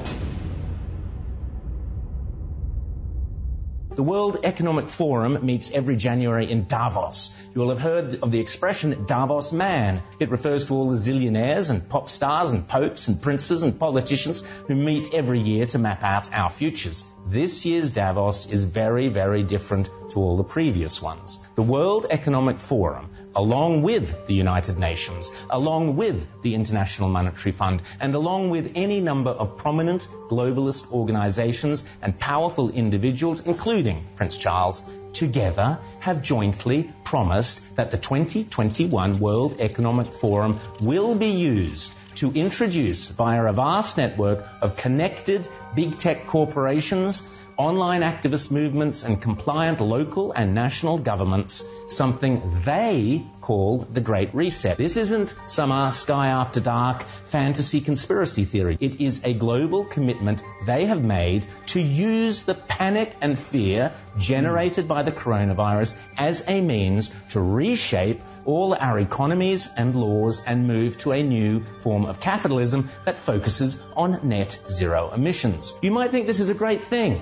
The 3.99 4.05
World 4.05 4.39
Economic 4.45 4.91
Forum 4.91 5.45
meets 5.45 5.73
every 5.73 5.97
January 5.97 6.49
in 6.49 6.67
Davos. 6.69 7.37
You 7.53 7.61
will 7.61 7.71
have 7.71 7.81
heard 7.81 8.21
of 8.23 8.31
the 8.31 8.39
expression 8.39 9.07
Davos 9.07 9.51
man. 9.53 10.05
It 10.21 10.31
refers 10.31 10.67
to 10.67 10.75
all 10.77 10.91
the 10.91 10.97
zillionaires 10.97 11.69
and 11.69 11.89
pop 11.89 12.09
stars 12.09 12.53
and 12.53 12.69
popes 12.69 13.09
and 13.09 13.21
princes 13.21 13.65
and 13.65 13.77
politicians 13.77 14.47
who 14.69 14.77
meet 14.77 15.13
every 15.15 15.41
year 15.41 15.67
to 15.67 15.81
map 15.81 16.05
out 16.05 16.33
our 16.33 16.49
futures. 16.49 17.11
This 17.27 17.67
year's 17.67 17.91
Davos 17.91 18.49
is 18.49 18.63
very, 18.63 19.09
very 19.09 19.43
different 19.43 19.91
to 20.11 20.21
all 20.21 20.37
the 20.37 20.45
previous 20.45 21.03
ones. 21.03 21.41
The 21.57 21.63
World 21.63 22.07
Economic 22.09 22.61
Forum 22.61 23.11
along 23.39 23.83
with 23.83 24.27
the 24.27 24.35
United 24.35 24.79
Nations, 24.79 25.31
along 25.49 25.95
with 25.95 26.27
the 26.43 26.57
International 26.57 27.09
Monetary 27.09 27.53
Fund, 27.53 27.81
and 28.01 28.17
along 28.17 28.51
with 28.51 28.73
any 28.75 29.01
number 29.01 29.31
of 29.31 29.57
prominent 29.57 30.09
globalist 30.29 30.91
organizations 30.93 31.85
and 32.03 32.19
powerful 32.19 32.71
individuals, 32.71 33.47
including 33.47 34.05
Prince 34.17 34.39
Charles, 34.39 34.83
together 35.13 35.79
have 36.01 36.21
jointly 36.21 36.91
promised 37.05 37.77
that 37.77 37.93
the 37.93 37.97
2021 37.97 39.21
World 39.21 39.61
Economic 39.61 40.11
Forum 40.11 40.59
will 40.81 41.15
be 41.15 41.31
used 41.31 41.93
to 42.17 42.33
introduce 42.33 43.07
via 43.07 43.45
a 43.45 43.53
vast 43.53 43.97
network 43.99 44.45
of 44.61 44.77
connected 44.77 45.47
big 45.77 45.97
tech 45.97 46.27
corporations 46.27 47.23
online 47.59 48.03
activist 48.03 48.53
movements 48.53 49.03
and 49.03 49.21
compliant 49.21 49.81
local 49.81 50.31
and 50.31 50.55
national 50.55 50.97
governments 50.97 51.65
something 51.89 52.41
they 52.65 53.27
call 53.41 53.79
the 53.79 54.01
Great 54.01 54.33
Reset. 54.33 54.77
This 54.77 54.97
isn't 54.97 55.35
some 55.49 55.73
ah, 55.73 55.91
sky 55.91 56.29
after 56.29 56.61
dark 56.61 57.03
fantasy 57.25 57.81
conspiracy 57.81 58.45
theory. 58.45 58.79
It 58.79 59.01
is 59.01 59.25
a 59.25 59.35
global 59.35 59.85
commitment 59.85 60.45
they 60.67 60.87
have 60.87 61.03
made 61.03 61.49
to 61.69 61.81
use 61.81 62.45
the 62.45 62.55
panic 62.55 63.17
and 63.21 63.37
fear 63.37 63.93
generated 64.19 64.87
by 64.87 65.03
the 65.03 65.11
coronavirus 65.11 65.97
as 66.17 66.45
a 66.47 66.61
means 66.61 67.11
to 67.31 67.41
reshape 67.41 68.21
all 68.45 68.77
our 68.79 69.01
economies 69.01 69.69
and 69.77 69.97
laws 69.97 70.43
and 70.47 70.69
move 70.69 70.97
to 70.99 71.11
a 71.11 71.25
new 71.25 71.65
form 71.81 72.07
of 72.07 72.21
capitalism 72.21 72.89
that 73.05 73.19
focuses 73.19 73.83
on 73.97 74.29
net 74.29 74.57
zero 74.71 75.11
emissions. 75.13 75.77
You 75.83 75.91
might 75.91 76.13
think 76.13 76.29
this 76.29 76.39
is 76.39 76.51
a 76.51 76.55
great 76.55 76.85
thing. 76.85 77.21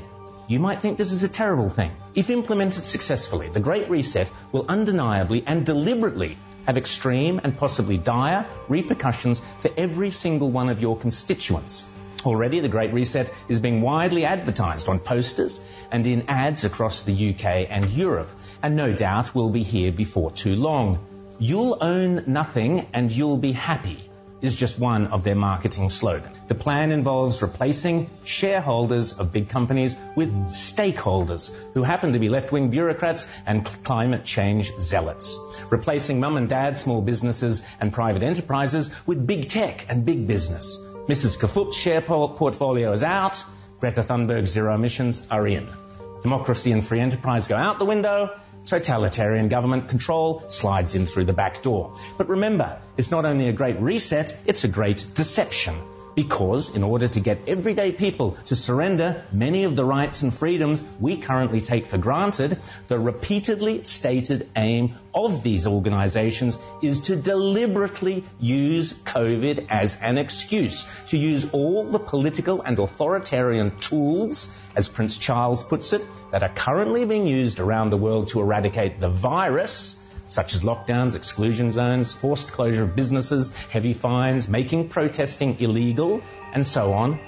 You 0.49 0.61
might 0.61 0.81
think 0.81 0.97
this 0.97 1.11
is 1.11 1.25
a 1.25 1.29
terrible 1.29 1.71
thing. 1.71 1.91
If 2.15 2.31
implemented 2.31 2.85
successfully, 2.85 3.49
the 3.49 3.59
Great 3.59 3.91
Reset 3.91 4.31
will 4.53 4.65
undeniably 4.69 5.43
and 5.45 5.67
deliberately 5.67 6.37
have 6.67 6.77
extreme 6.77 7.41
and 7.43 7.59
possibly 7.59 7.99
dire 7.99 8.47
repercussions 8.69 9.43
for 9.59 9.73
every 9.77 10.13
single 10.13 10.49
one 10.49 10.69
of 10.69 10.81
your 10.81 10.97
constituents. 10.97 11.85
Already, 12.25 12.61
the 12.61 12.69
Great 12.69 12.93
Reset 12.93 13.33
is 13.49 13.59
being 13.59 13.83
widely 13.83 14.25
advertised 14.25 14.89
on 14.89 15.01
posters 15.01 15.61
and 15.91 16.07
in 16.07 16.29
ads 16.29 16.65
across 16.65 17.03
the 17.03 17.31
UK 17.31 17.67
and 17.69 17.91
Europe, 17.91 18.31
and 18.63 18.77
no 18.77 18.93
doubt 18.93 19.35
will 19.35 19.51
be 19.51 19.65
here 19.65 19.91
before 19.91 20.31
too 20.31 20.55
long. 20.55 21.01
You'll 21.41 21.79
own 21.81 22.23
nothing 22.29 22.87
and 22.95 23.11
you'll 23.11 23.39
be 23.39 23.53
happy 23.53 24.06
is 24.41 24.55
just 24.55 24.79
one 24.79 25.07
of 25.09 25.25
their 25.25 25.35
marketing 25.35 25.89
slogans. 25.89 26.37
The 26.49 26.55
plan 26.55 26.93
involves 26.93 27.43
replacing 27.43 28.11
shareholders 28.25 29.15
of 29.19 29.33
big 29.33 29.49
companies 29.49 29.97
with 30.15 30.33
stakeholders 30.49 31.55
who 31.75 31.83
happen 31.83 32.13
to 32.13 32.19
be 32.19 32.29
left-wing 32.29 32.71
bureaucrats 32.71 33.29
and 33.47 33.65
climate 33.65 34.25
change 34.25 34.73
zealots. 34.79 35.39
Replacing 35.71 36.21
mum 36.21 36.37
and 36.37 36.49
dad 36.49 36.77
small 36.77 37.03
businesses 37.03 37.63
and 37.81 37.93
private 37.93 38.23
enterprises 38.23 38.95
with 39.07 39.27
big 39.27 39.49
tech 39.49 39.87
and 39.89 40.05
big 40.05 40.27
business. 40.27 40.79
Mrs. 41.09 41.39
Kafup's 41.39 41.77
share 41.77 42.03
portfolio 42.03 42.93
is 42.93 43.03
out. 43.03 43.43
Greta 43.81 44.03
Thunberg's 44.03 44.51
zero 44.51 44.75
emissions 44.75 45.23
are 45.31 45.47
in. 45.47 45.69
Democracy 46.23 46.73
and 46.73 46.85
free 46.85 47.01
enterprise 47.01 47.47
go 47.47 47.57
out 47.57 47.79
the 47.79 47.85
window 47.85 48.31
totalitarian 48.67 49.49
government 49.49 49.89
control 49.89 50.45
slides 50.49 50.95
in 50.95 51.07
through 51.07 51.25
the 51.25 51.33
back 51.33 51.63
door. 51.63 51.97
But 52.19 52.29
remember, 52.29 52.79
it's 52.97 53.11
not 53.11 53.25
only 53.25 53.49
a 53.49 53.53
great 53.53 53.81
reset, 53.81 54.37
it's 54.47 54.65
a 54.65 54.69
great 54.69 55.07
deception. 55.15 55.77
Because 56.17 56.75
in 56.75 56.83
order 56.83 57.09
to 57.09 57.21
get 57.21 57.47
everyday 57.47 57.93
people 57.93 58.39
to 58.47 58.57
surrender 58.57 59.23
many 59.33 59.65
of 59.65 59.77
the 59.77 59.85
rights 59.85 60.23
and 60.23 60.33
freedoms 60.33 60.83
we 60.99 61.19
currently 61.19 61.61
take 61.61 61.85
for 61.85 61.99
granted, 61.99 62.59
the 62.89 62.99
repeatedly 62.99 63.85
stated 63.85 64.49
aim 64.57 64.95
of 65.15 65.43
these 65.43 65.67
organizations 65.67 66.59
is 66.81 67.01
to 67.01 67.17
deliberately 67.17 68.25
use 68.41 68.95
COVID 68.95 69.67
as 69.69 70.01
an 70.01 70.17
excuse, 70.17 70.89
to 71.09 71.19
use 71.19 71.51
all 71.53 71.85
the 71.85 71.99
political 71.99 72.63
and 72.63 72.79
authoritarian 72.79 73.77
tools, 73.77 74.57
as 74.75 74.89
Prince 74.89 75.19
Charles 75.19 75.63
puts 75.63 75.93
it, 75.93 76.03
that 76.31 76.43
are 76.43 76.49
currently 76.49 77.05
being 77.05 77.27
used 77.27 77.61
around 77.61 77.91
the 77.91 77.99
world 77.99 78.29
to 78.29 78.41
eradicate 78.41 79.01
the 79.01 79.11
virus 79.11 80.03
such 80.29 80.55
as 80.55 80.63
lockdowns, 80.63 81.15
exclusion 81.15 81.73
zones, 81.73 82.13
forced 82.13 82.53
closure 82.53 82.85
of 82.85 82.97
businesses, 82.97 83.55
heavy 83.67 83.93
fines, 83.93 84.49
making 84.49 84.89
protesting 84.89 85.61
illegal, 85.61 86.23
and 86.53 86.67
so 86.67 86.93
on, 86.93 87.19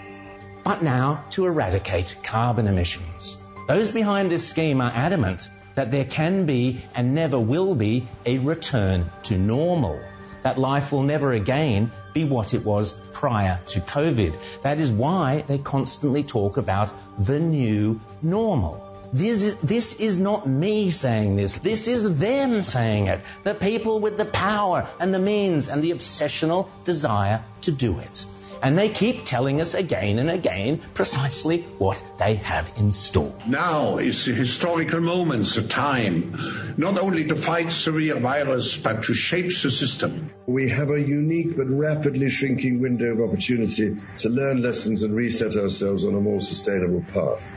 but 0.65 0.83
now 0.83 1.25
to 1.31 1.47
eradicate 1.47 2.17
carbon 2.23 2.67
emissions. 2.67 3.39
Those 3.69 3.91
behind 3.91 4.31
this 4.31 4.49
scheme 4.49 4.81
are 4.81 4.93
adamant 4.95 5.49
that 5.75 5.91
there 5.91 6.05
can 6.05 6.47
be 6.47 6.83
and 6.95 7.15
never 7.15 7.39
will 7.39 7.75
be 7.75 8.09
a 8.27 8.39
return 8.39 9.11
to 9.25 9.39
normal. 9.39 10.01
That 10.43 10.59
life 10.59 10.91
will 10.91 11.03
never 11.03 11.33
again 11.33 11.93
be 12.13 12.25
what 12.25 12.55
it 12.55 12.65
was 12.65 12.93
prior 13.13 13.61
to 13.69 13.81
COVID. 13.81 14.37
That 14.63 14.79
is 14.79 14.91
why 14.91 15.45
they 15.47 15.59
constantly 15.59 16.23
talk 16.23 16.57
about 16.57 16.93
the 17.19 17.39
new 17.39 18.01
normal. 18.23 18.88
This 19.13 19.43
is, 19.43 19.57
this 19.61 20.01
is 20.01 20.19
not 20.19 20.47
me 20.47 20.91
saying 20.91 21.37
this. 21.37 21.55
This 21.55 21.89
is 21.89 22.19
them 22.19 22.63
saying 22.63 23.07
it. 23.07 23.21
The 23.43 23.55
people 23.55 24.01
with 24.01 24.19
the 24.19 24.27
power 24.27 24.87
and 25.01 25.15
the 25.15 25.19
means 25.19 25.69
and 25.69 25.83
the 25.83 25.93
obsessional 25.93 26.69
desire 26.85 27.43
to 27.63 27.73
do 27.73 27.99
it. 28.01 28.27
And 28.63 28.77
they 28.77 28.89
keep 28.89 29.25
telling 29.25 29.61
us 29.61 29.75
again 29.75 30.19
and 30.19 30.29
again 30.29 30.81
precisely 30.95 31.63
what 31.79 32.03
they 32.19 32.35
have 32.35 32.71
in 32.77 32.91
store. 32.93 33.33
Now 33.47 33.99
is 33.99 34.25
the 34.25 34.33
historical 34.33 35.01
moment, 35.01 35.47
the 35.47 35.63
time, 35.63 36.75
not 36.77 36.99
only 36.99 37.25
to 37.27 37.37
fight 37.37 37.73
severe 37.73 38.19
virus, 38.19 38.77
but 38.77 39.05
to 39.05 39.15
shape 39.15 39.47
the 39.47 39.71
system. 39.71 40.31
We 40.47 40.71
have 40.71 40.91
a 40.91 41.01
unique 41.01 41.57
but 41.57 41.69
rapidly 41.69 42.31
shrinking 42.31 42.81
window 42.81 43.13
of 43.13 43.31
opportunity 43.31 43.97
to 44.19 44.29
learn 44.29 44.61
lessons 44.61 45.03
and 45.05 45.15
reset 45.15 45.57
ourselves 45.57 46.05
on 46.05 46.15
a 46.15 46.21
more 46.21 46.41
sustainable 46.41 47.05
path. 47.13 47.53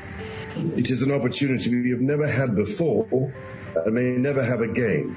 It 0.55 0.89
is 0.89 1.01
an 1.01 1.11
opportunity 1.11 1.69
we 1.81 1.91
have 1.91 2.01
never 2.01 2.27
had 2.27 2.55
before 2.55 3.33
and 3.75 3.95
may 3.95 4.11
never 4.17 4.43
have 4.43 4.61
again. 4.61 5.15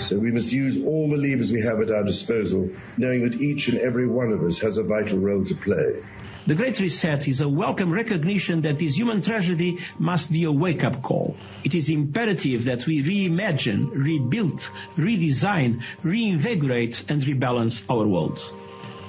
So 0.00 0.18
we 0.18 0.30
must 0.30 0.52
use 0.52 0.76
all 0.76 1.08
the 1.08 1.16
levers 1.16 1.52
we 1.52 1.62
have 1.62 1.80
at 1.80 1.90
our 1.90 2.04
disposal, 2.04 2.70
knowing 2.96 3.22
that 3.22 3.40
each 3.40 3.68
and 3.68 3.78
every 3.78 4.06
one 4.06 4.32
of 4.32 4.42
us 4.42 4.58
has 4.60 4.76
a 4.78 4.82
vital 4.82 5.18
role 5.18 5.44
to 5.44 5.54
play. 5.54 6.02
The 6.44 6.56
Great 6.56 6.80
Reset 6.80 7.28
is 7.28 7.40
a 7.40 7.48
welcome 7.48 7.92
recognition 7.92 8.62
that 8.62 8.76
this 8.76 8.96
human 8.96 9.22
tragedy 9.22 9.78
must 9.96 10.32
be 10.32 10.42
a 10.42 10.50
wake-up 10.50 11.00
call. 11.00 11.36
It 11.62 11.76
is 11.76 11.88
imperative 11.88 12.64
that 12.64 12.84
we 12.84 13.02
reimagine, 13.02 13.90
rebuild, 13.92 14.68
redesign, 14.96 15.82
reinvigorate 16.02 17.04
and 17.08 17.22
rebalance 17.22 17.84
our 17.88 18.06
world. 18.06 18.42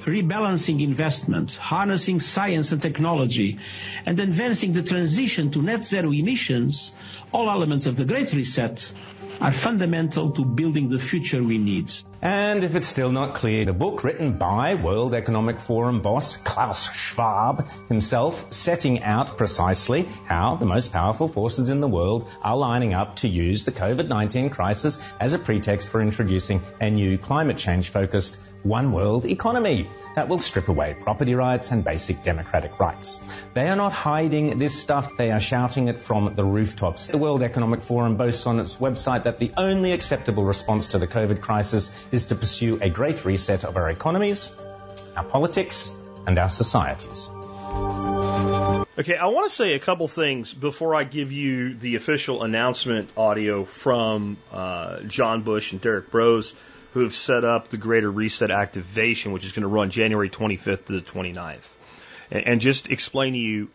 Rebalancing 0.06 0.82
investment, 0.82 1.56
harnessing 1.56 2.20
science 2.20 2.74
and 2.74 2.82
technology, 2.82 3.60
and 4.06 4.20
advancing 4.20 4.74
the 4.74 4.84
transition 4.84 5.51
to 5.51 5.62
net 5.62 5.86
zero 5.86 6.12
emissions, 6.12 6.93
all 7.32 7.49
elements 7.49 7.86
of 7.86 7.95
the 7.95 8.04
Great 8.04 8.34
Reset, 8.34 8.93
are 9.39 9.51
fundamental 9.51 10.32
to 10.32 10.45
building 10.45 10.89
the 10.89 10.99
future 10.99 11.43
we 11.43 11.58
need. 11.58 11.91
And 12.22 12.64
if 12.64 12.76
it's 12.76 12.88
still 12.88 13.12
not 13.12 13.34
clear, 13.34 13.66
the 13.66 13.74
book 13.74 14.04
written 14.04 14.38
by 14.38 14.76
World 14.76 15.14
Economic 15.14 15.60
Forum 15.60 16.01
boss 16.01 16.38
Klaus 16.38 16.93
Schwab 16.93 17.68
himself 17.88 18.54
setting 18.54 19.04
out 19.04 19.38
precisely 19.38 20.04
how 20.26 20.56
the 20.56 20.66
most 20.66 20.91
powerful 20.91 21.28
forces 21.28 21.70
in 21.70 21.80
the 21.80 21.88
world 21.88 22.30
are 22.41 22.58
lining 22.58 22.93
up 22.93 23.18
to 23.18 23.28
use 23.28 23.64
the 23.64 23.72
COVID-19 23.72 24.51
crisis 24.51 24.99
as 25.20 25.34
a 25.34 25.39
pretext 25.39 25.89
for 25.89 26.01
introducing 26.01 26.62
a 26.80 26.89
new 26.89 27.18
climate 27.18 27.58
change 27.58 27.89
focused 27.89 28.38
one 28.64 28.91
world 28.91 29.26
economy 29.26 29.89
that 30.16 30.28
will 30.28 30.39
strip 30.39 30.70
away 30.70 30.95
property 30.99 31.36
rights 31.36 31.72
and 31.72 31.84
basic 31.84 32.24
democratic 32.24 32.80
rights. 32.80 33.22
They 33.53 33.68
are 33.68 33.76
not 33.76 33.91
hiding 33.91 34.57
this 34.57 34.80
stuff, 34.80 35.18
they 35.18 35.32
are 35.32 35.39
shouting 35.39 35.88
it 35.89 35.99
from 35.99 36.34
the 36.34 36.43
rooftops. 36.43 37.07
The 37.07 37.18
World 37.18 37.43
Economic 37.43 37.82
Forum 37.82 38.16
boasts 38.16 38.47
on 38.47 38.59
its 38.59 38.78
website 38.78 39.24
that 39.24 39.38
the 39.38 39.51
only 39.57 39.91
acceptable 39.91 40.45
response 40.45 40.89
to 40.89 40.99
the 40.99 41.07
COVID 41.07 41.41
crisis 41.41 41.91
is 42.11 42.28
to 42.28 42.36
pursue 42.36 42.80
a 42.82 42.89
great 42.89 43.26
reset 43.26 43.66
of 43.66 43.78
our 43.78 43.89
economies, 43.89 44.55
our 45.16 45.24
politics, 45.24 45.91
and 46.26 46.39
our 46.39 46.49
societies. 46.49 47.30
Okay, 48.95 49.18
I 49.18 49.26
want 49.28 49.49
to 49.49 49.55
say 49.55 49.74
a 49.74 49.80
couple 49.80 50.07
things 50.07 50.53
before 50.53 50.93
I 50.93 51.03
give 51.03 51.32
you 51.32 51.74
the 51.74 51.95
official 51.95 52.43
announcement 52.43 53.09
audio 53.18 53.66
from 53.66 54.38
uh, 54.51 55.01
John 55.01 55.41
Bush 55.41 55.72
and 55.72 55.82
Derrick 55.82 56.11
Broze 56.11 56.53
who 56.94 57.02
have 57.02 57.14
set 57.14 57.44
up 57.44 57.70
the 57.70 57.78
Greater 57.78 58.10
Reset 58.10 58.52
activation, 58.52 59.32
which 59.32 59.46
is 59.46 59.52
going 59.52 59.64
to 59.64 59.68
run 59.68 59.89
January 59.89 60.30
25th 60.30 60.86
to 60.86 60.94
the 60.94 61.02
29th. 61.02 61.70
And, 62.30 62.48
and 62.48 62.62
just 62.62 62.89
explain 62.89 63.34
to 63.34 63.39
you 63.39 63.70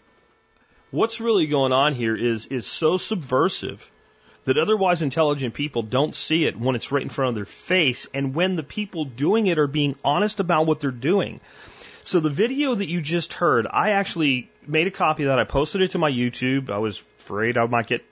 what's 0.93 1.21
really 1.21 1.49
going 1.49 1.73
on 1.73 1.95
here 1.95 2.17
is, 2.17 2.47
is 2.47 2.67
so 2.67 2.97
subversive 2.97 3.91
that 4.45 4.57
otherwise 4.57 5.03
intelligent 5.03 5.55
people 5.55 5.83
don't 5.83 6.15
see 6.15 6.47
it 6.47 6.59
when 6.59 6.77
it's 6.77 6.93
right 6.93 7.03
in 7.03 7.09
front 7.09 7.31
of 7.31 7.35
their 7.35 7.45
face 7.45 8.07
and 8.15 8.37
when 8.37 8.55
the 8.55 8.63
people 8.63 9.05
doing 9.05 9.49
it 9.49 9.59
are 9.59 9.67
being 9.67 9.97
honest 10.05 10.39
about 10.39 10.67
what 10.67 10.79
they're 10.79 10.91
doing. 10.93 11.41
So 12.05 12.21
the 12.21 12.31
video 12.31 12.75
that 12.75 12.89
you 12.89 13.03
just 13.03 13.35
heard, 13.35 13.67
I 13.69 13.91
actually 13.91 14.49
made 14.67 14.87
a 14.87 14.93
copy 14.93 15.25
of 15.25 15.29
that. 15.29 15.41
I 15.41 15.45
posted 15.45 15.83
it 15.83 15.91
to 15.91 15.99
my 15.99 16.11
YouTube. 16.11 16.71
I 16.71 16.79
was 16.79 17.05
afraid 17.19 17.59
I 17.59 17.67
might 17.67 17.89
get 17.89 18.05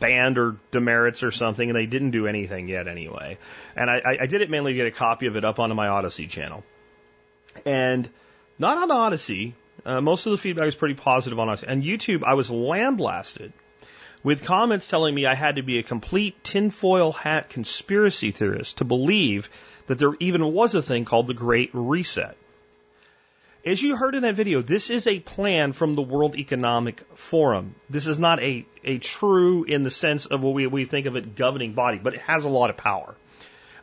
banned 0.00 0.38
or 0.38 0.56
demerits 0.70 1.22
or 1.22 1.30
something, 1.30 1.68
and 1.68 1.78
they 1.78 1.86
didn't 1.86 2.10
do 2.10 2.26
anything 2.26 2.66
yet 2.66 2.88
anyway. 2.88 3.38
And 3.76 3.88
I, 3.88 4.00
I 4.22 4.26
did 4.26 4.40
it 4.40 4.50
mainly 4.50 4.72
to 4.72 4.76
get 4.76 4.86
a 4.86 4.90
copy 4.90 5.26
of 5.26 5.36
it 5.36 5.44
up 5.44 5.58
onto 5.60 5.74
my 5.74 5.88
Odysee 5.88 6.26
channel. 6.26 6.64
And 7.64 8.08
not 8.58 8.78
on 8.78 8.90
Odysee. 8.90 9.54
Uh, 9.84 10.00
most 10.00 10.26
of 10.26 10.32
the 10.32 10.38
feedback 10.38 10.66
was 10.66 10.74
pretty 10.74 10.94
positive 10.94 11.38
on 11.38 11.48
Odysee. 11.48 11.66
And 11.68 11.82
YouTube, 11.82 12.24
I 12.24 12.34
was 12.34 12.50
lambasted 12.50 13.52
with 14.22 14.44
comments 14.44 14.86
telling 14.86 15.14
me 15.14 15.26
I 15.26 15.34
had 15.34 15.56
to 15.56 15.62
be 15.62 15.78
a 15.78 15.82
complete 15.82 16.42
tinfoil 16.44 17.12
hat 17.12 17.48
conspiracy 17.48 18.30
theorist 18.30 18.78
to 18.78 18.84
believe 18.84 19.48
that 19.86 19.98
there 19.98 20.14
even 20.20 20.52
was 20.52 20.74
a 20.74 20.82
thing 20.82 21.04
called 21.04 21.26
the 21.26 21.34
Great 21.34 21.70
Reset. 21.72 22.36
As 23.62 23.82
you 23.82 23.94
heard 23.94 24.14
in 24.14 24.22
that 24.22 24.36
video, 24.36 24.62
this 24.62 24.88
is 24.88 25.06
a 25.06 25.20
plan 25.20 25.74
from 25.74 25.92
the 25.92 26.00
World 26.00 26.34
Economic 26.34 27.02
Forum. 27.14 27.74
This 27.90 28.06
is 28.06 28.18
not 28.18 28.40
a, 28.40 28.64
a 28.84 28.96
true, 28.96 29.64
in 29.64 29.82
the 29.82 29.90
sense 29.90 30.24
of 30.24 30.42
what 30.42 30.54
we, 30.54 30.66
we 30.66 30.86
think 30.86 31.04
of 31.04 31.14
it, 31.14 31.36
governing 31.36 31.74
body, 31.74 32.00
but 32.02 32.14
it 32.14 32.20
has 32.20 32.46
a 32.46 32.48
lot 32.48 32.70
of 32.70 32.78
power. 32.78 33.14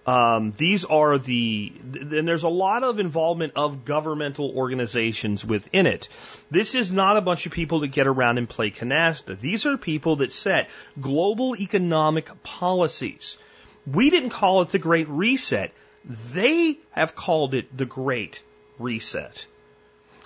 Um, 0.07 0.51
these 0.57 0.83
are 0.83 1.19
the, 1.19 1.71
and 1.93 2.27
there's 2.27 2.41
a 2.41 2.49
lot 2.49 2.83
of 2.83 2.99
involvement 2.99 3.53
of 3.55 3.85
governmental 3.85 4.49
organizations 4.49 5.45
within 5.45 5.85
it. 5.85 6.09
This 6.49 6.73
is 6.73 6.91
not 6.91 7.17
a 7.17 7.21
bunch 7.21 7.45
of 7.45 7.51
people 7.51 7.81
that 7.81 7.89
get 7.89 8.07
around 8.07 8.39
and 8.39 8.49
play 8.49 8.71
canasta. 8.71 9.39
These 9.39 9.67
are 9.67 9.77
people 9.77 10.15
that 10.17 10.31
set 10.31 10.71
global 10.99 11.55
economic 11.55 12.41
policies. 12.41 13.37
We 13.85 14.09
didn't 14.09 14.31
call 14.31 14.63
it 14.63 14.69
the 14.69 14.79
Great 14.79 15.07
Reset. 15.07 15.71
They 16.03 16.79
have 16.91 17.15
called 17.15 17.53
it 17.53 17.77
the 17.77 17.85
Great 17.85 18.41
Reset. 18.79 19.45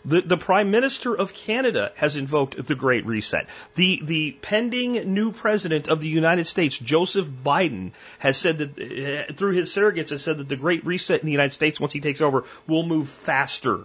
The, 0.04 0.22
the 0.22 0.38
Prime 0.38 0.72
Minister 0.72 1.14
of 1.14 1.34
Canada 1.34 1.92
has 1.96 2.18
invoked 2.18 2.66
the 2.66 2.76
Great 2.76 3.06
Reset. 3.06 3.48
The, 3.76 4.02
the 4.04 4.32
pending 4.32 5.14
new 5.14 5.32
President 5.32 5.88
of 5.88 6.02
the 6.02 6.08
United 6.08 6.48
States, 6.48 6.78
Joseph 6.78 7.30
Biden, 7.30 7.92
has 8.18 8.38
said 8.38 8.58
that, 8.58 9.30
uh, 9.30 9.34
through 9.34 9.54
his 9.54 9.70
surrogates, 9.70 10.10
has 10.10 10.24
said 10.24 10.40
that 10.40 10.50
the 10.50 10.56
Great 10.56 10.86
Reset 10.86 11.20
in 11.20 11.26
the 11.26 11.32
United 11.32 11.54
States, 11.54 11.80
once 11.80 11.94
he 11.94 12.00
takes 12.00 12.22
over, 12.22 12.46
will 12.68 12.84
move 12.84 13.10
faster. 13.10 13.82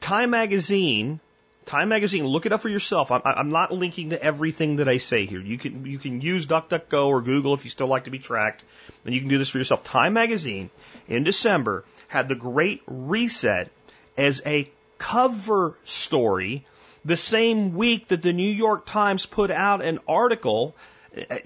Time 0.00 0.30
Magazine, 0.30 1.20
Time 1.66 1.88
Magazine, 1.88 2.26
look 2.26 2.46
it 2.46 2.52
up 2.52 2.60
for 2.60 2.68
yourself. 2.68 3.12
I'm, 3.12 3.22
I'm 3.24 3.50
not 3.50 3.72
linking 3.72 4.10
to 4.10 4.22
everything 4.22 4.76
that 4.76 4.88
I 4.88 4.98
say 4.98 5.26
here. 5.26 5.40
You 5.40 5.56
can, 5.58 5.86
you 5.86 5.98
can 5.98 6.20
use 6.20 6.46
DuckDuckGo 6.46 7.06
or 7.06 7.22
Google 7.22 7.54
if 7.54 7.64
you 7.64 7.70
still 7.70 7.88
like 7.88 8.04
to 8.04 8.10
be 8.10 8.18
tracked, 8.18 8.64
and 9.04 9.14
you 9.14 9.20
can 9.20 9.28
do 9.28 9.38
this 9.38 9.50
for 9.50 9.58
yourself. 9.58 9.84
Time 9.84 10.14
Magazine, 10.14 10.70
in 11.06 11.22
December, 11.22 11.84
had 12.08 12.28
the 12.28 12.34
Great 12.34 12.82
Reset 12.86 13.70
as 14.16 14.42
a 14.44 14.70
cover 14.98 15.76
story 15.84 16.64
the 17.06 17.16
same 17.16 17.74
week 17.74 18.08
that 18.08 18.22
the 18.22 18.32
New 18.32 18.50
York 18.50 18.84
Times 18.84 19.26
put 19.26 19.50
out 19.52 19.82
an 19.82 20.00
article, 20.08 20.74
eh, 21.14 21.38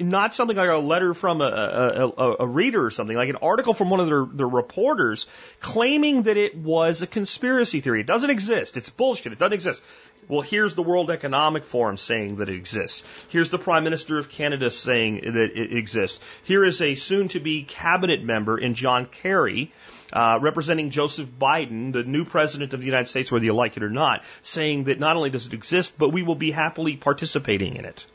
not 0.00 0.34
something 0.34 0.56
like 0.56 0.68
a 0.68 0.76
letter 0.76 1.14
from 1.14 1.40
a, 1.40 1.46
a, 1.46 2.36
a, 2.40 2.46
reader 2.46 2.84
or 2.84 2.90
something, 2.90 3.16
like 3.16 3.30
an 3.30 3.36
article 3.36 3.72
from 3.72 3.88
one 3.88 3.98
of 4.00 4.06
their, 4.06 4.26
their 4.26 4.48
reporters 4.48 5.26
claiming 5.60 6.24
that 6.24 6.36
it 6.36 6.54
was 6.54 7.00
a 7.00 7.06
conspiracy 7.06 7.80
theory. 7.80 8.00
It 8.00 8.06
doesn't 8.06 8.28
exist. 8.28 8.76
It's 8.76 8.90
bullshit. 8.90 9.32
It 9.32 9.38
doesn't 9.38 9.54
exist. 9.54 9.82
Well, 10.28 10.42
here's 10.42 10.74
the 10.74 10.82
World 10.82 11.10
Economic 11.10 11.64
Forum 11.64 11.96
saying 11.96 12.36
that 12.36 12.50
it 12.50 12.56
exists. 12.56 13.04
Here's 13.28 13.48
the 13.48 13.58
Prime 13.58 13.84
Minister 13.84 14.18
of 14.18 14.28
Canada 14.28 14.70
saying 14.70 15.20
that 15.22 15.50
it 15.54 15.72
exists. 15.72 16.20
Here 16.42 16.64
is 16.64 16.82
a 16.82 16.94
soon 16.94 17.28
to 17.28 17.40
be 17.40 17.62
cabinet 17.62 18.22
member 18.22 18.58
in 18.58 18.74
John 18.74 19.06
Kerry 19.06 19.72
uh, 20.12 20.38
representing 20.40 20.90
Joseph 20.90 21.28
Biden, 21.40 21.92
the 21.92 22.04
new 22.04 22.24
president 22.24 22.74
of 22.74 22.80
the 22.80 22.86
United 22.86 23.08
States, 23.08 23.30
whether 23.30 23.44
you 23.44 23.52
like 23.52 23.76
it 23.76 23.82
or 23.82 23.90
not, 23.90 24.24
saying 24.42 24.84
that 24.84 24.98
not 24.98 25.16
only 25.16 25.30
does 25.30 25.46
it 25.46 25.52
exist, 25.52 25.94
but 25.98 26.12
we 26.12 26.22
will 26.22 26.34
be 26.34 26.50
happily 26.50 26.96
participating 26.96 27.76
in 27.76 27.84
it. 27.84 28.06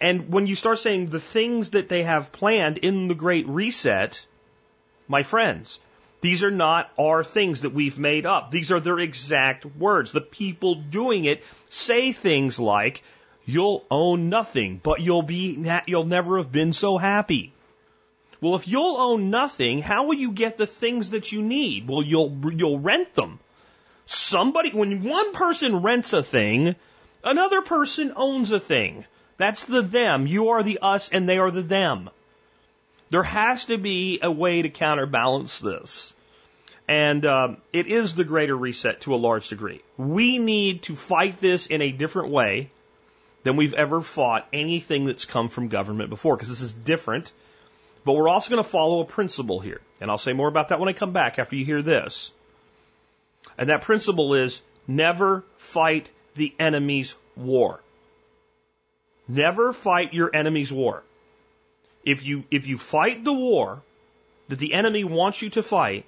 And 0.00 0.28
when 0.30 0.46
you 0.46 0.54
start 0.54 0.78
saying 0.80 1.06
the 1.06 1.20
things 1.20 1.70
that 1.70 1.88
they 1.88 2.02
have 2.02 2.32
planned 2.32 2.78
in 2.78 3.08
the 3.08 3.14
Great 3.14 3.48
Reset, 3.48 4.26
my 5.08 5.22
friends, 5.22 5.78
these 6.20 6.42
are 6.42 6.50
not 6.50 6.90
our 6.98 7.24
things 7.24 7.62
that 7.62 7.72
we've 7.72 7.98
made 7.98 8.26
up. 8.26 8.50
These 8.50 8.70
are 8.72 8.80
their 8.80 8.98
exact 8.98 9.64
words. 9.64 10.12
The 10.12 10.20
people 10.20 10.74
doing 10.74 11.24
it 11.24 11.42
say 11.68 12.12
things 12.12 12.58
like, 12.58 13.02
you'll 13.46 13.84
own 13.90 14.28
nothing, 14.28 14.80
but 14.82 15.00
you'll 15.00 15.22
be, 15.22 15.64
you'll 15.86 16.04
never 16.04 16.38
have 16.38 16.52
been 16.52 16.72
so 16.72 16.98
happy. 16.98 17.53
Well, 18.44 18.56
if 18.56 18.68
you'll 18.68 18.98
own 18.98 19.30
nothing, 19.30 19.80
how 19.80 20.04
will 20.04 20.16
you 20.16 20.30
get 20.30 20.58
the 20.58 20.66
things 20.66 21.10
that 21.10 21.32
you 21.32 21.40
need? 21.40 21.88
Well, 21.88 22.02
you'll, 22.02 22.30
you'll 22.52 22.78
rent 22.78 23.14
them. 23.14 23.38
Somebody, 24.04 24.68
when 24.68 25.02
one 25.02 25.32
person 25.32 25.80
rents 25.80 26.12
a 26.12 26.22
thing, 26.22 26.76
another 27.24 27.62
person 27.62 28.12
owns 28.14 28.52
a 28.52 28.60
thing. 28.60 29.06
That's 29.38 29.64
the 29.64 29.80
them. 29.80 30.26
You 30.26 30.50
are 30.50 30.62
the 30.62 30.80
us 30.82 31.08
and 31.08 31.26
they 31.26 31.38
are 31.38 31.50
the 31.50 31.62
them. 31.62 32.10
There 33.08 33.22
has 33.22 33.64
to 33.64 33.78
be 33.78 34.18
a 34.20 34.30
way 34.30 34.60
to 34.60 34.68
counterbalance 34.68 35.60
this. 35.60 36.12
And 36.86 37.24
um, 37.24 37.56
it 37.72 37.86
is 37.86 38.14
the 38.14 38.24
greater 38.24 38.54
reset 38.54 39.00
to 39.02 39.14
a 39.14 39.16
large 39.16 39.48
degree. 39.48 39.80
We 39.96 40.36
need 40.36 40.82
to 40.82 40.96
fight 40.96 41.40
this 41.40 41.64
in 41.64 41.80
a 41.80 41.92
different 41.92 42.28
way 42.28 42.68
than 43.42 43.56
we've 43.56 43.72
ever 43.72 44.02
fought 44.02 44.46
anything 44.52 45.06
that's 45.06 45.24
come 45.24 45.48
from 45.48 45.68
government 45.68 46.10
before, 46.10 46.36
because 46.36 46.50
this 46.50 46.60
is 46.60 46.74
different. 46.74 47.32
But 48.04 48.12
we're 48.12 48.28
also 48.28 48.50
going 48.50 48.62
to 48.62 48.68
follow 48.68 49.00
a 49.00 49.04
principle 49.06 49.60
here. 49.60 49.80
And 50.00 50.10
I'll 50.10 50.18
say 50.18 50.32
more 50.32 50.48
about 50.48 50.68
that 50.68 50.80
when 50.80 50.88
I 50.88 50.92
come 50.92 51.12
back 51.12 51.38
after 51.38 51.56
you 51.56 51.64
hear 51.64 51.82
this. 51.82 52.32
And 53.56 53.70
that 53.70 53.82
principle 53.82 54.34
is 54.34 54.62
never 54.86 55.44
fight 55.56 56.10
the 56.34 56.54
enemy's 56.58 57.16
war. 57.36 57.80
Never 59.26 59.72
fight 59.72 60.12
your 60.12 60.30
enemy's 60.34 60.72
war. 60.72 61.02
If 62.04 62.22
you, 62.22 62.44
if 62.50 62.66
you 62.66 62.76
fight 62.76 63.24
the 63.24 63.32
war 63.32 63.82
that 64.48 64.58
the 64.58 64.74
enemy 64.74 65.04
wants 65.04 65.40
you 65.40 65.48
to 65.50 65.62
fight, 65.62 66.04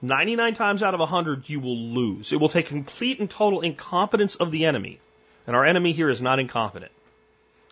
99 0.00 0.54
times 0.54 0.82
out 0.82 0.94
of 0.94 1.00
100 1.00 1.48
you 1.50 1.60
will 1.60 1.76
lose. 1.76 2.32
It 2.32 2.40
will 2.40 2.48
take 2.48 2.66
complete 2.66 3.20
and 3.20 3.28
total 3.28 3.60
incompetence 3.60 4.36
of 4.36 4.50
the 4.50 4.64
enemy. 4.64 5.00
And 5.46 5.54
our 5.54 5.66
enemy 5.66 5.92
here 5.92 6.08
is 6.08 6.22
not 6.22 6.38
incompetent. 6.38 6.92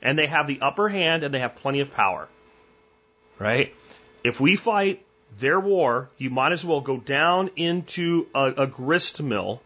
And 0.03 0.19
they 0.19 0.27
have 0.27 0.47
the 0.47 0.61
upper 0.61 0.91
hand 0.91 1.23
and 1.23 1.33
they 1.33 1.41
have 1.41 1.57
plenty 1.57 1.81
of 1.81 1.95
power. 1.95 2.29
Right? 3.39 3.75
If 4.25 4.41
we 4.41 4.57
fight 4.57 5.05
their 5.39 5.61
war, 5.61 6.11
you 6.19 6.31
might 6.31 6.53
as 6.53 6.65
well 6.65 6.81
go 6.81 6.97
down 6.97 7.51
into 7.57 8.27
a, 8.35 8.63
a 8.65 8.67
grist 8.67 9.23
mill 9.23 9.61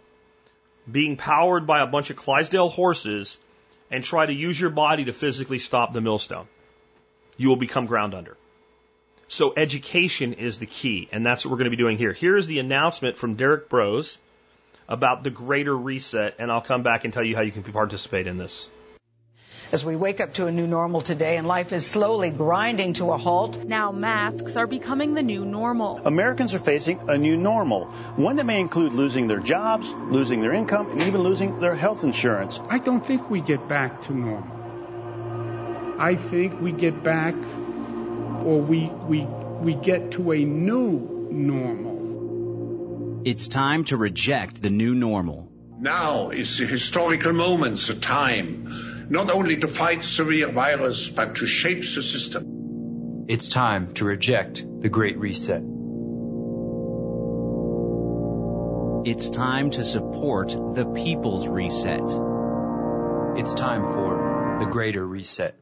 being 0.91 1.17
powered 1.17 1.67
by 1.67 1.81
a 1.81 1.87
bunch 1.87 2.11
of 2.11 2.17
Clydesdale 2.17 2.69
horses 2.69 3.39
and 3.91 4.03
try 4.03 4.27
to 4.27 4.33
use 4.33 4.61
your 4.61 4.71
body 4.71 5.05
to 5.05 5.13
physically 5.13 5.59
stop 5.59 5.93
the 5.93 6.01
millstone. 6.01 6.47
You 7.37 7.49
will 7.49 7.57
become 7.57 7.87
ground 7.87 8.15
under. 8.15 8.37
So 9.29 9.55
education 9.57 10.35
is 10.35 10.59
the 10.59 10.67
key, 10.67 11.09
and 11.11 11.25
that's 11.25 11.45
what 11.45 11.53
we're 11.53 11.59
going 11.59 11.71
to 11.71 11.77
be 11.77 11.83
doing 11.83 11.97
here. 11.97 12.13
Here 12.13 12.37
is 12.37 12.47
the 12.47 12.59
announcement 12.59 13.17
from 13.17 13.37
Derrick 13.37 13.69
Broze 13.71 14.19
about 14.89 15.23
the 15.23 15.31
greater 15.31 15.75
reset, 15.75 16.35
and 16.39 16.53
I'll 16.53 16.61
come 16.61 16.83
back 16.83 17.05
and 17.05 17.15
tell 17.15 17.25
you 17.25 17.35
how 17.35 17.43
you 17.43 17.53
can 17.53 17.63
participate 17.63 18.27
in 18.27 18.37
this. 18.37 18.69
As 19.73 19.83
we 19.87 19.97
wake 19.97 20.21
up 20.21 20.35
to 20.35 20.47
a 20.47 20.53
new 20.53 20.67
normal 20.67 21.01
today 21.01 21.39
and 21.39 21.47
life 21.47 21.73
is 21.73 21.87
slowly 21.87 22.31
grinding 22.31 22.93
to 22.95 23.11
a 23.13 23.17
halt. 23.17 23.65
Now 23.65 23.91
masks 23.91 24.55
are 24.57 24.67
becoming 24.67 25.15
the 25.15 25.23
new 25.23 25.47
normal. 25.47 25.99
Americans 26.05 26.53
are 26.53 26.59
facing 26.59 26.99
a 27.09 27.17
new 27.17 27.39
normal, 27.39 27.87
one 28.17 28.37
that 28.37 28.45
may 28.45 28.61
include 28.61 28.93
losing 28.93 29.29
their 29.29 29.41
jobs, 29.41 29.91
losing 30.11 30.43
their 30.43 30.53
income, 30.53 30.91
and 30.91 31.01
even 31.05 31.23
losing 31.23 31.59
their 31.59 31.75
health 31.75 32.05
insurance. 32.05 32.61
I 32.69 32.81
don't 32.81 33.01
think 33.07 33.31
we 33.31 33.41
get 33.41 33.67
back 33.67 34.03
to 34.03 34.13
normal. 34.13 35.97
I 35.99 36.17
think 36.17 36.61
we 36.61 36.73
get 36.73 37.03
back 37.03 37.35
or 38.45 38.61
we 38.61 38.91
we 39.09 39.25
we 39.69 39.73
get 39.73 40.11
to 40.19 40.33
a 40.33 40.45
new 40.45 41.29
normal. 41.31 43.23
It's 43.25 43.49
time 43.49 43.85
to 43.85 43.97
reject 43.97 44.61
the 44.61 44.69
new 44.69 44.95
normal. 44.95 45.49
Now 45.81 46.29
is 46.29 46.59
the 46.59 46.67
historical 46.67 47.33
moment, 47.33 47.79
the 47.79 47.95
time 47.95 48.92
not 49.13 49.31
only 49.31 49.59
to 49.59 49.69
fight 49.69 50.07
severe 50.07 50.51
virus, 50.51 51.11
but 51.11 51.35
to 51.35 51.47
shape 51.47 51.81
the 51.81 52.03
system. 52.03 53.27
It's 53.29 53.47
time 53.47 53.93
to 53.95 54.07
reject 54.07 54.65
the 54.81 54.89
Great 54.89 55.19
Reset. 55.19 55.63
It's 59.05 59.29
time 59.29 59.71
to 59.73 59.85
support 59.85 60.49
the 60.49 60.91
People's 60.95 61.47
Reset. 61.47 62.01
It's 63.37 63.53
time 63.53 63.93
for 63.93 64.57
the 64.61 64.71
Greater 64.71 65.07
Reset. 65.07 65.57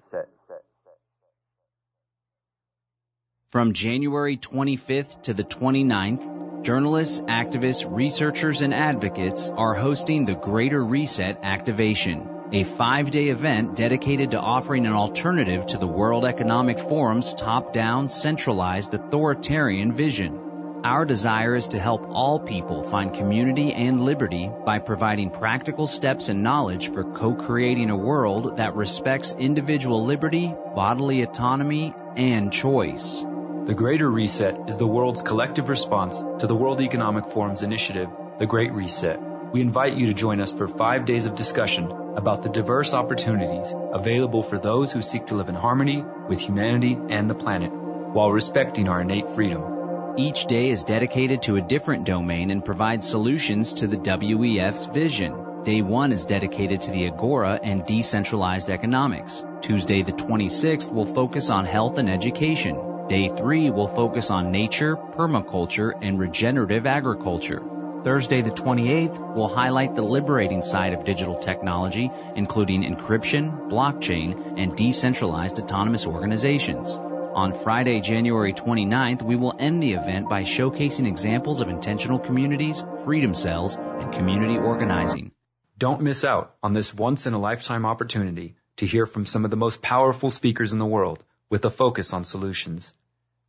From 3.50 3.72
January 3.72 4.36
25th 4.36 5.22
to 5.22 5.34
the 5.34 5.42
29th, 5.42 6.62
journalists, 6.62 7.18
activists, 7.22 7.84
researchers, 7.84 8.60
and 8.60 8.72
advocates 8.72 9.50
are 9.50 9.74
hosting 9.74 10.22
the 10.22 10.36
Greater 10.36 10.84
Reset 10.84 11.40
Activation 11.42 12.29
a 12.52 12.64
five 12.64 13.10
day 13.12 13.28
event 13.28 13.76
dedicated 13.76 14.32
to 14.32 14.40
offering 14.40 14.86
an 14.86 14.92
alternative 14.92 15.66
to 15.66 15.78
the 15.78 15.86
World 15.86 16.24
Economic 16.24 16.80
Forum's 16.80 17.32
top 17.32 17.72
down, 17.72 18.08
centralized, 18.08 18.92
authoritarian 18.92 19.92
vision. 19.92 20.80
Our 20.82 21.04
desire 21.04 21.54
is 21.54 21.68
to 21.68 21.78
help 21.78 22.08
all 22.08 22.40
people 22.40 22.82
find 22.82 23.14
community 23.14 23.72
and 23.72 24.04
liberty 24.04 24.50
by 24.64 24.80
providing 24.80 25.30
practical 25.30 25.86
steps 25.86 26.28
and 26.28 26.42
knowledge 26.42 26.90
for 26.90 27.04
co-creating 27.04 27.90
a 27.90 27.96
world 27.96 28.56
that 28.56 28.74
respects 28.74 29.32
individual 29.38 30.04
liberty, 30.04 30.52
bodily 30.74 31.22
autonomy, 31.22 31.94
and 32.16 32.52
choice. 32.52 33.20
The 33.66 33.74
Greater 33.74 34.10
Reset 34.10 34.68
is 34.68 34.76
the 34.76 34.86
world's 34.86 35.22
collective 35.22 35.68
response 35.68 36.18
to 36.40 36.48
the 36.48 36.56
World 36.56 36.80
Economic 36.80 37.26
Forum's 37.26 37.62
initiative, 37.62 38.08
The 38.38 38.46
Great 38.46 38.72
Reset. 38.72 39.20
We 39.52 39.60
invite 39.60 39.96
you 39.96 40.06
to 40.06 40.14
join 40.14 40.40
us 40.40 40.50
for 40.50 40.66
five 40.66 41.04
days 41.04 41.26
of 41.26 41.36
discussion 41.36 41.99
about 42.16 42.42
the 42.42 42.48
diverse 42.48 42.94
opportunities 42.94 43.74
available 43.92 44.42
for 44.42 44.58
those 44.58 44.92
who 44.92 45.02
seek 45.02 45.26
to 45.26 45.34
live 45.34 45.48
in 45.48 45.54
harmony 45.54 46.04
with 46.28 46.40
humanity 46.40 46.98
and 47.08 47.28
the 47.28 47.34
planet 47.34 47.72
while 47.72 48.32
respecting 48.32 48.88
our 48.88 49.00
innate 49.00 49.30
freedom. 49.30 50.14
Each 50.16 50.46
day 50.46 50.70
is 50.70 50.82
dedicated 50.82 51.42
to 51.42 51.56
a 51.56 51.60
different 51.62 52.04
domain 52.04 52.50
and 52.50 52.64
provides 52.64 53.08
solutions 53.08 53.74
to 53.74 53.86
the 53.86 53.96
WEF's 53.96 54.86
vision. 54.86 55.62
Day 55.62 55.82
one 55.82 56.10
is 56.10 56.24
dedicated 56.24 56.80
to 56.82 56.90
the 56.90 57.06
Agora 57.06 57.60
and 57.62 57.86
decentralized 57.86 58.70
economics. 58.70 59.44
Tuesday 59.60 60.02
the 60.02 60.12
26th 60.12 60.92
will 60.92 61.06
focus 61.06 61.50
on 61.50 61.64
health 61.64 61.98
and 61.98 62.10
education. 62.10 63.06
Day 63.08 63.28
three 63.28 63.70
will 63.70 63.88
focus 63.88 64.30
on 64.30 64.50
nature, 64.50 64.96
permaculture, 64.96 65.92
and 66.00 66.18
regenerative 66.18 66.86
agriculture. 66.86 67.62
Thursday 68.02 68.40
the 68.40 68.50
28th 68.50 69.34
will 69.34 69.48
highlight 69.48 69.94
the 69.94 70.02
liberating 70.02 70.62
side 70.62 70.94
of 70.94 71.04
digital 71.04 71.36
technology, 71.36 72.10
including 72.34 72.82
encryption, 72.82 73.68
blockchain, 73.70 74.58
and 74.58 74.74
decentralized 74.74 75.58
autonomous 75.58 76.06
organizations. 76.06 76.90
On 77.34 77.52
Friday, 77.52 78.00
January 78.00 78.54
29th, 78.54 79.22
we 79.22 79.36
will 79.36 79.54
end 79.58 79.82
the 79.82 79.92
event 79.92 80.30
by 80.30 80.44
showcasing 80.44 81.06
examples 81.06 81.60
of 81.60 81.68
intentional 81.68 82.18
communities, 82.18 82.82
freedom 83.04 83.34
cells, 83.34 83.76
and 83.76 84.12
community 84.14 84.56
organizing. 84.56 85.30
Don't 85.76 86.00
miss 86.00 86.24
out 86.24 86.54
on 86.62 86.72
this 86.72 86.94
once 86.94 87.26
in 87.26 87.34
a 87.34 87.38
lifetime 87.38 87.84
opportunity 87.84 88.56
to 88.78 88.86
hear 88.86 89.04
from 89.04 89.26
some 89.26 89.44
of 89.44 89.50
the 89.50 89.58
most 89.58 89.82
powerful 89.82 90.30
speakers 90.30 90.72
in 90.72 90.78
the 90.78 90.86
world 90.86 91.22
with 91.50 91.64
a 91.66 91.70
focus 91.70 92.14
on 92.14 92.24
solutions. 92.24 92.94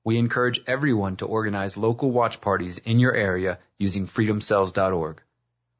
We 0.04 0.18
encourage 0.18 0.62
everyone 0.66 1.18
to 1.18 1.28
organize 1.28 1.78
local 1.78 2.12
watch 2.12 2.42
parties 2.42 2.80
in 2.80 3.00
your 3.00 3.14
area 3.14 3.60
using 3.78 4.08
freedomcells.org. 4.08 5.22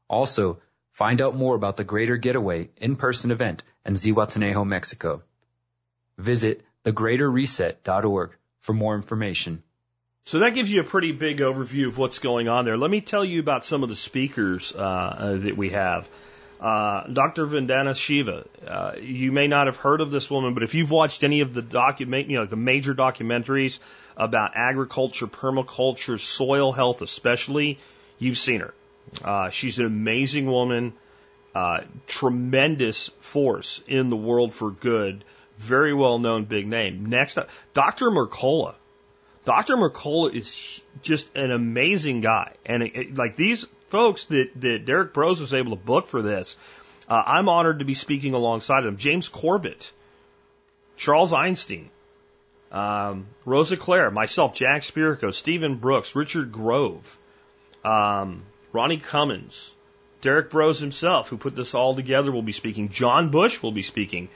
Also, 0.08 0.60
find 0.92 1.22
out 1.22 1.36
more 1.36 1.56
about 1.56 1.78
the 1.78 1.84
Greater 1.84 2.18
Getaway 2.18 2.70
in-person 2.78 3.32
event 3.32 3.64
in 3.86 3.96
Zihuatanejo, 3.96 4.66
Mexico. 4.66 5.24
Visit 6.18 6.66
thegreaterreset.org 6.86 8.36
for 8.60 8.74
more 8.74 8.96
information. 8.96 9.64
So 10.26 10.40
that 10.40 10.54
gives 10.54 10.70
you 10.70 10.82
a 10.82 10.84
pretty 10.84 11.14
big 11.14 11.40
overview 11.40 11.88
of 11.88 11.98
what's 11.98 12.20
going 12.20 12.48
on 12.48 12.66
there. 12.66 12.78
Let 12.78 12.92
me 12.92 13.02
tell 13.02 13.26
you 13.26 13.40
about 13.40 13.66
some 13.66 13.82
of 13.82 13.90
the 13.90 13.96
speakers 13.96 14.72
uh, 14.72 15.40
that 15.42 15.58
we 15.58 15.72
have. 15.72 16.08
Uh, 16.62 17.08
Dr. 17.08 17.48
Vandana 17.48 17.96
Shiva. 17.96 18.46
Uh, 18.68 18.92
you 19.02 19.32
may 19.32 19.48
not 19.48 19.66
have 19.66 19.78
heard 19.78 20.00
of 20.00 20.12
this 20.12 20.30
woman, 20.30 20.54
but 20.54 20.62
if 20.62 20.76
you've 20.76 20.92
watched 20.92 21.24
any 21.24 21.42
of 21.42 21.56
the 21.56 21.62
document, 21.64 22.30
you 22.30 22.38
know, 22.38 22.46
the 22.46 22.56
major 22.56 22.94
documentaries 22.94 23.80
about 24.16 24.52
agriculture, 24.54 25.26
permaculture, 25.26 26.20
soil 26.20 26.72
health, 26.72 27.02
especially, 27.02 27.80
you've 28.20 28.38
seen 28.38 28.60
her. 28.60 28.74
Uh, 29.24 29.50
she's 29.50 29.80
an 29.80 29.86
amazing 29.88 30.46
woman, 30.46 30.94
uh, 31.56 31.82
tremendous 32.06 33.08
force 33.22 33.82
in 33.88 34.12
the 34.12 34.16
world 34.16 34.54
for 34.54 34.70
good, 34.70 35.24
very 35.58 35.96
well 35.96 36.20
known 36.20 36.46
big 36.46 36.68
name. 36.68 37.08
Next 37.08 37.40
up, 37.40 37.50
Dr. 37.74 38.12
Mercola. 38.12 38.76
Dr. 39.46 39.76
Mercola 39.78 40.32
is 40.34 40.80
just 41.02 41.36
an 41.36 41.50
amazing 41.50 42.22
guy. 42.22 42.54
And 42.66 42.84
it, 42.84 42.96
it, 42.96 43.16
like 43.16 43.36
these 43.36 43.66
folks 43.92 44.26
that, 44.26 44.50
that 44.56 44.86
Derrick 44.86 45.14
Broze 45.14 45.40
was 45.40 45.54
able 45.54 45.72
to 45.72 45.84
book 45.84 46.08
for 46.08 46.22
this, 46.22 46.56
uh, 47.08 47.22
I'm 47.26 47.50
honored 47.50 47.80
to 47.80 47.86
be 47.86 47.94
speaking 47.94 48.34
alongside 48.34 48.82
them. 48.84 48.98
James 48.98 49.28
Corbett, 49.28 49.92
Charles 50.96 51.34
Eisenstein, 51.34 51.90
um, 52.72 53.28
Rosa 53.46 53.76
Claire, 53.76 54.10
myself, 54.10 54.56
Jack 54.56 54.82
Spirko, 54.84 55.34
Stephen 55.34 55.76
Brooks, 55.76 56.16
Richard 56.16 56.52
Grove, 56.52 57.18
um, 57.84 58.44
Ronnie 58.72 58.98
Cummins, 58.98 59.72
Derrick 60.22 60.50
Broze 60.50 60.80
himself, 60.80 61.28
who 61.28 61.38
put 61.38 61.56
this 61.56 61.76
all 61.76 61.96
together, 61.96 62.32
will 62.32 62.44
be 62.44 62.54
speaking. 62.54 62.90
John 62.90 63.30
Bush 63.30 63.62
will 63.62 63.74
be 63.74 63.82
speaking. 63.82 64.30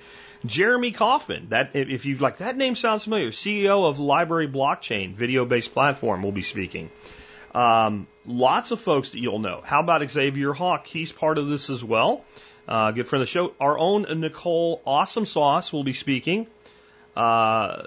Jeremy 0.45 0.91
Kauffman, 0.91 1.47
that 1.49 1.71
if 1.75 2.05
you've 2.05 2.21
like 2.21 2.37
that 2.37 2.57
name 2.57 2.75
sounds 2.75 3.05
familiar, 3.05 3.29
CEO 3.29 3.89
of 3.89 3.97
LBRY 3.97 4.51
Blockchain, 4.51 5.13
video-based 5.13 5.73
platform, 5.73 6.23
will 6.23 6.33
be 6.33 6.41
speaking. 6.41 6.91
Um, 7.53 8.07
lots 8.25 8.71
of 8.71 8.79
folks 8.79 9.09
that 9.09 9.19
you'll 9.19 9.39
know. 9.39 9.61
How 9.63 9.81
about 9.81 10.09
Xavier 10.09 10.53
Hawk? 10.53 10.87
He's 10.87 11.11
part 11.11 11.37
of 11.37 11.47
this 11.47 11.69
as 11.69 11.83
well. 11.83 12.23
uh, 12.67 12.91
good 12.91 13.07
friend 13.07 13.21
of 13.21 13.27
the 13.27 13.31
show. 13.31 13.53
Our 13.59 13.77
own 13.77 14.05
Nicole 14.19 14.81
Awesome 14.85 15.25
Sauce 15.25 15.71
will 15.71 15.83
be 15.83 15.93
speaking. 15.93 16.47
Uh, 17.15 17.83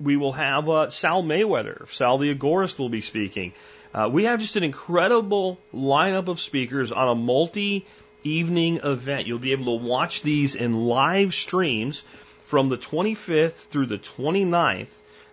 we 0.00 0.16
will 0.16 0.32
have 0.32 0.68
uh, 0.68 0.90
Sal 0.90 1.22
Mayweather, 1.22 1.88
Sal 1.90 2.18
the 2.18 2.34
Agorist 2.34 2.78
will 2.78 2.88
be 2.88 3.00
speaking. 3.00 3.52
Uh, 3.94 4.08
we 4.12 4.24
have 4.24 4.40
just 4.40 4.56
an 4.56 4.62
incredible 4.62 5.58
lineup 5.74 6.28
of 6.28 6.38
speakers 6.38 6.92
on 6.92 7.08
a 7.08 7.14
multi 7.14 7.86
evening 8.22 8.80
event. 8.82 9.26
You'll 9.26 9.38
be 9.38 9.52
able 9.52 9.78
to 9.78 9.84
watch 9.84 10.22
these 10.22 10.54
in 10.54 10.74
live 10.74 11.32
streams 11.32 12.04
from 12.44 12.68
the 12.68 12.76
25th 12.76 13.52
through 13.70 13.86
the 13.86 13.98
29th. 13.98 14.88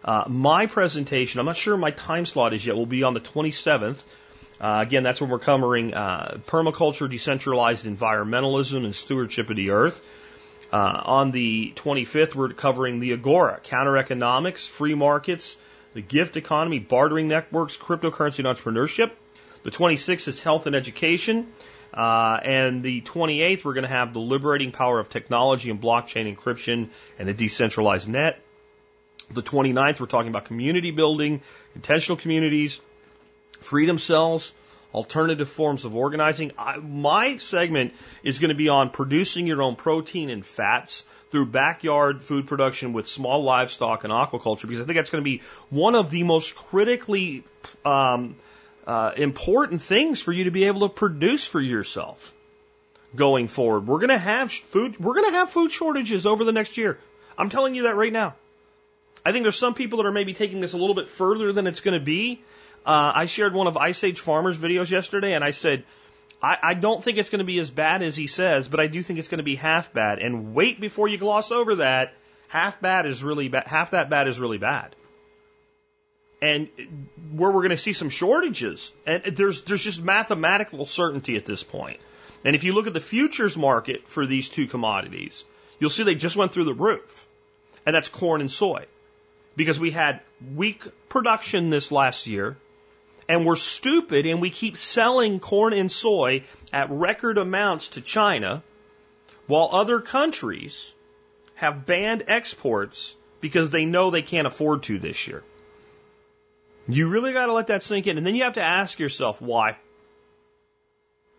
Uh, 0.05 0.25
my 0.27 0.65
presentation, 0.65 1.39
I'm 1.39 1.45
not 1.45 1.55
sure 1.57 1.77
my 1.77 1.91
time 1.91 2.25
slot 2.25 2.53
is 2.53 2.65
yet, 2.65 2.75
will 2.75 2.85
be 2.85 3.03
on 3.03 3.13
the 3.13 3.21
27th. 3.21 4.03
Uh, 4.61 4.79
again, 4.81 5.03
that's 5.03 5.19
when 5.19 5.29
we're 5.29 5.39
covering 5.39 5.93
uh, 5.93 6.39
permaculture, 6.47 7.09
decentralized 7.09 7.85
environmentalism, 7.85 8.85
and 8.85 8.95
stewardship 8.95 9.49
of 9.49 9.55
the 9.55 9.71
earth. 9.71 10.01
Uh, 10.71 11.01
on 11.05 11.31
the 11.31 11.71
25th, 11.75 12.33
we're 12.33 12.49
covering 12.49 12.99
the 12.99 13.13
Agora, 13.13 13.59
counter 13.63 13.97
economics, 13.97 14.65
free 14.65 14.95
markets, 14.95 15.57
the 15.93 16.01
gift 16.01 16.37
economy, 16.37 16.79
bartering 16.79 17.27
networks, 17.27 17.77
cryptocurrency 17.77 18.39
and 18.39 18.47
entrepreneurship. 18.47 19.11
The 19.63 19.71
26th 19.71 20.27
is 20.27 20.39
health 20.41 20.65
and 20.65 20.75
education. 20.75 21.47
Uh, 21.93 22.39
and 22.43 22.81
the 22.81 23.01
28th, 23.01 23.63
we're 23.63 23.73
going 23.73 23.83
to 23.83 23.89
have 23.89 24.13
the 24.13 24.19
liberating 24.19 24.71
power 24.71 24.99
of 24.99 25.09
technology 25.09 25.69
and 25.69 25.79
blockchain 25.79 26.35
encryption 26.35 26.89
and 27.19 27.29
the 27.29 27.33
decentralized 27.33 28.09
net. 28.09 28.41
The 29.29 29.43
29th, 29.43 29.99
we're 29.99 30.07
talking 30.07 30.29
about 30.29 30.45
community 30.45 30.89
building, 30.89 31.41
intentional 31.75 32.17
communities, 32.17 32.81
freedom 33.63 33.97
cells, 33.97 34.53
alternative 34.93 35.49
forms 35.49 35.85
of 35.85 35.95
organizing. 35.95 36.51
I, 36.57 36.77
my 36.77 37.37
segment 37.37 37.93
is 38.23 38.39
going 38.39 38.49
to 38.49 38.55
be 38.55 38.69
on 38.69 38.89
producing 38.89 39.47
your 39.47 39.61
own 39.61 39.75
protein 39.75 40.29
and 40.29 40.45
fats 40.45 41.05
through 41.31 41.47
backyard 41.47 42.21
food 42.21 42.47
production 42.47 42.93
with 42.93 43.07
small 43.07 43.43
livestock 43.43 44.03
and 44.03 44.13
aquaculture 44.13 44.67
because 44.67 44.81
I 44.81 44.85
think 44.85 44.97
that's 44.97 45.09
going 45.09 45.23
to 45.23 45.29
be 45.29 45.41
one 45.71 45.95
of 45.95 46.11
the 46.11 46.21
most 46.23 46.55
critically 46.55 47.43
um, 47.83 48.35
uh, 48.85 49.13
important 49.17 49.81
things 49.81 50.21
for 50.21 50.31
you 50.31 50.43
to 50.43 50.51
be 50.51 50.65
able 50.65 50.87
to 50.87 50.93
produce 50.93 51.45
for 51.45 51.59
yourself 51.59 52.33
going 53.15 53.47
forward. 53.47 53.87
We're 53.87 53.99
going 53.99 54.09
to 54.09 54.17
have 54.17 54.51
food. 54.51 54.99
We're 54.99 55.15
going 55.15 55.31
to 55.31 55.37
have 55.37 55.49
food 55.49 55.71
shortages 55.71 56.25
over 56.25 56.43
the 56.43 56.51
next 56.51 56.77
year. 56.77 56.99
I'm 57.37 57.49
telling 57.49 57.75
you 57.75 57.83
that 57.83 57.95
right 57.95 58.13
now. 58.13 58.35
I 59.25 59.31
think 59.31 59.43
there's 59.43 59.57
some 59.57 59.73
people 59.73 59.97
that 59.97 60.05
are 60.05 60.11
maybe 60.11 60.33
taking 60.33 60.61
this 60.61 60.73
a 60.73 60.77
little 60.77 60.95
bit 60.95 61.07
further 61.07 61.53
than 61.53 61.65
it's 61.65 61.81
going 61.81 61.97
to 61.97 62.03
be. 62.03 62.41
Uh, 62.85 63.11
I 63.15 63.25
shared 63.27 63.53
one 63.53 63.67
of 63.67 63.77
Ice 63.77 64.03
Age 64.03 64.19
Farmers 64.19 64.57
videos 64.57 64.91
yesterday, 64.91 65.33
and 65.33 65.43
I 65.43 65.51
said, 65.51 65.83
I, 66.41 66.57
I 66.61 66.73
don't 66.73 67.01
think 67.01 67.17
it's 67.17 67.29
going 67.29 67.39
to 67.39 67.45
be 67.45 67.59
as 67.59 67.71
bad 67.71 68.03
as 68.03 68.17
he 68.17 68.27
says, 68.27 68.67
but 68.67 68.81
I 68.81 68.87
do 68.87 69.01
think 69.01 69.19
it's 69.19 69.29
going 69.29 69.37
to 69.37 69.43
be 69.43 69.55
half 69.55 69.93
bad. 69.93 70.19
And 70.19 70.53
wait 70.53 70.81
before 70.81 71.07
you 71.07 71.17
gloss 71.17 71.51
over 71.51 71.75
that. 71.75 72.13
Half 72.49 72.81
bad 72.81 73.05
is 73.05 73.23
really 73.23 73.47
bad. 73.47 73.67
Half 73.67 73.91
that 73.91 74.09
bad 74.09 74.27
is 74.27 74.39
really 74.39 74.57
bad. 74.57 74.95
And 76.41 76.67
where 77.31 77.49
we're 77.49 77.61
going 77.61 77.69
to 77.69 77.77
see 77.77 77.93
some 77.93 78.09
shortages, 78.09 78.91
and 79.07 79.23
there's 79.37 79.61
there's 79.61 79.83
just 79.83 80.03
mathematical 80.03 80.85
certainty 80.85 81.37
at 81.37 81.45
this 81.45 81.63
point. 81.63 82.01
And 82.43 82.53
if 82.53 82.65
you 82.65 82.73
look 82.73 82.87
at 82.87 82.93
the 82.93 82.99
futures 82.99 83.55
market 83.55 84.09
for 84.09 84.25
these 84.25 84.49
two 84.49 84.67
commodities, 84.67 85.45
you'll 85.79 85.89
see 85.89 86.03
they 86.03 86.15
just 86.15 86.35
went 86.35 86.51
through 86.51 86.65
the 86.65 86.73
roof. 86.73 87.25
And 87.85 87.95
that's 87.95 88.09
corn 88.09 88.41
and 88.41 88.51
soy. 88.51 88.85
Because 89.55 89.79
we 89.79 89.91
had 89.91 90.19
weak 90.53 90.83
production 91.07 91.69
this 91.69 91.91
last 91.91 92.27
year, 92.27 92.57
and 93.27 93.45
we're 93.45 93.55
stupid 93.55 94.25
and 94.25 94.41
we 94.41 94.49
keep 94.49 94.77
selling 94.77 95.39
corn 95.39 95.73
and 95.73 95.91
soy 95.91 96.43
at 96.71 96.89
record 96.89 97.37
amounts 97.37 97.89
to 97.89 98.01
China 98.01 98.63
while 99.47 99.69
other 99.71 99.99
countries 99.99 100.93
have 101.55 101.85
banned 101.85 102.23
exports 102.27 103.15
because 103.41 103.69
they 103.69 103.85
know 103.85 104.09
they 104.09 104.21
can't 104.21 104.47
afford 104.47 104.83
to 104.83 104.99
this 104.99 105.27
year. 105.27 105.43
You 106.87 107.09
really 107.09 107.33
got 107.33 107.45
to 107.45 107.53
let 107.53 107.67
that 107.67 107.83
sink 107.83 108.07
in. 108.07 108.17
And 108.17 108.27
then 108.27 108.35
you 108.35 108.43
have 108.43 108.53
to 108.53 108.61
ask 108.61 108.99
yourself 108.99 109.41
why. 109.41 109.77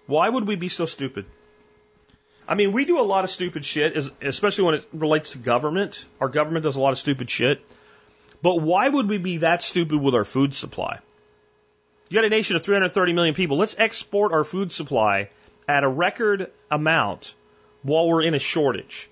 Why 0.07 0.29
would 0.29 0.47
we 0.47 0.57
be 0.57 0.69
so 0.69 0.87
stupid? 0.87 1.27
I 2.47 2.55
mean, 2.55 2.73
we 2.73 2.85
do 2.85 3.01
a 3.01 3.03
lot 3.03 3.25
of 3.25 3.31
stupid 3.31 3.65
shit, 3.65 3.97
especially 4.23 4.65
when 4.65 4.75
it 4.75 4.87
relates 4.93 5.33
to 5.33 5.39
government. 5.39 6.05
Our 6.21 6.29
government 6.29 6.65
does 6.65 6.77
a 6.77 6.81
lot 6.81 6.93
of 6.93 6.99
stupid 6.99 7.31
shit. 7.31 7.63
But 8.43 8.61
why 8.61 8.87
would 8.89 9.09
we 9.09 9.17
be 9.17 9.39
that 9.39 9.63
stupid 9.63 9.99
with 9.99 10.15
our 10.15 10.25
food 10.25 10.55
supply? 10.55 10.99
You 12.15 12.21
got 12.21 12.27
a 12.27 12.31
nation 12.31 12.55
of 12.55 12.63
330 12.63 13.13
million 13.13 13.35
people. 13.35 13.57
Let's 13.57 13.75
export 13.77 14.33
our 14.33 14.45
food 14.45 14.71
supply 14.71 15.31
at 15.67 15.83
a 15.83 15.89
record 15.89 16.49
amount 16.71 17.35
while 17.83 18.07
we're 18.07 18.23
in 18.23 18.35
a 18.35 18.39
shortage. 18.39 19.11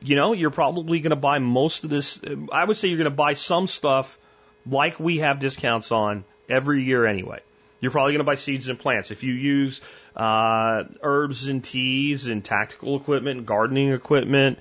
you 0.02 0.16
know, 0.16 0.32
you're 0.32 0.50
probably 0.50 1.02
going 1.02 1.10
to 1.10 1.18
buy 1.18 1.40
most 1.40 1.84
of 1.84 1.90
this. 1.90 2.22
I 2.52 2.64
would 2.64 2.78
say 2.78 2.88
you're 2.88 2.98
going 2.98 3.06
to 3.06 3.16
buy 3.16 3.34
some 3.34 3.68
stuff 3.68 4.18
like 4.66 5.00
we 5.00 5.18
have 5.18 5.40
discounts 5.40 5.92
on 5.92 6.24
every 6.50 6.84
year 6.84 7.06
anyway. 7.06 7.42
You're 7.80 7.92
probably 7.92 8.14
going 8.14 8.20
to 8.20 8.26
buy 8.26 8.36
seeds 8.36 8.68
and 8.68 8.78
plants. 8.78 9.12
If 9.12 9.24
you 9.24 9.34
use 9.34 9.82
uh, 10.16 10.84
herbs 11.02 11.48
and 11.48 11.64
teas 11.64 12.28
and 12.28 12.44
tactical 12.44 12.98
equipment, 12.98 13.46
gardening 13.46 13.92
equipment, 13.92 14.60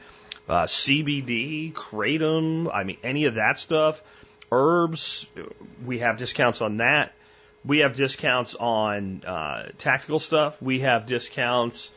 uh, 0.48 0.64
CBD, 0.64 1.72
kratom, 1.72 2.70
I 2.72 2.84
mean, 2.84 2.98
any 3.02 3.24
of 3.24 3.34
that 3.34 3.58
stuff, 3.58 4.02
herbs, 4.52 5.26
we 5.84 5.98
have 5.98 6.16
discounts 6.16 6.60
on 6.60 6.78
that. 6.78 7.12
We 7.64 7.78
have 7.78 7.94
discounts 7.94 8.54
on 8.54 9.24
uh, 9.26 9.70
tactical 9.78 10.20
stuff. 10.20 10.62
We 10.62 10.80
have 10.80 11.06
discounts 11.06 11.90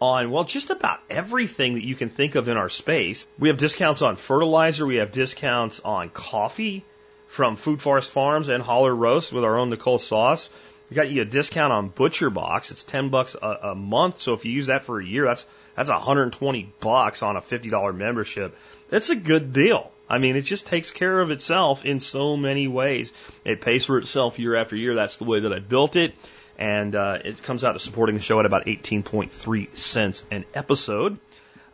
on, 0.00 0.30
well, 0.30 0.44
just 0.44 0.70
about 0.70 1.00
everything 1.10 1.74
that 1.74 1.84
you 1.84 1.94
can 1.94 2.08
think 2.08 2.34
of 2.34 2.48
in 2.48 2.56
our 2.56 2.68
space. 2.68 3.26
We 3.38 3.48
have 3.48 3.58
discounts 3.58 4.02
on 4.02 4.16
fertilizer. 4.16 4.86
We 4.86 4.96
have 4.96 5.12
discounts 5.12 5.80
on 5.80 6.08
coffee 6.08 6.84
from 7.32 7.56
Food 7.56 7.80
Forest 7.80 8.10
Farms 8.10 8.50
and 8.50 8.62
Holler 8.62 8.94
Roast 8.94 9.32
with 9.32 9.42
our 9.42 9.56
own 9.56 9.70
Nicole 9.70 9.98
sauce. 9.98 10.50
We 10.90 10.96
got 10.96 11.10
you 11.10 11.22
a 11.22 11.24
discount 11.24 11.72
on 11.72 11.88
Butcher 11.88 12.28
Box. 12.28 12.70
It's 12.70 12.84
ten 12.84 13.08
bucks 13.08 13.34
a, 13.40 13.70
a 13.70 13.74
month. 13.74 14.20
So 14.20 14.34
if 14.34 14.44
you 14.44 14.52
use 14.52 14.66
that 14.66 14.84
for 14.84 15.00
a 15.00 15.04
year, 15.04 15.24
that's 15.24 15.46
that's 15.74 15.88
120 15.88 16.74
bucks 16.80 17.22
on 17.22 17.36
a 17.36 17.40
$50 17.40 17.96
membership. 17.96 18.54
That's 18.90 19.08
a 19.08 19.16
good 19.16 19.54
deal. 19.54 19.90
I 20.10 20.18
mean, 20.18 20.36
it 20.36 20.42
just 20.42 20.66
takes 20.66 20.90
care 20.90 21.20
of 21.20 21.30
itself 21.30 21.86
in 21.86 22.00
so 22.00 22.36
many 22.36 22.68
ways. 22.68 23.10
It 23.46 23.62
pays 23.62 23.86
for 23.86 23.96
itself 23.96 24.38
year 24.38 24.54
after 24.54 24.76
year. 24.76 24.94
That's 24.94 25.16
the 25.16 25.24
way 25.24 25.40
that 25.40 25.54
I 25.54 25.60
built 25.60 25.96
it. 25.96 26.14
And 26.58 26.94
uh, 26.94 27.20
it 27.24 27.42
comes 27.42 27.64
out 27.64 27.72
to 27.72 27.78
supporting 27.78 28.14
the 28.14 28.20
show 28.20 28.38
at 28.40 28.44
about 28.44 28.66
18.3 28.66 29.74
cents 29.74 30.22
an 30.30 30.44
episode. 30.52 31.16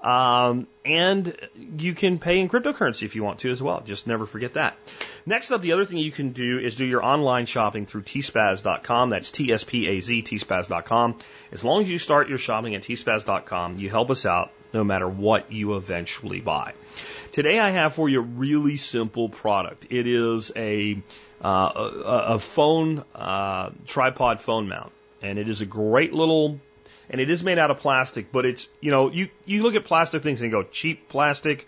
Um, 0.02 0.68
and 0.84 1.36
you 1.76 1.94
can 1.94 2.18
pay 2.18 2.38
in 2.38 2.48
cryptocurrency 2.48 3.02
if 3.02 3.16
you 3.16 3.24
want 3.24 3.40
to 3.40 3.50
as 3.50 3.60
well. 3.60 3.82
Just 3.84 4.06
never 4.06 4.26
forget 4.26 4.54
that. 4.54 4.76
Next 5.26 5.50
up, 5.50 5.60
the 5.60 5.72
other 5.72 5.84
thing 5.84 5.98
you 5.98 6.12
can 6.12 6.30
do 6.30 6.58
is 6.58 6.76
do 6.76 6.84
your 6.84 7.04
online 7.04 7.46
shopping 7.46 7.84
through 7.84 8.02
tspaz.com. 8.02 9.10
That's 9.10 9.30
T-S-P-A-Z, 9.32 10.22
tspaz.com. 10.22 11.18
As 11.52 11.64
long 11.64 11.82
as 11.82 11.90
you 11.90 11.98
start 11.98 12.28
your 12.28 12.38
shopping 12.38 12.74
at 12.74 12.82
tspaz.com, 12.82 13.76
you 13.76 13.90
help 13.90 14.10
us 14.10 14.24
out 14.24 14.52
no 14.72 14.84
matter 14.84 15.08
what 15.08 15.50
you 15.50 15.76
eventually 15.76 16.40
buy. 16.40 16.74
Today 17.32 17.58
I 17.58 17.70
have 17.70 17.94
for 17.94 18.08
you 18.08 18.20
a 18.20 18.22
really 18.22 18.76
simple 18.76 19.28
product. 19.28 19.86
It 19.90 20.06
is 20.06 20.52
a, 20.54 21.02
uh, 21.42 21.70
a, 21.74 22.34
a 22.34 22.38
phone, 22.38 23.04
uh, 23.14 23.70
tripod 23.86 24.40
phone 24.40 24.68
mount. 24.68 24.92
And 25.20 25.38
it 25.38 25.48
is 25.48 25.60
a 25.60 25.66
great 25.66 26.12
little 26.14 26.60
and 27.10 27.20
it 27.20 27.30
is 27.30 27.42
made 27.42 27.58
out 27.58 27.70
of 27.70 27.78
plastic, 27.78 28.32
but 28.32 28.44
it's, 28.44 28.68
you 28.80 28.90
know, 28.90 29.10
you, 29.10 29.28
you 29.44 29.62
look 29.62 29.74
at 29.74 29.84
plastic 29.84 30.22
things 30.22 30.42
and 30.42 30.50
go 30.50 30.62
cheap 30.62 31.08
plastic 31.08 31.66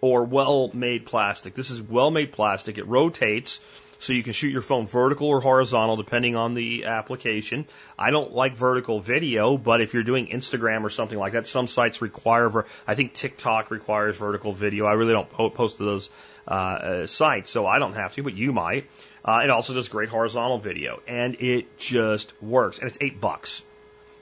or 0.00 0.24
well 0.24 0.70
made 0.72 1.06
plastic. 1.06 1.54
This 1.54 1.70
is 1.70 1.80
well 1.80 2.10
made 2.10 2.32
plastic. 2.32 2.78
It 2.78 2.86
rotates 2.86 3.60
so 4.00 4.14
you 4.14 4.22
can 4.22 4.32
shoot 4.32 4.48
your 4.48 4.62
phone 4.62 4.86
vertical 4.86 5.28
or 5.28 5.40
horizontal 5.40 5.96
depending 5.96 6.34
on 6.34 6.54
the 6.54 6.86
application. 6.86 7.66
I 7.98 8.10
don't 8.10 8.32
like 8.32 8.56
vertical 8.56 9.00
video, 9.00 9.58
but 9.58 9.82
if 9.82 9.92
you're 9.92 10.02
doing 10.02 10.28
Instagram 10.28 10.84
or 10.84 10.90
something 10.90 11.18
like 11.18 11.34
that, 11.34 11.46
some 11.46 11.66
sites 11.66 12.00
require, 12.00 12.48
ver- 12.48 12.66
I 12.86 12.94
think 12.94 13.12
TikTok 13.12 13.70
requires 13.70 14.16
vertical 14.16 14.52
video. 14.52 14.86
I 14.86 14.92
really 14.92 15.12
don't 15.12 15.30
po- 15.30 15.50
post 15.50 15.78
to 15.78 15.84
those 15.84 16.10
uh, 16.48 16.50
uh, 16.50 17.06
sites, 17.06 17.50
so 17.50 17.66
I 17.66 17.78
don't 17.78 17.92
have 17.92 18.14
to, 18.14 18.22
but 18.22 18.34
you 18.34 18.52
might. 18.52 18.88
Uh, 19.22 19.40
it 19.44 19.50
also 19.50 19.74
does 19.74 19.90
great 19.90 20.08
horizontal 20.08 20.58
video, 20.58 21.02
and 21.06 21.36
it 21.38 21.78
just 21.78 22.32
works. 22.42 22.78
And 22.78 22.88
it's 22.88 22.98
eight 23.02 23.20
bucks. 23.20 23.62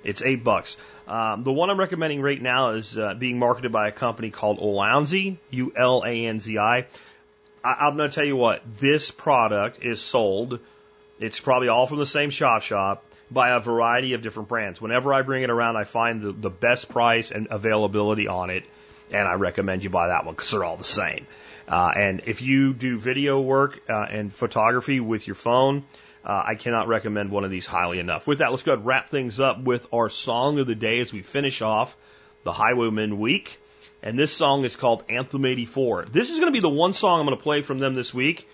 It's 0.05 0.23
eight 0.23 0.45
bucks. 0.45 0.77
Um, 1.07 1.43
the 1.43 1.53
one 1.53 1.71
I'm 1.71 1.79
recommending 1.79 2.21
right 2.23 2.41
now 2.41 2.71
is 2.71 2.97
uh, 2.97 3.15
being 3.15 3.39
marketed 3.39 3.73
by 3.73 3.89
a 3.89 3.93
company 3.93 4.31
called 4.31 4.59
Ulanzi, 4.59 5.39
U 5.51 5.73
L 5.77 6.03
A 6.07 6.27
N 6.27 6.39
Z 6.39 6.59
I. 6.59 6.87
I'm 7.65 7.97
going 7.97 8.09
to 8.09 8.15
tell 8.15 8.25
you 8.25 8.37
what, 8.37 8.63
this 8.79 9.11
product 9.11 9.83
is 9.83 10.01
sold. 10.01 10.61
It's 11.19 11.41
probably 11.41 11.69
all 11.69 11.87
from 11.87 11.99
the 11.99 12.07
same 12.07 12.31
shop 12.31 12.63
shop 12.63 13.05
by 13.31 13.51
a 13.51 13.61
variety 13.61 14.15
of 14.15 14.23
different 14.23 14.49
brands. 14.49 14.81
Whenever 14.81 15.13
I 15.13 15.23
bring 15.23 15.43
it 15.43 15.51
around, 15.51 15.77
I 15.77 15.85
find 15.85 16.21
the, 16.21 16.33
the 16.33 16.51
best 16.51 16.89
price 16.89 17.31
and 17.31 17.49
availability 17.51 18.29
on 18.29 18.51
it, 18.51 18.65
and 19.11 19.27
I 19.27 19.35
recommend 19.35 19.83
you 19.83 19.91
buy 19.91 20.09
that 20.09 20.25
one 20.25 20.35
because 20.35 20.51
they're 20.51 20.65
all 20.65 20.77
the 20.77 20.85
same. 20.85 21.27
Uh, 21.67 21.93
and 21.95 22.23
if 22.27 22.41
you 22.41 22.73
do 22.73 22.99
video 22.99 23.41
work 23.41 23.81
uh, 23.91 24.07
and 24.09 24.33
photography 24.33 25.01
with 25.01 25.27
your 25.27 25.35
phone, 25.35 25.85
uh, 26.29 26.43
I 26.47 26.55
cannot 26.57 26.89
recommend 26.89 27.31
one 27.31 27.45
of 27.45 27.51
these 27.51 27.65
highly 27.65 27.99
enough. 27.99 28.27
With 28.27 28.39
that, 28.39 28.51
let's 28.51 28.63
go 28.63 28.73
ahead 28.73 28.81
and 28.81 28.87
wrap 28.87 29.09
things 29.09 29.41
up 29.41 29.63
with 29.63 29.87
our 29.95 30.11
song 30.11 30.59
of 30.59 30.67
the 30.67 30.75
day 30.75 31.01
as 31.01 31.11
we 31.11 31.23
finish 31.23 31.63
off 31.63 31.97
the 32.45 32.53
Highwayman 32.53 33.19
Week. 33.19 33.59
And 34.03 34.19
this 34.19 34.33
song 34.33 34.65
is 34.65 34.77
called 34.77 35.03
Anthem 35.09 35.45
84. 35.45 36.05
This 36.05 36.31
is 36.31 36.39
going 36.39 36.53
to 36.53 36.57
be 36.57 36.61
the 36.61 36.69
one 36.69 36.93
song 36.93 37.21
I'm 37.21 37.27
going 37.27 37.37
to 37.37 37.43
play 37.43 37.63
from 37.63 37.79
them 37.79 37.95
this 37.95 38.13
week 38.13 38.47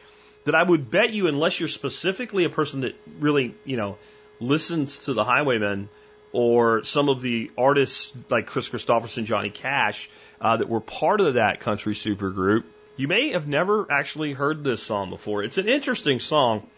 that 0.44 0.54
I 0.54 0.62
would 0.62 0.90
bet 0.90 1.12
you, 1.12 1.26
unless 1.26 1.58
you're 1.58 1.68
specifically 1.68 2.44
a 2.44 2.50
person 2.50 2.82
that 2.82 2.94
really, 3.18 3.54
you 3.64 3.76
know, 3.76 3.98
listens 4.38 4.98
to 5.06 5.12
the 5.12 5.24
Highwaymen 5.24 5.88
or 6.32 6.84
some 6.84 7.08
of 7.08 7.22
the 7.22 7.50
artists 7.58 8.16
like 8.30 8.46
Kris 8.46 8.68
Kristofferson, 8.68 9.24
Johnny 9.24 9.50
Cash, 9.50 10.08
uh, 10.40 10.56
that 10.56 10.68
were 10.68 10.80
part 10.80 11.20
of 11.20 11.34
that 11.34 11.60
country 11.60 11.94
supergroup, 11.94 12.64
you 12.96 13.08
may 13.08 13.32
have 13.32 13.48
never 13.48 13.90
actually 13.90 14.32
heard 14.32 14.62
this 14.62 14.82
song 14.82 15.10
before. 15.10 15.42
It's 15.42 15.58
an 15.58 15.68
interesting 15.68 16.20
song. 16.20 16.68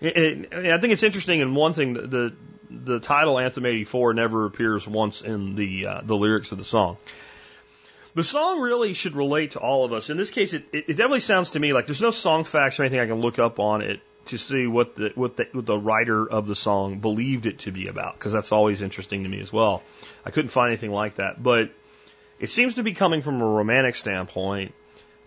It, 0.00 0.16
it, 0.16 0.52
I 0.52 0.78
think 0.78 0.92
it's 0.92 1.02
interesting 1.02 1.40
in 1.40 1.54
one 1.54 1.72
thing 1.72 1.94
the, 1.94 2.34
the 2.70 3.00
title 3.00 3.38
Anthem 3.38 3.66
84 3.66 4.14
never 4.14 4.46
appears 4.46 4.86
once 4.86 5.22
in 5.22 5.54
the 5.54 5.86
uh, 5.86 6.00
the 6.02 6.16
lyrics 6.16 6.52
of 6.52 6.58
the 6.58 6.64
song. 6.64 6.98
The 8.14 8.24
song 8.24 8.60
really 8.60 8.94
should 8.94 9.14
relate 9.14 9.52
to 9.52 9.58
all 9.58 9.84
of 9.84 9.92
us. 9.92 10.08
In 10.08 10.16
this 10.16 10.30
case, 10.30 10.54
it, 10.54 10.64
it, 10.72 10.84
it 10.88 10.96
definitely 10.96 11.20
sounds 11.20 11.50
to 11.50 11.60
me 11.60 11.72
like 11.72 11.86
there's 11.86 12.00
no 12.00 12.10
song 12.10 12.44
facts 12.44 12.80
or 12.80 12.84
anything 12.84 13.00
I 13.00 13.06
can 13.06 13.20
look 13.20 13.38
up 13.38 13.58
on 13.60 13.82
it 13.82 14.00
to 14.26 14.38
see 14.38 14.66
what 14.66 14.96
the 14.96 15.12
what 15.14 15.36
the, 15.36 15.48
what 15.52 15.66
the 15.66 15.78
writer 15.78 16.28
of 16.28 16.46
the 16.46 16.56
song 16.56 16.98
believed 16.98 17.46
it 17.46 17.60
to 17.60 17.72
be 17.72 17.88
about, 17.88 18.14
because 18.14 18.32
that's 18.32 18.52
always 18.52 18.82
interesting 18.82 19.22
to 19.22 19.28
me 19.28 19.40
as 19.40 19.52
well. 19.52 19.82
I 20.24 20.30
couldn't 20.30 20.50
find 20.50 20.68
anything 20.68 20.92
like 20.92 21.16
that, 21.16 21.42
but 21.42 21.70
it 22.38 22.50
seems 22.50 22.74
to 22.74 22.82
be 22.82 22.92
coming 22.92 23.22
from 23.22 23.40
a 23.40 23.46
romantic 23.46 23.94
standpoint 23.94 24.74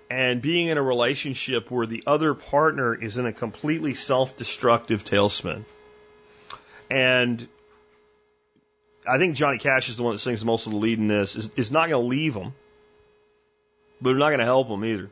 and 0.09 0.41
being 0.41 0.67
in 0.67 0.77
a 0.77 0.81
relationship 0.81 1.69
where 1.69 1.85
the 1.85 2.03
other 2.07 2.33
partner 2.33 2.95
is 2.95 3.17
in 3.17 3.25
a 3.25 3.33
completely 3.33 3.93
self-destructive 3.93 5.05
tailspin. 5.05 5.65
And 6.89 7.47
I 9.07 9.17
think 9.19 9.35
Johnny 9.35 9.59
Cash 9.59 9.89
is 9.89 9.97
the 9.97 10.03
one 10.03 10.13
that 10.13 10.19
sings 10.19 10.43
most 10.43 10.65
of 10.65 10.71
the 10.71 10.79
lead 10.79 10.97
in 10.97 11.07
this, 11.07 11.35
is, 11.35 11.49
is 11.55 11.71
not 11.71 11.89
going 11.89 12.01
to 12.01 12.07
leave 12.07 12.35
him, 12.35 12.53
but 14.01 14.09
they're 14.09 14.19
not 14.19 14.29
going 14.29 14.39
to 14.39 14.45
help 14.45 14.67
him 14.67 14.83
either. 14.83 15.09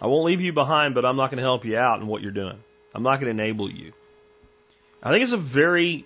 I 0.00 0.06
won't 0.06 0.24
leave 0.24 0.40
you 0.40 0.52
behind, 0.52 0.94
but 0.94 1.04
I'm 1.04 1.16
not 1.16 1.30
going 1.30 1.38
to 1.38 1.44
help 1.44 1.64
you 1.64 1.76
out 1.76 2.00
in 2.00 2.06
what 2.06 2.22
you're 2.22 2.30
doing. 2.32 2.62
I'm 2.94 3.02
not 3.02 3.20
going 3.20 3.36
to 3.36 3.42
enable 3.42 3.70
you. 3.70 3.92
I 5.02 5.10
think 5.10 5.22
it's 5.24 5.32
a 5.32 5.36
very 5.36 6.04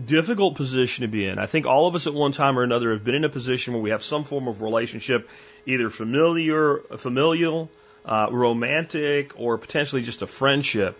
difficult 0.00 0.56
position 0.56 1.02
to 1.02 1.08
be 1.08 1.26
in. 1.26 1.38
I 1.38 1.46
think 1.46 1.66
all 1.66 1.86
of 1.86 1.94
us 1.94 2.06
at 2.06 2.14
one 2.14 2.32
time 2.32 2.58
or 2.58 2.62
another 2.62 2.92
have 2.92 3.04
been 3.04 3.14
in 3.14 3.24
a 3.24 3.28
position 3.28 3.74
where 3.74 3.82
we 3.82 3.90
have 3.90 4.02
some 4.02 4.24
form 4.24 4.48
of 4.48 4.62
relationship, 4.62 5.28
either 5.66 5.90
familiar, 5.90 6.78
familial, 6.96 7.70
uh, 8.04 8.28
romantic, 8.30 9.38
or 9.38 9.58
potentially 9.58 10.02
just 10.02 10.22
a 10.22 10.26
friendship, 10.26 10.96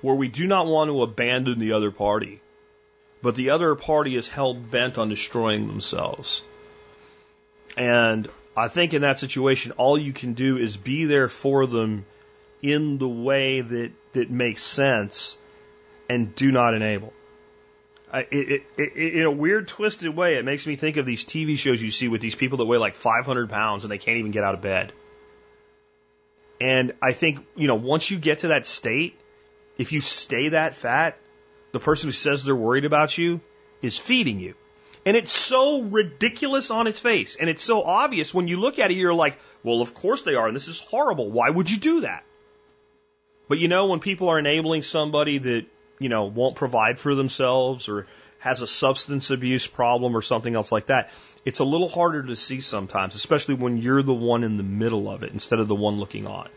where 0.00 0.14
we 0.14 0.28
do 0.28 0.46
not 0.46 0.66
want 0.66 0.90
to 0.90 1.02
abandon 1.02 1.58
the 1.58 1.72
other 1.72 1.90
party, 1.90 2.40
but 3.22 3.36
the 3.36 3.50
other 3.50 3.74
party 3.74 4.16
is 4.16 4.28
hell 4.28 4.54
bent 4.54 4.98
on 4.98 5.08
destroying 5.08 5.66
themselves. 5.66 6.42
And 7.76 8.28
I 8.56 8.68
think 8.68 8.94
in 8.94 9.02
that 9.02 9.18
situation, 9.18 9.72
all 9.72 9.98
you 9.98 10.12
can 10.12 10.34
do 10.34 10.56
is 10.56 10.76
be 10.76 11.06
there 11.06 11.28
for 11.28 11.66
them 11.66 12.04
in 12.62 12.98
the 12.98 13.08
way 13.08 13.60
that, 13.60 13.92
that 14.12 14.30
makes 14.30 14.62
sense 14.62 15.36
and 16.08 16.34
do 16.34 16.52
not 16.52 16.74
enable. 16.74 17.12
It, 18.12 18.28
it, 18.30 18.62
it, 18.76 19.14
in 19.16 19.22
a 19.24 19.30
weird, 19.30 19.66
twisted 19.66 20.14
way, 20.14 20.36
it 20.36 20.44
makes 20.44 20.66
me 20.66 20.76
think 20.76 20.96
of 20.96 21.06
these 21.06 21.24
TV 21.24 21.56
shows 21.56 21.82
you 21.82 21.90
see 21.90 22.08
with 22.08 22.20
these 22.20 22.34
people 22.34 22.58
that 22.58 22.66
weigh 22.66 22.78
like 22.78 22.94
500 22.94 23.50
pounds 23.50 23.84
and 23.84 23.90
they 23.90 23.98
can't 23.98 24.18
even 24.18 24.30
get 24.30 24.44
out 24.44 24.54
of 24.54 24.60
bed. 24.60 24.92
And 26.60 26.92
I 27.02 27.12
think, 27.12 27.44
you 27.56 27.66
know, 27.66 27.74
once 27.74 28.10
you 28.10 28.18
get 28.18 28.40
to 28.40 28.48
that 28.48 28.66
state, 28.66 29.18
if 29.78 29.92
you 29.92 30.00
stay 30.00 30.50
that 30.50 30.76
fat, 30.76 31.18
the 31.72 31.80
person 31.80 32.08
who 32.08 32.12
says 32.12 32.44
they're 32.44 32.54
worried 32.54 32.84
about 32.84 33.18
you 33.18 33.40
is 33.82 33.98
feeding 33.98 34.38
you. 34.38 34.54
And 35.06 35.16
it's 35.16 35.32
so 35.32 35.82
ridiculous 35.82 36.70
on 36.70 36.86
its 36.86 36.98
face. 36.98 37.36
And 37.36 37.50
it's 37.50 37.62
so 37.62 37.82
obvious 37.82 38.32
when 38.32 38.48
you 38.48 38.58
look 38.58 38.78
at 38.78 38.90
it, 38.90 38.96
you're 38.96 39.12
like, 39.12 39.38
well, 39.62 39.82
of 39.82 39.92
course 39.92 40.22
they 40.22 40.34
are. 40.34 40.46
And 40.46 40.56
this 40.56 40.68
is 40.68 40.80
horrible. 40.80 41.30
Why 41.30 41.50
would 41.50 41.70
you 41.70 41.78
do 41.78 42.00
that? 42.00 42.24
But 43.48 43.58
you 43.58 43.68
know, 43.68 43.88
when 43.88 44.00
people 44.00 44.30
are 44.30 44.38
enabling 44.38 44.82
somebody 44.82 45.38
that, 45.38 45.66
you 46.04 46.10
know, 46.10 46.24
won't 46.24 46.54
provide 46.54 46.98
for 46.98 47.14
themselves 47.14 47.88
or 47.88 48.06
has 48.38 48.60
a 48.60 48.66
substance 48.66 49.30
abuse 49.30 49.66
problem 49.66 50.14
or 50.14 50.20
something 50.20 50.54
else 50.54 50.70
like 50.70 50.86
that, 50.86 51.10
it's 51.46 51.60
a 51.60 51.64
little 51.64 51.88
harder 51.88 52.22
to 52.22 52.36
see 52.36 52.60
sometimes, 52.60 53.14
especially 53.14 53.54
when 53.54 53.78
you're 53.78 54.02
the 54.02 54.14
one 54.14 54.44
in 54.44 54.58
the 54.58 54.62
middle 54.62 55.08
of 55.08 55.22
it 55.22 55.32
instead 55.32 55.60
of 55.60 55.66
the 55.66 55.74
one 55.74 55.96
looking 55.96 56.26
on. 56.26 56.48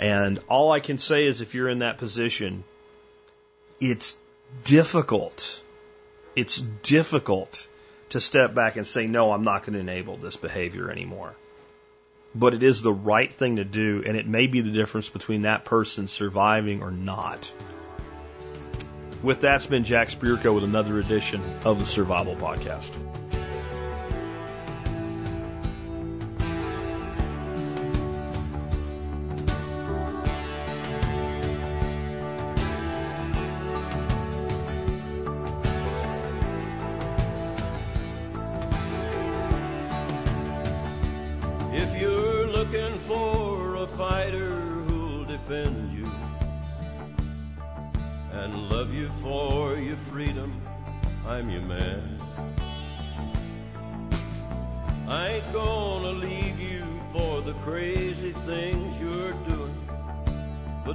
And 0.00 0.40
all 0.48 0.72
I 0.72 0.80
can 0.80 0.98
say 0.98 1.26
is 1.26 1.40
if 1.40 1.54
you're 1.54 1.68
in 1.68 1.78
that 1.78 1.98
position, 1.98 2.64
it's 3.80 4.18
difficult 4.64 5.62
it's 6.38 6.60
difficult 6.82 7.68
to 8.10 8.20
step 8.20 8.54
back 8.54 8.76
and 8.76 8.86
say, 8.86 9.06
no, 9.06 9.32
I'm 9.32 9.42
not 9.42 9.62
going 9.62 9.74
to 9.74 9.80
enable 9.80 10.16
this 10.16 10.36
behavior 10.36 10.90
anymore. 10.90 11.34
But 12.34 12.54
it 12.54 12.62
is 12.62 12.82
the 12.82 12.92
right 12.92 13.32
thing 13.32 13.56
to 13.56 13.64
do, 13.64 14.02
and 14.06 14.16
it 14.16 14.26
may 14.26 14.46
be 14.46 14.60
the 14.60 14.70
difference 14.70 15.08
between 15.08 15.42
that 15.42 15.64
person 15.64 16.08
surviving 16.08 16.82
or 16.82 16.90
not. 16.90 17.50
With 19.22 19.40
that, 19.40 19.56
it's 19.56 19.66
been 19.66 19.84
Jack 19.84 20.08
Spirko 20.08 20.54
with 20.54 20.64
another 20.64 20.98
edition 20.98 21.42
of 21.64 21.80
the 21.80 21.86
Survival 21.86 22.36
Podcast. 22.36 22.90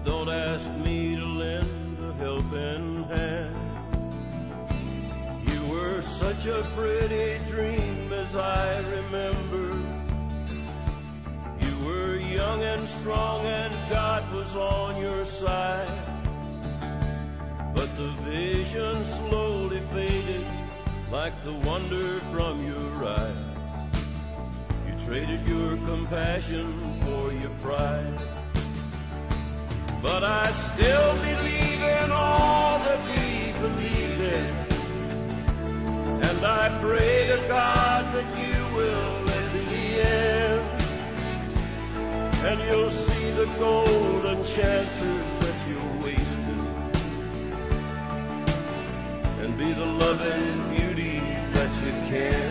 Don't 0.05 0.29
ask 0.29 0.69
me 0.71 1.15
to 1.15 1.25
lend 1.25 1.99
a 1.99 2.13
helping 2.15 3.03
hand. 3.05 3.55
You 5.49 5.65
were 5.67 6.01
such 6.01 6.45
a 6.45 6.63
pretty 6.75 7.43
dream 7.45 8.11
as 8.11 8.35
I 8.35 8.79
remember. 8.79 9.69
You 11.61 11.85
were 11.87 12.15
young 12.17 12.63
and 12.63 12.87
strong 12.87 13.45
and 13.45 13.89
God 13.89 14.33
was 14.33 14.53
on 14.55 15.01
your 15.01 15.25
side. 15.25 15.87
But 17.75 17.95
the 17.95 18.09
vision 18.29 19.05
slowly 19.05 19.79
faded 19.91 20.45
like 21.11 21.43
the 21.43 21.53
wonder 21.53 22.19
from 22.31 22.65
your 22.65 23.05
eyes. 23.05 23.35
You 24.87 25.05
traded 25.05 25.47
your 25.47 25.77
compassion 25.77 26.99
for 27.01 27.31
your 27.31 27.51
pride. 27.61 28.42
But 30.03 30.21
I 30.21 30.51
still 30.51 31.15
believe 31.15 31.81
in 31.81 32.11
all 32.11 32.77
that 32.79 32.99
we 33.07 33.53
believe 33.53 34.19
in. 34.19 34.45
And 36.21 36.45
I 36.45 36.77
pray 36.81 37.27
to 37.27 37.37
God 37.47 38.13
that 38.13 38.27
you 38.37 38.75
will 38.75 39.19
in 39.39 39.47
the 39.71 39.85
end. 40.03 40.81
And 42.49 42.59
you'll 42.69 42.89
see 42.89 43.29
the 43.31 43.45
golden 43.57 44.43
chances 44.43 45.23
that 45.39 45.57
you 45.69 45.79
wasted. 46.03 46.63
And 49.39 49.57
be 49.57 49.71
the 49.71 49.85
loving 49.85 50.75
beauty 50.75 51.19
that 51.53 51.71
you 51.85 51.93
can. 52.11 52.42